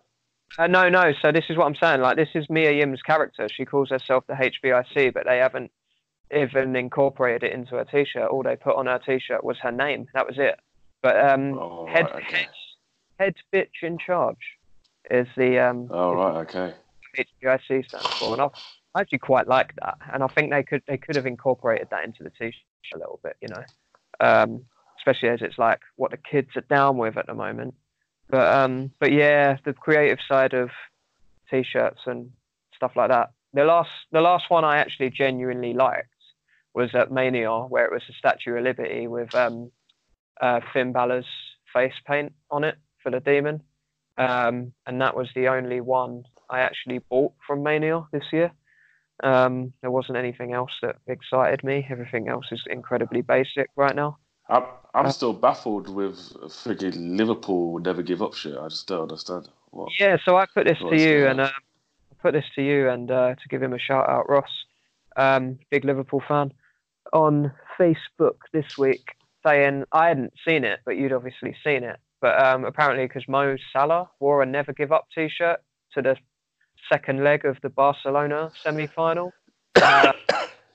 Uh, 0.57 0.68
no, 0.68 0.90
no. 0.90 1.14
So 1.22 1.32
this 1.32 1.45
is 1.49 1.57
what 1.57 1.65
I'm 1.65 1.76
saying. 1.76 2.02
Like 2.02 2.15
this 2.15 2.30
is 2.34 2.49
Mia 2.49 2.72
Yim's 2.72 3.02
character. 3.02 3.48
She 3.49 3.65
calls 3.65 3.90
herself 3.90 4.24
the 4.28 4.34
HBIC, 4.34 5.14
but 5.14 5.26
they 5.26 5.38
haven't 5.38 5.72
even 6.36 6.76
incorporated 6.76 7.44
it 7.44 7.53
into 7.53 7.76
her 7.76 7.86
t-shirt. 7.86 8.30
All 8.30 8.44
they 8.44 8.56
put 8.56 8.76
on 8.76 8.86
her 8.88 8.99
t-shirt 8.99 9.44
was 9.44 9.57
her 9.61 9.72
name. 9.72 10.07
That 10.14 10.26
was 10.26 10.38
it. 10.40 10.60
But 11.02 11.19
um, 11.30 11.53
Oh, 11.60 11.86
head, 11.86 12.06
right, 12.06 12.24
okay. 12.24 12.38
head, 12.38 12.48
head 13.19 13.36
bitch 13.53 13.84
in 13.84 13.98
charge 13.98 14.57
is 15.11 15.28
the 15.38 15.60
um, 15.60 15.90
Oh, 15.91 16.14
right, 16.15 16.36
okay. 16.48 16.74
HBIC 17.18 17.88
stands 17.88 18.07
for, 18.19 18.34
and 18.34 18.41
I 18.41 18.49
I 18.95 19.02
actually 19.02 19.19
quite 19.19 19.48
like 19.48 19.74
that. 19.82 19.98
And 20.14 20.24
I 20.24 20.28
think 20.28 20.49
they 20.52 20.64
could 20.64 20.82
they 20.88 20.98
could 20.98 21.15
have 21.18 21.26
incorporated 21.28 21.90
that 21.91 22.03
into 22.06 22.24
the 22.24 22.30
t-shirt 22.32 22.53
a 22.95 22.98
little 22.98 23.19
bit, 23.24 23.36
you 23.41 23.49
know, 23.49 23.64
um, 24.22 24.65
especially 24.98 25.30
as 25.30 25.41
it's 25.41 25.57
like 25.57 25.80
what 25.95 26.11
the 26.11 26.18
kids 26.18 26.49
are 26.56 26.61
down 26.61 26.98
with 26.98 27.18
at 27.18 27.28
the 27.28 27.34
moment. 27.34 27.74
But 28.30 28.53
um, 28.53 28.91
but 28.99 29.11
yeah, 29.11 29.57
the 29.64 29.74
creative 29.74 30.19
side 30.28 30.53
of 30.53 30.69
t-shirts 31.49 32.02
and 32.06 32.32
stuff 32.76 32.91
like 32.95 33.10
that. 33.10 33.32
The 33.53 33.64
last 33.64 33.90
the 34.11 34.22
last 34.22 34.45
one 34.49 34.65
I 34.65 34.78
actually 34.78 35.10
genuinely 35.10 35.74
liked 35.74 36.10
was 36.74 36.90
at 36.94 37.11
Mania, 37.11 37.52
where 37.52 37.86
it 37.86 37.91
was 37.91 38.03
a 38.10 38.14
Statue 38.14 38.56
of 38.56 38.64
Liberty 38.64 39.07
with 39.07 39.34
um, 39.34 39.72
uh, 40.40 40.60
Finn 40.74 40.94
Balor's 40.94 41.26
face 41.74 41.94
paint 42.06 42.34
on 42.52 42.64
it 42.64 42.76
for 43.02 43.11
the 43.11 43.19
demon. 43.19 43.61
Um, 44.18 44.74
and 44.86 45.02
that 45.02 45.15
was 45.15 45.28
the 45.36 45.48
only 45.48 45.82
one 45.82 46.24
I 46.49 46.60
actually 46.60 46.99
bought 46.99 47.34
from 47.45 47.64
Mania 47.64 48.03
this 48.11 48.26
year. 48.32 48.52
Um, 49.24 49.74
there 49.82 49.91
wasn't 49.91 50.18
anything 50.18 50.53
else 50.53 50.72
that 50.82 50.98
excited 51.07 51.64
me. 51.64 51.88
Everything 51.90 52.28
else 52.28 52.45
is 52.52 52.61
incredibly 52.69 53.22
basic 53.22 53.69
right 53.76 53.95
now. 53.95 54.18
I'm, 54.49 54.64
I'm 54.94 55.06
Uh, 55.07 55.11
still 55.11 55.34
baffled 55.34 55.90
with 55.90 56.15
friggin' 56.49 57.18
Liverpool 57.18 57.74
would 57.74 57.84
never 57.84 58.02
give 58.02 58.22
up 58.22 58.34
shit. 58.34 58.57
I 58.57 58.68
just 58.68 58.88
don't 58.88 59.03
understand. 59.03 59.49
What? 59.72 59.91
Yeah, 59.99 60.18
so 60.24 60.38
I 60.38 60.45
put 60.45 60.65
this 60.65 60.80
to 60.80 60.95
you, 60.99 61.28
and 61.28 61.41
uh, 61.41 61.49
I 61.52 62.15
put 62.22 62.34
this 62.34 62.45
to 62.56 62.61
you, 62.61 62.90
and 62.90 63.11
uh, 63.11 63.36
to 63.36 63.48
give 63.49 63.61
him 63.61 63.74
a 63.74 63.80
shout 63.80 64.10
out, 64.10 64.30
Ross, 64.30 64.49
um, 65.18 65.60
big 65.69 65.84
Liverpool 65.86 66.24
fan, 66.28 66.53
on 67.14 67.52
Facebook 67.80 68.38
this 68.53 68.78
week, 68.78 69.10
saying 69.45 69.84
I 69.91 70.07
hadn't 70.07 70.34
seen 70.48 70.64
it, 70.64 70.80
but 70.86 70.98
you'd 70.98 71.14
obviously 71.14 71.56
seen 71.64 71.84
it. 71.84 71.98
But 72.22 72.44
um, 72.44 72.65
apparently, 72.65 73.06
because 73.06 73.28
Mo 73.28 73.57
Salah 73.72 74.10
wore 74.19 74.41
a 74.41 74.45
Never 74.45 74.74
Give 74.74 74.91
Up 74.91 75.07
T-shirt 75.14 75.60
to 75.94 76.02
the 76.02 76.15
second 76.91 77.24
leg 77.24 77.45
of 77.45 77.57
the 77.61 77.69
Barcelona 77.69 78.52
semi-final. 78.64 79.34
Uh, 79.82 80.11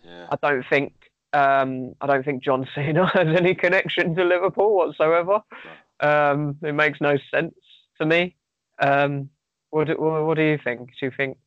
Yeah. 0.04 0.26
I 0.30 0.36
don't 0.42 0.64
think 0.68 0.92
um, 1.32 1.94
I 2.00 2.06
don't 2.06 2.24
think 2.24 2.42
John 2.42 2.66
Cena 2.74 3.06
has 3.06 3.28
any 3.28 3.54
connection 3.54 4.14
to 4.14 4.24
Liverpool 4.24 4.74
whatsoever. 4.76 5.40
Um, 6.00 6.56
it 6.62 6.74
makes 6.74 7.00
no 7.00 7.16
sense 7.32 7.54
to 8.00 8.06
me. 8.06 8.36
Um, 8.80 9.30
what, 9.70 9.86
do, 9.86 9.94
what 9.98 10.36
do 10.36 10.42
you 10.42 10.58
think? 10.62 10.90
Do 10.98 11.06
you 11.06 11.12
think 11.16 11.38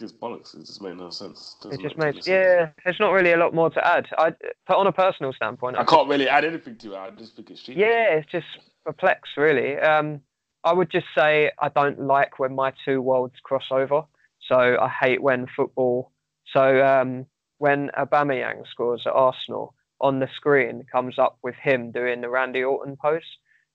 It's 0.00 0.12
bollocks. 0.12 0.54
It 0.54 0.60
just 0.66 0.82
makes 0.82 0.96
no 0.98 1.10
sense. 1.10 1.56
it 1.60 1.64
Doesn't 1.68 1.82
just 1.82 1.96
make 1.98 2.14
makes 2.14 2.26
sense. 2.26 2.26
yeah? 2.26 2.70
There's 2.84 2.98
not 3.00 3.12
really 3.12 3.32
a 3.32 3.36
lot 3.36 3.54
more 3.54 3.70
to 3.70 3.86
add. 3.86 4.06
I 4.18 4.34
but 4.66 4.76
on 4.76 4.86
a 4.86 4.92
personal 4.92 5.32
standpoint, 5.32 5.76
I 5.76 5.84
can't 5.84 6.08
really 6.08 6.28
add 6.28 6.44
anything 6.44 6.76
to 6.78 6.94
it. 6.94 6.96
I 6.98 7.10
just 7.10 7.36
think 7.36 7.50
it's 7.50 7.60
stupid. 7.60 7.80
yeah, 7.80 8.14
it's 8.14 8.30
just 8.30 8.46
perplexed 8.84 9.36
really. 9.36 9.78
Um, 9.78 10.20
I 10.64 10.72
would 10.72 10.90
just 10.90 11.06
say 11.16 11.50
I 11.58 11.68
don't 11.68 12.00
like 12.00 12.38
when 12.38 12.54
my 12.54 12.72
two 12.84 13.00
worlds 13.02 13.34
cross 13.42 13.64
over. 13.70 14.02
So 14.48 14.56
I 14.80 14.88
hate 14.88 15.22
when 15.22 15.46
football. 15.54 16.12
So 16.52 16.84
um, 16.84 17.26
when 17.62 17.90
Aubameyang 17.96 18.66
scores 18.66 19.02
at 19.06 19.12
Arsenal, 19.12 19.72
on 20.00 20.18
the 20.18 20.28
screen 20.34 20.84
comes 20.90 21.16
up 21.16 21.38
with 21.44 21.54
him 21.54 21.92
doing 21.92 22.20
the 22.20 22.28
Randy 22.28 22.64
Orton 22.64 22.96
pose. 22.96 23.30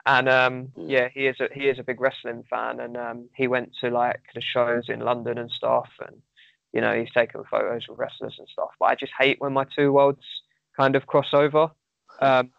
And 0.06 0.28
um, 0.28 0.56
Mm. 0.78 0.90
yeah, 0.96 1.08
he 1.14 1.26
is 1.28 1.40
a 1.40 1.48
he 1.54 1.70
is 1.70 1.80
a 1.80 1.84
big 1.84 2.02
wrestling 2.02 2.44
fan, 2.50 2.82
and 2.82 2.98
um, 2.98 3.30
he 3.34 3.48
went 3.48 3.70
to 3.80 3.90
like 3.90 4.24
the 4.36 4.42
shows 4.42 4.90
in 4.90 5.00
London 5.00 5.38
and 5.38 5.50
stuff, 5.50 5.90
and 6.06 6.18
you 6.74 6.82
know 6.82 6.94
he's 7.00 7.14
taken 7.14 7.46
photos 7.50 7.88
with 7.88 7.98
wrestlers 7.98 8.36
and 8.38 8.48
stuff. 8.50 8.72
But 8.78 8.88
I 8.92 8.96
just 8.96 9.14
hate 9.18 9.40
when 9.40 9.54
my 9.54 9.66
two 9.78 9.94
worlds 9.94 10.26
kind 10.76 10.98
of 10.98 11.08
cross 11.08 11.34
over. 11.34 11.72
Um, 12.20 12.52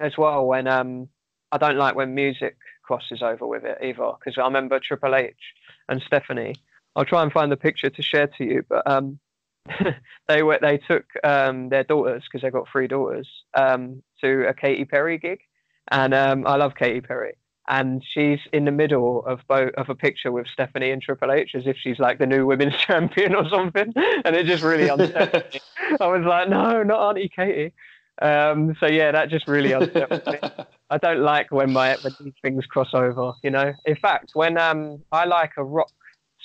as 0.00 0.16
well, 0.16 0.46
when 0.46 0.66
um, 0.66 1.08
I 1.52 1.58
don't 1.58 1.76
like 1.76 1.94
when 1.94 2.14
music 2.14 2.56
crosses 2.84 3.22
over 3.22 3.46
with 3.46 3.64
it 3.64 3.78
either, 3.82 4.12
because 4.18 4.38
I 4.38 4.44
remember 4.44 4.80
Triple 4.80 5.14
H 5.14 5.44
and 5.90 6.00
Stephanie. 6.06 6.54
I'll 6.96 7.04
try 7.04 7.22
and 7.22 7.32
find 7.32 7.52
the 7.52 7.56
picture 7.68 7.90
to 7.90 8.02
share 8.02 8.28
to 8.38 8.44
you, 8.44 8.64
but 8.68 8.82
um, 8.90 9.18
they 10.28 10.42
were 10.42 10.58
they 10.60 10.78
took 10.78 11.04
um, 11.24 11.68
their 11.68 11.84
daughters 11.84 12.24
because 12.24 12.42
they 12.42 12.50
got 12.50 12.68
three 12.70 12.88
daughters 12.88 13.28
um, 13.54 14.02
to 14.20 14.48
a 14.48 14.54
Katy 14.54 14.84
Perry 14.84 15.18
gig, 15.18 15.40
and 15.90 16.14
um, 16.14 16.46
I 16.46 16.56
love 16.56 16.74
Katy 16.74 17.00
Perry. 17.00 17.34
And 17.70 18.02
she's 18.14 18.38
in 18.54 18.64
the 18.64 18.70
middle 18.70 19.22
of 19.26 19.40
both 19.46 19.74
of 19.76 19.90
a 19.90 19.94
picture 19.94 20.32
with 20.32 20.46
Stephanie 20.46 20.90
and 20.90 21.02
Triple 21.02 21.30
H, 21.30 21.50
as 21.54 21.66
if 21.66 21.76
she's 21.76 21.98
like 21.98 22.18
the 22.18 22.26
new 22.26 22.46
women's 22.46 22.76
champion 22.78 23.34
or 23.34 23.46
something. 23.50 23.92
And 24.24 24.34
it 24.34 24.46
just 24.46 24.62
really 24.62 24.88
upset 24.88 25.52
me. 25.52 25.60
I 26.00 26.06
was 26.06 26.24
like, 26.24 26.48
no, 26.48 26.82
not 26.82 27.10
Auntie 27.10 27.30
Katie. 27.34 27.74
Um, 28.22 28.74
so 28.80 28.86
yeah, 28.86 29.12
that 29.12 29.28
just 29.28 29.46
really 29.46 29.74
upset 29.74 30.26
me. 30.26 30.38
I 30.90 30.96
don't 30.96 31.20
like 31.20 31.52
when 31.52 31.70
my 31.70 31.96
when 32.00 32.16
these 32.20 32.32
things 32.40 32.64
cross 32.64 32.94
over. 32.94 33.34
You 33.42 33.50
know, 33.50 33.74
in 33.84 33.96
fact, 33.96 34.30
when 34.32 34.56
um 34.56 35.02
I 35.12 35.26
like 35.26 35.52
a 35.58 35.64
rock 35.64 35.92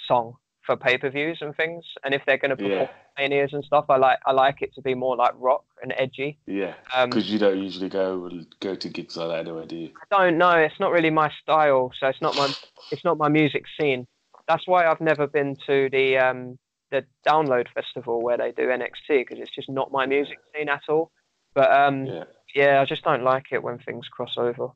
song 0.08 0.36
for 0.66 0.78
pay 0.78 0.98
per 0.98 1.10
views 1.10 1.40
and 1.42 1.56
things, 1.56 1.84
and 2.04 2.14
if 2.14 2.22
they're 2.26 2.38
going 2.38 2.52
to 2.52 2.58
perform 2.58 2.90
yeah, 3.18 3.28
manias 3.30 3.54
and 3.54 3.64
stuff, 3.64 3.86
I 3.90 3.98
like 3.98 4.20
I 4.26 4.32
like 4.32 4.62
it 4.62 4.74
to 4.76 4.82
be 4.82 4.96
more 4.96 5.16
like 5.16 5.34
rock 5.36 5.66
and 5.82 5.94
edgy. 5.98 6.38
yeah. 6.46 6.74
Um, 6.96 7.10
Because 7.10 7.30
you 7.30 7.40
don't 7.40 7.62
usually 7.62 7.90
go 7.90 8.30
go 8.60 8.76
to 8.76 8.90
gigs 8.90 9.18
like 9.18 9.30
that 9.30 9.40
anyway, 9.40 9.66
do 9.66 9.76
you? 9.76 9.92
I 10.12 10.22
don't 10.22 10.38
know. 10.38 10.52
It's 10.52 10.80
not 10.80 10.92
really 10.92 11.10
my 11.10 11.32
style, 11.42 11.92
so 12.00 12.08
it's 12.08 12.22
not 12.22 12.36
my 12.36 12.54
it's 12.92 13.04
not 13.04 13.18
my 13.18 13.30
music 13.30 13.64
scene. 13.80 14.08
That's 14.48 14.68
why 14.68 14.86
I've 14.86 15.02
never 15.02 15.28
been 15.28 15.56
to 15.68 15.90
the 15.92 16.18
um 16.18 16.58
the 16.92 17.06
Download 17.28 17.68
Festival 17.74 18.22
where 18.22 18.38
they 18.38 18.52
do 18.52 18.68
NXT 18.68 19.08
because 19.10 19.40
it's 19.40 19.54
just 19.56 19.70
not 19.70 19.92
my 19.92 20.06
music 20.06 20.38
scene 20.56 20.70
at 20.70 20.84
all. 20.90 21.12
But 21.56 21.72
um 21.72 22.06
Yeah. 22.06 22.24
yeah, 22.56 22.82
I 22.82 22.86
just 22.86 23.04
don't 23.04 23.24
like 23.24 23.46
it 23.52 23.64
when 23.64 23.80
things 23.80 24.08
cross 24.08 24.36
over 24.38 24.70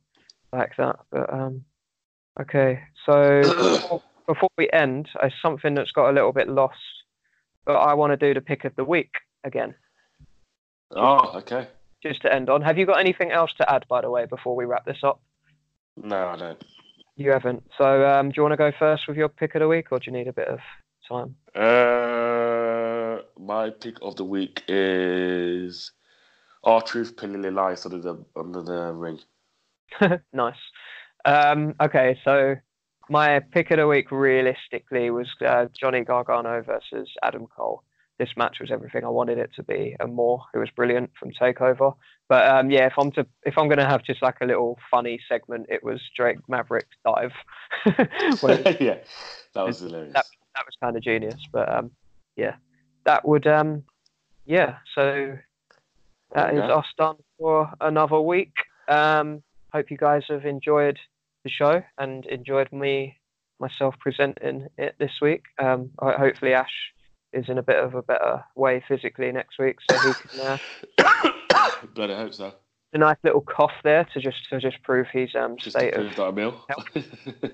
like 0.52 0.72
that. 0.78 0.98
But 1.12 1.32
um, 1.34 1.66
okay. 2.42 2.80
So 3.06 3.44
before, 4.28 4.50
we 4.58 4.70
end, 4.72 5.10
it's 5.24 5.36
something 5.42 5.74
that's 5.74 5.92
got 5.92 6.10
a 6.10 6.14
little 6.14 6.34
bit 6.34 6.50
lost, 6.50 6.78
but 7.66 7.78
I 7.78 7.94
want 7.94 8.12
to 8.12 8.18
do 8.18 8.34
the 8.34 8.42
pick 8.42 8.66
of 8.66 8.76
the 8.76 8.84
week 8.84 9.12
again, 9.44 9.74
Oh, 10.92 11.32
okay. 11.38 11.68
just 12.04 12.22
to 12.24 12.34
end 12.34 12.50
on. 12.50 12.62
Have 12.62 12.78
you 12.78 12.86
got 12.86 13.00
anything 13.00 13.32
else 13.32 13.52
to 13.58 13.72
add, 13.72 13.86
by 13.88 14.02
the 14.02 14.10
way, 14.10 14.26
before 14.26 14.56
we 14.56 14.66
wrap 14.66 14.86
this 14.86 15.04
up? 15.04 15.22
No, 15.96 16.28
I 16.28 16.36
don't. 16.38 16.64
You 17.16 17.32
haven't. 17.32 17.64
So 17.78 18.06
um, 18.08 18.30
do 18.30 18.34
you 18.38 18.44
want 18.44 18.54
to 18.54 18.58
go 18.58 18.72
first 18.78 19.08
with 19.08 19.18
your 19.18 19.30
pick 19.30 19.56
of 19.56 19.62
the 19.62 19.68
week, 19.68 19.92
or 19.92 19.98
do 20.00 20.12
you 20.12 20.16
need 20.16 20.28
a 20.28 20.34
bit 20.34 20.48
of 20.48 20.60
time? 21.08 21.36
Uh, 21.56 23.24
my 23.40 23.72
pick 23.72 23.96
of 24.04 24.16
the 24.18 24.24
week 24.24 24.62
is 24.68 25.92
"R-Truth 26.64 27.16
Pillarly 27.18 27.50
Lies" 27.52 27.86
under 27.86 27.98
the 28.00 28.24
under 28.36 28.62
the 28.62 28.94
ring. 28.94 29.20
nice. 30.34 30.56
Um, 31.26 31.74
okay, 31.82 32.20
so 32.24 32.56
my 33.10 33.40
pick 33.40 33.72
of 33.72 33.78
the 33.78 33.88
week 33.88 34.12
realistically 34.12 35.10
was 35.10 35.28
uh, 35.46 35.68
Johnny 35.80 36.02
Gargano 36.02 36.62
versus 36.62 37.10
Adam 37.24 37.48
Cole. 37.48 37.84
This 38.20 38.30
match 38.36 38.58
was 38.60 38.72
everything 38.72 39.04
I 39.06 39.10
wanted 39.10 39.38
it 39.38 39.52
to 39.58 39.64
be 39.64 39.96
and 40.00 40.14
more. 40.14 40.44
It 40.54 40.58
was 40.58 40.70
brilliant 40.76 41.12
from 41.20 41.32
Takeover. 41.32 41.96
But 42.28 42.48
um, 42.48 42.72
yeah, 42.72 42.88
if 42.88 42.94
I'm 42.98 43.12
to 43.12 43.28
if 43.44 43.58
I'm 43.58 43.70
gonna 43.70 43.88
have 43.88 44.04
just 44.04 44.24
like 44.24 44.38
a 44.42 44.46
little 44.46 44.78
funny 44.90 45.20
segment, 45.30 45.68
it 45.70 45.84
was 45.84 46.02
Drake 46.16 46.40
Maverick 46.48 46.88
dive. 47.06 47.32
yeah, 47.86 48.98
that 49.54 49.66
was 49.66 49.80
hilarious. 49.80 50.14
That, 50.14 50.26
that 50.56 50.66
was 50.66 50.76
kind 50.82 50.98
of 50.98 51.04
genius. 51.04 51.40
But 51.52 51.72
um, 51.72 51.92
yeah, 52.36 52.56
that 53.06 53.28
would 53.28 53.46
um, 53.46 53.84
yeah. 54.46 54.78
So 54.96 55.38
that 56.34 56.54
is 56.56 56.62
us 56.62 56.86
done 56.98 57.18
for 57.38 57.72
another 57.80 58.20
week. 58.20 58.54
Um, 58.88 59.44
hope 59.72 59.92
you 59.92 59.98
guys 59.98 60.24
have 60.30 60.46
enjoyed 60.46 60.98
the 61.44 61.50
show 61.50 61.84
and 61.98 62.26
enjoyed 62.26 62.72
me 62.72 63.18
myself 63.60 63.96
presenting 64.00 64.68
it 64.78 64.96
this 65.00 65.12
week. 65.22 65.44
Um, 65.60 65.92
hopefully 66.00 66.54
Ash 66.54 66.72
is 67.34 67.46
in 67.50 67.58
a 67.58 67.64
bit 67.64 67.78
of 67.78 67.96
a 67.96 68.02
better 68.02 68.44
way 68.56 68.84
physically 68.88 69.32
next 69.32 69.60
week, 69.60 69.78
so 69.90 69.98
he 70.00 70.14
can. 70.14 70.60
Uh, 71.04 71.32
Bloody 71.96 72.14
hope 72.14 72.34
so. 72.34 72.54
A 72.94 72.98
nice 72.98 73.18
little 73.24 73.42
cough 73.42 73.74
there 73.84 74.08
to 74.14 74.22
just 74.22 74.38
to 74.50 74.60
just 74.60 74.82
prove 74.84 75.08
his 75.12 75.30
um, 75.36 75.58
just 75.58 75.78
state 75.78 75.94
of 75.94 76.08
health. 76.14 76.86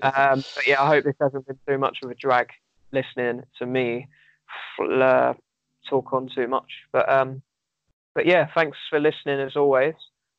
um, 0.02 0.44
but 0.54 0.66
yeah, 0.66 0.80
I 0.80 0.86
hope 0.86 1.04
this 1.04 1.16
hasn't 1.20 1.46
been 1.46 1.58
too 1.68 1.78
much 1.78 1.98
of 2.02 2.10
a 2.10 2.14
drag 2.14 2.48
listening 2.92 3.42
to 3.58 3.66
me 3.66 4.08
uh, 4.80 5.34
talk 5.88 6.12
on 6.12 6.28
too 6.34 6.48
much. 6.48 6.70
But 6.92 7.08
um, 7.10 7.42
but 8.14 8.26
yeah, 8.26 8.48
thanks 8.54 8.78
for 8.88 9.00
listening 9.00 9.40
as 9.40 9.56
always. 9.56 9.94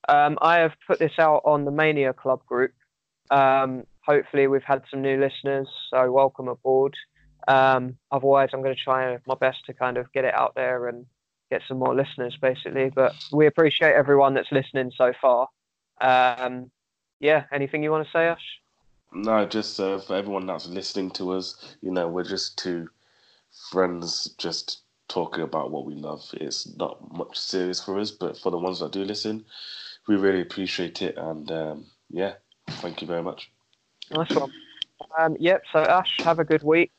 Um, 0.08 0.38
I 0.42 0.58
have 0.60 0.74
put 0.88 1.00
this 1.00 1.14
out 1.20 1.42
on 1.46 1.66
the 1.66 1.72
Mania 1.72 2.14
Club 2.14 2.46
group. 2.46 2.72
Um, 3.32 3.86
hopefully, 4.02 4.48
we've 4.48 4.64
had 4.64 4.84
some 4.90 5.02
new 5.02 5.20
listeners, 5.20 5.68
so 5.90 6.12
welcome 6.12 6.48
aboard. 6.48 6.96
Um, 7.48 7.98
otherwise, 8.12 8.50
I'm 8.54 8.62
going 8.62 8.76
to 8.76 8.82
try 8.82 9.18
my 9.28 9.36
best 9.36 9.66
to 9.66 9.74
kind 9.74 9.98
of 9.98 10.12
get 10.14 10.26
it 10.26 10.34
out 10.34 10.56
there 10.56 10.88
and 10.88 11.06
get 11.52 11.62
some 11.68 11.80
more 11.80 11.96
listeners, 11.96 12.38
basically. 12.42 12.90
But 12.90 13.14
we 13.32 13.46
appreciate 13.46 13.94
everyone 13.94 14.34
that's 14.34 14.52
listening 14.52 14.92
so 14.96 15.14
far. 15.22 15.48
Um, 16.02 16.72
yeah, 17.20 17.46
anything 17.52 17.84
you 17.84 17.92
want 17.92 18.06
to 18.06 18.12
say, 18.12 18.28
Ash? 18.28 18.62
No, 19.14 19.46
just 19.46 19.80
uh, 19.80 20.00
for 20.00 20.16
everyone 20.16 20.46
that's 20.46 20.68
listening 20.68 21.12
to 21.12 21.32
us, 21.32 21.78
you 21.82 21.92
know, 21.92 22.08
we're 22.08 22.24
just 22.24 22.58
two 22.58 22.90
friends 23.72 24.36
just 24.38 24.82
talking 25.08 25.44
about 25.44 25.72
what 25.72 25.86
we 25.86 25.94
love. 25.94 26.24
It's 26.34 26.76
not 26.76 27.16
much 27.16 27.38
serious 27.40 27.84
for 27.84 28.00
us, 28.00 28.12
but 28.12 28.38
for 28.38 28.50
the 28.50 28.58
ones 28.58 28.80
that 28.80 28.92
do 28.92 29.04
listen, 29.04 29.46
we 30.08 30.16
really 30.16 30.42
appreciate 30.42 31.02
it. 31.02 31.18
And 31.18 31.50
um, 31.52 31.86
yeah, 32.10 32.34
thank 32.68 33.02
you 33.02 33.08
very 33.08 33.24
much. 33.24 33.50
Nice 34.12 34.34
one. 34.36 34.52
Um, 35.18 35.36
yep. 35.40 35.64
So 35.72 35.80
Ash, 35.80 36.22
have 36.24 36.40
a 36.40 36.44
good 36.44 36.64
week, 36.64 36.92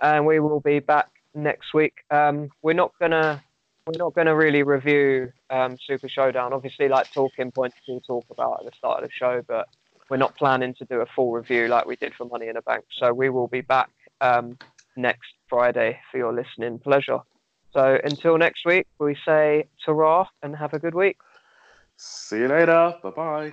and 0.00 0.26
we 0.26 0.40
will 0.40 0.60
be 0.60 0.78
back 0.78 1.08
next 1.34 1.74
week. 1.74 1.94
Um, 2.10 2.50
we're 2.62 2.72
not 2.74 2.92
gonna 3.00 3.42
we're 3.86 3.98
not 3.98 4.14
gonna 4.14 4.34
really 4.36 4.62
review 4.62 5.32
um, 5.50 5.76
Super 5.86 6.08
Showdown. 6.08 6.52
Obviously, 6.52 6.88
like 6.88 7.12
talking 7.12 7.50
points 7.50 7.76
we'll 7.88 8.00
talk 8.00 8.24
about 8.30 8.60
at 8.60 8.66
the 8.66 8.76
start 8.76 9.02
of 9.02 9.08
the 9.08 9.14
show, 9.14 9.42
but 9.46 9.68
we're 10.10 10.16
not 10.16 10.36
planning 10.36 10.74
to 10.74 10.84
do 10.84 11.00
a 11.00 11.06
full 11.06 11.32
review 11.32 11.68
like 11.68 11.86
we 11.86 11.96
did 11.96 12.14
for 12.14 12.26
Money 12.26 12.48
in 12.48 12.56
a 12.56 12.62
Bank. 12.62 12.84
So 12.98 13.12
we 13.12 13.30
will 13.30 13.48
be 13.48 13.62
back 13.62 13.90
um, 14.20 14.58
next 14.96 15.32
Friday 15.48 15.98
for 16.10 16.18
your 16.18 16.32
listening 16.32 16.78
pleasure. 16.78 17.20
So 17.72 17.98
until 18.04 18.36
next 18.36 18.66
week, 18.66 18.86
we 18.98 19.16
say 19.24 19.68
ta 19.84 20.26
and 20.42 20.54
have 20.54 20.74
a 20.74 20.78
good 20.78 20.94
week. 20.94 21.16
See 21.96 22.38
you 22.38 22.48
later. 22.48 22.94
Bye 23.02 23.10
bye. 23.10 23.52